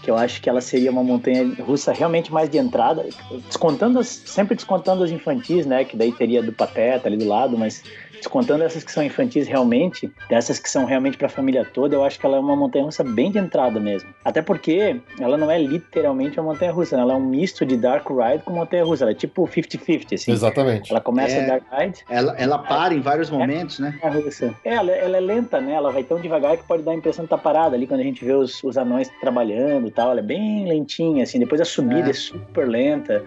Que 0.02 0.10
eu 0.10 0.18
acho 0.18 0.42
que 0.42 0.50
ela 0.50 0.62
seria 0.62 0.90
uma 0.92 1.04
montanha 1.04 1.48
russa 1.60 1.94
realmente 1.94 2.34
mais 2.34 2.50
de 2.50 2.58
entrada, 2.58 3.06
descontando 3.48 4.00
as, 4.00 4.08
sempre 4.08 4.56
descontando 4.56 5.04
as 5.04 5.12
infantis, 5.12 5.66
né? 5.66 5.86
Que 5.86 5.96
daí 5.96 6.12
teria 6.12 6.42
do 6.42 6.52
Pateta 6.52 7.08
ali 7.08 7.18
do 7.18 7.26
lado, 7.28 7.56
mas 7.58 7.84
descontando 8.22 8.64
essas 8.64 8.84
que 8.84 8.92
são 8.92 9.04
infantis 9.04 9.48
realmente, 9.48 10.12
dessas 10.30 10.60
que 10.60 10.70
são 10.70 10.86
realmente 10.86 11.18
para 11.18 11.26
a 11.26 11.30
família 11.30 11.66
toda, 11.66 11.96
eu 11.96 12.04
acho 12.04 12.20
que 12.20 12.26
ela 12.26 12.38
é 12.38 12.40
uma 12.40 12.56
montanha 12.56 12.86
russa 12.86 13.04
bem 13.04 13.32
de 13.32 13.40
entrada 13.40 13.80
mesmo. 13.80 14.10
Até 14.24 14.42
porque 14.44 15.02
ela 15.20 15.38
não 15.38 15.50
é 15.50 15.58
literalmente 15.58 16.40
uma 16.40 16.54
montanha 16.54 16.72
russa, 16.72 16.96
né? 16.96 17.02
ela 17.02 17.14
é 17.14 17.16
um 17.16 17.26
misto 17.26 17.66
de 17.66 17.76
Dark 17.76 18.08
Ride 18.10 18.44
com 18.44 18.54
montanha 18.54 18.86
russa, 18.86 19.04
ela 19.04 19.12
é 19.12 19.16
tipo 19.16 19.48
50-50, 19.48 20.14
assim. 20.14 20.32
Exatamente. 20.32 20.92
Ela 20.92 21.02
começa 21.02 21.36
É. 21.36 21.48
Dark 21.48 21.64
Ride, 21.72 22.00
Ela, 22.10 22.36
ela 22.38 22.60
para 22.60 22.94
em 22.94 23.02
vários 23.02 23.30
momentos, 23.32 23.80
né? 23.80 23.98
é, 24.02 24.10
russa. 24.10 24.54
É, 24.64 24.76
ela, 24.76 24.92
ela 24.92 25.18
é 25.18 25.20
lenta, 25.20 25.60
né? 25.60 25.74
Ela 25.74 25.92
vai 25.92 26.04
tão 26.04 26.20
devagar 26.20 26.56
que 26.58 26.64
pode 26.64 26.84
dar 26.84 26.92
a 26.92 26.96
impressão 26.96 27.24
de 27.24 27.28
estar 27.28 27.38
parada 27.40 27.76
ali 27.76 27.88
quando 27.88 28.02
a 28.02 28.04
gente 28.04 28.24
vê 28.24 28.34
os, 28.34 28.64
os 28.64 28.78
anões 28.78 29.10
trabalhando 29.20 29.88
e 29.88 29.92
tal. 29.92 30.12
Ela 30.12 30.20
é 30.20 30.24
bem 30.24 30.68
lentinha, 30.68 31.24
assim. 31.24 31.40
Depois 31.40 31.60
a 31.60 31.66
subida 31.66 32.08
é, 32.08 32.12
É. 32.12 32.14
super 32.14 32.68
lenta. 32.70 33.24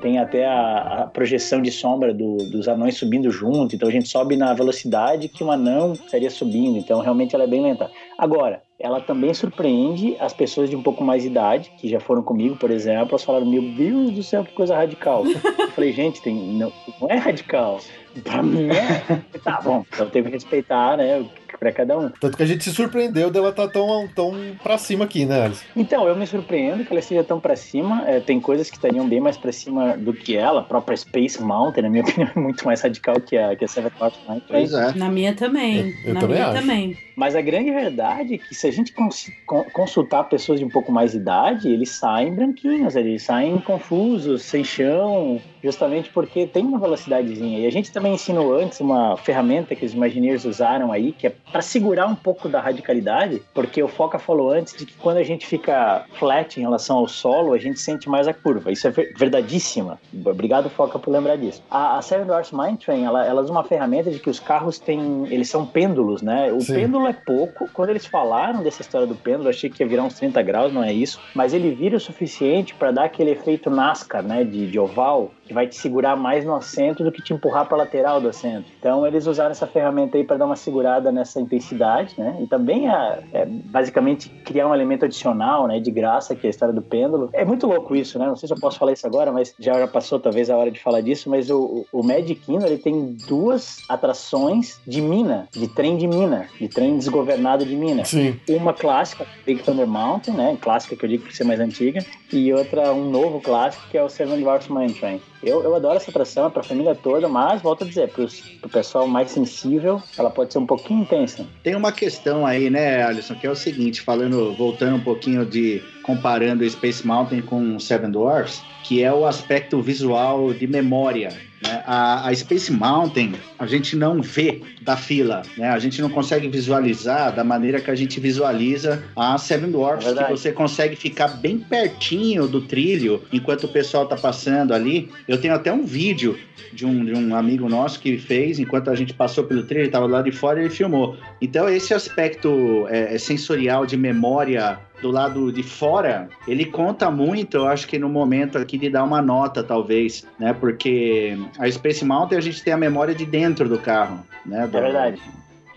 Tem 0.00 0.18
até 0.18 0.46
a, 0.46 1.02
a 1.02 1.06
projeção 1.08 1.60
de 1.60 1.72
sombra 1.72 2.14
do- 2.14 2.36
dos 2.50 2.68
anões 2.68 2.96
subindo 2.96 3.30
junto. 3.30 3.74
Então 3.74 3.88
a 3.88 3.92
gente 3.92 4.08
sobe 4.08 4.36
na 4.36 4.54
velocidade 4.54 5.28
que 5.28 5.42
um 5.42 5.50
anão 5.50 5.92
estaria 5.94 6.30
subindo. 6.30 6.78
Então 6.78 7.00
realmente 7.00 7.34
ela 7.34 7.44
é 7.44 7.48
bem 7.48 7.62
lenta. 7.62 7.90
Agora, 8.16 8.62
ela 8.78 9.00
também 9.00 9.34
surpreende 9.34 10.16
as 10.20 10.32
pessoas 10.32 10.70
de 10.70 10.76
um 10.76 10.82
pouco 10.82 11.02
mais 11.02 11.24
idade, 11.24 11.72
que 11.78 11.88
já 11.88 11.98
foram 11.98 12.22
comigo, 12.22 12.54
por 12.56 12.70
exemplo, 12.70 13.08
elas 13.10 13.24
falaram: 13.24 13.46
Meu 13.46 13.60
Deus 13.62 14.12
do 14.12 14.22
céu, 14.22 14.44
que 14.44 14.52
coisa 14.52 14.76
radical. 14.76 15.24
Eu 15.26 15.70
falei: 15.72 15.92
Gente, 15.92 16.22
tem, 16.22 16.34
não, 16.34 16.72
não 17.00 17.08
é 17.10 17.16
radical. 17.16 17.80
Pra 18.22 18.40
mim 18.42 18.68
é. 18.70 19.20
Tá 19.42 19.60
bom, 19.60 19.84
então 19.92 20.08
tem 20.08 20.22
que 20.22 20.30
respeitar, 20.30 20.96
né? 20.96 21.24
Pra 21.58 21.72
cada 21.72 21.98
um. 21.98 22.08
Tanto 22.20 22.36
que 22.36 22.42
a 22.42 22.46
gente 22.46 22.62
se 22.62 22.70
surpreendeu 22.72 23.30
dela 23.30 23.50
estar 23.50 23.66
tão, 23.68 24.08
tão 24.14 24.32
pra 24.62 24.78
cima 24.78 25.04
aqui, 25.04 25.24
né, 25.26 25.46
Alice? 25.46 25.64
Então, 25.76 26.06
eu 26.06 26.14
me 26.14 26.26
surpreendo 26.26 26.84
que 26.84 26.92
ela 26.92 27.00
esteja 27.00 27.24
tão 27.24 27.40
pra 27.40 27.56
cima. 27.56 28.04
É, 28.06 28.20
tem 28.20 28.38
coisas 28.38 28.70
que 28.70 28.76
estariam 28.76 29.08
bem 29.08 29.20
mais 29.20 29.36
pra 29.36 29.50
cima 29.50 29.96
do 29.96 30.12
que 30.12 30.36
ela. 30.36 30.60
A 30.60 30.64
própria 30.64 30.96
Space 30.96 31.42
Mountain, 31.42 31.82
na 31.82 31.90
minha 31.90 32.02
opinião, 32.08 32.30
é 32.34 32.38
muito 32.38 32.64
mais 32.64 32.80
radical 32.80 33.16
que 33.20 33.36
a, 33.36 33.56
que 33.56 33.64
a 33.64 33.68
Seven 33.68 33.90
Mine 34.00 34.10
Train. 34.42 34.42
Pois 34.48 34.72
é. 34.72 34.92
Na 34.94 35.10
minha 35.10 35.34
também. 35.34 35.78
Eu- 36.04 36.08
eu 36.10 36.14
Na 36.14 36.20
também 36.20 36.36
minha 36.36 36.48
acho. 36.48 36.60
também. 36.60 36.96
Mas 37.16 37.34
a 37.34 37.40
grande 37.40 37.72
verdade 37.72 38.34
é 38.34 38.38
que 38.38 38.54
se 38.54 38.68
a 38.68 38.70
gente 38.70 38.92
cons- 38.92 39.28
con- 39.44 39.64
consultar 39.72 40.24
pessoas 40.28 40.60
de 40.60 40.64
um 40.64 40.68
pouco 40.68 40.92
mais 40.92 41.10
de 41.10 41.16
idade, 41.16 41.68
eles 41.68 41.90
saem 41.90 42.32
branquinhos, 42.32 42.94
eles 42.94 43.24
saem 43.24 43.58
confusos, 43.58 44.42
sem 44.42 44.62
chão, 44.62 45.40
justamente 45.62 46.10
porque 46.10 46.46
tem 46.46 46.64
uma 46.64 46.78
velocidadezinha. 46.78 47.58
E 47.60 47.66
a 47.66 47.70
gente 47.70 47.92
também 47.92 48.14
ensinou 48.14 48.54
antes 48.54 48.80
uma 48.80 49.16
ferramenta 49.16 49.74
que 49.74 49.84
os 49.84 49.94
Imagineers 49.94 50.44
usaram 50.44 50.92
aí, 50.92 51.12
que 51.12 51.26
é 51.26 51.30
para 51.52 51.60
segurar 51.62 52.06
um 52.06 52.14
pouco 52.14 52.48
da 52.48 52.60
radicalidade, 52.60 53.42
porque 53.54 53.82
o 53.82 53.88
Foca 53.88 54.18
falou 54.18 54.50
antes 54.50 54.74
de 54.76 54.86
que 54.86 54.94
quando 54.94 55.18
a 55.18 55.22
gente 55.22 55.46
fica 55.46 56.04
flat 56.18 56.56
em 56.58 56.62
relação 56.62 56.98
ao 56.98 57.08
solo, 57.08 57.52
a 57.52 57.58
gente 57.58 57.80
sente 57.80 58.08
mais 58.08 58.28
a 58.28 58.34
curva. 58.34 58.70
Isso 58.72 58.86
é 58.86 58.90
ver- 58.90 59.12
verdadíssima. 59.16 59.98
Obrigado, 60.24 60.68
Foca, 60.70 60.98
por 60.98 61.10
lembrar 61.10 61.36
disso. 61.36 61.62
A, 61.70 61.98
a 61.98 62.02
Seven 62.02 62.26
Dwarfs 62.26 62.52
Mine 62.52 62.76
Train, 62.76 63.04
ela, 63.04 63.24
ela 63.26 63.40
usa 63.42 63.50
uma 63.52 63.64
ferramenta 63.64 64.10
de 64.10 64.18
que 64.18 64.30
os 64.30 64.40
carros 64.40 64.78
têm, 64.78 65.26
eles 65.30 65.48
são 65.48 65.64
pêndulos, 65.66 66.22
né? 66.22 66.52
O 66.52 66.60
Sim. 66.60 66.74
pêndulo 66.74 67.06
é 67.06 67.12
pouco. 67.12 67.68
Quando 67.72 67.90
eles 67.90 68.06
falaram 68.06 68.62
dessa 68.62 68.82
história 68.82 69.06
do 69.06 69.14
pêndulo, 69.14 69.48
achei 69.48 69.68
que 69.70 69.82
ia 69.82 69.88
virar 69.88 70.04
uns 70.04 70.14
30 70.14 70.42
graus, 70.42 70.72
não 70.72 70.82
é 70.84 70.92
isso. 70.92 71.20
Mas 71.34 71.52
ele 71.54 71.70
vira 71.74 71.96
o 71.96 72.00
suficiente 72.00 72.74
para 72.74 72.90
dar 72.90 73.04
aquele 73.04 73.30
efeito 73.30 73.70
NASCAR, 73.70 74.22
né? 74.22 74.44
De, 74.44 74.66
de 74.70 74.78
oval, 74.78 75.30
que 75.48 75.54
vai 75.54 75.66
te 75.66 75.76
segurar 75.76 76.14
mais 76.14 76.44
no 76.44 76.54
assento 76.54 77.02
do 77.02 77.10
que 77.10 77.22
te 77.22 77.32
empurrar 77.32 77.66
para 77.66 77.78
lateral 77.78 78.20
do 78.20 78.28
assento. 78.28 78.66
Então 78.78 79.06
eles 79.06 79.26
usaram 79.26 79.50
essa 79.50 79.66
ferramenta 79.66 80.18
aí 80.18 80.22
para 80.22 80.36
dar 80.36 80.44
uma 80.44 80.56
segurada 80.56 81.10
nessa 81.10 81.40
intensidade, 81.40 82.14
né? 82.18 82.38
E 82.40 82.46
também 82.46 82.88
é, 82.88 83.24
é 83.32 83.46
basicamente 83.46 84.28
criar 84.44 84.68
um 84.68 84.74
elemento 84.74 85.06
adicional, 85.06 85.66
né? 85.66 85.80
De 85.80 85.90
graça, 85.90 86.36
que 86.36 86.46
é 86.46 86.48
a 86.48 86.50
história 86.50 86.74
do 86.74 86.82
pêndulo. 86.82 87.30
É 87.32 87.44
muito 87.44 87.66
louco 87.66 87.96
isso, 87.96 88.18
né? 88.18 88.26
Não 88.26 88.36
sei 88.36 88.46
se 88.46 88.52
eu 88.52 88.60
posso 88.60 88.78
falar 88.78 88.92
isso 88.92 89.06
agora, 89.06 89.32
mas 89.32 89.54
já, 89.58 89.72
já 89.74 89.88
passou 89.88 90.20
talvez 90.20 90.50
a 90.50 90.56
hora 90.56 90.70
de 90.70 90.80
falar 90.80 91.00
disso. 91.00 91.30
Mas 91.30 91.48
o, 91.50 91.86
o 91.90 92.02
Magic 92.02 92.36
Kingdom 92.36 92.66
ele 92.66 92.78
tem 92.78 93.16
duas 93.26 93.78
atrações 93.88 94.78
de 94.86 95.00
mina, 95.00 95.48
de 95.50 95.66
trem 95.68 95.96
de 95.96 96.06
mina, 96.06 96.46
de 96.60 96.68
trem 96.68 96.98
desgovernado 96.98 97.64
de 97.64 97.74
mina. 97.74 98.04
Sim. 98.04 98.38
Uma 98.50 98.74
clássica, 98.74 99.26
Big 99.46 99.62
Thunder 99.62 99.86
Mountain, 99.86 100.34
né? 100.34 100.58
Clássica 100.60 100.94
que 100.94 101.04
eu 101.04 101.08
digo 101.08 101.24
por 101.24 101.32
ser 101.32 101.44
mais 101.44 101.58
antiga. 101.58 102.04
E 102.30 102.52
outra, 102.52 102.92
um 102.92 103.10
novo 103.10 103.40
clássico, 103.40 103.88
que 103.90 103.96
é 103.96 104.02
o 104.02 104.08
Seven 104.08 104.40
Dwarfs 104.40 104.68
Mine 104.68 104.92
Train. 104.92 105.20
Eu, 105.42 105.62
eu 105.62 105.74
adoro 105.74 105.96
essa 105.96 106.10
atração, 106.10 106.46
é 106.46 106.50
pra 106.50 106.62
família 106.62 106.94
toda, 106.94 107.28
mas, 107.28 107.62
volto 107.62 107.84
a 107.84 107.86
dizer, 107.86 108.08
pros, 108.10 108.40
pro 108.60 108.68
pessoal 108.68 109.06
mais 109.06 109.30
sensível, 109.30 110.02
ela 110.16 110.30
pode 110.30 110.52
ser 110.52 110.58
um 110.58 110.66
pouquinho 110.66 111.02
intensa. 111.02 111.46
Tem 111.62 111.76
uma 111.76 111.92
questão 111.92 112.44
aí, 112.44 112.68
né, 112.68 113.02
Alisson, 113.04 113.34
que 113.34 113.46
é 113.46 113.50
o 113.50 113.54
seguinte, 113.54 114.00
falando, 114.00 114.52
voltando 114.54 114.96
um 114.96 115.04
pouquinho 115.04 115.46
de 115.46 115.82
comparando 116.02 116.68
Space 116.68 117.06
Mountain 117.06 117.42
com 117.42 117.78
Seven 117.78 118.10
Dwarfs, 118.10 118.62
que 118.88 119.02
é 119.04 119.12
o 119.12 119.26
aspecto 119.26 119.82
visual 119.82 120.54
de 120.54 120.66
memória. 120.66 121.28
né? 121.62 121.82
A, 121.86 122.26
a 122.26 122.34
Space 122.34 122.72
Mountain 122.72 123.34
a 123.58 123.66
gente 123.66 123.94
não 123.94 124.22
vê 124.22 124.62
da 124.80 124.96
fila, 124.96 125.42
né? 125.58 125.68
A 125.68 125.78
gente 125.78 126.00
não 126.00 126.08
consegue 126.08 126.48
visualizar 126.48 127.34
da 127.34 127.44
maneira 127.44 127.82
que 127.82 127.90
a 127.90 127.94
gente 127.94 128.18
visualiza 128.18 129.04
a 129.14 129.36
Seven 129.36 129.70
Dwarfs, 129.70 130.06
É 130.06 130.24
que 130.24 130.30
você 130.30 130.52
consegue 130.52 130.96
ficar 130.96 131.28
bem 131.28 131.58
pertinho 131.58 132.48
do 132.48 132.62
trilho 132.62 133.22
enquanto 133.30 133.64
o 133.64 133.68
pessoal 133.68 134.06
tá 134.06 134.16
passando 134.16 134.72
ali. 134.72 135.10
Eu 135.26 135.38
tenho 135.38 135.52
até 135.52 135.70
um 135.70 135.84
vídeo 135.84 136.38
de 136.72 136.86
um, 136.86 137.04
de 137.04 137.12
um 137.12 137.34
amigo 137.34 137.68
nosso 137.68 138.00
que 138.00 138.16
fez 138.16 138.58
enquanto 138.58 138.88
a 138.88 138.94
gente 138.94 139.12
passou 139.12 139.44
pelo 139.44 139.64
trilho, 139.64 139.80
ele 139.80 139.88
estava 139.88 140.06
lá 140.06 140.22
de 140.22 140.32
fora 140.32 140.60
e 140.60 140.64
ele 140.64 140.70
filmou. 140.70 141.16
Então, 141.42 141.68
esse 141.68 141.92
aspecto 141.92 142.86
é, 142.88 143.14
é, 143.14 143.18
sensorial 143.18 143.84
de 143.84 143.98
memória 143.98 144.78
do 145.00 145.10
lado 145.10 145.52
de 145.52 145.62
fora, 145.62 146.28
ele 146.46 146.64
conta 146.64 147.10
muito, 147.10 147.56
eu 147.56 147.68
acho 147.68 147.86
que 147.86 147.98
no 147.98 148.08
momento 148.08 148.58
aqui 148.58 148.78
de 148.78 148.90
dar 148.90 149.04
uma 149.04 149.22
nota, 149.22 149.62
talvez, 149.62 150.26
né? 150.38 150.52
Porque 150.52 151.36
a 151.58 151.70
Space 151.70 152.04
Mountain 152.04 152.38
a 152.38 152.42
gente 152.42 152.62
tem 152.62 152.72
a 152.72 152.78
memória 152.78 153.14
de 153.14 153.24
dentro 153.24 153.68
do 153.68 153.78
carro, 153.78 154.20
né? 154.44 154.64
É 154.64 154.66
verdade. 154.66 155.20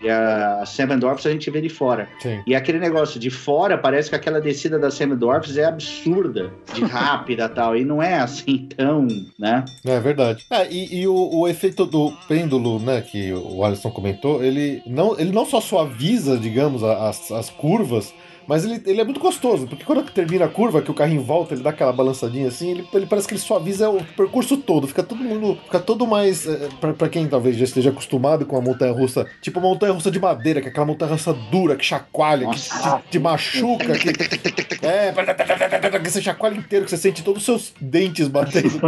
E 0.02 0.10
a 0.10 0.64
Seven 0.66 0.98
Dwarfs 0.98 1.24
a 1.26 1.30
gente 1.30 1.48
vê 1.48 1.60
de 1.60 1.68
fora. 1.68 2.08
Sim. 2.20 2.42
E 2.44 2.56
aquele 2.56 2.80
negócio 2.80 3.20
de 3.20 3.30
fora, 3.30 3.78
parece 3.78 4.10
que 4.10 4.16
aquela 4.16 4.40
descida 4.40 4.76
da 4.78 4.90
Seven 4.90 5.16
Dwarfs 5.16 5.56
é 5.56 5.64
absurda, 5.64 6.52
de 6.74 6.82
rápida 6.84 7.44
e 7.44 7.48
tal. 7.48 7.76
E 7.76 7.84
não 7.84 8.02
é 8.02 8.18
assim 8.18 8.66
tão, 8.76 9.06
né? 9.38 9.64
É 9.84 10.00
verdade. 10.00 10.44
É, 10.50 10.68
e, 10.68 11.02
e 11.02 11.06
o, 11.06 11.14
o 11.14 11.46
efeito 11.46 11.86
do 11.86 12.12
pêndulo, 12.26 12.80
né, 12.80 13.00
que 13.00 13.32
o 13.32 13.64
Alisson 13.64 13.90
comentou, 13.90 14.42
ele 14.42 14.82
não, 14.86 15.16
ele 15.18 15.30
não 15.30 15.46
só 15.46 15.60
suaviza, 15.60 16.36
digamos, 16.36 16.82
as, 16.82 17.30
as 17.30 17.48
curvas, 17.48 18.12
mas 18.46 18.64
ele, 18.64 18.82
ele 18.86 19.00
é 19.00 19.04
muito 19.04 19.20
gostoso, 19.20 19.66
porque 19.66 19.84
quando 19.84 20.10
termina 20.10 20.44
a 20.44 20.48
curva, 20.48 20.82
que 20.82 20.90
o 20.90 20.94
carrinho 20.94 21.22
volta, 21.22 21.54
ele 21.54 21.62
dá 21.62 21.70
aquela 21.70 21.92
balançadinha 21.92 22.48
assim, 22.48 22.70
ele, 22.70 22.88
ele 22.92 23.06
parece 23.06 23.26
que 23.26 23.34
ele 23.34 23.40
suaviza 23.40 23.90
o 23.90 24.02
percurso 24.04 24.56
todo, 24.56 24.86
fica 24.86 25.02
todo 25.02 25.22
mundo, 25.22 25.58
fica 25.64 25.78
todo 25.78 26.06
mais, 26.06 26.46
é, 26.46 26.68
pra, 26.80 26.92
pra 26.92 27.08
quem 27.08 27.26
talvez 27.26 27.56
já 27.56 27.64
esteja 27.64 27.90
acostumado 27.90 28.44
com 28.46 28.56
a 28.56 28.60
montanha-russa, 28.60 29.26
tipo 29.40 29.58
a 29.58 29.62
montanha-russa 29.62 30.10
de 30.10 30.20
madeira, 30.20 30.60
que 30.60 30.68
é 30.68 30.70
aquela 30.70 30.86
montanha-russa 30.86 31.32
dura, 31.50 31.76
que 31.76 31.84
chacoalha, 31.84 32.48
que 32.48 32.60
te, 32.60 32.70
te 33.10 33.18
machuca, 33.18 33.98
que, 33.98 34.08
é, 34.86 35.12
que 35.98 36.10
você 36.10 36.22
chacoalha 36.22 36.56
inteiro, 36.56 36.84
que 36.84 36.90
você 36.90 36.96
sente 36.96 37.22
todos 37.22 37.40
os 37.40 37.44
seus 37.46 37.74
dentes 37.80 38.28
batendo. 38.28 38.80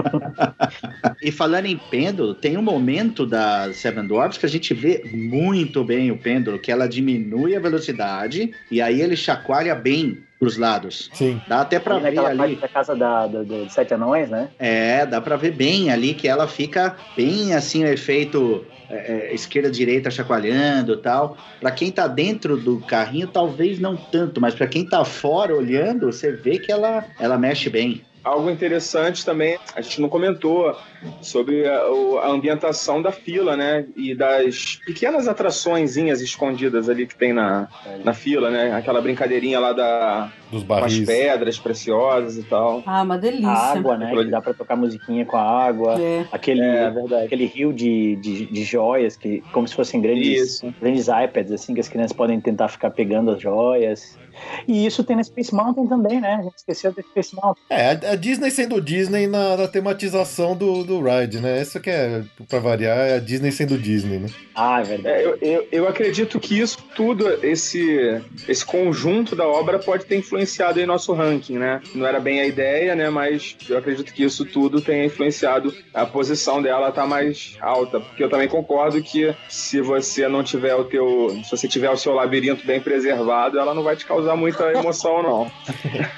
E 1.23 1.31
falando 1.31 1.67
em 1.67 1.77
pêndulo, 1.77 2.35
tem 2.35 2.57
um 2.57 2.63
momento 2.63 3.27
da 3.27 3.73
Seven 3.73 4.07
Dwarfs 4.07 4.39
que 4.39 4.47
a 4.47 4.49
gente 4.49 4.75
vê 4.75 5.03
muito 5.13 5.85
bem 5.85 6.11
o 6.11 6.19
pêndulo, 6.19 6.59
que 6.59 6.71
ela 6.71 6.89
diminui 6.89 7.57
a 7.57 7.61
velocidade 7.61 8.53
e 8.71 8.81
aí 8.81 9.01
ele 9.01 9.17
chacoalha 9.17 9.45
bem 9.75 10.19
pros 10.39 10.57
lados. 10.57 11.11
Sim. 11.13 11.41
Dá 11.47 11.61
até 11.61 11.79
pra 11.79 11.97
Ali 11.97 12.11
ver 12.11 12.19
ali. 12.19 12.39
parte 12.39 12.61
da 12.61 12.69
casa 12.69 12.97
da, 12.97 13.27
do, 13.27 13.45
do 13.45 13.69
Sete 13.69 13.95
Anões, 13.95 14.31
né? 14.31 14.51
É, 14.59 15.07
dá 15.07 15.21
pra 15.21 15.37
ver 15.37 15.53
bem 15.53 15.91
ali 15.91 16.15
que 16.15 16.27
ela 16.27 16.47
fica 16.47 16.97
bem 17.17 17.55
assim, 17.55 17.85
o 17.85 17.87
efeito 17.87 18.67
é, 18.91 19.31
é, 19.31 19.35
esquerda-direita 19.35 20.11
chacoalhando 20.11 20.95
e 20.95 20.97
tal. 20.99 21.39
Pra 21.59 21.71
quem 21.71 21.91
tá 21.91 22.07
dentro 22.07 22.57
do 22.57 22.81
carrinho, 22.81 23.29
talvez 23.29 23.79
não 23.79 23.97
tanto, 23.97 24.41
mas 24.41 24.55
pra 24.55 24.67
quem 24.67 24.87
tá 24.87 25.05
fora 25.05 25.57
olhando, 25.57 26.13
você 26.13 26.33
vê 26.33 26.59
que 26.59 26.71
ela, 26.71 27.07
ela 27.19 27.39
mexe 27.39 27.71
bem. 27.71 28.03
Algo 28.25 28.51
interessante 28.51 29.25
também, 29.25 29.59
a 29.77 29.81
gente 29.83 30.01
não 30.01 30.09
comentou 30.09 30.75
sobre 31.20 31.66
a, 31.68 31.83
a 32.22 32.29
ambientação 32.31 33.03
da 33.03 33.12
fila, 33.12 33.57
né? 33.57 33.87
E 33.95 34.14
das 34.14 34.81
pequenas 34.87 35.29
atraçõezinhas 35.29 36.20
escondidas 36.22 36.89
ali 36.89 37.07
que 37.07 37.14
tem 37.14 37.33
na, 37.33 37.68
na 38.03 38.14
fila, 38.14 38.51
né? 38.51 38.72
Aquela 38.72 39.01
brincadeirinha 39.03 39.61
lá 39.61 39.72
da, 39.72 40.33
Dos 40.51 40.62
com 40.62 40.75
as 40.75 40.99
pedras 41.01 41.59
preciosas 41.59 42.39
e 42.39 42.43
tal. 42.45 42.83
Ah, 42.87 43.03
uma 43.03 43.18
delícia. 43.18 43.49
A 43.49 43.72
água, 43.72 43.99
né? 43.99 44.11
Que 44.14 44.31
dá 44.31 44.41
pra 44.41 44.55
tocar 44.55 44.77
musiquinha 44.77 45.27
com 45.27 45.37
a 45.37 45.43
água. 45.43 46.01
É. 46.01 46.25
Aquele, 46.33 46.62
É, 46.62 46.91
verdade. 46.91 47.27
aquele 47.27 47.45
rio 47.45 47.72
de, 47.72 48.16
de, 48.16 48.47
de 48.47 48.64
joias, 48.64 49.16
que, 49.16 49.43
como 49.53 49.68
se 49.68 49.75
fossem 49.75 50.01
grandes, 50.01 50.55
Isso. 50.55 50.75
grandes 50.81 51.09
iPads, 51.09 51.53
assim, 51.53 51.75
que 51.75 51.81
as 51.81 51.89
crianças 51.89 52.12
podem 52.12 52.41
tentar 52.41 52.68
ficar 52.68 52.91
pegando 52.91 53.33
as 53.33 53.41
joias. 53.43 54.18
E 54.66 54.87
isso 54.87 55.05
tem 55.05 55.16
na 55.16 55.24
Space 55.24 55.55
Mountain 55.55 55.87
também, 55.87 56.20
né? 56.20 56.35
A 56.35 56.43
gente 56.43 56.57
esqueceu 56.57 56.93
da 56.93 57.03
Space 57.03 57.35
Mountain. 57.35 57.62
É, 57.70 57.91
a 57.91 58.14
Disney 58.14 58.51
sendo 58.51 58.80
Disney 58.80 59.26
na, 59.26 59.57
na 59.57 59.68
tematização 59.68 60.57
do, 60.57 60.85
do 60.85 61.01
ride, 61.03 61.41
né? 61.41 61.61
Isso 61.61 61.80
que 61.80 61.91
é, 61.91 62.22
pra 62.49 62.59
variar, 62.59 62.99
é 62.99 63.16
a 63.16 63.20
Disney 63.20 63.51
sendo 63.51 63.78
Disney, 63.78 64.18
né? 64.18 64.28
Ah, 64.55 64.80
é 64.80 64.85
verdade. 64.85 65.16
É, 65.16 65.24
eu, 65.24 65.39
eu, 65.41 65.68
eu 65.70 65.89
acredito 65.89 66.41
que 66.41 66.59
isso 66.59 66.78
tudo, 66.95 67.28
esse, 67.45 68.20
esse 68.49 68.64
conjunto 68.64 69.37
da 69.37 69.47
obra 69.47 69.78
pode 69.78 70.05
ter 70.07 70.16
influenciado 70.16 70.80
em 70.80 70.87
nosso 70.87 71.12
ranking, 71.12 71.59
né? 71.59 71.80
Não 71.95 72.07
era 72.07 72.20
bem 72.20 72.41
a 72.41 72.47
ideia, 72.47 72.95
né? 72.95 73.11
Mas 73.11 73.57
eu 73.68 73.78
acredito 73.78 74.12
que 74.12 74.24
isso 74.24 74.45
tudo 74.45 74.80
tenha 74.80 75.05
influenciado 75.05 75.74
a 75.93 76.07
posição 76.07 76.62
dela 76.62 76.93
tá 76.93 77.07
mais 77.07 77.57
alta. 77.61 78.01
Porque 78.01 78.22
eu 78.22 78.30
também 78.30 78.49
concordo 78.49 79.03
que 79.03 79.35
se 79.49 79.80
você 79.80 80.28
não 80.28 80.43
tiver 80.43 80.74
o 80.74 80.85
teu. 80.85 81.30
Se 81.45 81.51
você 81.51 81.68
tiver 81.68 81.91
o 81.91 81.97
seu 81.97 82.12
labirinto 82.12 82.66
bem 82.66 82.80
preservado, 82.80 83.59
ela 83.59 83.74
não 83.74 83.82
vai 83.82 83.97
te 83.97 84.07
causar 84.07 84.24
muita 84.37 84.70
emoção, 84.72 85.22
não. 85.22 85.51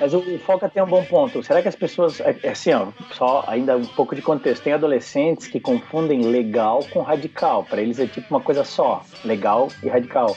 Mas 0.00 0.14
o 0.14 0.22
Foca 0.38 0.68
tem 0.68 0.82
um 0.82 0.86
bom 0.86 1.04
ponto. 1.04 1.42
Será 1.42 1.60
que 1.62 1.68
as 1.68 1.76
pessoas. 1.76 2.20
é- 2.20 2.36
é 2.42 2.48
Assim, 2.50 2.72
ó, 2.72 2.86
só 3.12 3.44
ainda 3.46 3.76
um 3.76 3.84
pouco 3.84 4.14
de 4.14 4.22
contexto. 4.22 4.62
Tem 4.62 4.72
adolescentes 4.72 5.46
que 5.46 5.58
confundem 5.60 6.22
legal 6.22 6.80
com 6.92 7.02
radical. 7.02 7.64
Pra 7.64 7.80
eles 7.80 7.98
é 7.98 8.06
tipo 8.06 8.26
uma 8.30 8.40
coisa 8.40 8.64
só: 8.64 9.02
legal 9.24 9.68
e 9.82 9.88
radical. 9.88 10.36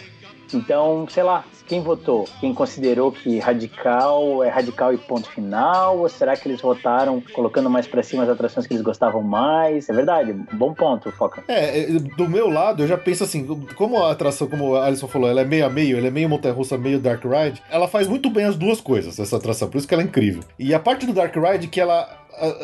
Então, 0.53 1.05
sei 1.09 1.23
lá, 1.23 1.43
quem 1.67 1.81
votou? 1.81 2.27
Quem 2.39 2.53
considerou 2.53 3.11
que 3.11 3.37
radical 3.37 4.43
é 4.43 4.49
radical 4.49 4.91
e 4.93 4.97
ponto 4.97 5.29
final? 5.29 5.99
Ou 5.99 6.09
será 6.09 6.35
que 6.35 6.47
eles 6.47 6.61
votaram 6.61 7.21
colocando 7.33 7.69
mais 7.69 7.87
pra 7.87 8.01
cima 8.01 8.23
as 8.23 8.29
atrações 8.29 8.65
que 8.65 8.73
eles 8.73 8.83
gostavam 8.83 9.21
mais? 9.21 9.87
É 9.87 9.93
verdade, 9.93 10.33
bom 10.53 10.73
ponto, 10.73 11.11
Foca. 11.11 11.43
É, 11.47 11.81
é, 11.81 11.85
do 11.99 12.27
meu 12.27 12.49
lado, 12.49 12.83
eu 12.83 12.87
já 12.87 12.97
penso 12.97 13.23
assim, 13.23 13.45
como 13.75 14.03
a 14.03 14.11
atração, 14.11 14.47
como 14.47 14.75
a 14.75 14.85
Alison 14.85 15.07
falou, 15.07 15.29
ela 15.29 15.41
é 15.41 15.45
meio 15.45 15.65
a 15.65 15.69
meio, 15.69 15.97
ela 15.97 16.07
é 16.07 16.11
meio 16.11 16.27
montanha-russa, 16.27 16.77
meio 16.77 16.99
Dark 16.99 17.23
Ride, 17.23 17.61
ela 17.69 17.87
faz 17.87 18.07
muito 18.07 18.29
bem 18.29 18.45
as 18.45 18.55
duas 18.55 18.81
coisas, 18.81 19.19
essa 19.19 19.37
atração, 19.37 19.69
por 19.69 19.77
isso 19.77 19.87
que 19.87 19.93
ela 19.93 20.03
é 20.03 20.05
incrível. 20.05 20.41
E 20.57 20.73
a 20.73 20.79
parte 20.79 21.05
do 21.05 21.13
Dark 21.13 21.35
Ride 21.35 21.67
que 21.67 21.79
ela 21.79 22.18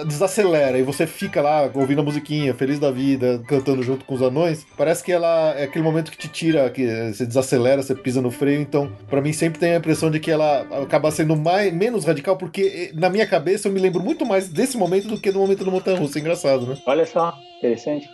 desacelera 0.06 0.78
e 0.78 0.84
você 0.84 1.06
fica 1.08 1.42
lá 1.42 1.70
ouvindo 1.74 2.02
a 2.02 2.04
musiquinha, 2.04 2.54
feliz 2.54 2.80
da 2.80 2.92
vida, 2.92 3.42
cantando 3.48 3.84
junto 3.84 4.06
com 4.06 4.16
os 4.16 4.22
anões, 4.22 4.66
parece 4.78 5.04
que 5.04 5.12
ela 5.12 5.54
é 5.58 5.64
aquele 5.64 5.84
momento 5.84 6.12
que 6.12 6.18
te 6.18 6.28
tira, 6.28 6.70
que 6.70 6.86
você 7.12 7.26
desacelera, 7.26 7.82
você 7.82 7.96
pisa 7.96 8.22
no 8.22 8.32
freio, 8.32 8.62
então 8.62 8.92
pra 9.10 9.22
mim 9.22 9.34
sempre 9.34 9.60
tem 9.60 9.74
a 9.74 9.78
impressão 9.78 10.10
de 10.10 10.20
que 10.20 10.32
ela 10.32 10.62
acaba 10.82 11.12
sendo 11.12 11.36
mais, 11.36 11.74
menos 11.74 12.06
radical, 12.06 12.38
porque 12.38 12.92
eh, 12.92 12.98
na 12.98 13.10
minha 13.10 13.28
cabeça 13.28 13.68
eu 13.68 13.72
me 13.72 13.80
lembro 13.80 14.02
muito 14.02 14.26
mais 14.26 14.50
desse 14.50 14.78
momento 14.78 15.08
do 15.08 15.20
que 15.20 15.32
do 15.32 15.40
momento 15.40 15.64
do 15.64 15.72
montanha-russa, 15.72 16.20
é 16.20 16.22
engraçado, 16.22 16.66
né? 16.66 16.78
Olha 16.86 17.06
só, 17.06 17.38
interessante. 17.58 18.10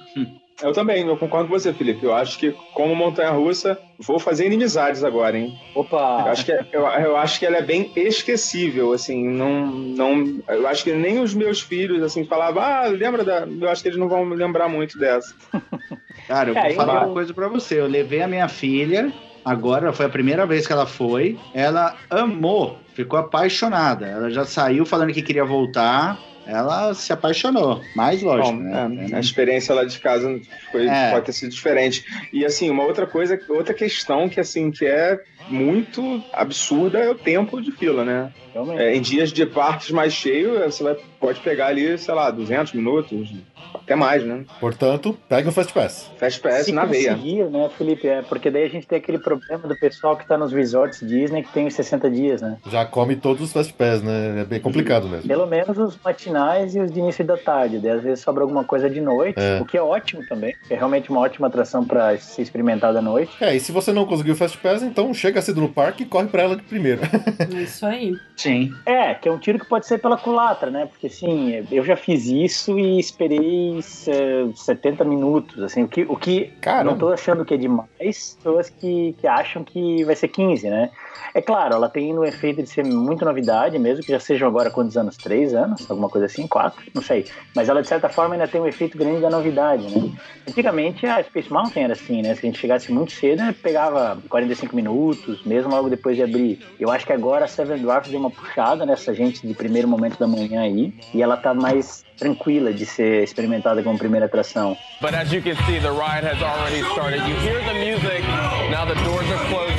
Eu 0.64 0.72
também, 0.74 1.08
eu 1.08 1.18
concordo 1.18 1.48
com 1.50 1.58
você, 1.60 1.74
Felipe. 1.74 2.04
Eu 2.04 2.14
acho 2.14 2.38
que, 2.38 2.56
como 2.74 2.96
montanha 2.96 3.32
russa, 3.32 3.78
vou 4.00 4.20
fazer 4.20 4.46
inimizades 4.46 5.04
agora, 5.04 5.38
hein? 5.38 5.52
Opa! 5.76 6.24
Eu 6.26 6.32
acho, 6.32 6.46
que, 6.46 6.52
é- 6.52 6.66
eu, 6.72 6.82
eu 6.82 7.18
acho 7.18 7.40
que 7.40 7.46
ela 7.46 7.58
é 7.58 7.62
bem 7.62 7.92
esquecível, 7.96 8.94
assim, 8.94 9.28
não, 9.28 9.68
não. 9.72 10.24
Eu 10.50 10.68
acho 10.68 10.84
que 10.84 10.94
nem 10.94 11.20
os 11.20 11.34
meus 11.34 11.62
filhos, 11.62 12.02
assim, 12.04 12.26
falavam, 12.26 12.62
ah, 12.62 12.86
lembra 12.88 13.24
da. 13.24 13.48
Eu 13.48 13.70
acho 13.70 13.82
que 13.82 13.90
eles 13.90 14.00
não 14.00 14.08
vão 14.10 14.24
lembrar 14.30 14.68
muito 14.70 14.98
dessa. 14.98 15.34
Cara, 16.28 16.50
eu 16.50 16.56
É, 16.58 16.62
vou 16.62 16.70
eu- 16.72 16.76
falar 16.76 17.06
uma 17.06 17.14
coisa 17.14 17.34
pra 17.34 17.48
você. 17.48 17.80
Eu 17.80 17.88
levei 17.88 18.22
a 18.22 18.28
minha 18.28 18.48
filha, 18.48 19.14
agora 19.44 19.92
foi 19.92 20.06
a 20.06 20.10
primeira 20.10 20.46
vez 20.46 20.66
que 20.68 20.74
ela 20.74 20.86
foi. 20.86 21.38
Ela 21.54 21.98
amou, 22.10 22.78
ficou 22.94 23.20
apaixonada. 23.20 24.06
Ela 24.08 24.30
já 24.30 24.46
saiu 24.46 24.86
falando 24.86 25.12
que 25.14 25.22
queria 25.22 25.44
voltar. 25.46 26.20
Ela 26.46 26.94
se 26.94 27.14
apaixonou. 27.14 27.82
Mais 27.96 28.22
lógico, 28.22 28.58
Bom, 28.58 28.64
né? 28.64 29.08
é, 29.12 29.16
a 29.16 29.20
experiência 29.20 29.74
lá 29.76 29.84
de 29.84 30.00
casa 30.00 30.40
foi, 30.72 30.88
É. 30.88 31.12
pode 31.12 31.26
ter 31.26 31.34
sido 31.34 31.52
diferente. 31.52 32.04
E 32.34 32.46
assim, 32.46 32.70
uma 32.70 32.84
outra 32.84 33.06
coisa, 33.06 33.40
outra 33.50 33.74
questão 33.74 34.28
que 34.28 34.40
assim 34.40 34.72
que 34.72 34.86
é 34.86 35.20
muito 35.48 36.24
absurda 36.34 37.00
é 37.00 37.10
o 37.10 37.16
tempo 37.16 37.62
de 37.62 37.72
fila, 37.72 38.04
né? 38.06 38.32
É, 38.78 38.96
em 38.96 39.02
dias 39.02 39.32
de 39.32 39.46
parques 39.46 39.92
mais 39.92 40.14
cheios, 40.14 40.60
você 40.76 40.84
vai, 40.84 40.96
pode 41.20 41.40
pegar 41.40 41.68
ali, 41.68 41.98
sei 41.98 42.14
lá, 42.14 42.30
200 42.30 42.74
minutos, 42.74 43.34
até 43.74 43.96
mais, 43.96 44.24
né? 44.26 44.44
Portanto, 44.60 45.18
pega 45.30 45.50
o 45.50 45.52
Fast 45.52 45.74
Pass. 45.74 46.12
Fast 46.18 46.40
Pass 46.42 46.66
Se 46.66 46.72
na 46.72 46.86
veia. 46.86 47.12
conseguir, 47.16 47.44
né, 47.46 47.70
Felipe? 47.78 48.08
É, 48.08 48.22
porque 48.22 48.50
daí 48.52 48.64
a 48.66 48.70
gente 48.70 48.86
tem 48.88 48.98
aquele 48.98 49.18
problema 49.20 49.68
do 49.68 49.76
pessoal 49.80 50.18
que 50.18 50.28
tá 50.28 50.38
nos 50.38 50.52
resorts 50.52 51.00
Disney 51.00 51.44
que 51.44 51.52
tem 51.54 51.68
os 51.68 51.74
60 51.74 52.10
dias, 52.10 52.42
né? 52.42 52.58
Já 52.70 52.86
come 52.86 53.16
todos 53.16 53.42
os 53.42 53.54
Fast 53.54 53.74
Pass, 53.74 54.02
né? 54.02 54.42
É 54.42 54.44
bem 54.44 54.60
complicado 54.60 55.08
mesmo. 55.08 55.28
Pelo 55.28 55.46
menos 55.48 55.78
os 55.78 55.98
matinais 56.04 56.76
e 56.76 56.80
os 56.80 56.92
de 56.92 57.00
início 57.00 57.24
da 57.24 57.38
tarde. 57.38 57.80
Daí 57.80 57.92
às 57.92 58.04
vezes 58.04 58.24
sobra 58.24 58.44
alguma 58.44 58.64
coisa 58.64 58.90
de 58.90 59.00
noite, 59.00 59.40
É. 59.40 59.60
o 59.62 59.66
que 59.66 59.78
é 59.78 59.82
ótimo 59.82 60.26
também. 60.28 60.54
É 60.70 60.76
realmente 60.76 61.10
uma 61.10 61.22
ótima 61.22 61.48
atração 61.48 61.86
para 61.86 62.18
ser 62.18 62.42
experimentada 62.42 63.00
à 63.00 63.02
noite. 63.02 63.32
É, 63.40 63.56
e 63.56 63.60
se 63.60 63.72
você 63.72 63.92
não 63.94 64.06
conseguiu 64.06 64.34
o 64.34 64.38
Fast 64.38 64.58
Pass, 64.58 64.84
então 64.84 65.14
chega 65.14 65.42
cedo 65.42 65.62
no 65.62 65.70
parque 65.70 66.04
e 66.04 66.06
corre 66.06 66.28
pra 66.28 66.44
ela 66.44 66.56
de 66.56 66.64
primeiro. 66.64 67.02
É 67.52 67.62
Isso 67.64 67.86
aí. 67.86 68.14
Sim. 68.42 68.74
É, 68.88 69.14
que 69.14 69.30
é 69.30 69.32
um 69.32 69.38
tiro 69.38 69.60
que 69.60 69.68
pode 69.68 69.86
ser 69.86 70.00
pela 70.00 70.18
culatra, 70.18 70.72
né? 70.72 70.88
Porque 70.88 71.06
assim, 71.06 71.64
eu 71.72 71.84
já 71.84 71.96
fiz 71.96 72.26
isso 72.26 72.80
e 72.80 73.00
esperei 73.00 73.80
eh, 74.08 74.48
70 74.56 75.06
minutos, 75.06 75.62
assim, 75.62 75.84
o 75.84 75.88
que, 75.88 76.02
o 76.10 76.16
que 76.18 76.52
Caramba. 76.60 76.90
não 76.92 76.98
tô 76.98 77.10
achando 77.10 77.46
que 77.46 77.54
é 77.54 77.58
demais, 77.58 77.88
pessoas 78.00 78.68
que, 78.72 79.14
que 79.20 79.28
acham 79.28 79.64
que 79.64 80.04
vai 80.06 80.16
ser 80.16 80.30
15, 80.30 80.68
né? 80.68 80.90
É 81.34 81.42
claro, 81.42 81.76
ela 81.76 81.90
tem 81.90 82.14
no 82.14 82.26
efeito 82.26 82.62
de 82.62 82.70
ser 82.70 82.84
muito 82.84 83.24
novidade, 83.24 83.80
mesmo 83.80 84.04
que 84.04 84.12
já 84.12 84.20
sejam 84.20 84.48
agora 84.48 84.70
quantos 84.70 84.98
anos? 84.98 85.16
Três 85.16 85.54
anos? 85.54 85.90
Alguma 85.90 86.10
coisa 86.10 86.26
assim? 86.26 86.48
Quatro? 86.48 86.82
Não 86.94 87.02
sei. 87.02 87.26
Mas 87.56 87.70
ela, 87.70 87.82
de 87.82 87.88
certa 87.88 88.10
forma, 88.10 88.36
ainda 88.36 88.48
tem 88.48 88.60
um 88.60 88.68
efeito 88.68 88.98
grande 88.98 89.22
da 89.22 89.30
novidade, 89.30 89.84
né? 89.90 90.12
Antigamente, 90.48 91.06
a 91.06 91.24
Space 91.24 91.52
Mountain 91.52 91.84
era 91.84 91.94
assim, 91.94 92.22
né? 92.22 92.36
Se 92.36 92.40
a 92.40 92.50
gente 92.50 92.60
chegasse 92.60 92.92
muito 92.92 93.12
cedo, 93.14 93.42
pegava 93.62 94.18
45 94.30 94.76
minutos, 94.76 95.44
mesmo 95.46 95.72
logo 95.72 95.90
depois 95.90 96.16
de 96.16 96.24
abrir. 96.24 96.60
Eu 96.80 96.92
acho 96.92 97.06
que 97.06 97.14
agora 97.14 97.46
a 97.46 97.48
Seven 97.48 97.78
Dwarfs 97.80 98.12
deu 98.12 98.20
uma 98.20 98.32
puxada 98.32 98.86
nessa 98.86 99.14
gente 99.14 99.46
de 99.48 99.54
primeiro 99.54 99.88
momento 99.88 100.20
da 100.20 100.28
manhã 100.28 100.62
aí, 100.62 100.94
e 101.14 101.22
ela 101.22 101.38
tá 101.38 101.54
mais 101.54 102.04
tranquila 102.18 102.74
de 102.74 102.86
ser 102.86 103.24
experimentada 103.24 103.82
como 103.82 103.98
primeira 103.98 104.26
atração. 104.26 104.78
But 105.02 105.14
as 105.16 105.32
you 105.32 105.42
can 105.42 105.56
see, 105.66 105.80
the 105.80 105.90
ride 105.90 106.26
has 106.26 106.42
already 106.42 106.82
started. 106.92 107.22
You 107.28 107.36
hear 107.38 107.64
the 107.64 107.74
music. 107.74 108.22
Now 108.70 108.86
the 108.86 108.96
doors. 109.04 109.71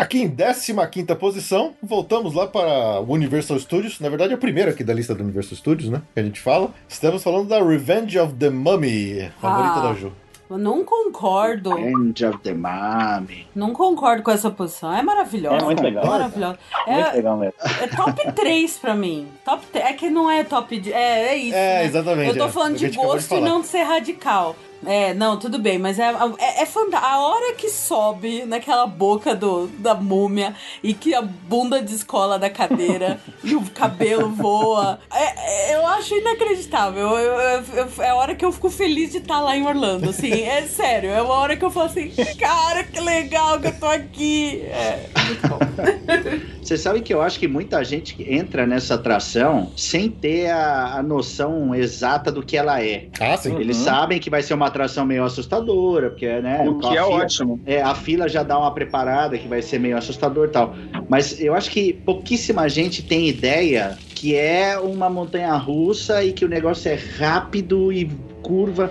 Aqui 0.00 0.22
em 0.22 0.30
15 0.34 1.14
posição, 1.16 1.74
voltamos 1.82 2.32
lá 2.32 2.46
para 2.46 3.00
o 3.00 3.12
Universal 3.12 3.58
Studios. 3.58 4.00
Na 4.00 4.08
verdade, 4.08 4.32
é 4.32 4.36
o 4.36 4.38
primeiro 4.38 4.70
aqui 4.70 4.82
da 4.82 4.94
lista 4.94 5.14
do 5.14 5.22
Universal 5.22 5.58
Studios, 5.58 5.90
né? 5.90 6.00
Que 6.14 6.20
a 6.20 6.22
gente 6.22 6.40
fala. 6.40 6.70
Estamos 6.88 7.22
falando 7.22 7.48
da 7.48 7.62
Revenge 7.62 8.18
of 8.18 8.32
the 8.34 8.48
Mummy, 8.48 9.30
favorita 9.38 9.74
Ah. 9.74 9.80
da 9.82 9.94
Ju. 9.94 10.10
Eu 10.48 10.58
não 10.58 10.82
concordo. 10.84 11.78
End 11.78 12.24
of 12.24 12.38
the 12.38 12.52
Mummy. 12.54 13.46
Não 13.54 13.72
concordo 13.72 14.22
com 14.22 14.30
essa 14.30 14.50
posição. 14.50 14.92
É 14.92 15.02
maravilhosa. 15.02 15.58
É 15.58 15.64
muito 15.64 15.82
legal. 15.82 16.04
Maravilhosa. 16.06 16.58
Muito 16.86 16.98
É, 17.08 17.12
legal 17.12 17.36
mesmo. 17.36 17.54
é 17.80 17.86
top 17.86 18.32
3 18.32 18.78
pra 18.78 18.94
mim. 18.94 19.28
Top 19.44 19.64
3. 19.66 19.84
É 19.86 19.92
que 19.92 20.08
não 20.10 20.28
é 20.30 20.42
top. 20.42 20.80
De, 20.80 20.92
é, 20.92 21.28
é 21.28 21.36
isso. 21.36 21.54
É, 21.56 21.78
né? 21.80 21.84
exatamente, 21.84 22.30
Eu 22.30 22.38
tô 22.38 22.46
é. 22.46 22.48
falando 22.48 22.74
É 22.74 22.88
de 22.88 22.96
gosto 22.96 23.34
e 23.36 23.40
não 23.40 23.60
de 23.60 23.68
ser 23.68 23.82
radical. 23.82 24.56
É, 24.86 25.12
não, 25.12 25.38
tudo 25.38 25.58
bem, 25.58 25.78
mas 25.78 25.98
é, 25.98 26.10
é, 26.38 26.62
é 26.62 26.66
fantástico. 26.66 27.10
A 27.12 27.20
hora 27.20 27.54
que 27.54 27.68
sobe 27.68 28.44
naquela 28.46 28.86
boca 28.86 29.34
do, 29.34 29.66
da 29.78 29.94
múmia 29.94 30.54
e 30.82 30.94
que 30.94 31.14
a 31.14 31.20
bunda 31.22 31.82
descola 31.82 32.38
da 32.38 32.48
cadeira 32.48 33.20
e 33.44 33.54
o 33.54 33.62
cabelo 33.70 34.30
voa, 34.30 34.98
é- 35.12 35.72
é- 35.72 35.74
eu 35.76 35.86
acho 35.86 36.14
inacreditável. 36.14 37.08
Eu- 37.08 37.40
eu- 37.40 37.64
eu- 37.74 38.02
é 38.04 38.08
a 38.10 38.14
hora 38.14 38.34
que 38.34 38.44
eu 38.44 38.50
fico 38.52 38.70
feliz 38.70 39.10
de 39.12 39.18
estar 39.18 39.40
lá 39.40 39.56
em 39.56 39.66
Orlando, 39.66 40.08
assim. 40.10 40.32
É 40.42 40.62
sério, 40.62 41.10
é 41.10 41.20
uma 41.20 41.34
hora 41.34 41.56
que 41.56 41.64
eu 41.64 41.70
falo 41.70 41.86
assim, 41.86 42.10
cara, 42.38 42.82
que 42.84 43.00
legal 43.00 43.60
que 43.60 43.66
eu 43.68 43.78
tô 43.78 43.86
aqui. 43.86 44.62
É, 44.62 45.08
muito 45.26 45.48
bom. 45.48 45.58
Você 46.62 46.76
sabe 46.76 47.00
que 47.00 47.12
eu 47.12 47.20
acho 47.22 47.38
que 47.38 47.48
muita 47.48 47.82
gente 47.82 48.14
entra 48.32 48.66
nessa 48.66 48.94
atração 48.94 49.72
sem 49.76 50.08
ter 50.08 50.50
a, 50.50 50.98
a 50.98 51.02
noção 51.02 51.74
exata 51.74 52.30
do 52.30 52.42
que 52.42 52.56
ela 52.56 52.82
é. 52.82 53.08
Ah, 53.18 53.36
sim. 53.36 53.56
Eles 53.58 53.78
Uhum. 53.78 53.84
sabem 53.84 54.20
que 54.20 54.30
vai 54.30 54.42
ser 54.42 54.54
uma 54.54 54.69
atração 54.70 55.04
meio 55.04 55.24
assustadora, 55.24 56.10
porque, 56.10 56.26
né? 56.40 56.66
O 56.68 56.78
que 56.78 56.86
é 56.86 57.02
fila- 57.04 57.22
ótimo. 57.24 57.60
É, 57.66 57.82
a 57.82 57.94
fila 57.94 58.28
já 58.28 58.42
dá 58.42 58.58
uma 58.58 58.72
preparada 58.72 59.36
que 59.36 59.46
vai 59.46 59.60
ser 59.62 59.78
meio 59.78 59.96
assustador 59.96 60.48
e 60.48 60.50
tal. 60.50 60.74
Mas 61.08 61.40
eu 61.40 61.54
acho 61.54 61.70
que 61.70 61.92
pouquíssima 61.92 62.68
gente 62.68 63.02
tem 63.02 63.28
ideia 63.28 63.98
que 64.14 64.34
é 64.36 64.78
uma 64.78 65.08
montanha 65.10 65.52
russa 65.54 66.22
e 66.24 66.32
que 66.32 66.44
o 66.44 66.48
negócio 66.48 66.90
é 66.90 66.98
rápido 67.18 67.92
e 67.92 68.10
curva. 68.42 68.90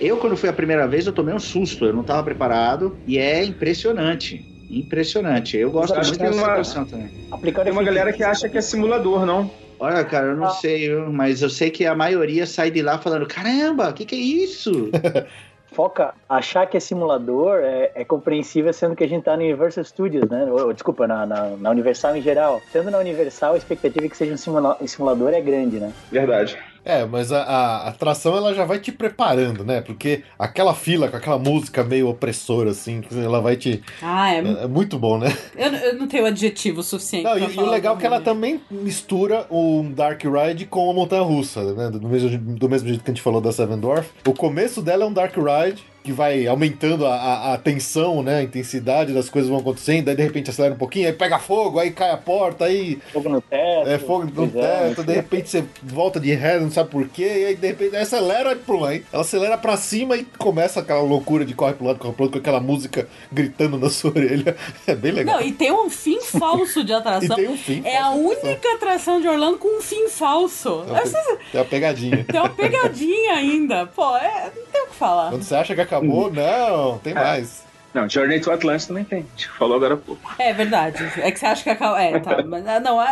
Eu, 0.00 0.16
quando 0.16 0.36
fui 0.36 0.48
a 0.48 0.52
primeira 0.52 0.86
vez, 0.88 1.06
eu 1.06 1.12
tomei 1.12 1.34
um 1.34 1.38
susto, 1.38 1.84
eu 1.84 1.92
não 1.92 2.00
estava 2.00 2.22
preparado 2.22 2.96
e 3.06 3.18
é 3.18 3.44
impressionante. 3.44 4.46
Impressionante. 4.70 5.56
Eu 5.56 5.70
gosto 5.70 5.94
Acho 5.98 6.10
muito 6.10 6.22
dessa 6.22 6.80
uma- 6.80 6.86
também. 6.86 7.10
Aplicando 7.30 7.64
Tem 7.64 7.72
uma 7.72 7.82
galera 7.82 8.12
que 8.12 8.22
acha 8.24 8.48
que 8.48 8.56
é 8.56 8.60
simulador, 8.60 9.26
não? 9.26 9.50
Olha, 9.80 10.04
cara, 10.04 10.26
eu 10.26 10.36
não 10.36 10.44
Ah. 10.46 10.50
sei, 10.50 10.88
viu? 10.88 11.10
mas 11.10 11.40
eu 11.40 11.48
sei 11.48 11.70
que 11.70 11.86
a 11.86 11.94
maioria 11.94 12.46
sai 12.46 12.70
de 12.70 12.82
lá 12.82 12.98
falando: 12.98 13.26
caramba, 13.26 13.88
o 13.88 13.94
que, 13.94 14.04
que 14.04 14.14
é 14.14 14.18
isso? 14.18 14.90
Foca, 15.72 16.12
achar 16.28 16.66
que 16.66 16.76
é 16.76 16.80
simulador 16.80 17.60
é, 17.62 17.92
é 17.94 18.04
compreensível 18.04 18.72
sendo 18.72 18.96
que 18.96 19.04
a 19.04 19.08
gente 19.08 19.22
tá 19.22 19.36
no 19.36 19.42
Universal 19.44 19.84
Studios, 19.84 20.28
né? 20.28 20.44
Ou, 20.50 20.72
desculpa, 20.72 21.06
na, 21.06 21.24
na, 21.24 21.56
na 21.56 21.70
Universal 21.70 22.16
em 22.16 22.20
geral. 22.20 22.60
Sendo 22.72 22.90
na 22.90 22.98
Universal, 22.98 23.54
a 23.54 23.56
expectativa 23.56 24.02
de 24.02 24.10
que 24.10 24.16
seja 24.16 24.34
um 24.34 24.86
simulador 24.86 25.32
é 25.32 25.40
grande, 25.40 25.78
né? 25.78 25.92
Verdade. 26.10 26.58
É, 26.84 27.04
mas 27.04 27.30
a, 27.30 27.42
a 27.42 27.88
atração 27.88 28.36
ela 28.36 28.54
já 28.54 28.64
vai 28.64 28.78
te 28.78 28.90
preparando, 28.90 29.64
né? 29.64 29.80
Porque 29.80 30.22
aquela 30.38 30.74
fila 30.74 31.08
com 31.08 31.16
aquela 31.16 31.38
música 31.38 31.84
meio 31.84 32.08
opressora, 32.08 32.70
assim, 32.70 33.02
ela 33.12 33.40
vai 33.40 33.56
te. 33.56 33.82
Ah, 34.02 34.32
é, 34.32 34.38
É, 34.38 34.64
é 34.64 34.66
muito 34.66 34.98
bom, 34.98 35.18
né? 35.18 35.36
eu, 35.56 35.72
eu 35.72 35.94
não 35.96 36.06
tenho 36.06 36.26
adjetivo 36.26 36.82
suficiente. 36.82 37.24
Não, 37.24 37.32
pra 37.32 37.48
e, 37.48 37.54
e 37.54 37.58
o 37.58 37.70
legal 37.70 37.96
é 37.96 38.00
que 38.00 38.06
ela 38.06 38.20
também 38.20 38.60
mistura 38.70 39.46
o 39.50 39.84
Dark 39.94 40.22
Ride 40.24 40.66
com 40.66 40.90
a 40.90 40.94
Montanha 40.94 41.22
Russa, 41.22 41.62
né? 41.74 41.90
Do 41.90 42.08
mesmo, 42.08 42.38
do 42.38 42.68
mesmo 42.68 42.88
jeito 42.88 43.04
que 43.04 43.10
a 43.10 43.14
gente 43.14 43.22
falou 43.22 43.40
da 43.40 43.52
Seven 43.52 43.78
Dwarf. 43.78 44.08
O 44.26 44.32
começo 44.32 44.80
dela 44.80 45.04
é 45.04 45.06
um 45.06 45.12
Dark 45.12 45.34
Ride 45.36 45.82
que 46.02 46.12
vai 46.12 46.46
aumentando 46.46 47.06
a, 47.06 47.14
a, 47.14 47.54
a 47.54 47.58
tensão, 47.58 48.22
né? 48.22 48.38
A 48.38 48.42
intensidade 48.42 49.12
das 49.12 49.28
coisas 49.28 49.50
vão 49.50 49.58
acontecendo, 49.60 50.08
aí 50.08 50.16
de 50.16 50.22
repente 50.22 50.50
acelera 50.50 50.74
um 50.74 50.78
pouquinho, 50.78 51.06
aí 51.06 51.12
pega 51.12 51.38
fogo, 51.38 51.78
aí 51.78 51.90
cai 51.90 52.10
a 52.10 52.16
porta, 52.16 52.64
aí 52.64 52.98
Fogo 53.12 53.28
no 53.28 53.40
teto. 53.40 53.88
é 53.88 53.98
fogo 53.98 54.24
no 54.34 54.44
é. 54.44 54.48
teto, 54.88 55.04
de 55.04 55.12
repente 55.12 55.48
você 55.50 55.64
volta 55.82 56.18
de 56.18 56.32
ré, 56.34 56.58
não 56.58 56.70
sabe 56.70 56.90
por 56.90 57.06
quê, 57.08 57.22
e 57.22 57.44
aí 57.46 57.54
de 57.56 57.66
repente 57.66 57.96
acelera 57.96 58.52
e 58.52 58.56
pum, 58.56 58.84
aí 58.84 59.04
ela 59.12 59.22
acelera 59.22 59.58
pra 59.58 59.76
cima 59.76 60.16
e 60.16 60.24
começa 60.38 60.80
aquela 60.80 61.02
loucura 61.02 61.44
de 61.44 61.54
corre 61.54 61.74
pro 61.74 61.86
lado, 61.86 61.98
corre 61.98 62.14
pro 62.14 62.24
outro, 62.24 62.40
com 62.40 62.42
aquela 62.48 62.60
música 62.60 63.06
gritando 63.32 63.78
na 63.78 63.88
sua 63.90 64.10
orelha. 64.10 64.56
É 64.86 64.94
bem 64.94 65.12
legal. 65.12 65.36
Não, 65.38 65.46
e 65.46 65.52
tem 65.52 65.70
um 65.72 65.90
fim 65.90 66.20
falso 66.20 66.82
de 66.84 66.92
E 66.92 66.94
atração. 66.94 67.36
tem 67.36 67.48
um 67.48 67.56
fim. 67.56 67.82
É 67.84 67.98
a 67.98 68.10
única 68.10 68.74
atração 68.74 69.20
de 69.20 69.28
Orlando 69.28 69.58
com 69.58 69.78
um 69.78 69.80
fim 69.82 70.08
falso. 70.08 70.80
atração. 70.80 71.20
Essa- 71.20 71.36
Tem 71.52 71.60
uma 71.60 71.64
pegadinha. 71.66 72.24
Tem 72.30 72.40
uma 72.40 72.48
pegadinha 72.48 73.34
ainda. 73.34 73.86
Pô, 73.86 74.16
é, 74.16 74.50
não 74.56 74.62
tem 74.72 74.82
o 74.82 74.86
que 74.86 74.94
falar. 74.94 75.30
Quando 75.30 75.42
você 75.42 75.54
acha 75.54 75.74
que 75.74 75.80
acabou, 75.96 76.30
não, 76.32 76.98
tem 76.98 77.14
mais. 77.14 77.68
Não, 77.92 78.08
Journey 78.08 78.38
to 78.38 78.52
Atlantis 78.52 78.86
também 78.86 79.02
tem. 79.02 79.18
A 79.18 79.22
gente 79.22 79.48
falou 79.48 79.74
agora 79.76 79.94
há 79.94 79.96
pouco. 79.96 80.32
É 80.38 80.52
verdade. 80.52 81.02
É 81.20 81.32
que 81.32 81.40
você 81.40 81.46
acha 81.46 81.64
que 81.64 81.70
acaba. 81.70 82.00
É, 82.00 82.20
tá. 82.20 82.40
Mas 82.46 82.64
ah, 82.68 82.78
não, 82.78 83.00
a, 83.00 83.08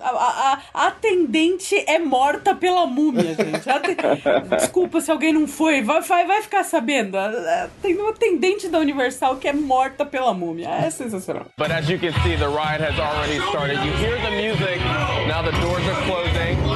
a, 0.00 0.08
a, 0.08 0.58
a 0.74 0.86
atendente 0.88 1.76
é 1.86 1.96
morta 2.00 2.52
pela 2.52 2.86
múmia, 2.86 3.36
gente. 3.36 3.70
A 3.70 3.76
aten- 3.76 3.94
Desculpa 4.58 5.00
se 5.00 5.12
alguém 5.12 5.32
não 5.32 5.46
foi. 5.46 5.80
Vai, 5.82 6.00
vai, 6.00 6.26
vai 6.26 6.42
ficar 6.42 6.64
sabendo. 6.64 7.16
A- 7.16 7.26
a- 7.28 7.68
Tem 7.80 7.96
uma 7.96 8.10
atendente 8.10 8.66
da 8.66 8.80
Universal 8.80 9.36
que 9.36 9.46
é 9.46 9.52
morta 9.52 10.04
pela 10.04 10.34
múmia. 10.34 10.68
É 10.68 10.90
sensacional. 10.90 11.46
But 11.56 11.70
as 11.70 11.88
you 11.88 11.96
can 12.00 12.10
see, 12.24 12.36
the 12.36 12.46
ride 12.48 12.82
has 12.82 12.98
already 12.98 13.38
started. 13.48 13.76
You 13.86 13.92
hear 14.04 14.16
the 14.22 14.30
music. 14.32 14.80
Now 15.28 15.44
the 15.44 15.52
doors 15.60 15.86
are 15.86 16.02
closing. 16.04 16.69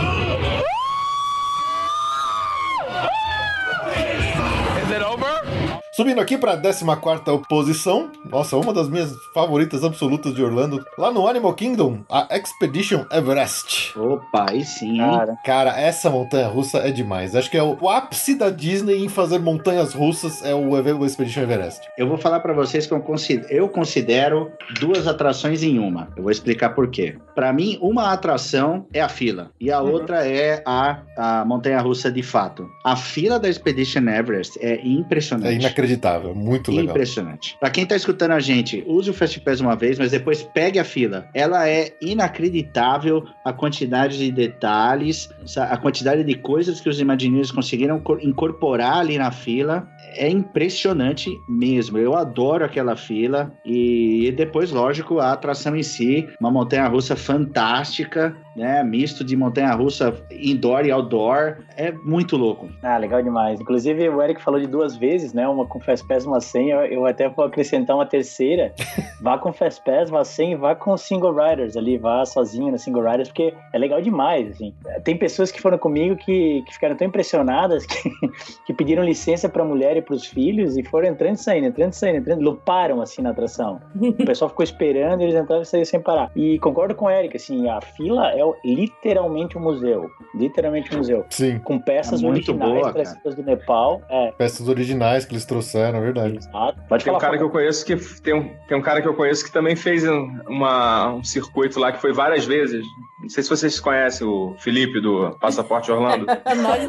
It 4.95 5.03
over? 5.03 5.54
Subindo 5.95 6.21
aqui 6.21 6.37
pra 6.37 6.57
14 6.57 7.45
posição, 7.49 8.11
nossa, 8.29 8.57
uma 8.57 8.73
das 8.73 8.89
minhas 8.89 9.15
favoritas 9.33 9.85
absolutas 9.85 10.35
de 10.35 10.43
Orlando, 10.43 10.85
lá 10.99 11.13
no 11.13 11.29
Animal 11.29 11.55
Kingdom, 11.55 12.01
a 12.11 12.27
Expedition 12.37 13.05
Everest. 13.13 13.97
Opa, 13.97 14.47
aí 14.51 14.65
sim? 14.65 14.99
Cara, 14.99 15.39
Cara, 15.45 15.81
essa 15.81 16.11
montanha 16.11 16.49
russa 16.49 16.79
é 16.79 16.91
demais. 16.91 17.37
Acho 17.37 17.49
que 17.49 17.57
é 17.57 17.63
o, 17.63 17.79
o 17.81 17.89
ápice 17.89 18.35
da 18.35 18.51
Disney 18.51 19.05
em 19.05 19.09
fazer 19.09 19.39
montanhas 19.39 19.95
russas 19.95 20.45
é 20.45 20.53
o, 20.53 20.71
o 20.71 21.07
Expedition 21.07 21.43
Everest. 21.43 21.87
Eu 21.97 22.09
vou 22.09 22.19
falar 22.19 22.41
pra 22.41 22.53
vocês 22.53 22.89
que 22.89 22.93
eu 22.93 23.01
considero, 23.01 23.47
eu 23.53 23.69
considero 23.69 24.51
duas 24.81 25.07
atrações 25.07 25.63
em 25.63 25.79
uma. 25.79 26.09
Eu 26.17 26.25
vou 26.25 26.33
explicar 26.33 26.71
por 26.71 26.91
quê. 26.91 27.19
Pra 27.37 27.53
mim, 27.53 27.79
uma 27.81 28.13
atração 28.13 28.87
é 28.93 29.01
a 29.01 29.09
fila 29.09 29.53
e 29.61 29.71
a 29.71 29.81
outra 29.81 30.27
é 30.27 30.61
a, 30.67 31.03
a 31.17 31.45
montanha 31.45 31.81
russa 31.81 32.11
de 32.11 32.23
fato. 32.23 32.69
A 32.85 32.97
fila 32.97 33.39
da 33.39 33.49
Expedition 33.49 34.09
Everest 34.09 34.59
é 34.61 34.75
É 34.75 34.87
impressionante. 34.87 35.84
Inacreditável, 35.85 36.35
muito 36.35 36.71
legal. 36.71 36.91
Impressionante. 36.95 37.57
Pra 37.61 37.71
quem 37.71 37.85
tá 37.87 37.95
escutando 37.97 38.33
a 38.33 38.41
gente, 38.41 38.83
use 38.87 39.11
o 39.11 39.15
Fast 39.15 39.39
Pass 39.41 39.61
uma 39.61 39.77
vez, 39.77 39.99
mas 39.99 40.11
depois 40.11 40.43
pegue 40.43 40.79
a 40.79 40.85
fila. 40.85 41.27
Ela 41.35 41.69
é 41.69 41.93
inacreditável 42.01 43.25
a 43.45 43.53
quantidade 43.53 44.19
de 44.19 44.31
detalhes, 44.31 45.29
a 45.57 45.77
quantidade 45.77 46.25
de 46.25 46.35
coisas 46.35 46.81
que 46.81 46.89
os 46.89 47.01
Imagineers 47.01 47.51
conseguiram 47.51 48.01
cor- 48.01 48.23
incorporar 48.23 48.99
ali 48.99 49.19
na 49.19 49.31
fila. 49.31 49.89
É 50.17 50.29
impressionante 50.29 51.31
mesmo. 51.49 51.99
Eu 51.99 52.15
adoro 52.15 52.65
aquela 52.65 52.97
fila. 52.97 53.53
E 53.65 54.33
depois, 54.37 54.71
lógico, 54.71 55.19
a 55.19 55.33
atração 55.33 55.77
em 55.77 55.83
si, 55.83 56.29
uma 56.41 56.51
montanha 56.51 56.87
russa 56.87 57.17
fantástica, 57.17 58.37
né? 58.57 58.83
Misto 58.83 59.25
de 59.25 59.37
montanha 59.37 59.73
russa 59.73 60.15
indoor 60.31 60.87
e 60.87 60.91
outdoor. 60.91 61.59
É 61.77 61.93
muito 61.93 62.37
louco. 62.37 62.69
ah, 62.83 62.97
legal 62.97 63.23
demais. 63.23 63.61
Inclusive, 63.61 64.09
o 64.09 64.23
Eric 64.23 64.43
falou 64.43 64.61
de 64.61 64.67
duas 64.67 64.97
vezes, 64.97 65.33
né? 65.33 65.47
Uma 65.49 65.67
com 65.67 65.81
Fast 65.81 66.07
Pass, 66.07 66.25
uma 66.25 66.41
sem. 66.41 66.71
Eu, 66.71 66.81
eu 66.85 67.07
até 67.07 67.29
vou 67.29 67.45
acrescentar 67.45 67.97
uma 67.97 68.07
terceira. 68.07 68.73
vá 69.21 69.39
com 69.39 69.53
Fast 69.53 69.83
Pass, 69.85 70.11
vá 70.11 70.25
sem, 70.25 70.57
vá 70.57 70.75
com 70.75 70.97
Single 70.97 71.35
Riders 71.35 71.77
ali, 71.77 71.99
vá 71.99 72.25
sozinho 72.25 72.71
no 72.71 72.79
Single 72.79 73.03
Riders, 73.03 73.29
porque 73.29 73.55
é 73.73 73.79
legal 73.79 74.01
demais, 74.01 74.51
assim. 74.51 74.75
Tem 75.03 75.17
pessoas 75.17 75.51
que 75.51 75.61
foram 75.61 75.79
comigo 75.79 76.17
que, 76.17 76.63
que 76.63 76.73
ficaram 76.73 76.97
tão 76.97 77.07
impressionadas 77.07 77.85
que, 77.87 78.11
que 78.67 78.73
pediram 78.73 79.05
licença 79.05 79.49
pra 79.49 79.65
mulher 79.65 79.97
e 79.97 80.03
pros 80.05 80.27
filhos 80.27 80.77
e 80.77 80.83
foram 80.85 81.09
entrando 81.09 81.35
e 81.35 81.39
saindo, 81.39 81.67
entrando 81.67 81.93
e 81.93 81.97
saindo, 81.97 82.19
entrando, 82.19 82.41
luparam 82.43 83.01
assim 83.01 83.23
na 83.23 83.31
atração. 83.31 83.81
O 84.01 84.13
pessoal 84.27 84.49
ficou 84.49 84.63
esperando, 84.65 85.23
eles 85.23 85.35
entravam 85.35 85.63
e 85.63 85.67
saíam 85.67 85.85
sem 85.85 86.01
parar. 86.01 86.31
E 86.37 86.59
concordo 86.61 86.95
com 86.95 87.07
o 87.07 87.11
Eric, 87.11 87.37
assim, 87.37 87.69
a 87.69 87.81
fila 87.81 88.31
é 88.33 88.41
literalmente 88.65 89.57
um 89.59 89.61
museu. 89.61 90.09
Literalmente 90.35 90.95
um 90.95 90.99
museu. 90.99 91.25
Sim, 91.31 91.59
Com 91.59 91.79
peças 91.79 92.21
É 92.23 92.25
muito 92.27 92.51
originais 92.53 93.15
boa, 93.23 93.35
do 93.35 93.43
Nepal. 93.43 94.03
É, 94.09 94.33
peças 94.33 94.69
originais 94.69 95.25
que 95.25 95.33
eles 95.33 95.45
trouxeram, 95.45 95.99
é 95.99 96.03
verdade. 96.03 96.37
exato. 96.37 96.81
Pode 96.89 97.05
Tem 97.05 97.13
um 97.13 97.17
falar. 97.17 97.27
cara 97.27 97.39
que 97.39 97.45
eu 97.45 97.51
conheço 97.51 97.85
que 97.85 97.97
tem 98.23 98.35
um, 98.35 98.51
tem 98.69 98.77
um 98.77 98.83
cara 98.83 99.01
que 99.01 99.09
eu 99.09 99.15
conheço 99.15 99.45
que 99.45 99.53
também 99.53 99.77
fez 99.77 100.05
um, 100.07 100.39
uma, 100.49 101.15
um 101.15 101.25
circuito 101.25 101.79
lá 101.81 101.93
que 101.93 101.99
foi 102.01 102.13
várias 102.13 102.45
vezes. 102.45 102.85
Não 103.21 103.29
sei 103.29 103.43
se 103.43 103.49
vocês 103.49 103.81
conhecem 103.81 104.27
o 104.27 104.55
Felipe 104.59 105.01
do 105.01 105.31
Passaporte 105.41 105.91
Orlando. 105.91 106.27
Nós- 106.63 106.87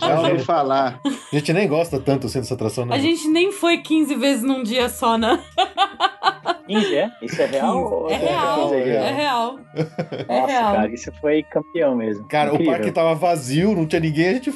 Já 0.00 0.20
ouvi 0.20 0.38
falar. 0.40 1.00
A 1.04 1.34
gente 1.36 1.52
nem 1.52 1.66
gosta 1.68 1.98
tanto 2.00 2.17
assim 2.26 2.40
dessa 2.40 2.54
atração, 2.54 2.84
né? 2.86 2.94
a 2.94 2.98
gente 2.98 3.28
nem 3.28 3.52
foi 3.52 3.78
15 3.78 4.14
vezes 4.16 4.42
num 4.42 4.62
dia 4.62 4.88
só, 4.88 5.16
né? 5.16 5.42
15, 6.66 6.94
é? 6.94 7.10
Isso 7.22 7.40
é 7.40 7.46
real? 7.46 8.10
É 8.10 8.16
real, 8.16 8.74
é 8.74 9.12
real. 9.12 9.58
É 9.74 10.40
Nossa, 10.40 10.52
real. 10.52 10.74
cara, 10.74 10.92
isso 10.92 11.10
foi 11.20 11.42
campeão 11.42 11.94
mesmo. 11.96 12.28
Cara, 12.28 12.50
Incrível. 12.50 12.72
o 12.72 12.76
parque 12.76 12.92
tava 12.92 13.14
vazio, 13.14 13.74
não 13.74 13.86
tinha 13.86 14.00
ninguém, 14.00 14.28
a 14.28 14.32
gente 14.34 14.52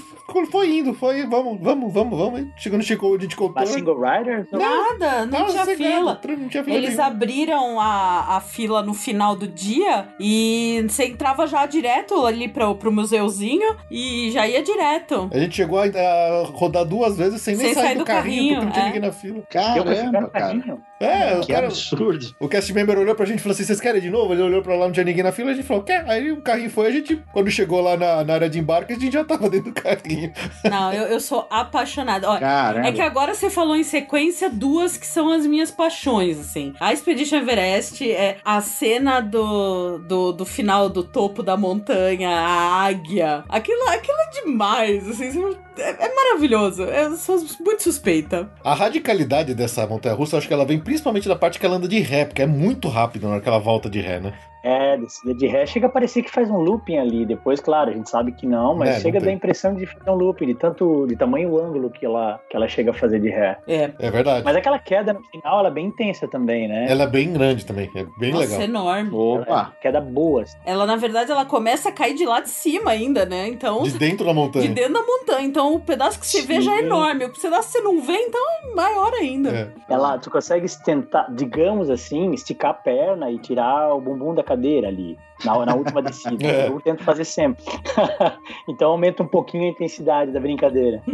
foi 0.51 0.79
indo, 0.79 0.95
foi, 0.95 1.27
vamos, 1.27 1.59
vamos, 1.61 1.93
vamos, 1.93 2.19
vamos. 2.19 2.47
Chegou 2.57 2.79
no 2.79 2.85
Chico, 2.85 3.07
contou. 3.09 3.53
Mas 3.55 3.69
single 3.71 4.01
rider? 4.01 4.47
Nada, 4.53 5.27
não 5.27 5.47
tinha 5.47 5.67
fila. 5.67 6.21
Não 6.39 6.49
tinha 6.49 6.65
fila 6.65 6.77
Eles 6.77 6.91
nenhuma. 6.91 7.07
abriram 7.07 7.81
a, 7.81 8.37
a 8.37 8.41
fila 8.41 8.83
no 8.83 8.95
final 8.95 9.35
do 9.37 9.47
dia 9.49 10.09
e 10.19 10.85
você 10.89 11.07
entrava 11.07 11.47
já 11.47 11.67
direto 11.67 12.25
ali 12.27 12.49
pro, 12.49 12.75
pro 12.77 12.93
museuzinho 12.93 13.77
e 13.91 14.31
já 14.31 14.47
ia 14.47 14.63
direto. 14.63 15.29
A 15.33 15.39
gente 15.39 15.55
chegou 15.57 15.79
a, 15.79 15.85
a 15.85 16.45
rodar 16.47 16.85
duas 16.85 17.17
vezes 17.17 17.41
sem 17.43 17.57
nem 17.57 17.67
Sem 17.67 17.75
sair, 17.75 17.85
sair 17.85 17.95
do, 17.95 17.99
do 18.01 18.05
carrinho, 18.05 18.55
carrinho, 18.55 18.61
porque 18.61 18.65
não 18.67 18.73
tinha 18.73 18.85
é. 18.85 18.87
ninguém 18.87 19.01
na 19.01 19.13
fila. 19.13 19.43
Caramba, 19.51 20.29
cara. 20.29 20.79
É, 21.01 21.37
o 21.37 21.41
Que 21.41 21.53
cara. 21.53 21.67
absurdo. 21.67 22.35
O 22.39 22.49
cast 22.49 22.73
member 22.73 22.97
olhou 22.99 23.15
pra 23.15 23.27
gente 23.27 23.41
e 23.41 23.43
falou 23.43 23.55
assim: 23.55 23.65
vocês 23.65 23.81
querem 23.81 24.01
de 24.01 24.09
novo? 24.09 24.33
Ele 24.33 24.43
olhou 24.43 24.63
pra 24.63 24.75
lá, 24.77 24.85
não 24.87 24.93
tinha 24.93 25.05
ninguém 25.05 25.25
na 25.25 25.33
fila, 25.33 25.51
a 25.51 25.55
gente 25.55 25.67
falou, 25.67 25.83
quer? 25.83 26.09
Aí 26.09 26.31
o 26.31 26.41
carrinho 26.43 26.71
foi, 26.71 26.87
a 26.87 26.91
gente, 26.91 27.21
quando 27.33 27.51
chegou 27.51 27.81
lá 27.81 27.97
na, 27.97 28.23
na 28.23 28.35
área 28.35 28.49
de 28.49 28.59
embarque, 28.59 28.93
a 28.93 28.99
gente 28.99 29.13
já 29.13 29.25
tava 29.25 29.51
dentro 29.51 29.73
do 29.73 29.83
carrinho. 29.83 30.22
Não, 30.69 30.93
eu, 30.93 31.05
eu 31.05 31.21
sou 31.21 31.47
apaixonada. 31.51 32.29
Ó, 32.31 32.39
Caramba. 32.39 32.89
É 32.89 32.93
que 32.93 33.01
agora 33.01 33.35
você 33.35 33.49
falou 33.51 33.77
em 33.77 33.83
sequência 33.85 34.49
duas 34.51 34.97
que 34.97 35.07
são 35.07 35.33
as 35.33 35.47
minhas 35.47 35.71
paixões, 35.71 36.39
assim. 36.39 36.75
A 36.81 36.93
Expedition 36.93 37.37
Everest 37.39 38.11
é 38.11 38.39
a 38.45 38.61
cena 38.61 39.21
do, 39.21 39.99
do, 39.99 40.33
do 40.33 40.45
final 40.45 40.89
do 40.89 41.03
topo 41.03 41.43
da 41.43 41.57
montanha, 41.57 42.29
a 42.31 42.85
águia. 42.85 43.45
Aquilo, 43.49 43.83
aquilo 43.89 44.19
é 44.19 44.41
demais, 44.43 45.09
assim. 45.09 45.31
você- 45.31 45.59
É, 45.79 46.07
é 46.07 46.15
maravilhoso. 46.15 46.83
Eu 46.83 47.17
sou 47.17 47.39
muito 47.65 47.83
suspeita. 47.83 48.51
A 48.63 48.75
radicalidade 48.75 49.55
dessa 49.55 49.87
montanha 49.87 50.15
russa, 50.15 50.37
acho 50.37 50.47
que 50.47 50.53
ela 50.53 50.67
vem 50.67 50.79
principalmente 50.79 51.27
da 51.29 51.35
parte 51.37 51.59
que 51.59 51.65
ela 51.65 51.77
anda 51.77 51.89
de 51.89 51.99
ré, 52.01 52.25
porque 52.27 52.43
é 52.43 52.47
muito 52.47 52.89
rápido 52.89 53.27
na 53.27 53.35
hora 53.35 53.41
que 53.41 53.49
ela 53.49 53.59
volta 53.59 53.89
de 53.89 54.01
ré, 54.01 54.21
né? 54.21 54.33
É, 54.65 54.97
de 55.37 55.47
ré. 55.49 55.67
Chega 55.67 55.87
a 55.87 55.91
parecer 55.91 56.23
que 56.23 56.31
faz 56.31 56.49
um 56.49 56.59
looping 56.59 56.97
ali. 56.99 57.27
Depois, 57.27 57.59
claro, 57.59 57.91
a 57.91 57.93
gente 57.95 58.09
sabe 58.09 58.31
que 58.33 58.47
não, 58.47 58.77
mas 58.77 58.91
É, 58.91 59.01
chega 59.01 59.19
a 59.19 59.21
dar 59.21 59.27
a 59.27 59.29
tem. 59.29 59.37
impressão 59.37 59.75
de 59.75 59.87
fazer 60.05 60.11
um 60.11 60.15
looping, 60.21 60.47
de 60.47 60.55
tanto 60.55 61.07
de 61.07 61.17
tamanho 61.17 61.51
o 61.51 61.59
ângulo 61.59 61.91
que 61.91 62.05
ela, 62.05 62.41
que 62.49 62.57
ela 62.57 62.69
chega 62.69 62.91
a 62.91 62.95
fazer 62.95 63.21
de 63.21 63.29
ré. 63.29 63.59
É. 63.67 63.91
É 63.99 64.11
verdade. 64.11 64.45
Mas 64.45 64.57
aquela 64.57 64.79
queda 64.79 65.13
no 65.13 65.23
final, 65.25 65.59
ela 65.61 65.69
é 65.69 65.71
bem 65.71 65.87
intensa 65.87 66.27
também, 66.29 66.69
né? 66.69 66.87
Ela 66.89 67.05
é 67.05 67.07
bem 67.07 67.33
grande 67.33 67.65
também, 67.65 67.91
é 67.95 68.05
bem 68.19 68.33
Nossa, 68.33 68.45
legal. 68.47 68.63
enorme. 68.63 69.11
Ela 69.11 69.37
é 69.37 69.41
Opa. 69.43 69.73
queda 69.81 70.01
boa. 70.01 70.43
assim. 70.43 70.57
Ela, 70.65 70.87
na 70.87 70.97
verdade, 70.97 71.31
ela 71.31 71.45
começa 71.45 71.89
a 71.89 71.93
cair 71.93 72.15
de 72.15 72.25
lá 72.27 72.41
de 72.41 72.51
cima 72.51 72.91
ainda, 72.91 73.25
né? 73.25 73.49
Então. 73.49 73.83
De 73.83 73.93
dentro 73.99 74.25
da 74.27 74.33
De 74.33 74.39
montanha. 74.39 74.69
dentro 74.69 74.93
da 74.93 75.03
montanha. 75.03 75.47
Então 75.47 75.75
o 75.75 75.81
pedaço 75.81 76.19
que 76.19 76.27
você 76.27 76.43
vê 76.43 76.61
já 76.61 76.73
é 76.75 76.79
Sim. 76.79 76.85
enorme. 76.87 77.25
O 77.27 77.33
pedaço 77.33 77.69
que 77.69 77.79
você 77.79 77.81
não 77.81 78.01
vê, 78.01 78.15
então 78.15 78.41
é 78.65 78.75
maior 78.75 79.13
ainda. 79.15 79.51
É. 79.51 79.69
Ela, 79.93 80.19
tu 80.19 80.31
consegue 80.31 80.67
tentar, 80.85 81.27
digamos 81.31 81.91
assim, 81.91 82.33
esticar 82.33 82.71
a 82.71 82.75
perna 82.75 83.31
e 83.31 83.39
tirar 83.39 83.95
o 83.95 84.01
bumbum 84.01 84.35
da 84.35 84.43
cadeira 84.43 84.89
ali. 84.89 85.19
Na, 85.45 85.67
na 85.67 85.75
última 85.75 86.03
descida. 86.03 86.37
É. 86.47 86.69
Eu 86.69 86.81
tento 86.81 87.03
fazer 87.05 87.25
sempre. 87.25 87.65
então 88.69 88.91
aumenta 88.91 89.23
um 89.23 89.27
pouquinho 89.29 89.65
a 89.65 89.69
intensidade 89.69 90.31
da 90.33 90.41
brincadeira. 90.41 91.03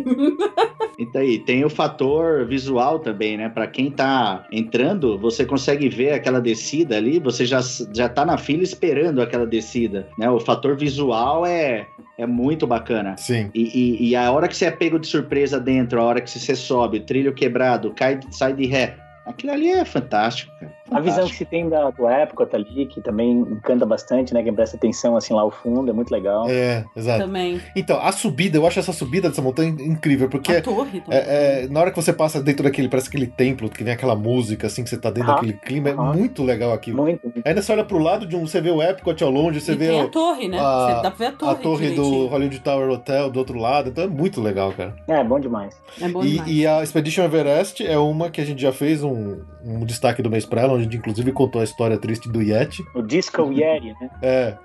E 0.98 1.06
daí, 1.12 1.38
tem 1.38 1.64
o 1.64 1.70
fator 1.70 2.44
visual 2.44 2.98
também, 2.98 3.36
né? 3.36 3.48
Pra 3.48 3.68
quem 3.68 3.88
tá 3.88 4.44
entrando, 4.50 5.16
você 5.16 5.46
consegue 5.46 5.88
ver 5.88 6.10
aquela 6.12 6.40
descida 6.40 6.96
ali, 6.96 7.20
você 7.20 7.46
já, 7.46 7.60
já 7.94 8.08
tá 8.08 8.26
na 8.26 8.36
fila 8.36 8.64
esperando 8.64 9.22
aquela 9.22 9.46
descida, 9.46 10.08
né? 10.18 10.28
O 10.28 10.40
fator 10.40 10.76
visual 10.76 11.46
é, 11.46 11.86
é 12.18 12.26
muito 12.26 12.66
bacana. 12.66 13.16
Sim. 13.16 13.48
E, 13.54 13.62
e- 13.78 14.08
e 14.08 14.16
a 14.16 14.32
hora 14.32 14.48
que 14.48 14.56
você 14.56 14.64
é 14.64 14.72
pego 14.72 14.98
de 14.98 15.06
surpresa 15.06 15.60
dentro, 15.60 16.00
a 16.00 16.04
hora 16.04 16.20
que 16.20 16.28
você 16.28 16.56
sobe, 16.56 16.98
trilho 16.98 17.32
quebrado, 17.32 17.92
cai, 17.94 18.18
sai 18.32 18.52
de 18.52 18.66
ré, 18.66 18.96
aquilo 19.24 19.52
ali 19.52 19.68
é 19.70 19.84
fantástico, 19.84 20.50
cara. 20.58 20.72
A 20.90 21.00
visão 21.00 21.26
que 21.26 21.34
se 21.34 21.44
tem 21.44 21.68
da, 21.68 21.90
do 21.90 22.08
Epcot 22.08 22.54
ali, 22.54 22.86
que 22.86 23.00
também 23.00 23.32
encanta 23.40 23.84
bastante, 23.84 24.32
né? 24.32 24.42
Quem 24.42 24.52
presta 24.54 24.76
atenção 24.76 25.16
assim 25.16 25.34
lá 25.34 25.42
ao 25.42 25.50
fundo, 25.50 25.90
é 25.90 25.92
muito 25.94 26.10
legal. 26.10 26.48
É, 26.48 26.84
exato. 26.96 27.24
Também. 27.24 27.60
Então, 27.76 28.00
a 28.00 28.10
subida, 28.12 28.56
eu 28.56 28.66
acho 28.66 28.78
essa 28.78 28.92
subida 28.92 29.28
dessa 29.28 29.42
montanha 29.42 29.68
incrível, 29.70 30.28
porque 30.28 30.52
A 30.56 30.62
torre 30.62 31.00
também. 31.00 31.18
é, 31.18 31.64
é, 31.64 31.68
na 31.68 31.80
hora 31.80 31.90
que 31.90 31.96
você 31.96 32.12
passa 32.12 32.42
dentro 32.42 32.62
daquele, 32.64 32.88
parece 32.88 33.08
aquele 33.08 33.26
templo, 33.26 33.68
que 33.68 33.84
vem 33.84 33.92
aquela 33.92 34.16
música, 34.16 34.66
assim, 34.66 34.82
que 34.82 34.90
você 34.90 34.96
tá 34.96 35.10
dentro 35.10 35.30
Aham, 35.30 35.40
daquele 35.40 35.52
clima, 35.58 35.88
é 35.90 35.92
aham. 35.92 36.14
muito 36.14 36.42
legal 36.42 36.72
aquilo. 36.72 36.96
Muito, 37.02 37.20
muito. 37.24 37.42
Ainda 37.46 37.60
você 37.62 37.72
olha 37.72 37.84
pro 37.84 37.98
lado 37.98 38.26
de 38.26 38.34
um, 38.36 38.46
você 38.46 38.60
vê 38.60 38.70
o 38.70 38.82
Epcot 38.82 39.22
ao 39.22 39.30
longe, 39.30 39.60
você 39.60 39.72
e 39.72 39.76
vê 39.76 39.88
tem 39.88 40.00
o- 40.02 40.04
a 40.06 40.08
torre, 40.08 40.48
né? 40.48 40.58
a- 40.58 40.86
Você 40.86 41.02
dá 41.02 41.10
pra 41.10 41.10
ver 41.10 41.26
a 41.26 41.32
torre. 41.32 41.52
a 41.52 41.54
torre 41.56 41.86
do 41.90 41.92
direitinho. 42.02 42.26
Hollywood 42.28 42.60
Tower 42.60 42.88
Hotel 42.90 43.30
do 43.30 43.38
outro 43.38 43.58
lado, 43.58 43.90
então 43.90 44.04
é 44.04 44.08
muito 44.08 44.40
legal, 44.40 44.72
cara. 44.72 44.94
É, 45.06 45.22
bom 45.22 45.38
demais. 45.38 45.76
É 46.00 46.08
bom 46.08 46.22
E, 46.24 46.30
demais. 46.32 46.50
e 46.50 46.66
a 46.66 46.82
Expedition 46.82 47.24
Everest 47.24 47.86
é 47.86 47.98
uma 47.98 48.30
que 48.30 48.40
a 48.40 48.44
gente 48.44 48.62
já 48.62 48.72
fez 48.72 49.02
um, 49.02 49.40
um 49.64 49.84
destaque 49.84 50.22
do 50.22 50.30
mês 50.30 50.46
pra 50.46 50.62
ela, 50.62 50.74
onde 50.74 50.77
a 50.78 50.82
gente 50.82 50.96
inclusive 50.96 51.32
contou 51.32 51.60
a 51.60 51.64
história 51.64 51.98
triste 51.98 52.28
do 52.28 52.42
Yeti. 52.42 52.84
O 52.94 53.02
Disco 53.02 53.52
Yeti, 53.52 53.94
né? 54.00 54.10
É, 54.22 54.56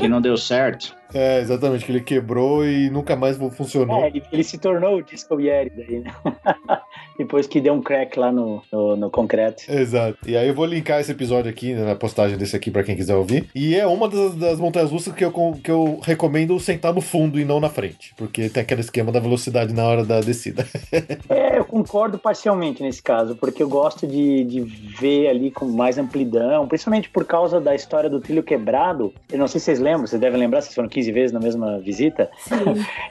Que 0.00 0.08
não 0.08 0.20
deu 0.20 0.36
certo. 0.36 0.96
é, 1.14 1.40
exatamente, 1.40 1.84
que 1.84 1.92
ele 1.92 2.00
quebrou 2.00 2.66
e 2.66 2.90
nunca 2.90 3.14
mais 3.14 3.36
funcionou. 3.36 4.02
É, 4.02 4.08
ele, 4.08 4.22
ele 4.32 4.44
se 4.44 4.58
tornou 4.58 4.96
o 4.96 5.02
Disco 5.02 5.40
Yeti 5.40 5.72
daí, 5.76 6.00
né? 6.00 6.12
Depois 7.18 7.46
que 7.46 7.60
deu 7.60 7.74
um 7.74 7.82
crack 7.82 8.18
lá 8.18 8.32
no, 8.32 8.62
no, 8.72 8.96
no 8.96 9.10
concreto. 9.10 9.64
Exato. 9.70 10.18
E 10.26 10.36
aí 10.36 10.48
eu 10.48 10.54
vou 10.54 10.64
linkar 10.64 11.00
esse 11.00 11.12
episódio 11.12 11.50
aqui 11.50 11.74
na 11.74 11.94
postagem 11.94 12.36
desse 12.36 12.56
aqui 12.56 12.70
pra 12.70 12.82
quem 12.82 12.96
quiser 12.96 13.14
ouvir. 13.14 13.48
E 13.54 13.74
é 13.74 13.86
uma 13.86 14.08
das, 14.08 14.34
das 14.34 14.58
montanhas 14.58 14.90
russas 14.90 15.14
que 15.14 15.24
eu, 15.24 15.32
que 15.62 15.70
eu 15.70 16.00
recomendo 16.02 16.58
sentar 16.58 16.92
no 16.94 17.00
fundo 17.00 17.38
e 17.38 17.44
não 17.44 17.60
na 17.60 17.68
frente. 17.68 18.14
Porque 18.16 18.48
tem 18.48 18.62
aquele 18.62 18.80
esquema 18.80 19.12
da 19.12 19.20
velocidade 19.20 19.72
na 19.72 19.84
hora 19.84 20.04
da 20.04 20.20
descida. 20.20 20.66
É, 21.28 21.58
eu 21.58 21.64
concordo 21.64 22.18
parcialmente 22.18 22.82
nesse 22.82 23.02
caso, 23.02 23.34
porque 23.36 23.62
eu 23.62 23.68
gosto 23.68 24.06
de, 24.06 24.44
de 24.44 24.60
ver 24.60 25.28
ali 25.28 25.50
com 25.50 25.66
mais 25.66 25.98
amplidão, 25.98 26.66
principalmente 26.66 27.08
por 27.08 27.24
causa 27.24 27.60
da 27.60 27.74
história 27.74 28.08
do 28.10 28.20
trilho 28.20 28.42
quebrado. 28.42 29.11
Eu 29.30 29.38
não 29.38 29.48
sei 29.48 29.58
se 29.60 29.64
vocês 29.66 29.80
lembram, 29.80 30.06
vocês 30.06 30.20
devem 30.20 30.38
lembrar, 30.38 30.60
vocês 30.60 30.74
foram 30.74 30.88
15 30.88 31.10
vezes 31.12 31.32
na 31.32 31.40
mesma 31.40 31.78
visita. 31.78 32.30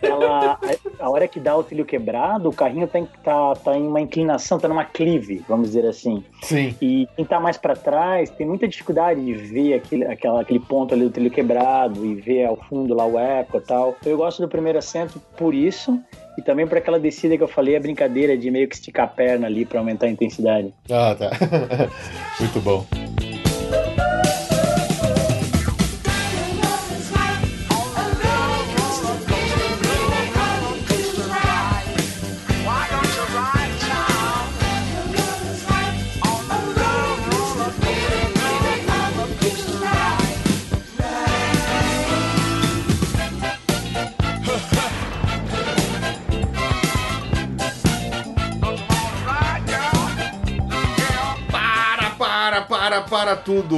Ela, 0.01 0.59
a, 0.99 1.05
a 1.05 1.09
hora 1.09 1.27
que 1.27 1.39
dá 1.39 1.55
o 1.57 1.63
trilho 1.63 1.83
quebrado, 1.85 2.49
o 2.49 2.53
carrinho 2.53 2.87
tá, 2.87 2.99
em- 2.99 3.07
tá, 3.23 3.53
tá 3.55 3.77
em 3.77 3.87
uma 3.87 3.99
inclinação, 4.01 4.59
tá 4.59 4.67
numa 4.67 4.85
clive, 4.85 5.43
vamos 5.47 5.67
dizer 5.67 5.85
assim. 5.87 6.23
Sim. 6.43 6.75
E 6.81 7.07
quem 7.15 7.25
tá 7.25 7.39
mais 7.39 7.57
pra 7.57 7.75
trás 7.75 8.29
tem 8.29 8.45
muita 8.45 8.67
dificuldade 8.67 9.23
de 9.23 9.33
ver 9.33 9.73
aquele, 9.75 10.05
aquela, 10.05 10.41
aquele 10.41 10.59
ponto 10.59 10.93
ali 10.93 11.03
do 11.05 11.09
trilho 11.09 11.31
quebrado 11.31 12.05
e 12.05 12.15
ver 12.15 12.45
ao 12.45 12.55
fundo 12.55 12.93
lá 12.93 13.05
o 13.05 13.17
eco 13.17 13.57
e 13.57 13.61
tal. 13.61 13.95
Eu 14.05 14.17
gosto 14.17 14.41
do 14.41 14.47
primeiro 14.47 14.77
assento 14.77 15.19
por 15.35 15.53
isso. 15.55 15.99
E 16.37 16.41
também 16.41 16.65
por 16.65 16.77
aquela 16.77 16.97
descida 16.99 17.35
que 17.35 17.43
eu 17.43 17.47
falei, 17.47 17.75
a 17.75 17.79
brincadeira 17.79 18.37
de 18.37 18.49
meio 18.49 18.67
que 18.67 18.75
esticar 18.75 19.05
a 19.05 19.07
perna 19.07 19.47
ali 19.47 19.65
pra 19.65 19.79
aumentar 19.79 20.05
a 20.05 20.09
intensidade. 20.09 20.73
Ah, 20.89 21.13
tá. 21.13 21.29
Muito 22.39 22.59
bom. 22.61 22.85
Tudo. 53.51 53.75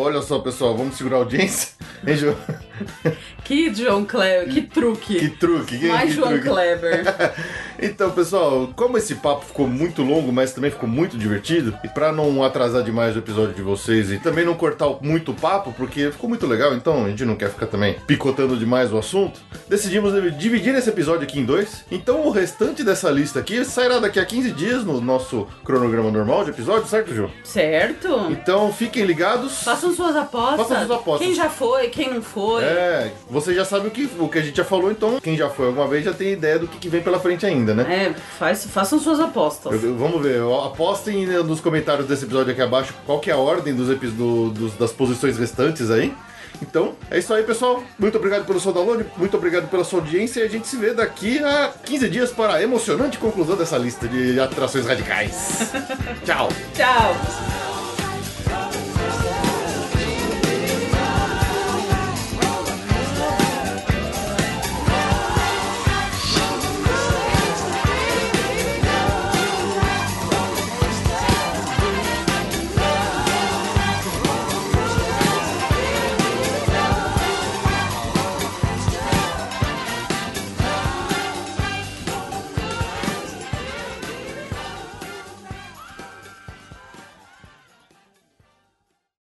Olha 0.00 0.20
só, 0.22 0.40
pessoal, 0.40 0.76
vamos 0.76 0.96
segurar 0.96 1.16
a 1.16 1.20
audiência. 1.20 1.68
Que 3.44 3.72
João 3.74 4.04
Kleber, 4.04 4.48
que 4.52 4.62
truque. 4.62 5.18
Que 5.18 5.28
truque. 5.28 5.78
que- 5.78 5.86
Mais 5.88 6.10
que 6.10 6.16
João 6.16 6.28
truque. 6.30 6.48
Kleber. 6.48 7.04
Então, 7.76 8.12
pessoal, 8.12 8.70
como 8.76 8.96
esse 8.96 9.16
papo 9.16 9.44
ficou 9.44 9.66
muito 9.66 10.00
longo, 10.02 10.32
mas 10.32 10.52
também 10.52 10.70
ficou 10.70 10.88
muito 10.88 11.18
divertido, 11.18 11.76
e 11.84 11.88
pra 11.88 12.12
não 12.12 12.42
atrasar 12.42 12.84
demais 12.84 13.16
o 13.16 13.18
episódio 13.18 13.52
de 13.52 13.62
vocês 13.62 14.12
e 14.12 14.18
também 14.18 14.44
não 14.44 14.54
cortar 14.54 14.86
muito 15.02 15.32
o 15.32 15.34
papo, 15.34 15.72
porque 15.76 16.10
ficou 16.12 16.28
muito 16.30 16.46
legal, 16.46 16.72
então 16.72 17.04
a 17.04 17.08
gente 17.08 17.24
não 17.24 17.34
quer 17.34 17.50
ficar 17.50 17.66
também 17.66 17.96
picotando 18.06 18.56
demais 18.56 18.92
o 18.92 18.96
assunto, 18.96 19.40
decidimos 19.68 20.14
dividir 20.38 20.72
esse 20.76 20.88
episódio 20.88 21.24
aqui 21.24 21.40
em 21.40 21.44
dois. 21.44 21.84
Então 21.90 22.24
o 22.24 22.30
restante 22.30 22.84
dessa 22.84 23.10
lista 23.10 23.40
aqui 23.40 23.64
sairá 23.64 23.98
daqui 23.98 24.20
a 24.20 24.24
15 24.24 24.52
dias 24.52 24.84
no 24.84 25.00
nosso 25.00 25.46
cronograma 25.64 26.10
normal 26.12 26.44
de 26.44 26.50
episódio, 26.50 26.86
certo, 26.88 27.12
Ju? 27.12 27.28
certo? 27.42 28.28
Então 28.30 28.72
fiquem 28.72 29.04
ligados. 29.04 29.64
Façam 29.64 29.92
suas 29.92 30.14
apostas. 30.14 30.58
Façam 30.68 30.76
suas 30.78 30.90
apostas. 30.92 31.26
Quem 31.26 31.34
já 31.36 31.50
foi, 31.50 31.88
quem 31.88 32.14
não 32.14 32.22
foi. 32.22 32.62
É, 32.62 33.12
você 33.34 33.52
já 33.52 33.64
sabe 33.64 33.88
o 33.88 33.90
que, 33.90 34.08
o 34.18 34.28
que 34.28 34.38
a 34.38 34.42
gente 34.42 34.56
já 34.56 34.64
falou, 34.64 34.90
então 34.90 35.20
quem 35.20 35.36
já 35.36 35.50
foi 35.50 35.66
alguma 35.66 35.86
vez 35.86 36.04
já 36.04 36.12
tem 36.14 36.32
ideia 36.32 36.58
do 36.58 36.66
que, 36.68 36.78
que 36.78 36.88
vem 36.88 37.02
pela 37.02 37.18
frente 37.20 37.44
ainda, 37.44 37.74
né? 37.74 38.06
É, 38.06 38.14
faz, 38.38 38.64
façam 38.66 38.98
suas 38.98 39.20
apostas. 39.20 39.72
Eu- 39.82 39.90
eu- 39.90 39.96
Vamos 39.96 40.22
ver, 40.22 40.40
apostem 40.64 41.26
nos 41.26 41.60
comentários 41.60 42.06
desse 42.06 42.24
episódio 42.24 42.52
aqui 42.52 42.62
abaixo 42.62 42.94
qual 43.04 43.18
que 43.20 43.30
é 43.30 43.34
a 43.34 43.38
ordem 43.38 43.74
dos, 43.74 43.88
do- 44.12 44.50
dos- 44.50 44.74
das 44.74 44.92
posições 44.92 45.36
restantes 45.36 45.90
aí. 45.90 46.14
Então, 46.62 46.94
é 47.10 47.18
isso 47.18 47.34
aí, 47.34 47.42
pessoal. 47.42 47.82
Muito 47.98 48.16
obrigado 48.16 48.46
pelo 48.46 48.60
seu 48.60 48.72
download, 48.72 49.04
muito 49.16 49.36
obrigado 49.36 49.68
pela 49.68 49.82
sua 49.82 49.98
audiência 49.98 50.38
e 50.40 50.42
a 50.44 50.48
gente 50.48 50.68
se 50.68 50.76
vê 50.76 50.94
daqui 50.94 51.38
a 51.42 51.72
15 51.84 52.08
dias 52.08 52.30
para 52.30 52.54
a 52.54 52.62
emocionante 52.62 53.18
conclusão 53.18 53.56
dessa 53.56 53.76
lista 53.76 54.06
de 54.06 54.38
atrações 54.38 54.86
radicais. 54.86 55.72
Tchau! 56.24 56.48
Tchau. 56.72 57.83